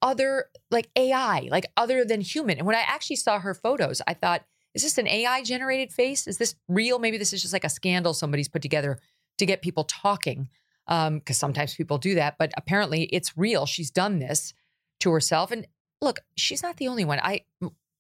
other 0.05 0.51
like 0.70 0.90
AI, 0.94 1.48
like 1.51 1.64
other 1.76 2.05
than 2.05 2.20
human. 2.20 2.59
And 2.59 2.66
when 2.66 2.76
I 2.76 2.85
actually 2.86 3.16
saw 3.16 3.40
her 3.40 3.55
photos, 3.55 4.02
I 4.06 4.12
thought, 4.14 4.44
is 4.74 4.82
this 4.82 4.98
an 4.98 5.09
AI 5.09 5.43
generated 5.43 5.93
face? 5.93 6.28
Is 6.28 6.36
this 6.36 6.55
real? 6.68 6.98
Maybe 6.98 7.16
this 7.16 7.32
is 7.32 7.40
just 7.40 7.55
like 7.55 7.64
a 7.64 7.70
scandal 7.70 8.12
somebody's 8.12 8.48
put 8.48 8.60
together 8.62 8.98
to 9.39 9.47
get 9.47 9.62
people 9.62 9.85
talking. 9.85 10.51
Um, 10.86 11.20
because 11.20 11.39
sometimes 11.39 11.74
people 11.74 11.97
do 11.97 12.16
that, 12.16 12.36
but 12.39 12.52
apparently 12.59 13.05
it's 13.05 13.39
real. 13.39 13.64
She's 13.64 13.90
done 13.90 14.18
this 14.18 14.52
to 15.01 15.10
herself. 15.10 15.51
And 15.51 15.66
look, 16.02 16.20
she's 16.36 16.62
not 16.62 16.76
the 16.76 16.89
only 16.89 17.06
one. 17.06 17.18
I 17.20 17.40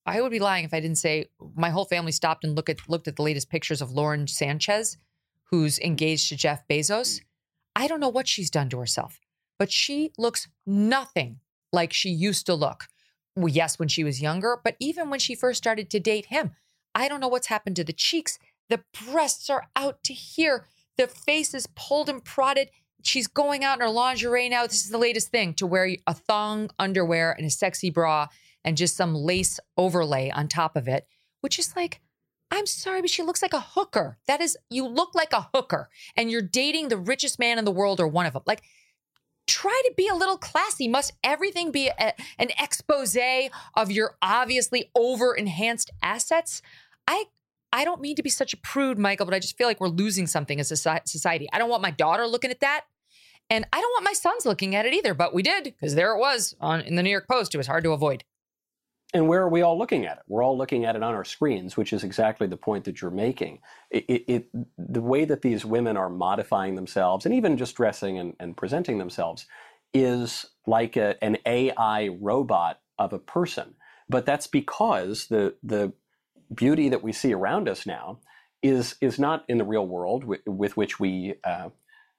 I 0.04 0.20
would 0.20 0.30
be 0.30 0.38
lying 0.38 0.66
if 0.66 0.74
I 0.74 0.80
didn't 0.80 0.98
say 0.98 1.30
my 1.56 1.70
whole 1.70 1.86
family 1.86 2.12
stopped 2.12 2.44
and 2.44 2.54
look 2.54 2.68
at 2.68 2.86
looked 2.86 3.08
at 3.08 3.16
the 3.16 3.22
latest 3.22 3.48
pictures 3.48 3.80
of 3.80 3.90
Lauren 3.90 4.26
Sanchez, 4.26 4.98
who's 5.44 5.78
engaged 5.78 6.28
to 6.28 6.36
Jeff 6.36 6.68
Bezos. 6.68 7.22
I 7.74 7.86
don't 7.86 8.00
know 8.00 8.10
what 8.10 8.28
she's 8.28 8.50
done 8.50 8.68
to 8.68 8.78
herself, 8.78 9.18
but 9.58 9.72
she 9.72 10.12
looks 10.18 10.46
nothing 10.66 11.40
like 11.74 11.92
she 11.92 12.08
used 12.08 12.46
to 12.46 12.54
look. 12.54 12.84
Well, 13.36 13.48
yes, 13.48 13.78
when 13.78 13.88
she 13.88 14.04
was 14.04 14.22
younger, 14.22 14.58
but 14.62 14.76
even 14.80 15.10
when 15.10 15.18
she 15.18 15.34
first 15.34 15.58
started 15.58 15.90
to 15.90 16.00
date 16.00 16.26
him, 16.26 16.52
I 16.94 17.08
don't 17.08 17.20
know 17.20 17.28
what's 17.28 17.48
happened 17.48 17.76
to 17.76 17.84
the 17.84 17.92
cheeks. 17.92 18.38
The 18.70 18.82
breasts 19.10 19.50
are 19.50 19.66
out 19.74 20.02
to 20.04 20.14
here. 20.14 20.66
The 20.96 21.08
face 21.08 21.52
is 21.52 21.66
pulled 21.74 22.08
and 22.08 22.24
prodded. 22.24 22.70
She's 23.02 23.26
going 23.26 23.64
out 23.64 23.78
in 23.78 23.80
her 23.80 23.90
lingerie 23.90 24.48
now. 24.48 24.66
This 24.66 24.84
is 24.84 24.90
the 24.90 24.98
latest 24.98 25.28
thing 25.28 25.52
to 25.54 25.66
wear 25.66 25.96
a 26.06 26.14
thong 26.14 26.70
underwear 26.78 27.32
and 27.32 27.46
a 27.46 27.50
sexy 27.50 27.90
bra 27.90 28.28
and 28.64 28.76
just 28.76 28.96
some 28.96 29.14
lace 29.14 29.60
overlay 29.76 30.30
on 30.30 30.48
top 30.48 30.76
of 30.76 30.88
it, 30.88 31.06
which 31.40 31.58
is 31.58 31.76
like, 31.76 32.00
I'm 32.50 32.66
sorry, 32.66 33.00
but 33.00 33.10
she 33.10 33.22
looks 33.22 33.42
like 33.42 33.52
a 33.52 33.60
hooker. 33.60 34.18
That 34.28 34.40
is, 34.40 34.56
you 34.70 34.86
look 34.86 35.14
like 35.14 35.32
a 35.32 35.48
hooker 35.52 35.88
and 36.16 36.30
you're 36.30 36.40
dating 36.40 36.88
the 36.88 36.96
richest 36.96 37.38
man 37.38 37.58
in 37.58 37.64
the 37.64 37.72
world 37.72 38.00
or 38.00 38.06
one 38.06 38.26
of 38.26 38.32
them. 38.32 38.42
Like, 38.46 38.62
try 39.46 39.80
to 39.86 39.94
be 39.96 40.08
a 40.08 40.14
little 40.14 40.38
classy. 40.38 40.88
Must 40.88 41.12
everything 41.22 41.70
be 41.70 41.88
a, 41.88 42.12
an 42.38 42.48
expose 42.58 43.16
of 43.74 43.90
your 43.90 44.16
obviously 44.22 44.90
over 44.94 45.34
enhanced 45.34 45.90
assets? 46.02 46.62
I 47.06 47.24
I 47.72 47.84
don't 47.84 48.00
mean 48.00 48.14
to 48.16 48.22
be 48.22 48.30
such 48.30 48.52
a 48.52 48.56
prude, 48.56 48.98
Michael, 48.98 49.26
but 49.26 49.34
I 49.34 49.40
just 49.40 49.58
feel 49.58 49.66
like 49.66 49.80
we're 49.80 49.88
losing 49.88 50.28
something 50.28 50.60
as 50.60 50.70
a 50.70 50.76
society. 50.76 51.48
I 51.52 51.58
don't 51.58 51.68
want 51.68 51.82
my 51.82 51.90
daughter 51.90 52.24
looking 52.26 52.52
at 52.52 52.60
that. 52.60 52.84
And 53.50 53.66
I 53.72 53.80
don't 53.80 53.90
want 53.90 54.04
my 54.04 54.12
sons 54.12 54.46
looking 54.46 54.74
at 54.74 54.86
it 54.86 54.94
either, 54.94 55.12
but 55.12 55.34
we 55.34 55.42
did 55.42 55.64
because 55.64 55.94
there 55.94 56.14
it 56.14 56.18
was 56.18 56.54
on 56.60 56.80
in 56.80 56.94
the 56.94 57.02
New 57.02 57.10
York 57.10 57.28
Post. 57.28 57.54
It 57.54 57.58
was 57.58 57.66
hard 57.66 57.84
to 57.84 57.92
avoid. 57.92 58.24
And 59.14 59.28
where 59.28 59.42
are 59.42 59.50
we 59.50 59.62
all 59.62 59.78
looking 59.78 60.06
at 60.06 60.18
it? 60.18 60.24
We're 60.28 60.44
all 60.44 60.58
looking 60.58 60.86
at 60.86 60.96
it 60.96 61.02
on 61.04 61.14
our 61.14 61.24
screens, 61.24 61.76
which 61.76 61.92
is 61.92 62.04
exactly 62.04 62.48
the 62.48 62.58
point 62.58 62.84
that 62.84 63.02
you're 63.02 63.10
making. 63.12 63.60
It, 63.90 64.04
it, 64.08 64.24
it 64.28 64.48
the 64.78 65.02
way 65.02 65.24
that 65.26 65.42
these 65.42 65.64
women 65.64 65.96
are 65.96 66.10
modifying 66.10 66.76
themselves 66.76 67.26
and 67.26 67.34
even 67.34 67.56
just 67.58 67.76
dressing 67.76 68.18
and, 68.18 68.36
and 68.40 68.56
presenting 68.56 68.98
themselves 68.98 69.46
is 69.94 70.46
like 70.66 70.96
a, 70.96 71.22
an 71.24 71.38
AI 71.46 72.10
robot 72.20 72.80
of 72.98 73.12
a 73.12 73.20
person. 73.20 73.74
But 74.08 74.26
that's 74.26 74.48
because 74.48 75.28
the 75.28 75.56
the 75.64 75.92
beauty 76.54 76.90
that 76.90 77.02
we 77.02 77.12
see 77.12 77.34
around 77.34 77.68
us 77.68 77.86
now 77.86 78.20
is 78.62 78.96
is 79.00 79.18
not 79.18 79.44
in 79.48 79.58
the 79.58 79.64
real 79.64 79.86
world 79.86 80.24
with, 80.24 80.40
with 80.46 80.76
which 80.76 81.00
we 81.00 81.34
uh, 81.44 81.70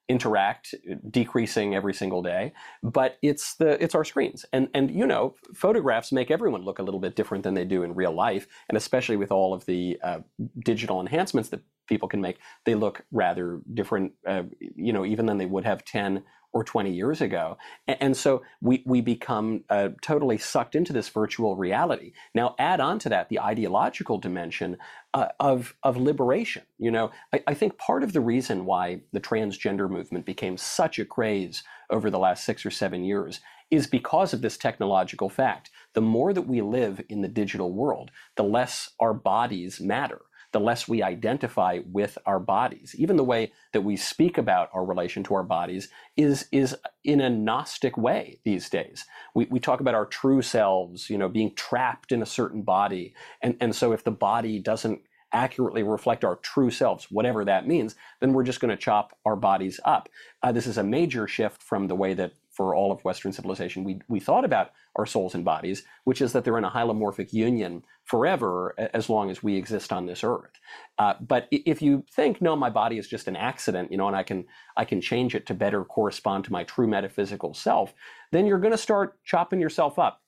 interact 0.07 0.75
decreasing 1.09 1.73
every 1.73 1.93
single 1.93 2.21
day 2.21 2.53
but 2.83 3.17
it's 3.21 3.55
the 3.55 3.81
it's 3.83 3.95
our 3.95 4.03
screens. 4.03 4.45
And 4.53 4.69
and 4.73 4.91
you 4.91 5.05
know 5.05 5.35
photographs 5.53 6.11
make 6.11 6.31
everyone 6.31 6.61
look 6.61 6.79
a 6.79 6.83
little 6.83 6.99
bit 6.99 7.15
different 7.15 7.43
than 7.43 7.53
they 7.53 7.65
do 7.65 7.83
in 7.83 7.95
real 7.95 8.13
life 8.13 8.47
and 8.69 8.77
especially 8.77 9.17
with 9.17 9.31
all 9.31 9.53
of 9.53 9.65
the 9.65 9.99
uh, 10.03 10.19
digital 10.63 11.01
enhancements 11.01 11.49
that 11.49 11.61
people 11.87 12.07
can 12.07 12.21
make 12.21 12.37
they 12.65 12.75
look 12.75 13.03
rather 13.11 13.61
different 13.73 14.13
uh, 14.27 14.43
you 14.59 14.93
know 14.93 15.05
even 15.05 15.25
than 15.25 15.37
they 15.37 15.45
would 15.45 15.65
have 15.65 15.83
10 15.85 16.23
or 16.55 16.63
20 16.63 16.89
years 16.89 17.19
ago. 17.19 17.57
And, 17.85 18.15
so 18.15 18.41
we, 18.61 18.81
we 18.85 19.01
become 19.01 19.65
uh, 19.69 19.89
totally 20.01 20.37
sucked 20.37 20.73
into 20.73 20.93
this 20.93 21.09
virtual 21.09 21.57
reality. 21.57 22.13
Now, 22.33 22.55
add 22.57 22.79
on 22.79 22.97
to 22.99 23.09
that 23.09 23.27
the 23.27 23.41
ideological 23.41 24.19
dimension 24.19 24.77
uh, 25.13 25.27
of, 25.41 25.75
of 25.83 25.97
liberation. 25.97 26.63
You 26.79 26.91
know, 26.91 27.11
I, 27.33 27.43
I 27.47 27.53
think 27.55 27.77
part 27.77 28.03
of 28.03 28.13
the 28.13 28.21
reason 28.21 28.65
why 28.65 29.01
the 29.11 29.19
transgender 29.19 29.89
movement 29.89 30.25
became 30.25 30.55
such 30.55 30.97
a 30.97 31.03
craze 31.03 31.61
over 31.89 32.09
the 32.09 32.19
last 32.19 32.45
six 32.45 32.65
or 32.65 32.71
seven 32.71 33.03
years 33.03 33.41
is 33.69 33.85
because 33.85 34.33
of 34.33 34.41
this 34.41 34.57
technological 34.57 35.27
fact. 35.27 35.71
The 35.93 36.01
more 36.01 36.31
that 36.31 36.43
we 36.43 36.61
live 36.61 37.01
in 37.09 37.21
the 37.21 37.27
digital 37.27 37.73
world, 37.73 38.11
the 38.37 38.43
less 38.43 38.91
our 39.01 39.13
bodies 39.13 39.81
matter 39.81 40.21
the 40.55 40.59
less 40.61 40.87
we 40.87 41.03
identify 41.03 41.79
with 41.91 42.17
our 42.25 42.39
bodies. 42.39 42.95
Even 42.97 43.17
the 43.17 43.25
way 43.25 43.51
that 43.73 43.81
we 43.81 43.97
speak 43.97 44.37
about 44.37 44.69
our 44.71 44.85
relation 44.85 45.21
to 45.21 45.35
our 45.35 45.43
bodies 45.43 45.89
is, 46.15 46.47
is 46.49 46.73
in 47.03 47.19
a 47.19 47.29
Gnostic 47.29 47.97
way 47.97 48.39
these 48.45 48.69
days. 48.69 49.03
We, 49.33 49.47
we 49.51 49.59
talk 49.59 49.81
about 49.81 49.95
our 49.95 50.05
true 50.05 50.41
selves, 50.41 51.09
you 51.09 51.17
know, 51.17 51.27
being 51.27 51.53
trapped 51.55 52.13
in 52.13 52.21
a 52.21 52.25
certain 52.25 52.61
body. 52.61 53.13
And, 53.41 53.57
and 53.59 53.75
so 53.75 53.91
if 53.91 54.05
the 54.05 54.11
body 54.11 54.57
doesn't 54.59 55.01
accurately 55.33 55.83
reflect 55.83 56.23
our 56.23 56.37
true 56.37 56.71
selves, 56.71 57.11
whatever 57.11 57.43
that 57.43 57.67
means, 57.67 57.95
then 58.21 58.31
we're 58.31 58.43
just 58.43 58.61
going 58.61 58.71
to 58.71 58.77
chop 58.81 59.17
our 59.25 59.35
bodies 59.35 59.81
up. 59.83 60.07
Uh, 60.41 60.53
this 60.53 60.67
is 60.67 60.77
a 60.77 60.83
major 60.83 61.27
shift 61.27 61.61
from 61.61 61.89
the 61.89 61.95
way 61.95 62.13
that 62.13 62.31
for 62.55 62.73
all 62.73 62.91
of 62.91 63.03
Western 63.03 63.33
civilization, 63.33 63.83
we, 63.83 63.99
we 64.07 64.19
thought 64.19 64.45
about 64.45 64.71
our 64.95 65.05
souls 65.05 65.35
and 65.35 65.43
bodies, 65.43 65.83
which 66.05 66.21
is 66.21 66.31
that 66.31 66.45
they're 66.45 66.57
in 66.57 66.63
a 66.63 66.71
hylomorphic 66.71 67.33
union 67.33 67.83
forever 68.05 68.73
as 68.93 69.09
long 69.09 69.29
as 69.29 69.43
we 69.43 69.57
exist 69.57 69.91
on 69.91 70.05
this 70.05 70.23
earth. 70.23 70.51
Uh, 70.97 71.15
but 71.19 71.47
if 71.51 71.81
you 71.81 72.05
think, 72.11 72.41
no, 72.41 72.55
my 72.55 72.69
body 72.69 72.97
is 72.97 73.07
just 73.07 73.27
an 73.27 73.35
accident, 73.35 73.91
you 73.91 73.97
know, 73.97 74.07
and 74.07 74.15
I 74.15 74.23
can 74.23 74.45
I 74.77 74.85
can 74.85 75.01
change 75.01 75.35
it 75.35 75.45
to 75.47 75.53
better 75.53 75.83
correspond 75.83 76.45
to 76.45 76.53
my 76.53 76.63
true 76.63 76.87
metaphysical 76.87 77.53
self, 77.53 77.93
then 78.31 78.45
you're 78.45 78.59
going 78.59 78.71
to 78.71 78.77
start 78.77 79.21
chopping 79.25 79.59
yourself 79.59 79.99
up 79.99 80.21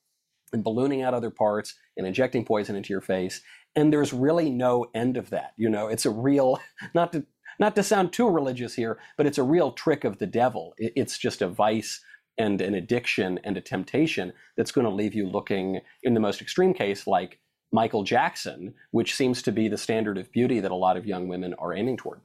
and 0.52 0.64
ballooning 0.64 1.02
out 1.02 1.14
other 1.14 1.30
parts 1.30 1.76
and 1.95 2.06
injecting 2.06 2.44
poison 2.44 2.76
into 2.76 2.91
your 2.94 3.02
face. 3.02 3.41
And 3.76 3.94
there's 3.94 4.12
really 4.12 4.49
no 4.49 4.88
end 4.94 5.18
of 5.18 5.30
that. 5.30 5.54
You 5.56 5.70
know, 5.70 5.88
it's 5.88 6.06
a 6.06 6.12
real 6.12 6.60
not 6.94 7.14
to 7.14 7.26
not 7.60 7.76
to 7.76 7.84
sound 7.84 8.14
too 8.14 8.30
religious 8.30 8.76
here, 8.76 8.99
but 9.16 9.26
it's 9.26 9.38
a 9.38 9.44
real 9.44 9.72
trick 9.72 10.04
of 10.04 10.20
the 10.20 10.28
devil. 10.28 10.74
It's 10.78 11.18
just 11.18 11.41
a 11.41 11.48
vice 11.48 12.02
and 12.38 12.61
an 12.61 12.76
addiction 12.76 13.39
and 13.43 13.57
a 13.57 13.61
temptation 13.61 14.34
that's 14.55 14.72
going 14.72 14.85
to 14.85 14.93
leave 14.93 15.15
you 15.15 15.27
looking, 15.27 15.81
in 16.03 16.14
the 16.14 16.19
most 16.19 16.41
extreme 16.41 16.73
case, 16.73 17.07
like 17.07 17.39
Michael 17.72 18.03
Jackson, 18.03 18.73
which 18.91 19.15
seems 19.15 19.41
to 19.43 19.51
be 19.51 19.68
the 19.68 19.77
standard 19.77 20.18
of 20.18 20.31
beauty 20.31 20.59
that 20.59 20.72
a 20.72 20.76
lot 20.76 20.97
of 20.97 21.05
young 21.05 21.27
women 21.27 21.53
are 21.55 21.73
aiming 21.73 21.97
toward. 21.97 22.22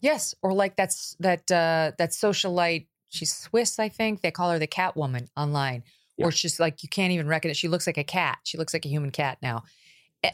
Yes, 0.00 0.34
or 0.42 0.52
like 0.52 0.76
that's 0.76 1.16
that 1.20 1.50
uh, 1.50 1.92
that 1.98 2.10
socialite. 2.10 2.86
She's 3.08 3.34
Swiss, 3.34 3.78
I 3.78 3.88
think. 3.88 4.20
They 4.20 4.30
call 4.30 4.50
her 4.50 4.58
the 4.58 4.66
Cat 4.66 4.96
Woman 4.96 5.28
online, 5.36 5.84
yeah. 6.16 6.26
or 6.26 6.32
she's 6.32 6.52
just 6.52 6.60
like 6.60 6.82
you 6.82 6.88
can't 6.88 7.12
even 7.12 7.28
recognize. 7.28 7.56
She 7.56 7.68
looks 7.68 7.86
like 7.86 7.96
a 7.96 8.04
cat. 8.04 8.38
She 8.44 8.58
looks 8.58 8.74
like 8.74 8.84
a 8.84 8.88
human 8.88 9.10
cat 9.10 9.38
now. 9.40 9.62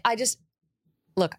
I 0.04 0.16
just 0.16 0.38
look. 1.16 1.34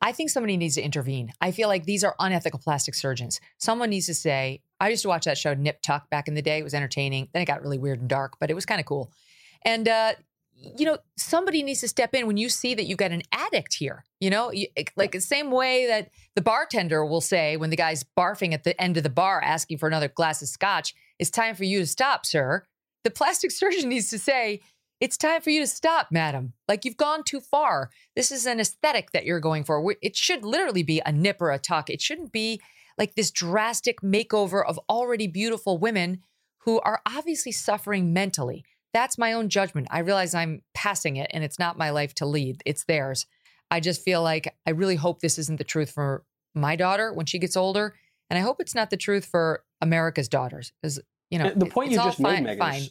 I 0.00 0.12
think 0.12 0.30
somebody 0.30 0.56
needs 0.56 0.74
to 0.74 0.82
intervene. 0.82 1.32
I 1.40 1.52
feel 1.52 1.68
like 1.68 1.84
these 1.84 2.02
are 2.02 2.16
unethical 2.18 2.58
plastic 2.58 2.94
surgeons. 2.94 3.40
Someone 3.58 3.90
needs 3.90 4.06
to 4.06 4.14
say, 4.14 4.60
I 4.82 4.88
used 4.88 5.02
to 5.02 5.08
watch 5.08 5.26
that 5.26 5.38
show 5.38 5.54
Nip 5.54 5.80
Tuck 5.80 6.10
back 6.10 6.26
in 6.26 6.34
the 6.34 6.42
day. 6.42 6.58
It 6.58 6.64
was 6.64 6.74
entertaining. 6.74 7.28
Then 7.32 7.40
it 7.40 7.46
got 7.46 7.62
really 7.62 7.78
weird 7.78 8.00
and 8.00 8.08
dark, 8.08 8.32
but 8.40 8.50
it 8.50 8.54
was 8.54 8.66
kind 8.66 8.80
of 8.80 8.84
cool. 8.84 9.12
And 9.64 9.86
uh, 9.86 10.14
you 10.76 10.84
know, 10.84 10.98
somebody 11.16 11.62
needs 11.62 11.80
to 11.82 11.88
step 11.88 12.16
in 12.16 12.26
when 12.26 12.36
you 12.36 12.48
see 12.48 12.74
that 12.74 12.86
you've 12.86 12.98
got 12.98 13.12
an 13.12 13.22
addict 13.30 13.74
here. 13.74 14.04
You 14.18 14.30
know, 14.30 14.50
you, 14.50 14.66
like 14.96 15.12
the 15.12 15.20
same 15.20 15.52
way 15.52 15.86
that 15.86 16.10
the 16.34 16.42
bartender 16.42 17.04
will 17.04 17.20
say 17.20 17.56
when 17.56 17.70
the 17.70 17.76
guy's 17.76 18.04
barfing 18.18 18.54
at 18.54 18.64
the 18.64 18.80
end 18.80 18.96
of 18.96 19.04
the 19.04 19.08
bar 19.10 19.40
asking 19.40 19.78
for 19.78 19.86
another 19.86 20.08
glass 20.08 20.42
of 20.42 20.48
scotch, 20.48 20.94
"It's 21.20 21.30
time 21.30 21.54
for 21.54 21.62
you 21.62 21.78
to 21.78 21.86
stop, 21.86 22.26
sir." 22.26 22.64
The 23.04 23.10
plastic 23.10 23.50
surgeon 23.52 23.88
needs 23.88 24.10
to 24.10 24.18
say, 24.18 24.62
"It's 25.00 25.16
time 25.16 25.42
for 25.42 25.50
you 25.50 25.60
to 25.60 25.66
stop, 25.68 26.08
madam. 26.10 26.54
Like 26.66 26.84
you've 26.84 26.96
gone 26.96 27.22
too 27.22 27.40
far. 27.40 27.90
This 28.16 28.32
is 28.32 28.46
an 28.46 28.58
aesthetic 28.58 29.12
that 29.12 29.26
you're 29.26 29.38
going 29.38 29.62
for. 29.62 29.94
It 30.02 30.16
should 30.16 30.44
literally 30.44 30.82
be 30.82 31.00
a 31.06 31.12
nip 31.12 31.40
or 31.40 31.52
a 31.52 31.58
tuck. 31.60 31.88
It 31.88 32.00
shouldn't 32.00 32.32
be." 32.32 32.60
Like 32.98 33.14
this 33.14 33.30
drastic 33.30 34.00
makeover 34.00 34.64
of 34.64 34.78
already 34.88 35.26
beautiful 35.26 35.78
women 35.78 36.22
who 36.58 36.80
are 36.80 37.00
obviously 37.06 37.52
suffering 37.52 38.12
mentally. 38.12 38.64
That's 38.92 39.18
my 39.18 39.32
own 39.32 39.48
judgment. 39.48 39.88
I 39.90 40.00
realize 40.00 40.34
I'm 40.34 40.62
passing 40.74 41.16
it 41.16 41.30
and 41.32 41.42
it's 41.42 41.58
not 41.58 41.78
my 41.78 41.90
life 41.90 42.14
to 42.16 42.26
lead, 42.26 42.62
it's 42.66 42.84
theirs. 42.84 43.26
I 43.70 43.80
just 43.80 44.02
feel 44.02 44.22
like 44.22 44.54
I 44.66 44.70
really 44.70 44.96
hope 44.96 45.20
this 45.20 45.38
isn't 45.38 45.56
the 45.56 45.64
truth 45.64 45.90
for 45.90 46.24
my 46.54 46.76
daughter 46.76 47.12
when 47.12 47.26
she 47.26 47.38
gets 47.38 47.56
older. 47.56 47.94
And 48.28 48.38
I 48.38 48.42
hope 48.42 48.60
it's 48.60 48.74
not 48.74 48.90
the 48.90 48.96
truth 48.96 49.24
for 49.24 49.64
America's 49.80 50.28
daughters. 50.28 50.72
Because, 50.80 51.00
you 51.30 51.38
know, 51.38 51.52
the 51.54 51.66
point 51.66 51.90
you 51.90 51.96
just 51.96 52.18
fine, 52.18 52.44
made, 52.44 52.56
Megyn, 52.56 52.58
fine. 52.58 52.82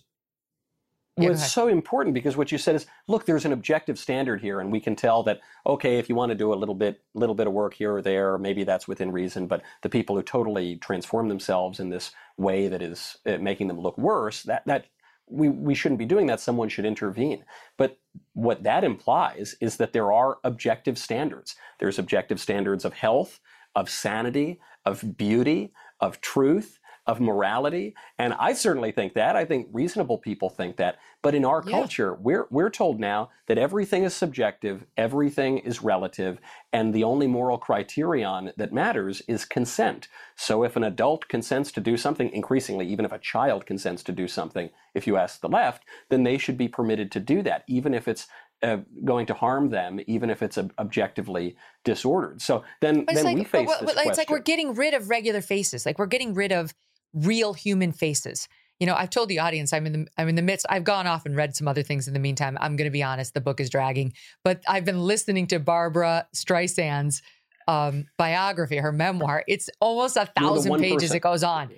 Well, 1.22 1.32
it's 1.32 1.46
so 1.46 1.70
important 1.70 2.16
because 2.16 2.38
what 2.38 2.52
you 2.52 2.60
said 2.60 2.76
is, 2.76 2.88
look, 3.08 3.26
there's 3.26 3.46
an 3.46 3.54
objective 3.54 4.00
standard 4.00 4.42
here, 4.42 4.62
and 4.62 4.72
we 4.72 4.82
can 4.82 4.98
tell 4.98 5.24
that 5.26 5.42
okay, 5.68 6.00
if 6.00 6.10
you 6.10 6.16
want 6.16 6.32
to 6.32 6.36
do 6.36 6.54
a 6.54 6.56
little 6.56 6.76
bit, 6.76 7.02
little 7.16 7.36
bit 7.36 7.48
of 7.48 7.54
work 7.54 7.76
here 7.76 7.96
or 7.96 8.04
there, 8.04 8.38
maybe 8.40 8.66
that's 8.66 8.88
within 8.90 9.12
reason. 9.14 9.48
But 9.48 9.64
the 9.84 9.90
people 9.90 10.18
who 10.18 10.24
totally 10.24 10.78
transform 10.78 11.30
themselves 11.30 11.80
in 11.80 11.90
this 11.92 12.14
way 12.38 12.70
that 12.70 12.84
is 12.84 13.18
uh, 13.28 13.38
making 13.40 13.70
them 13.70 13.80
look 13.82 13.98
worse, 14.00 14.44
that 14.46 14.64
that 14.68 14.88
we 15.30 15.50
we 15.50 15.76
shouldn't 15.76 16.00
be 16.00 16.06
doing 16.08 16.28
that. 16.28 16.42
Someone 16.42 16.70
should 16.70 16.86
intervene. 16.86 17.46
But 17.78 18.00
what 18.34 18.64
that 18.64 18.84
implies 18.86 19.56
is 19.62 19.78
that 19.78 19.94
there 19.94 20.14
are 20.14 20.40
objective 20.46 21.00
standards. 21.00 21.56
There's 21.80 22.00
objective 22.00 22.42
standards 22.42 22.86
of 22.86 22.96
health, 22.96 23.42
of 23.76 23.90
sanity, 23.90 24.62
of 24.86 25.18
beauty, 25.18 25.74
of 26.02 26.22
truth 26.22 26.80
of 27.08 27.20
morality. 27.20 27.96
And 28.20 28.34
I 28.34 28.54
certainly 28.54 28.92
think 28.92 29.14
that. 29.14 29.36
I 29.36 29.44
think 29.44 29.68
reasonable 29.72 30.20
people 30.20 30.50
think 30.50 30.78
that. 30.78 30.98
But 31.24 31.34
in 31.34 31.46
our 31.46 31.64
yeah. 31.66 31.72
culture, 31.72 32.14
we're, 32.14 32.48
we're 32.52 32.70
told 32.70 33.00
now 33.00 33.30
that 33.48 33.58
everything 33.58 34.04
is 34.04 34.14
subjective, 34.14 34.86
everything 34.98 35.58
is 35.60 35.82
relative, 35.82 36.40
and 36.72 36.94
the 36.94 37.04
only 37.04 37.28
moral 37.28 37.58
criterion 37.58 38.52
that 38.56 38.72
matters 38.72 39.22
is 39.28 39.46
consent. 39.46 40.08
So 40.36 40.64
if 40.64 40.76
an 40.76 40.84
adult 40.84 41.28
consents 41.28 41.72
to 41.74 41.82
do 41.82 41.98
something, 41.98 42.30
increasingly, 42.32 42.88
even 42.88 43.06
if 43.06 43.12
a 43.12 43.20
child 43.20 43.66
consents 43.66 44.04
to 44.04 44.12
do 44.12 44.28
something, 44.28 44.70
if 44.94 45.08
you 45.08 45.18
ask 45.18 45.42
the 45.42 45.50
left, 45.50 45.84
then 46.10 46.24
they 46.24 46.38
should 46.38 46.58
be 46.58 46.68
permitted 46.68 47.12
to 47.14 47.20
do 47.20 47.42
that, 47.42 47.64
even 47.68 47.94
if 47.94 48.08
it's 48.08 48.28
uh, 48.64 48.78
going 49.04 49.26
to 49.26 49.34
harm 49.34 49.70
them, 49.70 50.00
even 50.06 50.30
if 50.30 50.44
it's 50.44 50.58
objectively 50.78 51.56
disordered. 51.84 52.42
So 52.42 52.64
then, 52.80 53.06
then 53.12 53.24
like, 53.24 53.38
we 53.38 53.44
face 53.44 53.68
but, 53.68 53.86
but, 53.86 53.96
this 53.96 54.06
It's 54.06 54.18
like 54.20 54.30
we're 54.30 54.40
getting 54.40 54.76
rid 54.76 54.94
of 54.94 55.10
regular 55.10 55.42
faces. 55.42 55.84
Like 55.84 55.98
we're 55.98 56.06
getting 56.06 56.36
rid 56.36 56.52
of 56.52 56.74
real 57.14 57.54
human 57.54 57.92
faces. 57.92 58.48
You 58.80 58.88
know, 58.88 58.96
I've 58.96 59.12
told 59.12 59.30
the 59.30 59.40
audience 59.40 59.74
I'm 59.74 59.86
in 59.86 59.94
the 59.94 60.08
I'm 60.18 60.28
in 60.28 60.36
the 60.36 60.42
midst. 60.42 60.66
I've 60.70 60.84
gone 60.84 61.06
off 61.06 61.26
and 61.26 61.36
read 61.36 61.56
some 61.56 61.68
other 61.68 61.84
things 61.84 62.08
in 62.08 62.14
the 62.14 62.20
meantime. 62.20 62.58
I'm 62.60 62.76
going 62.76 62.86
to 62.88 62.92
be 62.92 63.04
honest, 63.04 63.34
the 63.34 63.42
book 63.42 63.60
is 63.60 63.70
dragging, 63.70 64.14
but 64.44 64.62
I've 64.68 64.86
been 64.86 65.02
listening 65.02 65.48
to 65.48 65.60
Barbra 65.60 66.28
Streisand's 66.36 67.22
um, 67.68 68.08
biography, 68.18 68.78
her 68.78 68.92
memoir. 68.92 69.44
It's 69.48 69.70
almost 69.80 70.18
a 70.18 70.26
thousand 70.38 70.80
pages. 70.80 71.14
It 71.14 71.20
goes 71.20 71.44
on. 71.44 71.70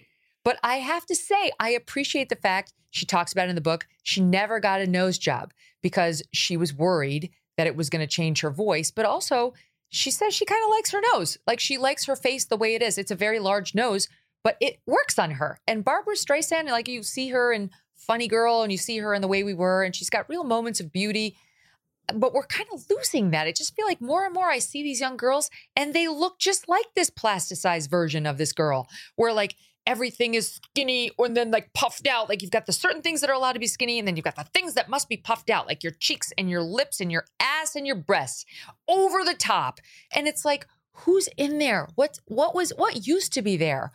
But 0.43 0.60
I 0.64 0.76
have 0.76 1.05
to 1.07 1.15
say, 1.15 1.51
I 1.60 1.72
appreciate 1.72 2.30
the 2.30 2.35
fact 2.35 2.73
she 2.91 3.05
talks 3.05 3.31
about 3.31 3.49
in 3.49 3.55
the 3.55 3.61
book. 3.61 3.88
She 4.03 4.22
never 4.22 4.60
got 4.60 4.81
a 4.81 4.88
nose 4.88 5.18
job 5.18 5.53
because 5.81 6.22
she 6.31 6.57
was 6.57 6.73
worried 6.73 7.31
that 7.57 7.68
it 7.68 7.76
was 7.76 7.89
going 7.89 8.01
to 8.01 8.07
change 8.07 8.41
her 8.41 8.49
voice. 8.49 8.91
But 8.91 9.05
also, 9.05 9.53
she 9.89 10.11
says 10.11 10.34
she 10.34 10.45
kind 10.45 10.64
of 10.64 10.72
likes 10.72 10.91
her 10.91 11.01
nose. 11.14 11.38
Like 11.47 11.60
she 11.60 11.77
likes 11.77 12.05
her 12.05 12.15
face 12.15 12.45
the 12.45 12.57
way 12.57 12.76
it 12.76 12.81
is. 12.81 12.97
It's 12.97 13.11
a 13.11 13.15
very 13.15 13.39
large 13.39 13.76
nose, 13.76 14.07
but 14.43 14.57
it 14.59 14.79
works 14.85 15.17
on 15.17 15.31
her. 15.31 15.59
And 15.67 15.83
Barbra 15.85 16.15
Streisand, 16.15 16.69
like 16.69 16.87
you 16.87 17.03
see 17.03 17.29
her 17.29 17.53
in 17.53 17.71
Funny 17.95 18.27
Girl 18.27 18.61
and 18.61 18.71
you 18.71 18.77
see 18.77 18.97
her 18.99 19.13
in 19.13 19.21
The 19.21 19.27
Way 19.27 19.43
We 19.43 19.53
Were, 19.53 19.83
and 19.83 19.95
she's 19.95 20.09
got 20.09 20.29
real 20.29 20.43
moments 20.43 20.79
of 20.79 20.91
beauty. 20.91 21.37
but 22.13 22.33
we're 22.33 22.45
kind 22.47 22.67
of 22.73 22.83
losing 22.89 23.31
that. 23.31 23.47
I 23.47 23.51
just 23.53 23.75
feel 23.75 23.85
like 23.85 24.01
more 24.01 24.25
and 24.25 24.33
more 24.33 24.49
I 24.49 24.59
see 24.59 24.83
these 24.83 24.99
young 24.99 25.15
girls 25.17 25.49
and 25.75 25.93
they 25.93 26.07
look 26.07 26.37
just 26.37 26.67
like 26.67 26.85
this 26.95 27.09
plasticized 27.09 27.89
version 27.89 28.25
of 28.25 28.37
this 28.37 28.51
girl, 28.51 28.87
where 29.15 29.31
like 29.33 29.55
everything 29.85 30.33
is 30.33 30.55
skinny 30.55 31.11
and 31.17 31.35
then 31.35 31.51
like 31.51 31.73
puffed 31.73 32.07
out. 32.07 32.27
Like 32.29 32.41
you've 32.41 32.51
got 32.51 32.65
the 32.65 32.73
certain 32.73 33.01
things 33.01 33.21
that 33.21 33.29
are 33.29 33.33
allowed 33.33 33.53
to 33.53 33.59
be 33.59 33.67
skinny, 33.67 33.99
and 33.99 34.07
then 34.07 34.15
you've 34.17 34.25
got 34.25 34.35
the 34.35 34.43
things 34.43 34.73
that 34.73 34.89
must 34.89 35.07
be 35.07 35.17
puffed 35.17 35.49
out, 35.49 35.67
like 35.67 35.83
your 35.83 35.93
cheeks 35.99 36.33
and 36.37 36.49
your 36.49 36.61
lips 36.61 36.99
and 36.99 37.11
your 37.11 37.25
ass 37.39 37.75
and 37.75 37.87
your 37.87 37.95
breasts 37.95 38.45
over 38.87 39.23
the 39.23 39.33
top. 39.33 39.79
And 40.13 40.27
it's 40.27 40.43
like, 40.43 40.67
who's 40.91 41.27
in 41.37 41.57
there? 41.57 41.87
What 41.95 42.19
what 42.25 42.53
was 42.53 42.71
what 42.71 43.07
used 43.07 43.31
to 43.33 43.41
be 43.41 43.55
there? 43.57 43.91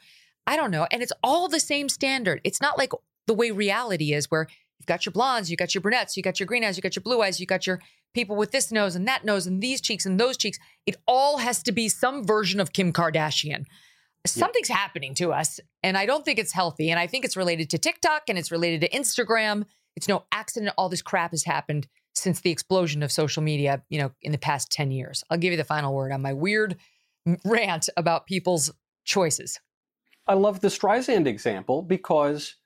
I 0.48 0.56
don't 0.56 0.70
know. 0.70 0.86
And 0.90 1.02
it's 1.02 1.12
all 1.22 1.46
the 1.46 1.60
same 1.60 1.90
standard. 1.90 2.40
It's 2.42 2.62
not 2.62 2.78
like 2.78 2.92
the 3.26 3.34
way 3.34 3.50
reality 3.50 4.14
is, 4.14 4.30
where 4.30 4.48
you've 4.78 4.86
got 4.86 5.04
your 5.04 5.12
blondes, 5.12 5.50
you 5.50 5.58
got 5.58 5.74
your 5.74 5.82
brunettes, 5.82 6.16
you 6.16 6.22
got 6.22 6.40
your 6.40 6.46
green 6.46 6.64
eyes, 6.64 6.78
you 6.78 6.82
got 6.82 6.96
your 6.96 7.02
blue 7.02 7.20
eyes, 7.20 7.38
you 7.38 7.44
got 7.44 7.66
your 7.66 7.80
people 8.14 8.34
with 8.34 8.50
this 8.50 8.72
nose 8.72 8.96
and 8.96 9.06
that 9.06 9.26
nose 9.26 9.46
and 9.46 9.62
these 9.62 9.82
cheeks 9.82 10.06
and 10.06 10.18
those 10.18 10.38
cheeks. 10.38 10.58
It 10.86 10.96
all 11.06 11.36
has 11.36 11.62
to 11.64 11.72
be 11.72 11.90
some 11.90 12.24
version 12.24 12.60
of 12.60 12.72
Kim 12.72 12.94
Kardashian. 12.94 13.66
Something's 14.26 14.68
happening 14.68 15.14
to 15.16 15.32
us, 15.32 15.60
and 15.82 15.98
I 15.98 16.06
don't 16.06 16.24
think 16.24 16.38
it's 16.38 16.52
healthy. 16.52 16.90
And 16.90 16.98
I 16.98 17.06
think 17.06 17.26
it's 17.26 17.36
related 17.36 17.68
to 17.70 17.78
TikTok 17.78 18.22
and 18.28 18.38
it's 18.38 18.50
related 18.50 18.80
to 18.80 18.88
Instagram. 18.88 19.66
It's 19.96 20.08
no 20.08 20.24
accident 20.32 20.72
all 20.78 20.88
this 20.88 21.02
crap 21.02 21.32
has 21.32 21.44
happened 21.44 21.88
since 22.14 22.40
the 22.40 22.50
explosion 22.50 23.02
of 23.02 23.12
social 23.12 23.42
media, 23.42 23.82
you 23.90 23.98
know, 23.98 24.12
in 24.22 24.32
the 24.32 24.38
past 24.38 24.72
10 24.72 24.92
years. 24.92 25.24
I'll 25.28 25.38
give 25.38 25.52
you 25.52 25.58
the 25.58 25.64
final 25.64 25.94
word 25.94 26.10
on 26.10 26.22
my 26.22 26.32
weird 26.32 26.76
rant 27.44 27.90
about 27.98 28.26
people's 28.26 28.72
choices. 29.04 29.60
I 30.28 30.34
love 30.34 30.60
the 30.60 30.68
Streisand 30.68 31.26
example 31.26 31.82
because 31.82 32.56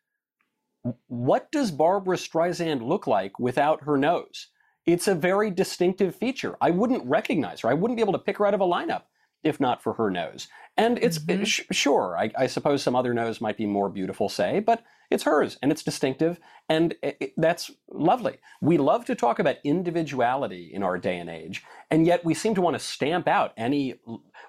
what 1.06 1.50
does 1.52 1.70
Barbra 1.70 2.16
Streisand 2.16 2.82
look 2.82 3.06
like 3.06 3.38
without 3.38 3.84
her 3.84 3.96
nose? 3.96 4.48
It's 4.84 5.06
a 5.06 5.14
very 5.14 5.50
distinctive 5.50 6.16
feature. 6.16 6.56
I 6.60 6.70
wouldn't 6.70 7.04
recognize 7.06 7.60
her. 7.60 7.68
I 7.68 7.74
wouldn't 7.74 7.96
be 7.96 8.02
able 8.02 8.14
to 8.14 8.18
pick 8.18 8.38
her 8.38 8.46
out 8.46 8.54
of 8.54 8.60
a 8.60 8.66
lineup 8.66 9.02
if 9.44 9.60
not 9.60 9.82
for 9.82 9.94
her 9.94 10.10
nose. 10.10 10.48
And 10.76 10.98
it's 11.02 11.18
mm-hmm. 11.18 11.44
sh- 11.44 11.62
sure, 11.70 12.16
I, 12.18 12.30
I, 12.36 12.46
suppose 12.46 12.82
some 12.82 12.96
other 12.96 13.12
nose 13.12 13.40
might 13.40 13.56
be 13.56 13.66
more 13.66 13.88
beautiful, 13.88 14.28
say, 14.28 14.60
but 14.60 14.82
it's 15.10 15.24
hers 15.24 15.58
and 15.62 15.70
it's 15.70 15.82
distinctive, 15.82 16.40
and 16.68 16.94
it, 17.02 17.16
it, 17.20 17.32
that's 17.36 17.70
lovely. 17.90 18.38
We 18.62 18.78
love 18.78 19.04
to 19.06 19.14
talk 19.14 19.38
about 19.38 19.56
individuality 19.64 20.70
in 20.72 20.82
our 20.82 20.96
day 20.96 21.18
and 21.18 21.28
age, 21.28 21.62
and 21.90 22.06
yet 22.06 22.24
we 22.24 22.32
seem 22.34 22.54
to 22.54 22.62
want 22.62 22.74
to 22.74 22.80
stamp 22.80 23.28
out 23.28 23.52
any 23.56 24.00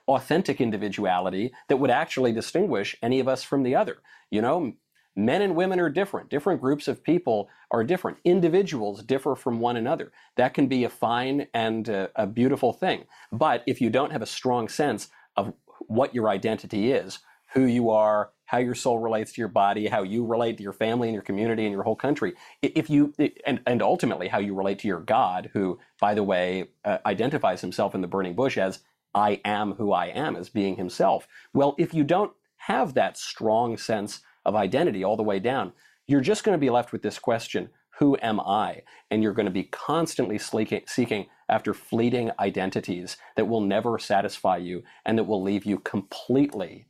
authentic 0.08 0.62
individuality 0.62 1.52
that 1.68 1.78
would 1.78 1.92
actually 1.92 2.32
distinguish 2.32 2.96
any 3.02 3.20
of 3.20 3.28
us 3.28 3.44
from 3.44 3.64
the 3.64 3.76
other. 3.76 3.98
You 4.32 4.42
know, 4.42 4.74
Men 5.16 5.42
and 5.42 5.56
women 5.56 5.80
are 5.80 5.90
different. 5.90 6.30
Different 6.30 6.62
groups 6.62 6.88
of 6.88 7.04
people 7.04 7.50
are 7.72 7.84
different. 7.84 8.18
Individuals 8.24 9.04
differ 9.04 9.36
from 9.36 9.60
one 9.60 9.78
another. 9.78 10.12
That 10.36 10.54
can 10.54 10.68
be 10.68 10.84
a 10.84 10.90
fine 10.90 11.48
and 11.54 11.88
a, 11.88 12.10
a 12.16 12.26
beautiful 12.26 12.74
thing. 12.74 13.06
But 13.32 13.64
if 13.68 13.80
you 13.80 13.90
don't 13.90 14.12
have 14.12 14.24
a 14.24 14.28
strong 14.28 14.68
sense 14.68 15.10
of 15.36 15.54
what 15.88 16.16
your 16.16 16.30
identity 16.30 16.92
is, 16.92 17.20
who 17.54 17.66
you 17.66 17.92
are, 17.92 18.32
how 18.46 18.58
your 18.58 18.76
soul 18.76 19.00
relates 19.00 19.34
to 19.34 19.42
your 19.42 19.48
body, 19.48 19.88
how 19.88 20.04
you 20.04 20.26
relate 20.26 20.58
to 20.58 20.64
your 20.64 20.74
family 20.74 21.08
and 21.08 21.14
your 21.14 21.24
community 21.24 21.64
and 21.64 21.72
your 21.72 21.84
whole 21.84 21.96
country. 21.96 22.34
If 22.62 22.90
you 22.90 23.14
and 23.46 23.62
and 23.66 23.82
ultimately 23.82 24.28
how 24.28 24.40
you 24.40 24.56
relate 24.56 24.80
to 24.80 24.88
your 24.88 25.00
God, 25.00 25.50
who, 25.54 25.80
by 26.00 26.14
the 26.14 26.24
way, 26.24 26.70
uh, 26.86 26.98
identifies 27.06 27.62
himself 27.62 27.96
in 27.96 28.02
the 28.02 28.08
burning 28.08 28.36
bush 28.36 28.58
as 28.58 28.80
"I 29.14 29.42
am 29.46 29.74
who 29.74 29.92
I 29.92 30.08
am," 30.08 30.36
as 30.36 30.50
being 30.50 30.76
himself. 30.76 31.28
Well, 31.54 31.76
if 31.78 31.94
you 31.94 32.04
don't 32.04 32.34
have 32.58 32.94
that 32.94 33.18
strong 33.18 33.78
sense 33.78 34.22
of 34.46 34.56
identity 34.56 35.04
all 35.04 35.18
the 35.18 35.24
way 35.24 35.40
down, 35.40 35.74
you're 36.08 36.22
just 36.22 36.44
going 36.44 36.56
to 36.56 36.62
be 36.62 36.70
left 36.70 36.92
with 36.92 37.02
this 37.02 37.20
question 37.20 37.70
who 38.00 38.18
am 38.22 38.40
I? 38.40 38.82
And 39.12 39.22
you're 39.22 39.34
going 39.34 39.46
to 39.46 39.52
be 39.52 39.66
constantly 39.66 40.40
seeking 40.40 41.28
after 41.48 41.74
fleeting 41.74 42.32
identities 42.40 43.18
that 43.36 43.48
will 43.48 43.62
never 43.62 44.00
satisfy 44.00 44.58
you 44.58 44.84
and 45.06 45.18
that 45.18 45.26
will 45.26 45.44
leave 45.44 45.64
you 45.64 45.78
completely 45.80 46.88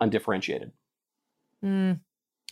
undifferentiated. 0.00 0.72
Mm, 1.62 2.00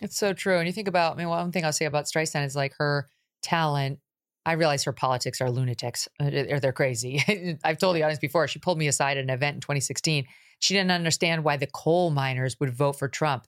it's 0.03 0.17
so 0.17 0.33
true. 0.33 0.59
And 0.59 0.67
you 0.67 0.73
think 0.73 0.89
about, 0.89 1.15
I 1.15 1.17
mean, 1.17 1.29
one 1.29 1.53
thing 1.53 1.65
I'll 1.65 1.73
say 1.73 1.87
about 1.87 2.05
Streisand 2.05 2.45
is 2.45 2.55
like 2.55 2.75
her 2.79 3.09
talent. 3.43 3.99
I 4.45 4.53
realize 4.53 4.85
her 4.85 4.93
politics 4.93 5.41
are 5.41 5.51
lunatics 5.51 6.09
or 6.21 6.27
uh, 6.27 6.61
they're 6.61 6.73
crazy. 6.73 7.59
I've 7.65 7.79
told 7.79 7.97
the 7.97 8.03
audience 8.03 8.21
before, 8.21 8.47
she 8.47 8.59
pulled 8.59 8.79
me 8.79 8.89
aside 8.89 9.17
at 9.17 9.25
an 9.25 9.31
event 9.31 9.55
in 9.55 9.61
2016. 9.61 10.27
She 10.59 10.75
didn't 10.75 10.91
understand 10.91 11.45
why 11.45 11.57
the 11.57 11.67
coal 11.67 12.11
miners 12.11 12.59
would 12.61 12.75
vote 12.75 12.99
for 12.99 13.09
Trump. 13.09 13.47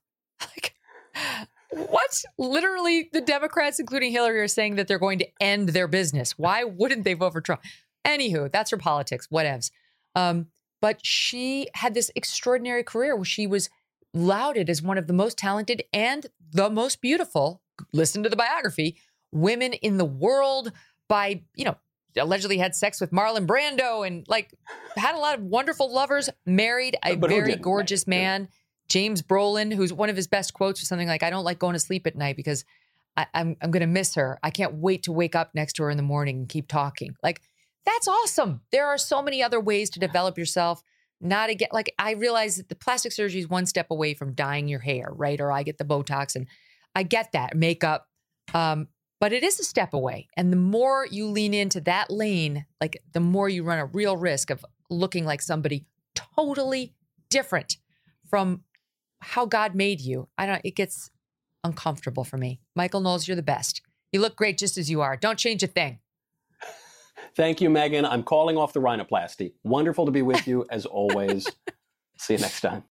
Like, 0.51 0.74
what? 1.70 2.23
Literally, 2.39 3.09
the 3.12 3.20
Democrats, 3.20 3.78
including 3.78 4.12
Hillary, 4.12 4.40
are 4.40 4.48
saying 4.48 4.77
that 4.77 4.89
they're 4.89 4.98
going 4.98 5.19
to 5.20 5.28
end 5.40 5.70
their 5.70 5.89
business. 5.89 6.39
Why 6.39 6.64
wouldn't 6.64 7.05
they 7.05 7.14
vote 7.14 7.32
for 7.32 7.40
Trump? 7.40 7.62
Anywho, 8.05 8.51
that's 8.51 8.70
her 8.70 8.77
politics, 8.77 9.28
whatevs. 9.32 9.70
Um, 10.14 10.48
but 10.81 11.05
she 11.05 11.69
had 11.74 11.94
this 11.94 12.10
extraordinary 12.16 12.82
career 12.82 13.14
where 13.14 13.24
she 13.24 13.47
was 13.47 13.70
lauded 14.12 14.69
as 14.69 14.82
one 14.82 14.98
of 14.98 15.06
the 15.06 15.12
most 15.12 15.39
talented 15.39 15.85
and 15.93 16.27
the 16.52 16.69
most 16.69 17.01
beautiful, 17.01 17.62
listen 17.93 18.23
to 18.23 18.28
the 18.28 18.36
biography, 18.36 18.97
women 19.31 19.73
in 19.73 19.97
the 19.97 20.05
world 20.05 20.73
by, 21.09 21.43
you 21.55 21.64
know, 21.64 21.77
allegedly 22.19 22.59
had 22.59 22.74
sex 22.74 23.01
with 23.01 23.10
Marlon 23.10 23.47
Brando 23.47 24.06
and 24.06 24.27
like 24.28 24.52
had 24.97 25.14
a 25.14 25.19
lot 25.19 25.39
of 25.39 25.44
wonderful 25.44 25.90
lovers, 25.93 26.28
married 26.44 26.97
a 27.05 27.16
very 27.16 27.56
gorgeous 27.56 28.06
man. 28.06 28.48
James 28.88 29.22
Brolin, 29.22 29.72
who's 29.72 29.92
one 29.92 30.10
of 30.10 30.16
his 30.16 30.26
best 30.26 30.52
quotes 30.52 30.80
was 30.80 30.88
something 30.88 31.09
like, 31.09 31.22
I 31.22 31.30
don't 31.30 31.44
like 31.44 31.59
going 31.59 31.74
to 31.74 31.80
sleep 31.80 32.06
at 32.06 32.16
night 32.16 32.36
because 32.36 32.64
I, 33.16 33.26
I'm, 33.34 33.56
I'm 33.62 33.70
going 33.70 33.80
to 33.80 33.86
miss 33.86 34.14
her. 34.14 34.38
I 34.42 34.50
can't 34.50 34.74
wait 34.74 35.04
to 35.04 35.12
wake 35.12 35.34
up 35.34 35.54
next 35.54 35.74
to 35.74 35.84
her 35.84 35.90
in 35.90 35.96
the 35.96 36.02
morning 36.02 36.38
and 36.38 36.48
keep 36.48 36.68
talking. 36.68 37.14
Like, 37.22 37.40
that's 37.84 38.09
awesome. 38.09 38.60
There 38.70 38.86
are 38.86 38.98
so 38.98 39.22
many 39.22 39.42
other 39.42 39.60
ways 39.60 39.90
to 39.90 40.00
develop 40.00 40.38
yourself. 40.38 40.82
Not 41.20 41.50
again, 41.50 41.68
like 41.72 41.94
I 41.98 42.12
realize 42.12 42.56
that 42.56 42.68
the 42.68 42.74
plastic 42.74 43.12
surgery 43.12 43.40
is 43.40 43.48
one 43.48 43.66
step 43.66 43.90
away 43.90 44.14
from 44.14 44.34
dyeing 44.34 44.68
your 44.68 44.80
hair, 44.80 45.09
right? 45.12 45.40
Or 45.40 45.52
I 45.52 45.62
get 45.62 45.78
the 45.78 45.84
Botox 45.84 46.34
and 46.34 46.46
I 46.94 47.02
get 47.04 47.32
that 47.32 47.56
makeup. 47.56 48.09
Um, 48.54 48.88
but 49.20 49.32
it 49.32 49.44
is 49.44 49.60
a 49.60 49.64
step 49.64 49.94
away. 49.94 50.26
And 50.36 50.52
the 50.52 50.56
more 50.56 51.06
you 51.09 51.28
lean 51.28 51.54
into 51.54 51.80
that 51.82 52.10
lane, 52.10 52.66
like 52.80 53.00
the 53.12 53.20
more 53.20 53.48
you 53.48 53.62
run 53.62 53.78
a 53.78 53.86
real 53.86 54.16
risk 54.16 54.50
of 54.50 54.64
looking 54.90 55.24
like 55.24 55.40
somebody 55.40 55.86
totally 56.14 56.94
different 57.30 57.76
from 58.28 58.64
how 59.22 59.46
God 59.46 59.74
made 59.74 60.00
you. 60.00 60.28
I 60.36 60.46
don't, 60.46 60.60
it 60.64 60.76
gets 60.76 61.10
uncomfortable 61.64 62.24
for 62.24 62.36
me. 62.36 62.60
Michael 62.74 63.00
Knowles, 63.00 63.26
you're 63.26 63.36
the 63.36 63.42
best. 63.42 63.82
You 64.12 64.20
look 64.20 64.36
great 64.36 64.58
just 64.58 64.76
as 64.76 64.90
you 64.90 65.00
are. 65.00 65.16
Don't 65.16 65.38
change 65.38 65.62
a 65.62 65.66
thing. 65.66 66.00
Thank 67.36 67.60
you, 67.60 67.70
Megyn. 67.70 68.06
I'm 68.08 68.22
calling 68.22 68.56
off 68.56 68.72
the 68.72 68.80
rhinoplasty. 68.80 69.52
Wonderful 69.64 70.06
to 70.06 70.12
be 70.12 70.22
with 70.22 70.46
you 70.46 70.66
as 70.70 70.86
always. 70.86 71.48
See 72.18 72.34
you 72.34 72.40
next 72.40 72.60
time. 72.60 72.84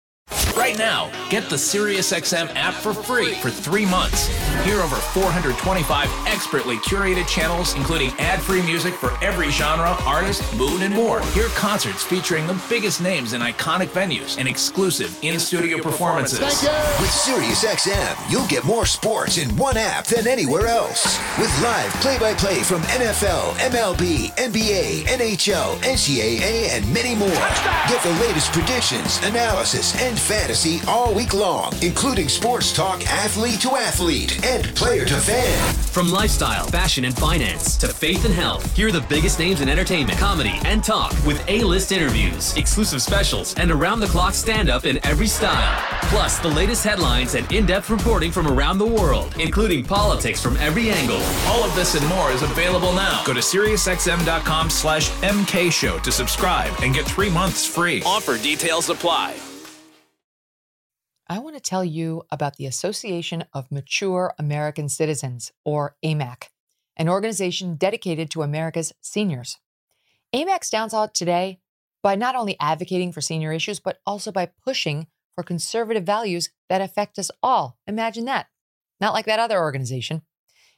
Right 0.57 0.77
now, 0.77 1.11
get 1.31 1.49
the 1.49 1.57
SiriusXM 1.57 2.55
app 2.55 2.75
for 2.75 2.93
free 2.93 3.35
for 3.35 3.51
three 3.51 3.87
months. 3.87 4.29
Hear 4.65 4.81
over 4.81 4.97
425 4.97 6.27
expertly 6.27 6.77
curated 6.79 7.27
channels, 7.27 7.75
including 7.75 8.11
ad 8.19 8.41
free 8.41 8.61
music 8.63 8.95
for 8.95 9.13
every 9.25 9.51
genre, 9.51 9.97
artist, 10.05 10.43
mood, 10.57 10.83
and 10.83 10.95
more. 10.95 11.21
Hear 11.33 11.49
concerts 11.49 12.03
featuring 12.03 12.47
the 12.47 12.61
biggest 12.69 13.01
names 13.01 13.33
in 13.33 13.41
iconic 13.41 13.89
venues 13.89 14.37
and 14.39 14.49
exclusive 14.49 15.17
in 15.23 15.39
studio 15.39 15.79
performances. 15.79 16.41
With 16.41 17.11
SiriusXM, 17.11 18.31
you'll 18.31 18.47
get 18.49 18.65
more 18.65 18.85
sports 18.85 19.39
in 19.39 19.57
one 19.57 19.77
app 19.77 20.07
than 20.07 20.27
anywhere 20.27 20.67
else. 20.67 21.19
With 21.39 21.63
live 21.63 21.91
play 22.03 22.19
by 22.19 22.35
play 22.35 22.63
from 22.63 22.83
NFL, 22.83 23.53
MLB, 23.71 24.35
NBA, 24.37 25.05
NHL, 25.07 25.77
NCAA, 25.83 26.69
and 26.71 26.93
many 26.93 27.15
more. 27.15 27.29
Get 27.89 28.03
the 28.03 28.17
latest 28.21 28.53
predictions, 28.53 29.19
analysis, 29.25 30.01
and 30.03 30.19
fantasy 30.19 30.81
all 30.87 31.15
week 31.15 31.33
long, 31.33 31.73
including 31.81 32.29
sports 32.29 32.73
talk 32.73 33.07
athlete 33.07 33.61
to 33.61 33.71
athlete 33.71 34.45
and 34.49 34.65
player 34.75 35.05
to 35.05 35.15
fan. 35.15 35.75
From 35.75 36.11
lifestyle, 36.11 36.67
fashion, 36.69 37.05
and 37.05 37.17
finance 37.17 37.77
to 37.77 37.89
faith 37.89 38.25
and 38.25 38.33
health, 38.33 38.75
hear 38.75 38.91
the 38.91 39.03
biggest 39.03 39.39
names 39.39 39.61
in 39.61 39.69
entertainment, 39.69 40.19
comedy, 40.19 40.55
and 40.65 40.83
talk 40.83 41.13
with 41.27 41.43
A-list 41.49 41.93
interviews, 41.93 42.57
exclusive 42.57 43.03
specials, 43.03 43.55
and 43.57 43.71
around-the-clock 43.71 44.33
stand-up 44.33 44.87
in 44.87 45.05
every 45.05 45.27
style. 45.27 45.79
Plus, 46.05 46.39
the 46.39 46.49
latest 46.49 46.83
headlines 46.83 47.35
and 47.35 47.51
in-depth 47.53 47.91
reporting 47.91 48.31
from 48.31 48.47
around 48.47 48.79
the 48.79 48.87
world, 48.87 49.35
including 49.39 49.85
politics 49.85 50.43
from 50.43 50.57
every 50.57 50.91
angle. 50.91 51.21
All 51.47 51.63
of 51.63 51.75
this 51.75 51.95
and 51.95 52.07
more 52.09 52.31
is 52.31 52.43
available 52.43 52.95
now. 52.95 53.23
Go 53.27 53.35
to 53.35 53.41
SiriusXM.com 53.41 54.71
slash 54.71 55.11
MKShow 55.21 56.03
to 56.03 56.11
subscribe 56.11 56.73
and 56.83 56.95
get 56.95 57.05
three 57.05 57.31
months 57.31 57.67
free. 57.67 58.03
Offer 58.07 58.39
details 58.39 58.89
apply. 58.89 59.37
I 61.31 61.41
want 61.41 61.57
to 61.57 61.61
tell 61.61 61.85
you 61.85 62.23
about 62.31 62.57
the 62.57 62.65
Association 62.65 63.45
of 63.53 63.71
Mature 63.71 64.33
American 64.39 64.89
Citizens, 64.89 65.53
or 65.63 65.95
AMAC, 66.03 66.45
an 66.97 67.11
organization 67.11 67.77
dedicated 67.77 68.31
to 68.31 68.43
America's 68.43 68.95
seniors. 69.03 69.59
AMAC 70.35 70.65
stands 70.65 70.95
out 70.95 71.15
today 71.15 71.61
by 72.03 72.15
not 72.15 72.35
only 72.35 72.57
advocating 72.59 73.13
for 73.13 73.21
senior 73.21 73.53
issues, 73.53 73.79
but 73.79 74.01
also 74.07 74.33
by 74.33 74.51
pushing 74.65 75.07
for 75.35 75.45
conservative 75.45 76.05
values 76.05 76.49
that 76.71 76.81
affect 76.81 77.19
us 77.19 77.31
all. 77.43 77.77
Imagine 77.87 78.25
that. 78.25 78.47
Not 78.99 79.13
like 79.13 79.27
that 79.27 79.39
other 79.39 79.59
organization. 79.59 80.23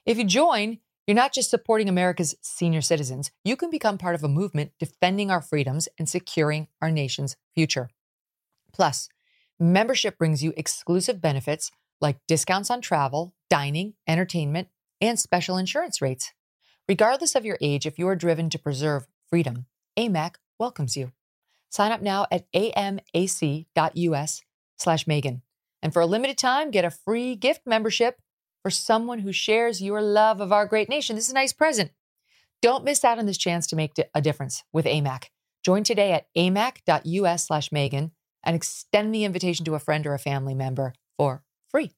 If 0.04 0.18
you 0.18 0.24
join, 0.24 0.78
You're 1.10 1.16
not 1.16 1.32
just 1.32 1.50
supporting 1.50 1.88
America's 1.88 2.36
senior 2.40 2.80
citizens, 2.80 3.32
you 3.44 3.56
can 3.56 3.68
become 3.68 3.98
part 3.98 4.14
of 4.14 4.22
a 4.22 4.28
movement 4.28 4.70
defending 4.78 5.28
our 5.28 5.42
freedoms 5.42 5.88
and 5.98 6.08
securing 6.08 6.68
our 6.80 6.88
nation's 6.88 7.36
future. 7.52 7.90
Plus, 8.72 9.08
membership 9.60 10.18
brings 10.18 10.42
you 10.42 10.52
exclusive 10.56 11.20
benefits 11.20 11.70
like 12.00 12.16
discounts 12.26 12.70
on 12.70 12.80
travel, 12.80 13.34
dining, 13.50 13.94
entertainment, 14.08 14.68
and 15.00 15.18
special 15.18 15.56
insurance 15.56 16.00
rates. 16.00 16.32
Regardless 16.88 17.34
of 17.34 17.44
your 17.44 17.58
age, 17.60 17.86
if 17.86 17.98
you 17.98 18.08
are 18.08 18.16
driven 18.16 18.50
to 18.50 18.58
preserve 18.58 19.06
freedom, 19.28 19.66
AMAC 19.98 20.36
welcomes 20.58 20.96
you. 20.96 21.12
Sign 21.70 21.92
up 21.92 22.02
now 22.02 22.26
at 22.32 22.50
amac.us 22.52 24.42
slash 24.76 25.04
Megyn. 25.04 25.42
And 25.82 25.92
for 25.92 26.02
a 26.02 26.06
limited 26.06 26.36
time, 26.36 26.70
get 26.70 26.84
a 26.84 26.90
free 26.90 27.36
gift 27.36 27.62
membership 27.64 28.18
for 28.62 28.70
someone 28.70 29.20
who 29.20 29.32
shares 29.32 29.80
your 29.80 30.02
love 30.02 30.40
of 30.40 30.52
our 30.52 30.66
great 30.66 30.88
nation. 30.88 31.16
This 31.16 31.26
is 31.26 31.30
a 31.30 31.34
nice 31.34 31.52
present. 31.52 31.92
Don't 32.60 32.84
miss 32.84 33.04
out 33.04 33.18
on 33.18 33.26
this 33.26 33.38
chance 33.38 33.66
to 33.68 33.76
make 33.76 33.92
a 34.14 34.20
difference 34.20 34.64
with 34.72 34.84
AMAC. 34.84 35.26
Join 35.64 35.84
today 35.84 36.12
at 36.12 36.26
amac.us 36.36 37.46
slash 37.46 37.70
Megyn 37.70 38.10
and 38.42 38.56
extend 38.56 39.14
the 39.14 39.24
invitation 39.24 39.64
to 39.64 39.74
a 39.74 39.78
friend 39.78 40.06
or 40.06 40.14
a 40.14 40.18
family 40.18 40.54
member 40.54 40.94
for 41.16 41.42
free. 41.70 41.92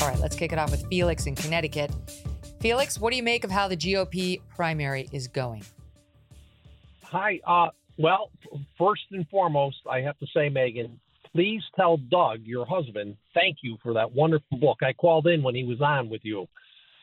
All 0.00 0.08
right, 0.08 0.18
let's 0.20 0.36
kick 0.36 0.52
it 0.52 0.58
off 0.58 0.70
with 0.70 0.86
Felix 0.88 1.26
in 1.26 1.34
Connecticut. 1.34 1.90
Felix, 2.60 2.98
what 2.98 3.10
do 3.10 3.16
you 3.16 3.22
make 3.22 3.44
of 3.44 3.50
how 3.50 3.68
the 3.68 3.76
GOP 3.76 4.40
primary 4.54 5.08
is 5.12 5.28
going? 5.28 5.64
Hi. 7.02 7.40
Uh, 7.46 7.68
well, 7.98 8.30
first 8.76 9.02
and 9.12 9.26
foremost, 9.28 9.78
I 9.90 10.00
have 10.00 10.18
to 10.18 10.26
say, 10.34 10.50
Megyn, 10.50 10.98
please 11.32 11.62
tell 11.76 11.96
Doug, 11.96 12.40
your 12.44 12.66
husband, 12.66 13.16
thank 13.34 13.58
you 13.62 13.76
for 13.82 13.94
that 13.94 14.12
wonderful 14.12 14.58
book. 14.58 14.78
I 14.82 14.92
called 14.92 15.26
in 15.26 15.42
when 15.42 15.54
he 15.54 15.64
was 15.64 15.80
on 15.80 16.08
with 16.08 16.24
you, 16.24 16.46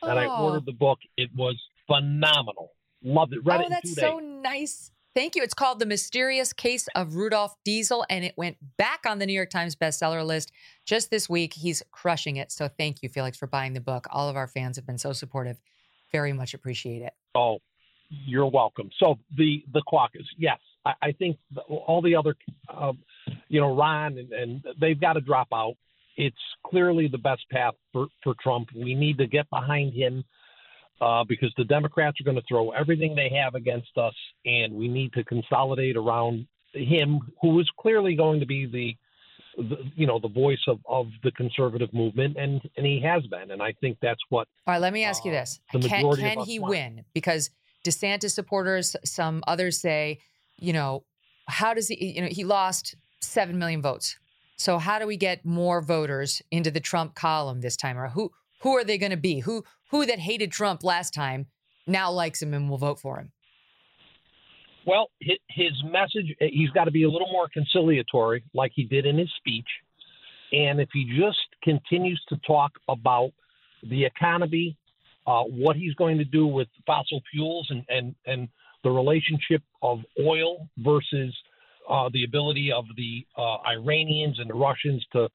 and 0.02 0.18
I 0.18 0.26
Oh. 0.26 0.44
ordered 0.44 0.66
the 0.66 0.72
book. 0.72 0.98
It 1.16 1.30
was 1.34 1.60
phenomenal. 1.86 2.72
Loved 3.02 3.34
it. 3.34 3.40
Read 3.44 3.60
oh, 3.60 3.64
it 3.64 3.70
that's 3.70 3.94
so 3.94 4.18
nice. 4.18 4.90
Thank 5.16 5.34
you. 5.34 5.42
It's 5.42 5.54
called 5.54 5.78
The 5.78 5.86
Mysterious 5.86 6.52
Case 6.52 6.88
of 6.94 7.14
Rudolf 7.14 7.56
Diesel, 7.64 8.04
and 8.10 8.22
it 8.22 8.34
went 8.36 8.58
back 8.76 9.06
on 9.06 9.18
the 9.18 9.24
New 9.24 9.32
York 9.32 9.48
Times 9.48 9.74
bestseller 9.74 10.22
list 10.26 10.52
just 10.84 11.10
this 11.10 11.26
week. 11.26 11.54
He's 11.54 11.82
crushing 11.90 12.36
it. 12.36 12.52
So 12.52 12.68
thank 12.68 13.02
you, 13.02 13.08
Felix, 13.08 13.38
for 13.38 13.46
buying 13.46 13.72
the 13.72 13.80
book. 13.80 14.06
All 14.10 14.28
of 14.28 14.36
our 14.36 14.46
fans 14.46 14.76
have 14.76 14.84
been 14.84 14.98
so 14.98 15.14
supportive. 15.14 15.56
Very 16.12 16.34
much 16.34 16.52
appreciate 16.52 17.00
it. 17.00 17.14
Oh, 17.34 17.60
you're 18.10 18.50
welcome. 18.50 18.90
So 18.98 19.18
the 19.38 19.64
the 19.72 19.80
caucus, 19.88 20.26
yes, 20.36 20.58
I, 20.84 20.92
I 21.00 21.12
think 21.12 21.38
all 21.66 22.02
the 22.02 22.14
other, 22.14 22.36
uh, 22.68 22.92
you 23.48 23.58
know, 23.58 23.74
Ron 23.74 24.18
and, 24.18 24.30
and 24.34 24.64
they've 24.78 25.00
got 25.00 25.14
to 25.14 25.22
drop 25.22 25.48
out. 25.50 25.76
It's 26.18 26.36
clearly 26.66 27.08
the 27.08 27.16
best 27.16 27.48
path 27.50 27.72
for 27.90 28.08
for 28.22 28.34
Trump. 28.42 28.68
We 28.76 28.94
need 28.94 29.16
to 29.16 29.26
get 29.26 29.48
behind 29.48 29.94
him 29.94 30.24
uh, 31.00 31.24
because 31.24 31.52
the 31.56 31.64
Democrats 31.64 32.20
are 32.20 32.24
going 32.24 32.36
to 32.36 32.42
throw 32.48 32.70
everything 32.70 33.14
they 33.14 33.30
have 33.42 33.54
against 33.54 33.96
us, 33.96 34.14
and 34.44 34.72
we 34.72 34.88
need 34.88 35.12
to 35.12 35.24
consolidate 35.24 35.96
around 35.96 36.46
him, 36.72 37.20
who 37.42 37.58
is 37.60 37.70
clearly 37.78 38.14
going 38.14 38.40
to 38.40 38.46
be 38.46 38.66
the 38.66 38.96
the, 39.56 39.76
you 39.94 40.06
know 40.06 40.18
the 40.18 40.28
voice 40.28 40.62
of, 40.68 40.80
of 40.86 41.06
the 41.22 41.30
conservative 41.32 41.92
movement 41.94 42.36
and 42.36 42.60
and 42.76 42.84
he 42.84 43.00
has 43.00 43.26
been 43.28 43.50
and 43.50 43.62
i 43.62 43.72
think 43.80 43.96
that's 44.02 44.20
what 44.28 44.46
All 44.66 44.74
right, 44.74 44.82
let 44.82 44.92
me 44.92 45.02
ask 45.02 45.24
you 45.24 45.30
this: 45.30 45.60
Can, 45.72 45.80
can 45.80 46.40
he 46.40 46.58
want. 46.58 46.70
win? 46.70 47.04
Because 47.14 47.48
DeSantis 47.86 48.32
supporters, 48.32 48.96
some 49.04 49.42
others 49.46 49.80
say, 49.80 50.18
you 50.58 50.72
know, 50.72 51.04
how 51.48 51.72
does 51.72 51.88
he? 51.88 52.12
You 52.16 52.22
know, 52.22 52.28
he 52.28 52.44
lost 52.44 52.96
seven 53.20 53.58
million 53.58 53.80
votes. 53.80 54.18
So 54.56 54.78
how 54.78 54.98
do 54.98 55.06
we 55.06 55.16
get 55.16 55.44
more 55.44 55.80
voters 55.80 56.42
into 56.50 56.70
the 56.70 56.80
Trump 56.80 57.14
column 57.14 57.60
this 57.60 57.76
time? 57.76 57.98
Or 57.98 58.08
who 58.08 58.32
who 58.60 58.76
are 58.76 58.84
they 58.84 58.98
going 58.98 59.10
to 59.10 59.16
be? 59.16 59.40
Who 59.40 59.64
who 59.90 60.06
that 60.06 60.18
hated 60.18 60.52
Trump 60.52 60.82
last 60.82 61.14
time 61.14 61.46
now 61.86 62.10
likes 62.10 62.42
him 62.42 62.54
and 62.54 62.68
will 62.68 62.78
vote 62.78 62.98
for 62.98 63.18
him? 63.18 63.32
Well, 64.86 65.10
his, 65.20 65.72
message, 65.84 66.34
eh, 66.40 66.46
he's 66.52 66.70
got 66.70 66.84
to 66.84 66.92
be 66.92 67.02
a 67.02 67.10
little 67.10 67.30
more 67.32 67.48
conciliatory, 67.52 68.44
like 68.54 68.70
he 68.74 68.84
did 68.84 69.04
in 69.04 69.18
his 69.18 69.28
speech. 69.36 69.66
And 70.52 70.80
if 70.80 70.88
he 70.92 71.04
just 71.18 71.38
continues 71.64 72.22
to 72.28 72.36
talk 72.46 72.70
about 72.88 73.30
the 73.82 74.04
economy, 74.04 74.78
uh, 75.26 75.42
what 75.42 75.74
he's 75.74 75.94
going 75.94 76.18
to 76.18 76.24
do 76.24 76.46
with 76.46 76.68
fossil 76.86 77.20
fuels 77.32 77.66
and, 77.70 77.82
and, 77.88 78.14
and 78.26 78.48
the 78.84 78.90
relationship 78.90 79.60
of 79.82 79.98
oil 80.24 80.68
versus 80.78 81.34
uh, 81.90 82.08
the 82.12 82.22
ability 82.22 82.70
of 82.70 82.84
the 82.96 83.26
uh, 83.36 83.56
Iranians 83.68 84.38
and 84.38 84.48
the 84.48 84.54
Russians 84.54 85.04
to 85.12 85.28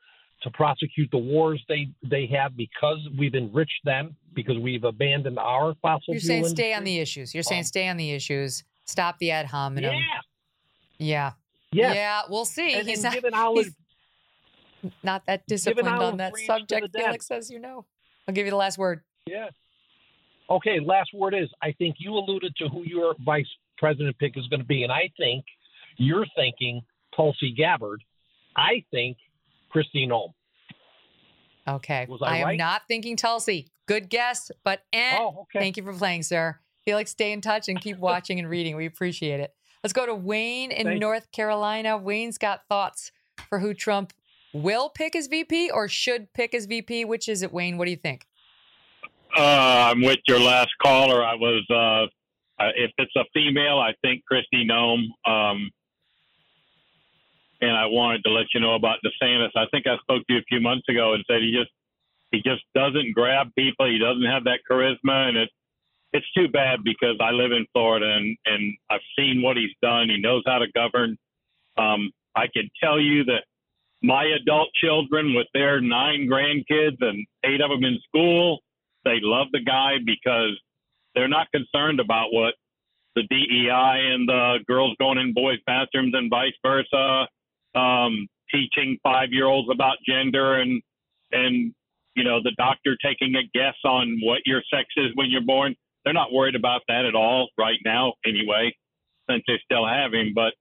to 0.44 0.50
prosecute 0.52 1.10
the 1.12 1.18
wars 1.18 1.64
they 1.68 1.90
they 2.04 2.26
have 2.28 2.56
because 2.58 2.98
we've 3.18 3.36
enriched 3.36 3.84
them 3.84 4.16
because 4.34 4.58
we've 4.58 4.84
abandoned 4.84 5.38
our 5.38 5.76
fossil 5.82 6.14
You're 6.14 6.20
saying 6.22 6.38
industry. 6.40 6.56
stay 6.56 6.74
on 6.74 6.84
the 6.84 6.98
issues. 7.00 7.34
You're 7.34 7.44
saying 7.44 7.64
stay 7.64 7.88
on 7.88 7.98
the 7.98 8.12
issues. 8.12 8.64
Stop 8.86 9.18
the 9.20 9.32
ad 9.32 9.46
hominem. 9.46 9.94
Yeah. 9.94 10.00
Yeah. 10.98 11.32
Yes. 11.72 11.96
Yeah. 11.96 12.22
We'll 12.30 12.46
see. 12.46 12.74
And 12.74 12.88
he's 12.88 13.04
not, 13.04 13.34
olive- 13.34 13.66
he's 14.82 14.92
not 15.04 15.24
that 15.28 15.46
disciplined 15.48 15.88
on 15.88 16.18
that 16.18 16.34
subject. 16.38 16.88
Felix, 16.96 17.30
as 17.32 17.50
you 17.50 17.60
know. 17.60 17.86
I'll 18.28 18.34
give 18.34 18.46
you 18.46 18.52
the 18.52 18.58
last 18.58 18.78
word. 18.78 19.02
Yeah. 19.26 19.50
Okay, 20.50 20.80
last 20.80 21.14
word 21.14 21.34
is 21.34 21.50
I 21.62 21.72
think 21.74 21.96
you 22.00 22.14
alluded 22.14 22.56
to 22.58 22.68
who 22.68 22.84
your 22.84 23.16
vice 23.26 23.48
president 23.78 24.18
pick 24.20 24.38
is 24.38 24.46
going 24.48 24.60
to 24.60 24.66
be, 24.66 24.84
and 24.84 24.92
I 24.92 25.10
think 25.18 25.46
you're 25.98 26.26
thinking 26.36 26.82
Tulsi 27.16 27.54
Gabbard. 27.56 28.04
I 28.56 28.84
think 28.92 29.18
Christine 29.72 30.10
Noem. 30.10 30.34
Okay. 31.68 32.06
Was 32.10 32.22
I 32.24 32.38
am 32.38 32.46
right? 32.46 32.58
not 32.58 32.84
thinking 32.88 33.16
Tulsi. 33.16 33.68
Good 33.88 34.10
guess, 34.10 34.52
but 34.64 34.84
eh. 34.94 35.18
Oh, 35.20 35.42
okay. 35.42 35.60
Thank 35.60 35.78
you 35.78 35.84
for 35.84 35.94
playing, 35.94 36.24
sir. 36.24 36.60
Felix, 36.86 37.12
stay 37.12 37.32
in 37.32 37.42
touch 37.42 37.70
and 37.70 37.80
keep 37.80 37.98
watching 38.00 38.40
and 38.40 38.50
reading. 38.50 38.76
We 38.76 38.86
appreciate 38.86 39.40
it. 39.40 39.54
Let's 39.84 39.94
go 39.94 40.06
to 40.06 40.14
Wayne 40.14 40.72
in 40.72 40.86
Thank 40.86 40.96
you. 40.96 41.00
North 41.00 41.32
Carolina. 41.32 41.98
Wayne's 41.98 42.38
got 42.38 42.62
thoughts 42.68 43.12
for 43.50 43.60
who 43.60 43.74
Trump 43.74 44.14
will 44.54 44.90
pick 44.90 45.16
as 45.16 45.28
VP 45.28 45.72
or 45.72 45.88
should 45.88 46.34
pick 46.34 46.54
as 46.54 46.66
VP. 46.66 47.06
Which 47.06 47.28
is 47.28 47.42
it, 47.42 47.52
Wayne? 47.52 47.78
What 47.78 47.86
do 47.86 47.92
you 47.92 47.98
think? 47.98 48.28
Uh, 49.36 49.92
I'm 49.92 50.02
with 50.02 50.20
your 50.28 50.40
last 50.40 50.72
caller. 50.84 51.24
I 51.24 51.36
was, 51.36 51.66
uh, 51.70 52.64
uh, 52.64 52.70
if 52.76 52.92
it's 52.98 53.16
a 53.16 53.24
female, 53.34 53.80
I 53.80 53.94
think 54.02 54.24
Kristi 54.32 54.70
Noem. 54.70 55.06
Um, 55.32 55.72
and 57.62 57.72
I 57.72 57.86
wanted 57.86 58.24
to 58.24 58.32
let 58.32 58.48
you 58.54 58.60
know 58.60 58.76
about 58.76 58.98
DeSantis. 59.06 59.52
I 59.56 59.66
think 59.72 59.86
I 59.88 59.98
spoke 60.02 60.26
to 60.28 60.34
you 60.34 60.40
a 60.40 60.50
few 60.50 60.60
months 60.60 60.90
ago 60.90 61.14
and 61.14 61.24
said 61.30 61.42
he 61.42 61.56
just 61.56 61.72
he 62.32 62.42
just 62.42 62.64
doesn't 62.74 63.14
grab 63.14 63.48
people. 63.56 63.86
He 63.88 64.00
doesn't 64.00 64.26
have 64.26 64.46
that 64.46 64.60
charisma, 64.70 65.30
and 65.30 65.38
it's 65.38 65.54
it's 66.14 66.32
too 66.34 66.48
bad 66.48 66.80
because 66.84 67.18
I 67.22 67.32
live 67.32 67.52
in 67.52 67.66
Florida 67.74 68.08
and 68.08 68.38
and 68.46 68.76
I've 68.90 69.06
seen 69.18 69.42
what 69.42 69.58
he's 69.58 69.76
done. 69.82 70.10
He 70.10 70.20
knows 70.20 70.44
how 70.46 70.60
to 70.60 70.68
govern. 70.74 71.18
Um, 71.78 72.12
I 72.36 72.48
can 72.54 72.70
tell 72.82 73.00
you 73.00 73.24
that 73.26 73.44
my 74.02 74.26
adult 74.26 74.70
children, 74.74 75.36
with 75.36 75.48
their 75.54 75.80
nine 75.80 76.28
grandkids 76.30 76.98
and 77.02 77.26
eight 77.44 77.62
of 77.62 77.70
them 77.70 77.84
in 77.84 78.00
school, 78.08 78.60
they 79.06 79.20
love 79.22 79.48
the 79.52 79.62
guy 79.62 79.98
because 80.04 80.60
they're 81.14 81.28
not 81.28 81.52
concerned 81.52 82.00
about 82.00 82.34
what 82.34 82.56
the 83.16 83.24
DEI 83.24 84.14
and 84.14 84.28
the 84.28 84.60
girls 84.68 84.96
going 85.00 85.18
in 85.18 85.34
boys' 85.34 85.60
bathrooms 85.66 86.14
and 86.16 86.30
vice 86.30 86.54
versa, 86.64 87.28
um, 87.76 88.28
teaching 88.52 88.98
five 89.04 89.30
year 89.32 89.46
olds 89.46 89.70
about 89.72 89.98
gender 90.08 90.60
and 90.60 90.82
and 91.32 91.74
you 92.16 92.24
know 92.24 92.40
the 92.44 92.52
doctor 92.58 92.98
taking 93.04 93.36
a 93.36 93.44
guess 93.54 93.76
on 93.86 94.20
what 94.24 94.42
your 94.46 94.62
sex 94.74 94.88
is 94.98 95.12
when 95.16 95.30
you're 95.30 95.42
born. 95.42 95.76
They're 96.04 96.14
not 96.14 96.34
worried 96.34 96.56
about 96.56 96.82
that 96.88 97.06
at 97.06 97.14
all 97.14 97.50
right 97.60 97.78
now, 97.86 98.14
anyway, 98.26 98.76
since 99.30 99.44
they 99.48 99.60
still 99.64 99.88
have 99.88 100.14
him. 100.14 100.34
But 100.34 100.54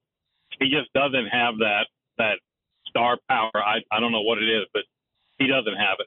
he 0.58 0.70
just 0.70 0.92
doesn't 0.92 1.26
have 1.26 1.56
that 1.58 1.86
that 2.18 2.38
star 2.86 3.18
power. 3.28 3.50
I 3.54 3.78
I 3.90 4.00
don't 4.00 4.12
know 4.12 4.22
what 4.22 4.38
it 4.38 4.48
is, 4.48 4.66
but 4.72 4.82
he 5.38 5.46
doesn't 5.46 5.76
have 5.76 5.96
it. 5.98 6.06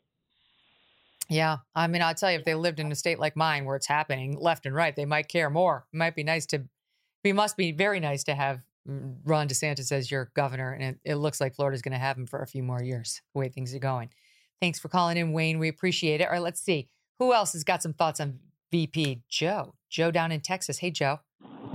Yeah. 1.30 1.58
I 1.74 1.88
mean, 1.88 2.02
I'll 2.02 2.14
tell 2.14 2.32
you, 2.32 2.38
if 2.38 2.46
they 2.46 2.56
lived 2.56 2.80
in 2.80 2.92
a 2.92 2.96
state 2.96 3.20
like 3.20 3.36
mine 3.36 3.66
where 3.66 3.76
it's 3.76 3.88
happening 3.88 4.38
left 4.40 4.66
and 4.66 4.76
right, 4.76 4.96
they 4.96 5.06
might 5.06 5.28
care 5.28 5.50
more. 5.50 5.86
It 5.92 5.98
might 5.98 6.16
be 6.16 6.24
nice 6.24 6.46
to, 6.48 6.64
it 7.24 7.34
must 7.34 7.58
be 7.58 7.72
very 7.72 8.00
nice 8.00 8.24
to 8.26 8.36
have 8.36 8.62
Ron 8.86 9.48
DeSantis 9.48 9.92
as 9.92 10.12
your 10.12 10.32
governor. 10.36 10.74
And 10.74 10.84
it, 10.84 11.12
it 11.12 11.16
looks 11.16 11.40
like 11.40 11.56
Florida's 11.56 11.82
going 11.82 11.94
to 11.94 12.00
have 12.00 12.18
him 12.18 12.26
for 12.26 12.42
a 12.42 12.48
few 12.48 12.64
more 12.64 12.82
years, 12.82 13.22
the 13.34 13.40
way 13.40 13.50
things 13.50 13.74
are 13.74 13.80
going. 13.80 14.10
Thanks 14.62 14.80
for 14.80 14.88
calling 14.90 15.18
in, 15.18 15.34
Wayne. 15.34 15.60
We 15.60 15.68
appreciate 15.68 16.22
it. 16.22 16.26
All 16.26 16.32
right, 16.32 16.42
let's 16.42 16.62
see. 16.62 16.88
Who 17.20 17.34
else 17.34 17.54
has 17.54 17.64
got 17.64 17.82
some 17.84 17.94
thoughts 17.94 18.20
on 18.20 18.40
VP? 18.72 19.22
Joe. 19.30 19.76
Joe 19.90 20.12
down 20.12 20.32
in 20.32 20.42
Texas. 20.42 20.80
Hey, 20.80 20.92
Joe. 20.92 21.20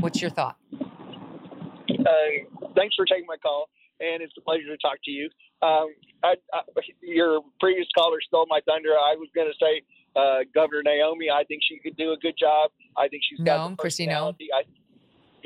What's 0.00 0.20
your 0.20 0.30
thought? 0.30 0.56
Uh, 0.72 2.70
thanks 2.76 2.94
for 2.94 3.04
taking 3.04 3.26
my 3.26 3.36
call, 3.42 3.68
and 4.00 4.22
it's 4.22 4.32
a 4.38 4.40
pleasure 4.40 4.66
to 4.66 4.76
talk 4.78 4.98
to 5.04 5.10
you. 5.10 5.28
Um, 5.62 5.88
I, 6.22 6.34
I, 6.52 6.60
your 7.02 7.40
previous 7.60 7.86
caller 7.96 8.18
stole 8.26 8.46
my 8.48 8.60
thunder. 8.66 8.90
I 8.90 9.16
was 9.16 9.28
going 9.34 9.48
to 9.48 9.54
say 9.60 9.82
uh, 10.16 10.44
Governor 10.54 10.82
Naomi. 10.84 11.26
I 11.30 11.44
think 11.44 11.62
she 11.68 11.78
could 11.78 11.96
do 11.96 12.12
a 12.12 12.16
good 12.16 12.34
job. 12.38 12.70
I 12.96 13.08
think 13.08 13.22
she's 13.28 13.44
got 13.44 13.60
Noem, 13.60 13.76
the 13.76 13.82
Kristi 13.82 14.06
Noem. 14.06 14.34
personality. 14.34 14.48
I, 14.54 14.62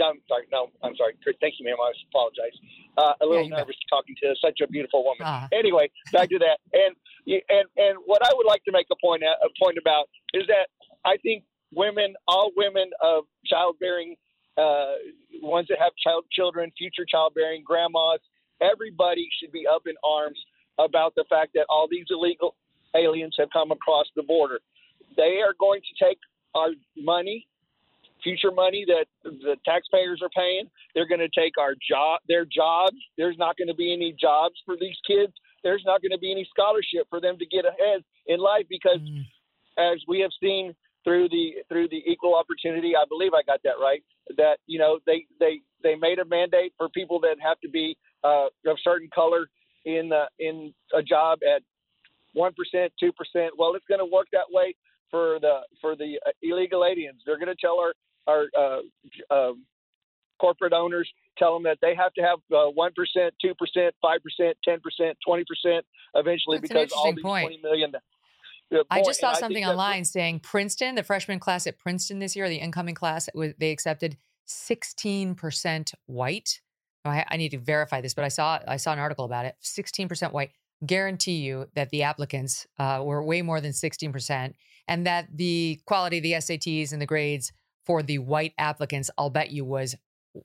I'm 0.01 0.21
sorry. 0.29 0.47
No, 0.53 0.69
I'm 0.83 0.97
sorry. 0.97 1.15
Thank 1.41 1.55
you, 1.59 1.67
ma'am. 1.67 1.77
I 1.81 1.93
apologize. 2.09 2.57
Uh, 2.97 3.13
a 3.21 3.27
little 3.27 3.49
bet. 3.49 3.59
nervous 3.59 3.77
talking 3.89 4.15
to 4.23 4.35
such 4.41 4.61
a 4.63 4.67
beautiful 4.67 5.05
woman. 5.05 5.25
Ah. 5.25 5.49
Anyway, 5.53 5.91
back 6.13 6.29
to 6.31 6.39
that. 6.39 6.59
And 6.73 6.97
and 7.27 7.67
and 7.77 7.99
what 8.07 8.25
I 8.25 8.31
would 8.33 8.47
like 8.47 8.65
to 8.65 8.73
make 8.73 8.87
a 8.91 8.97
point 9.05 9.23
a 9.23 9.49
point 9.63 9.79
about 9.79 10.09
is 10.35 10.45
that 10.49 10.69
I 11.05 11.17
think 11.23 11.45
women, 11.75 12.15
all 12.29 12.53
women 12.57 12.91
of 13.03 13.25
childbearing, 13.47 14.17
uh, 14.57 14.97
ones 15.43 15.67
that 15.69 15.79
have 15.81 15.93
child 16.03 16.25
children, 16.33 16.71
future 16.77 17.07
childbearing, 17.09 17.63
grandmas, 17.65 18.21
everybody 18.61 19.29
should 19.41 19.53
be 19.53 19.67
up 19.67 19.83
in 19.87 19.95
arms 20.05 20.39
about 20.79 21.15
the 21.17 21.25
fact 21.29 21.53
that 21.55 21.67
all 21.69 21.89
these 21.91 22.07
illegal 22.11 22.57
aliens 22.95 23.35
have 23.39 23.49
come 23.53 23.71
across 23.71 24.07
the 24.17 24.23
border. 24.23 24.61
They 25.17 25.41
are 25.45 25.55
going 25.59 25.81
to 25.81 26.05
take 26.05 26.19
our 26.55 26.71
money, 26.97 27.47
future 28.23 28.51
money 28.51 28.85
that 28.87 29.07
the 29.25 29.57
taxpayers 29.65 30.21
are 30.23 30.31
paying. 30.35 30.71
They're 30.95 31.09
going 31.09 31.21
to 31.21 31.31
take 31.39 31.59
our 31.59 31.75
job, 31.75 32.21
their 32.29 32.45
jobs. 32.45 32.97
There's 33.19 33.37
not 33.39 33.57
going 33.57 33.69
to 33.69 33.75
be 33.75 33.93
any 33.93 34.15
jobs 34.19 34.55
for 34.65 34.77
these 34.81 34.97
kids. 35.07 35.33
There's 35.63 35.83
not 35.87 36.03
going 36.03 36.13
to 36.13 36.19
be 36.19 36.33
any 36.33 36.47
scholarship 36.51 37.07
for 37.09 37.21
them 37.21 37.39
to 37.39 37.47
get 37.47 37.65
ahead 37.65 38.03
in 38.27 38.41
life 38.41 38.65
because, 38.69 39.01
mm. 39.01 39.23
as 39.79 40.01
we 40.09 40.21
have 40.21 40.31
seen 40.41 40.75
through 41.05 41.29
the 41.29 41.63
through 41.69 41.89
the 41.89 42.03
equal 42.07 42.35
opportunity, 42.35 42.95
I 42.97 43.05
believe 43.09 43.33
I 43.35 43.43
got 43.43 43.61
that 43.65 43.79
right. 43.81 44.03
That 44.37 44.59
you 44.67 44.79
know 44.79 44.99
they 45.07 45.27
they 45.39 45.61
they 45.83 45.95
made 45.95 46.19
a 46.19 46.25
mandate 46.25 46.73
for 46.77 46.89
people 46.89 47.21
that 47.21 47.37
have 47.43 47.61
to 47.61 47.69
be 47.69 47.97
uh, 48.25 48.47
of 48.67 48.77
certain 48.83 49.09
color 49.15 49.49
in 49.85 50.13
uh, 50.13 50.27
in 50.39 50.73
a 50.95 51.03
job 51.03 51.41
at 51.43 51.63
one 52.35 52.53
percent, 52.55 52.93
two 52.99 53.13
percent. 53.13 53.53
Well, 53.59 53.75
it's 53.75 53.87
going 53.89 54.01
to 54.01 54.13
work 54.13 54.27
that 54.33 54.51
way 54.51 54.75
for 55.11 55.39
the 55.41 55.61
for 55.81 55.97
the 55.97 56.19
uh, 56.27 56.31
illegal 56.43 56.85
aliens. 56.85 57.23
They're 57.27 57.39
going 57.39 57.55
to 57.55 57.61
tell 57.61 57.79
our 57.79 57.95
our 58.27 58.47
uh, 58.59 58.81
uh, 59.31 59.53
corporate 60.41 60.73
owners 60.73 61.11
tell 61.39 61.55
them 61.55 61.63
that 61.65 61.79
they 61.81 61.95
have 61.95 62.13
to 62.15 62.23
have 62.23 62.39
uh, 62.53 62.71
one 62.71 62.93
two 62.95 63.55
percent, 63.55 63.95
five 64.03 64.21
percent, 64.23 64.57
ten 64.65 64.81
percent, 64.81 65.17
twenty 65.27 65.45
percent 65.45 65.85
eventually 66.15 66.59
That's 66.59 66.69
because 66.69 66.93
all 66.93 67.13
these 67.13 67.23
point. 67.23 67.47
twenty 67.47 67.63
million. 67.63 67.93
I 68.91 69.03
just 69.03 69.21
saw 69.21 69.35
something 69.35 69.65
online 69.65 70.05
saying 70.05 70.41
Princeton, 70.41 70.95
the 70.95 71.03
freshman 71.03 71.39
class 71.39 71.67
at 71.67 71.79
Princeton 71.79 72.21
this 72.21 72.35
year, 72.35 72.49
the 72.49 72.57
incoming 72.57 72.95
class, 72.95 73.29
they 73.59 73.71
accepted 73.71 74.17
16% 74.49 75.95
white. 76.07 76.61
I, 77.05 77.25
I 77.29 77.37
need 77.37 77.51
to 77.51 77.59
verify 77.59 78.01
this, 78.01 78.15
but 78.15 78.25
I 78.25 78.29
saw 78.29 78.61
I 78.67 78.77
saw 78.77 78.93
an 78.93 78.99
article 78.99 79.25
about 79.25 79.45
it. 79.45 79.57
16% 79.63 80.33
white. 80.33 80.51
Guarantee 80.85 81.37
you 81.37 81.67
that 81.75 81.91
the 81.91 82.03
applicants 82.03 82.67
uh, 82.79 83.03
were 83.05 83.23
way 83.23 83.43
more 83.43 83.61
than 83.61 83.73
16%, 83.73 84.55
and 84.89 85.07
that 85.07 85.29
the 85.33 85.81
quality 85.85 86.19
of 86.19 86.23
the 86.23 86.33
SATs 86.33 86.93
and 86.93 87.01
the 87.01 87.07
grades 87.07 87.53
for 87.85 88.03
the 88.03 88.19
white 88.19 88.55
applicants, 88.59 89.11
I'll 89.19 89.31
bet 89.31 89.51
you, 89.51 89.65
was 89.65 89.97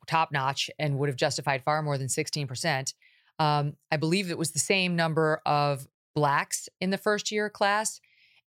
top 0.07 0.31
notch 0.31 0.69
and 0.79 0.97
would 0.97 1.09
have 1.09 1.15
justified 1.15 1.63
far 1.63 1.81
more 1.81 1.97
than 1.97 2.07
16%. 2.07 2.93
Um, 3.39 3.75
I 3.91 3.97
believe 3.97 4.31
it 4.31 4.37
was 4.37 4.51
the 4.51 4.59
same 4.59 4.95
number 4.95 5.41
of 5.45 5.87
blacks 6.15 6.67
in 6.81 6.89
the 6.89 6.97
first 6.97 7.31
year 7.31 7.49
class 7.49 8.01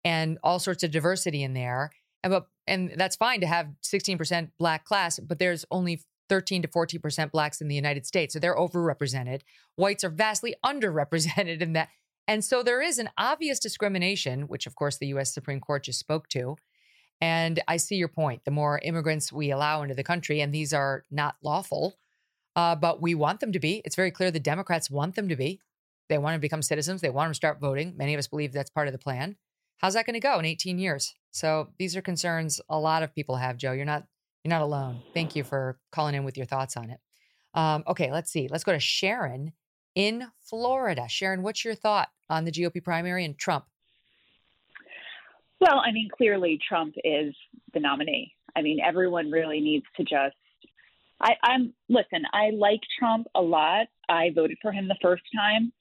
and 0.04 0.38
all 0.44 0.60
sorts 0.60 0.84
of 0.84 0.92
diversity 0.92 1.44
in 1.44 1.54
there. 1.54 1.92
And, 2.24 2.32
but, 2.32 2.48
and 2.68 2.94
that's 2.96 3.16
fine 3.16 3.42
to 3.42 3.48
have 3.48 3.68
16% 3.84 4.50
black 4.58 4.86
class, 4.86 5.20
but 5.20 5.40
there's 5.40 5.66
only 5.72 6.02
13 6.30 6.62
to 6.62 6.68
14% 6.68 7.32
blacks 7.32 7.62
in 7.62 7.68
the 7.68 7.76
United 7.76 8.06
States. 8.06 8.34
So 8.34 8.40
they're 8.40 8.56
overrepresented. 8.56 9.42
Whites 9.76 10.04
are 10.04 10.10
vastly 10.10 10.56
underrepresented 10.66 11.62
in 11.62 11.74
that. 11.74 11.90
And 12.28 12.44
so 12.44 12.62
there 12.62 12.82
is 12.82 13.00
an 13.00 13.10
obvious 13.18 13.60
discrimination, 13.60 14.44
which 14.44 14.68
of 14.68 14.76
course 14.76 14.98
the 14.98 15.08
US 15.08 15.34
Supreme 15.34 15.60
Court 15.60 15.84
just 15.84 16.00
spoke 16.00 16.28
to. 16.30 16.58
And 17.22 17.62
I 17.68 17.78
see 17.78 17.96
your 17.96 18.08
point. 18.08 18.46
The 18.46 18.52
more 18.52 18.80
immigrants 18.84 19.32
we 19.32 19.52
allow 19.52 19.82
into 19.82 19.96
the 19.96 20.04
country, 20.04 20.42
and 20.42 20.54
these 20.54 20.74
are 20.74 21.06
not 21.12 21.36
lawful, 21.44 21.98
uh, 22.56 22.76
but 22.76 23.02
we 23.02 23.14
want 23.14 23.40
them 23.40 23.52
to 23.52 23.60
be. 23.60 23.82
It's 23.84 23.96
very 23.96 24.12
clear 24.12 24.32
the 24.32 24.40
Democrats 24.40 24.90
want 24.90 25.16
them 25.16 25.28
to 25.30 25.36
be. 25.36 25.60
They 26.08 26.18
want 26.18 26.34
them 26.34 26.40
to 26.40 26.46
become 26.46 26.62
citizens. 26.62 27.02
They 27.02 27.10
want 27.10 27.28
them 27.28 27.34
to 27.34 27.36
start 27.36 27.60
voting. 27.60 27.96
Many 27.98 28.14
of 28.14 28.20
us 28.20 28.28
believe 28.28 28.52
that's 28.52 28.70
part 28.70 28.88
of 28.88 28.94
the 28.94 28.98
plan. 28.98 29.36
How's 29.78 29.94
that 29.94 30.06
going 30.06 30.16
to 30.16 30.20
go 30.20 30.40
in 30.40 30.46
18 30.46 30.80
years? 30.80 31.14
So 31.32 31.70
these 31.78 31.96
are 31.96 32.02
concerns 32.02 32.60
a 32.70 32.80
lot 32.80 33.04
of 33.04 33.14
people 33.14 33.36
have, 33.36 33.58
Joe. 33.58 33.72
You're 33.72 33.86
not 33.86 34.06
you're 34.44 34.50
not 34.50 34.62
alone. 34.62 35.02
Thank 35.14 35.36
you 35.36 35.44
for 35.44 35.78
calling 35.92 36.16
in 36.16 36.24
with 36.24 36.38
your 36.38 36.46
thoughts 36.46 36.78
on 36.78 36.90
it. 36.90 37.00
Um, 37.54 37.84
okay, 37.88 38.12
let's 38.12 38.32
see. 38.32 38.48
Let's 38.50 38.64
go 38.64 38.72
to 38.72 38.80
Sharon 38.80 39.54
in 39.96 40.28
Florida. 40.40 41.08
Sharon, 41.10 41.44
what's 41.44 41.66
your 41.66 41.76
thought 41.76 42.10
on 42.30 42.46
the 42.46 42.52
GOP 42.52 42.84
primary 42.84 43.26
and 43.26 43.38
Trump? 43.38 43.66
Well, 45.60 45.82
I 45.86 45.92
mean, 45.92 46.10
clearly 46.16 46.60
Trump 46.68 46.96
is 47.04 47.36
the 47.74 47.80
nominee. 47.80 48.34
I 48.56 48.62
mean, 48.62 48.80
everyone 48.86 49.32
really 49.32 49.60
needs 49.60 49.86
to 49.98 50.04
just. 50.04 50.36
I, 51.22 51.34
I'm 51.44 51.74
listen. 51.90 52.24
I 52.32 52.52
like 52.52 52.80
Trump 52.98 53.28
a 53.36 53.42
lot. 53.42 53.88
I 54.08 54.32
voted 54.34 54.58
for 54.62 54.72
him 54.72 54.88
the 54.88 54.98
first 55.02 55.24
time. 55.36 55.74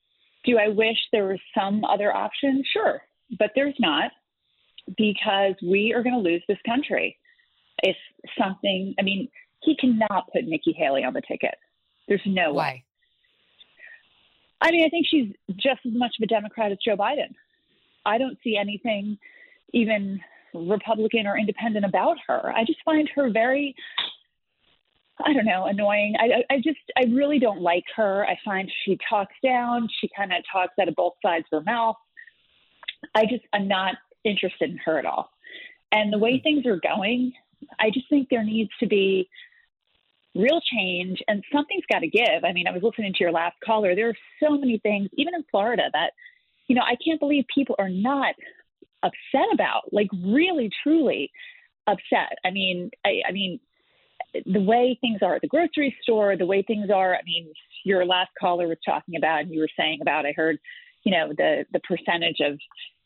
Do 0.45 0.59
I 0.59 0.69
wish 0.69 0.97
there 1.13 1.27
was 1.27 1.39
some 1.57 1.85
other 1.85 2.15
option? 2.15 2.65
Sure, 2.73 3.01
but 3.39 3.51
there's 3.55 3.77
not 3.79 4.11
because 4.97 5.55
we 5.63 5.93
are 5.95 6.03
going 6.03 6.15
to 6.15 6.21
lose 6.21 6.43
this 6.49 6.59
country 6.67 7.17
if 7.83 7.97
something. 8.37 8.95
I 8.99 9.03
mean, 9.03 9.29
he 9.63 9.77
cannot 9.77 10.33
put 10.33 10.45
Nikki 10.45 10.73
Haley 10.73 11.05
on 11.05 11.13
the 11.13 11.23
ticket. 11.23 11.55
There's 12.09 12.23
no 12.27 12.53
Why? 12.53 12.63
way. 12.63 12.85
I 14.61 14.71
mean, 14.73 14.85
I 14.85 14.89
think 14.89 15.07
she's 15.09 15.33
just 15.57 15.81
as 15.87 15.93
much 15.95 16.15
of 16.19 16.25
a 16.25 16.27
Democrat 16.27 16.73
as 16.73 16.79
Joe 16.85 16.97
Biden. 16.97 17.35
I 18.05 18.19
don't 18.19 18.39
see 18.43 18.57
anything 18.57 19.19
even 19.73 20.21
Republican 20.55 21.27
or 21.27 21.39
independent 21.39 21.85
about 21.85 22.17
her. 22.27 22.53
I 22.53 22.65
just 22.65 22.79
find 22.85 23.09
her 23.15 23.31
very, 23.31 23.75
I 25.25 25.33
don't 25.33 25.45
know, 25.45 25.67
annoying. 25.67 26.15
I, 26.19 26.55
I 26.55 26.57
just, 26.59 26.79
I 26.97 27.05
really 27.13 27.39
don't 27.39 27.61
like 27.61 27.85
her. 27.97 28.27
I 28.27 28.39
find 28.45 28.71
she 28.85 28.99
talks 29.09 29.35
down. 29.43 29.89
She 30.01 30.09
kind 30.17 30.33
of 30.33 30.43
talks 30.51 30.75
out 30.81 30.89
of 30.89 30.95
both 30.95 31.15
sides 31.23 31.45
of 31.53 31.61
her 31.61 31.71
mouth. 31.71 31.97
I 33.15 33.25
just, 33.25 33.45
I'm 33.53 33.69
not 33.69 33.95
interested 34.25 34.71
in 34.71 34.79
her 34.79 34.99
at 34.99 35.07
all. 35.07 35.31
And 35.93 36.13
the 36.13 36.19
way 36.19 36.35
mm-hmm. 36.35 36.43
things 36.43 36.67
are 36.67 36.81
going, 36.81 37.33
I 37.79 37.91
just 37.91 38.09
think 38.09 38.29
there 38.29 38.45
needs 38.45 38.71
to 38.81 38.87
be 38.87 39.29
real 40.35 40.61
change 40.61 41.19
and 41.27 41.43
something's 41.53 41.85
got 41.91 42.01
to 42.01 42.09
give. 42.09 42.45
I 42.45 42.53
mean, 42.53 42.67
I 42.69 42.73
was 42.73 42.83
listening 42.83 43.13
to 43.13 43.19
your 43.21 43.33
last 43.33 43.57
caller. 43.65 43.95
There 43.95 44.09
are 44.09 44.15
so 44.43 44.57
many 44.57 44.79
things, 44.79 45.09
even 45.15 45.35
in 45.35 45.45
Florida, 45.51 45.85
that, 45.93 46.13
you 46.69 46.77
know, 46.77 46.83
I 46.83 46.97
can't 47.05 47.19
believe 47.19 47.45
people 47.53 47.75
are 47.79 47.89
not 47.89 48.35
upset 49.03 49.53
about, 49.53 49.93
like 49.93 50.09
really, 50.25 50.71
truly 50.83 51.31
upset. 51.87 52.39
I 52.45 52.51
mean, 52.51 52.91
I, 53.05 53.23
I 53.29 53.33
mean, 53.33 53.61
the 54.45 54.61
way 54.61 54.99
things 55.01 55.21
are 55.23 55.37
at 55.37 55.43
the 55.43 55.49
grocery 55.49 55.97
store, 56.03 56.37
the 56.37 56.47
way 56.47 56.63
things 56.63 56.91
are. 56.91 57.15
I 57.15 57.23
mean, 57.25 57.53
your 57.85 58.05
last 58.05 58.31
caller 58.39 58.69
was 58.69 58.79
talking 58.85 59.17
about, 59.17 59.41
and 59.41 59.51
you 59.51 59.61
were 59.61 59.69
saying 59.79 60.01
about. 60.03 60.27
I 60.27 60.33
heard, 60.33 60.59
you 61.05 61.13
know, 61.13 61.33
the 61.37 61.65
the 61.73 61.81
percentage 61.81 62.41
of, 62.41 62.59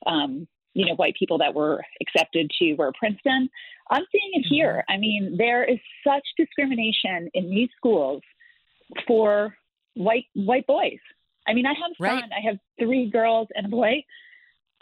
um, 0.06 0.48
you 0.74 0.86
know, 0.86 0.94
white 0.94 1.14
people 1.18 1.38
that 1.38 1.54
were 1.54 1.82
accepted 2.00 2.50
to 2.58 2.74
were 2.74 2.92
Princeton. 2.98 3.48
I'm 3.90 4.04
seeing 4.10 4.30
it 4.32 4.46
mm-hmm. 4.46 4.54
here. 4.54 4.84
I 4.88 4.96
mean, 4.96 5.36
there 5.38 5.64
is 5.64 5.78
such 6.06 6.24
discrimination 6.36 7.30
in 7.34 7.50
these 7.50 7.68
schools 7.76 8.22
for 9.06 9.56
white 9.94 10.26
white 10.34 10.66
boys. 10.66 10.98
I 11.46 11.54
mean, 11.54 11.66
I 11.66 11.74
have 11.74 11.92
a 11.92 12.02
son. 12.02 12.22
Right. 12.22 12.30
I 12.36 12.48
have 12.48 12.58
three 12.80 13.10
girls 13.10 13.48
and 13.54 13.66
a 13.66 13.68
boy. 13.68 14.04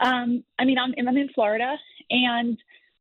Um, 0.00 0.44
I 0.58 0.64
mean, 0.64 0.78
I'm, 0.78 0.94
I'm 1.06 1.16
in 1.16 1.28
Florida, 1.34 1.76
and 2.10 2.58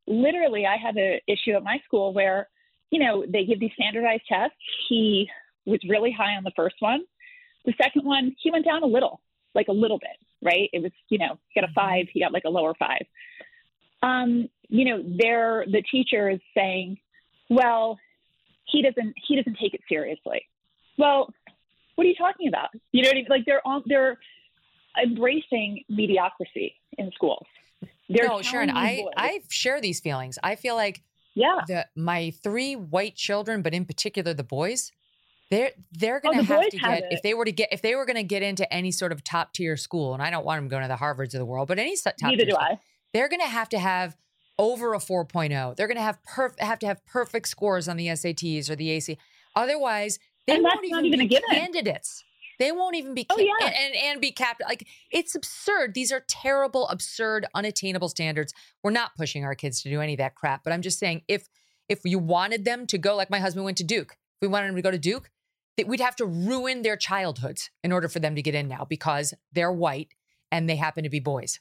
literally, 0.07 0.65
I 0.65 0.77
have 0.77 0.97
an 0.97 1.19
issue 1.27 1.51
at 1.55 1.63
my 1.63 1.79
school 1.85 2.13
where, 2.13 2.49
you 2.91 2.99
know, 2.99 3.25
they 3.27 3.45
give 3.45 3.59
these 3.59 3.71
standardized 3.73 4.23
tests. 4.27 4.57
He 4.87 5.29
was 5.65 5.79
really 5.87 6.11
high 6.11 6.35
on 6.35 6.43
the 6.43 6.51
first 6.55 6.75
one. 6.79 7.01
The 7.65 7.73
second 7.81 8.05
one, 8.05 8.35
he 8.41 8.51
went 8.51 8.65
down 8.65 8.83
a 8.83 8.87
little, 8.87 9.21
like 9.55 9.67
a 9.67 9.73
little 9.73 9.99
bit, 9.99 10.17
right? 10.41 10.69
It 10.73 10.81
was, 10.81 10.91
you 11.09 11.17
know, 11.17 11.37
he 11.49 11.61
got 11.61 11.69
a 11.69 11.73
five, 11.73 12.07
he 12.11 12.19
got 12.19 12.33
like 12.33 12.45
a 12.45 12.49
lower 12.49 12.73
five. 12.77 13.05
Um, 14.01 14.49
you 14.69 14.85
know, 14.85 15.03
they're 15.17 15.65
the 15.69 15.83
teacher 15.91 16.29
is 16.29 16.39
saying, 16.55 16.97
well, 17.49 17.99
he 18.65 18.81
doesn't 18.81 19.13
he 19.27 19.35
doesn't 19.35 19.57
take 19.59 19.73
it 19.73 19.81
seriously. 19.89 20.43
Well, 20.97 21.33
what 21.95 22.05
are 22.05 22.09
you 22.09 22.15
talking 22.15 22.47
about? 22.47 22.69
You 22.91 23.03
know 23.03 23.09
what 23.09 23.15
I 23.15 23.19
mean? 23.19 23.27
Like 23.29 23.45
they're 23.45 23.65
all 23.65 23.83
they're 23.85 24.17
embracing 25.01 25.83
mediocrity 25.89 26.75
in 26.97 27.11
schools. 27.11 27.45
They're 28.09 28.27
no, 28.27 28.41
Sharon, 28.41 28.71
I 28.71 29.05
I 29.15 29.41
share 29.49 29.79
these 29.79 29.99
feelings. 29.99 30.39
I 30.43 30.55
feel 30.55 30.75
like 30.75 31.03
yeah, 31.35 31.61
the, 31.67 31.87
my 31.95 32.31
three 32.43 32.75
white 32.75 33.15
children, 33.15 33.61
but 33.61 33.73
in 33.73 33.85
particular 33.85 34.33
the 34.33 34.43
boys, 34.43 34.91
they're 35.51 35.71
they're 35.91 36.21
oh, 36.23 36.31
going 36.31 36.45
to 36.45 36.53
oh, 36.53 36.61
have 36.61 36.69
to 36.69 36.77
get 36.77 37.03
if 37.11 37.21
they 37.21 37.33
were 37.33 37.45
to 37.45 37.51
get 37.51 37.69
if 37.71 37.81
they 37.81 37.95
were 37.95 38.05
going 38.05 38.17
to 38.17 38.23
get 38.23 38.41
into 38.41 38.71
any 38.73 38.91
sort 38.91 39.11
of 39.11 39.23
top 39.23 39.53
tier 39.53 39.77
school, 39.77 40.13
and 40.13 40.23
I 40.23 40.29
don't 40.31 40.45
want 40.45 40.59
them 40.59 40.67
going 40.67 40.81
to 40.81 40.87
the 40.87 40.95
Harvards 40.95 41.33
of 41.33 41.39
the 41.39 41.45
world, 41.45 41.67
but 41.67 41.77
any 41.77 41.95
top 41.95 42.15
Neither 42.21 42.45
do 42.45 42.51
school, 42.51 42.59
I. 42.59 42.79
They're 43.13 43.29
going 43.29 43.41
to 43.41 43.47
have 43.47 43.69
to 43.69 43.79
have 43.79 44.17
over 44.59 44.93
a 44.93 44.97
4.0. 44.99 45.75
They're 45.75 45.87
going 45.87 45.97
to 45.97 46.03
have 46.03 46.19
perf- 46.23 46.59
have 46.59 46.79
to 46.79 46.87
have 46.87 47.03
perfect 47.05 47.47
scores 47.47 47.87
on 47.87 47.97
the 47.97 48.07
SATs 48.07 48.69
or 48.69 48.75
the 48.75 48.91
AC. 48.91 49.17
Otherwise, 49.55 50.19
they 50.45 50.55
and 50.55 50.63
won't 50.63 50.85
even, 50.85 51.05
even 51.05 51.27
be 51.27 51.39
candidates. 51.49 52.23
They 52.59 52.73
won't 52.73 52.95
even 52.95 53.13
be 53.13 53.25
oh, 53.29 53.39
yeah. 53.39 53.53
and, 53.61 53.73
and, 53.73 53.95
and 53.95 54.21
be 54.21 54.31
capped. 54.31 54.61
Like 54.61 54.85
it's 55.11 55.33
absurd. 55.33 55.93
These 55.93 56.11
are 56.11 56.23
terrible, 56.27 56.87
absurd, 56.89 57.45
unattainable 57.55 58.09
standards. 58.09 58.53
We're 58.83 58.91
not 58.91 59.15
pushing 59.15 59.45
our 59.45 59.55
kids 59.55 59.81
to 59.83 59.89
do 59.89 60.01
any 60.01 60.13
of 60.13 60.17
that 60.17 60.35
crap. 60.35 60.63
But 60.63 60.73
I'm 60.73 60.81
just 60.81 60.99
saying, 60.99 61.21
if 61.27 61.47
if 61.87 62.01
you 62.03 62.19
wanted 62.19 62.65
them 62.65 62.85
to 62.87 62.97
go, 62.97 63.15
like 63.15 63.29
my 63.29 63.39
husband 63.39 63.65
went 63.65 63.77
to 63.77 63.83
Duke, 63.83 64.11
if 64.11 64.41
we 64.41 64.47
wanted 64.47 64.67
them 64.67 64.75
to 64.75 64.81
go 64.81 64.91
to 64.91 64.99
Duke, 64.99 65.31
that 65.77 65.87
we'd 65.87 66.01
have 66.01 66.15
to 66.17 66.25
ruin 66.25 66.81
their 66.81 66.97
childhoods 66.97 67.69
in 67.83 67.91
order 67.91 68.09
for 68.09 68.19
them 68.19 68.35
to 68.35 68.41
get 68.41 68.53
in 68.53 68.67
now 68.67 68.85
because 68.87 69.33
they're 69.53 69.71
white 69.71 70.13
and 70.51 70.69
they 70.69 70.75
happen 70.75 71.03
to 71.03 71.09
be 71.09 71.19
boys? 71.19 71.59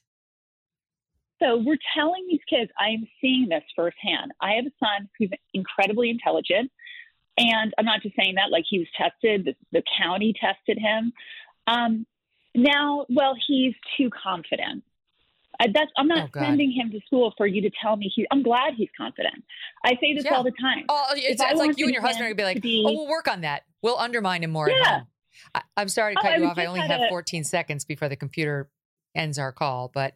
So 1.40 1.62
we're 1.64 1.78
telling 1.96 2.26
these 2.28 2.40
kids, 2.50 2.70
I 2.80 2.88
am 2.88 3.06
seeing 3.20 3.46
this 3.48 3.62
firsthand. 3.76 4.32
I 4.40 4.54
have 4.54 4.66
a 4.66 4.74
son 4.84 5.08
who's 5.18 5.30
incredibly 5.54 6.10
intelligent. 6.10 6.72
And 7.38 7.72
I'm 7.78 7.84
not 7.84 8.02
just 8.02 8.16
saying 8.16 8.34
that, 8.34 8.50
like 8.50 8.64
he 8.68 8.78
was 8.80 8.88
tested, 8.96 9.44
the, 9.44 9.54
the 9.72 9.82
county 10.02 10.34
tested 10.38 10.78
him. 10.78 11.12
Um, 11.66 12.06
now, 12.54 13.06
well, 13.08 13.34
he's 13.46 13.74
too 13.96 14.10
confident. 14.10 14.82
I, 15.60 15.66
that's, 15.72 15.90
I'm 15.96 16.08
not 16.08 16.30
Oh, 16.34 16.40
sending 16.40 16.72
him 16.72 16.90
to 16.92 17.00
school 17.06 17.32
for 17.36 17.46
you 17.46 17.62
to 17.62 17.70
tell 17.82 17.96
me 17.96 18.10
he. 18.14 18.26
I'm 18.30 18.42
glad 18.42 18.74
he's 18.76 18.88
confident. 18.96 19.42
I 19.84 19.90
say 20.00 20.14
this 20.14 20.24
Yeah. 20.24 20.34
all 20.34 20.42
the 20.44 20.52
time. 20.60 20.84
Oh, 20.88 21.04
it's, 21.14 21.40
it's 21.42 21.58
like 21.58 21.78
you 21.78 21.86
and 21.86 21.92
your 21.92 22.02
husband 22.02 22.28
would 22.28 22.36
be 22.36 22.42
like, 22.44 22.60
be- 22.62 22.84
oh, 22.86 22.92
we'll 22.92 23.08
work 23.08 23.28
on 23.28 23.40
that. 23.42 23.62
We'll 23.82 23.98
undermine 23.98 24.42
him 24.44 24.50
more 24.50 24.68
at 24.70 24.76
Yeah. 24.76 24.90
home. 24.98 25.06
I, 25.54 25.62
I'm 25.76 25.88
sorry 25.88 26.14
to 26.14 26.20
Oh, 26.20 26.22
cut 26.22 26.32
I 26.32 26.36
you 26.36 26.42
was 26.42 26.50
off. 26.50 26.58
I 26.58 26.66
only 26.66 26.80
have 26.80 27.00
a- 27.00 27.08
14 27.08 27.44
seconds 27.44 27.84
before 27.84 28.08
the 28.08 28.16
computer 28.16 28.68
ends 29.14 29.38
our 29.38 29.52
call, 29.52 29.90
but 29.94 30.14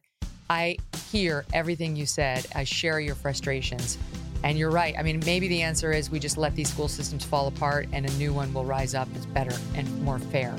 I 0.51 0.77
hear 1.11 1.45
everything 1.53 1.97
you 1.97 2.07
said. 2.07 2.47
I 2.55 2.65
share 2.65 2.99
your 3.01 3.15
frustrations. 3.15 3.99
And 4.45 4.59
you're 4.59 4.71
right. 4.71 4.95
I 4.99 5.03
mean, 5.03 5.21
maybe 5.25 5.49
the 5.49 5.63
answer 5.63 5.93
is 5.93 6.11
we 6.11 6.19
just 6.19 6.37
let 6.37 6.55
these 6.55 6.71
school 6.71 6.89
systems 6.89 7.25
fall 7.25 7.47
apart 7.47 7.89
and 7.93 8.07
a 8.07 8.13
new 8.13 8.33
one 8.33 8.53
will 8.53 8.65
rise 8.65 8.95
up 8.95 9.13
that's 9.13 9.27
better 9.27 9.57
and 9.75 10.03
more 10.03 10.19
fair. 10.19 10.55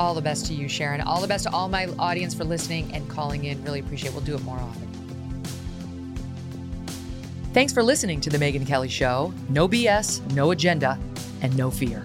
All 0.00 0.14
the 0.14 0.22
best 0.22 0.46
to 0.46 0.54
you, 0.54 0.68
Sharon. 0.68 1.00
All 1.00 1.20
the 1.20 1.28
best 1.28 1.44
to 1.44 1.52
all 1.52 1.68
my 1.68 1.86
audience 1.98 2.34
for 2.34 2.44
listening 2.44 2.92
and 2.92 3.08
calling 3.08 3.44
in. 3.44 3.62
Really 3.62 3.80
appreciate 3.80 4.10
it. 4.10 4.14
We'll 4.14 4.24
do 4.24 4.34
it 4.34 4.42
more 4.42 4.58
often. 4.58 4.88
Thanks 7.52 7.72
for 7.72 7.82
listening 7.82 8.20
to 8.22 8.30
The 8.30 8.38
Megyn 8.38 8.66
Kelly 8.66 8.88
Show. 8.88 9.32
No 9.50 9.68
BS, 9.68 10.28
no 10.32 10.50
agenda, 10.50 10.98
and 11.42 11.56
no 11.56 11.70
fear. 11.70 12.04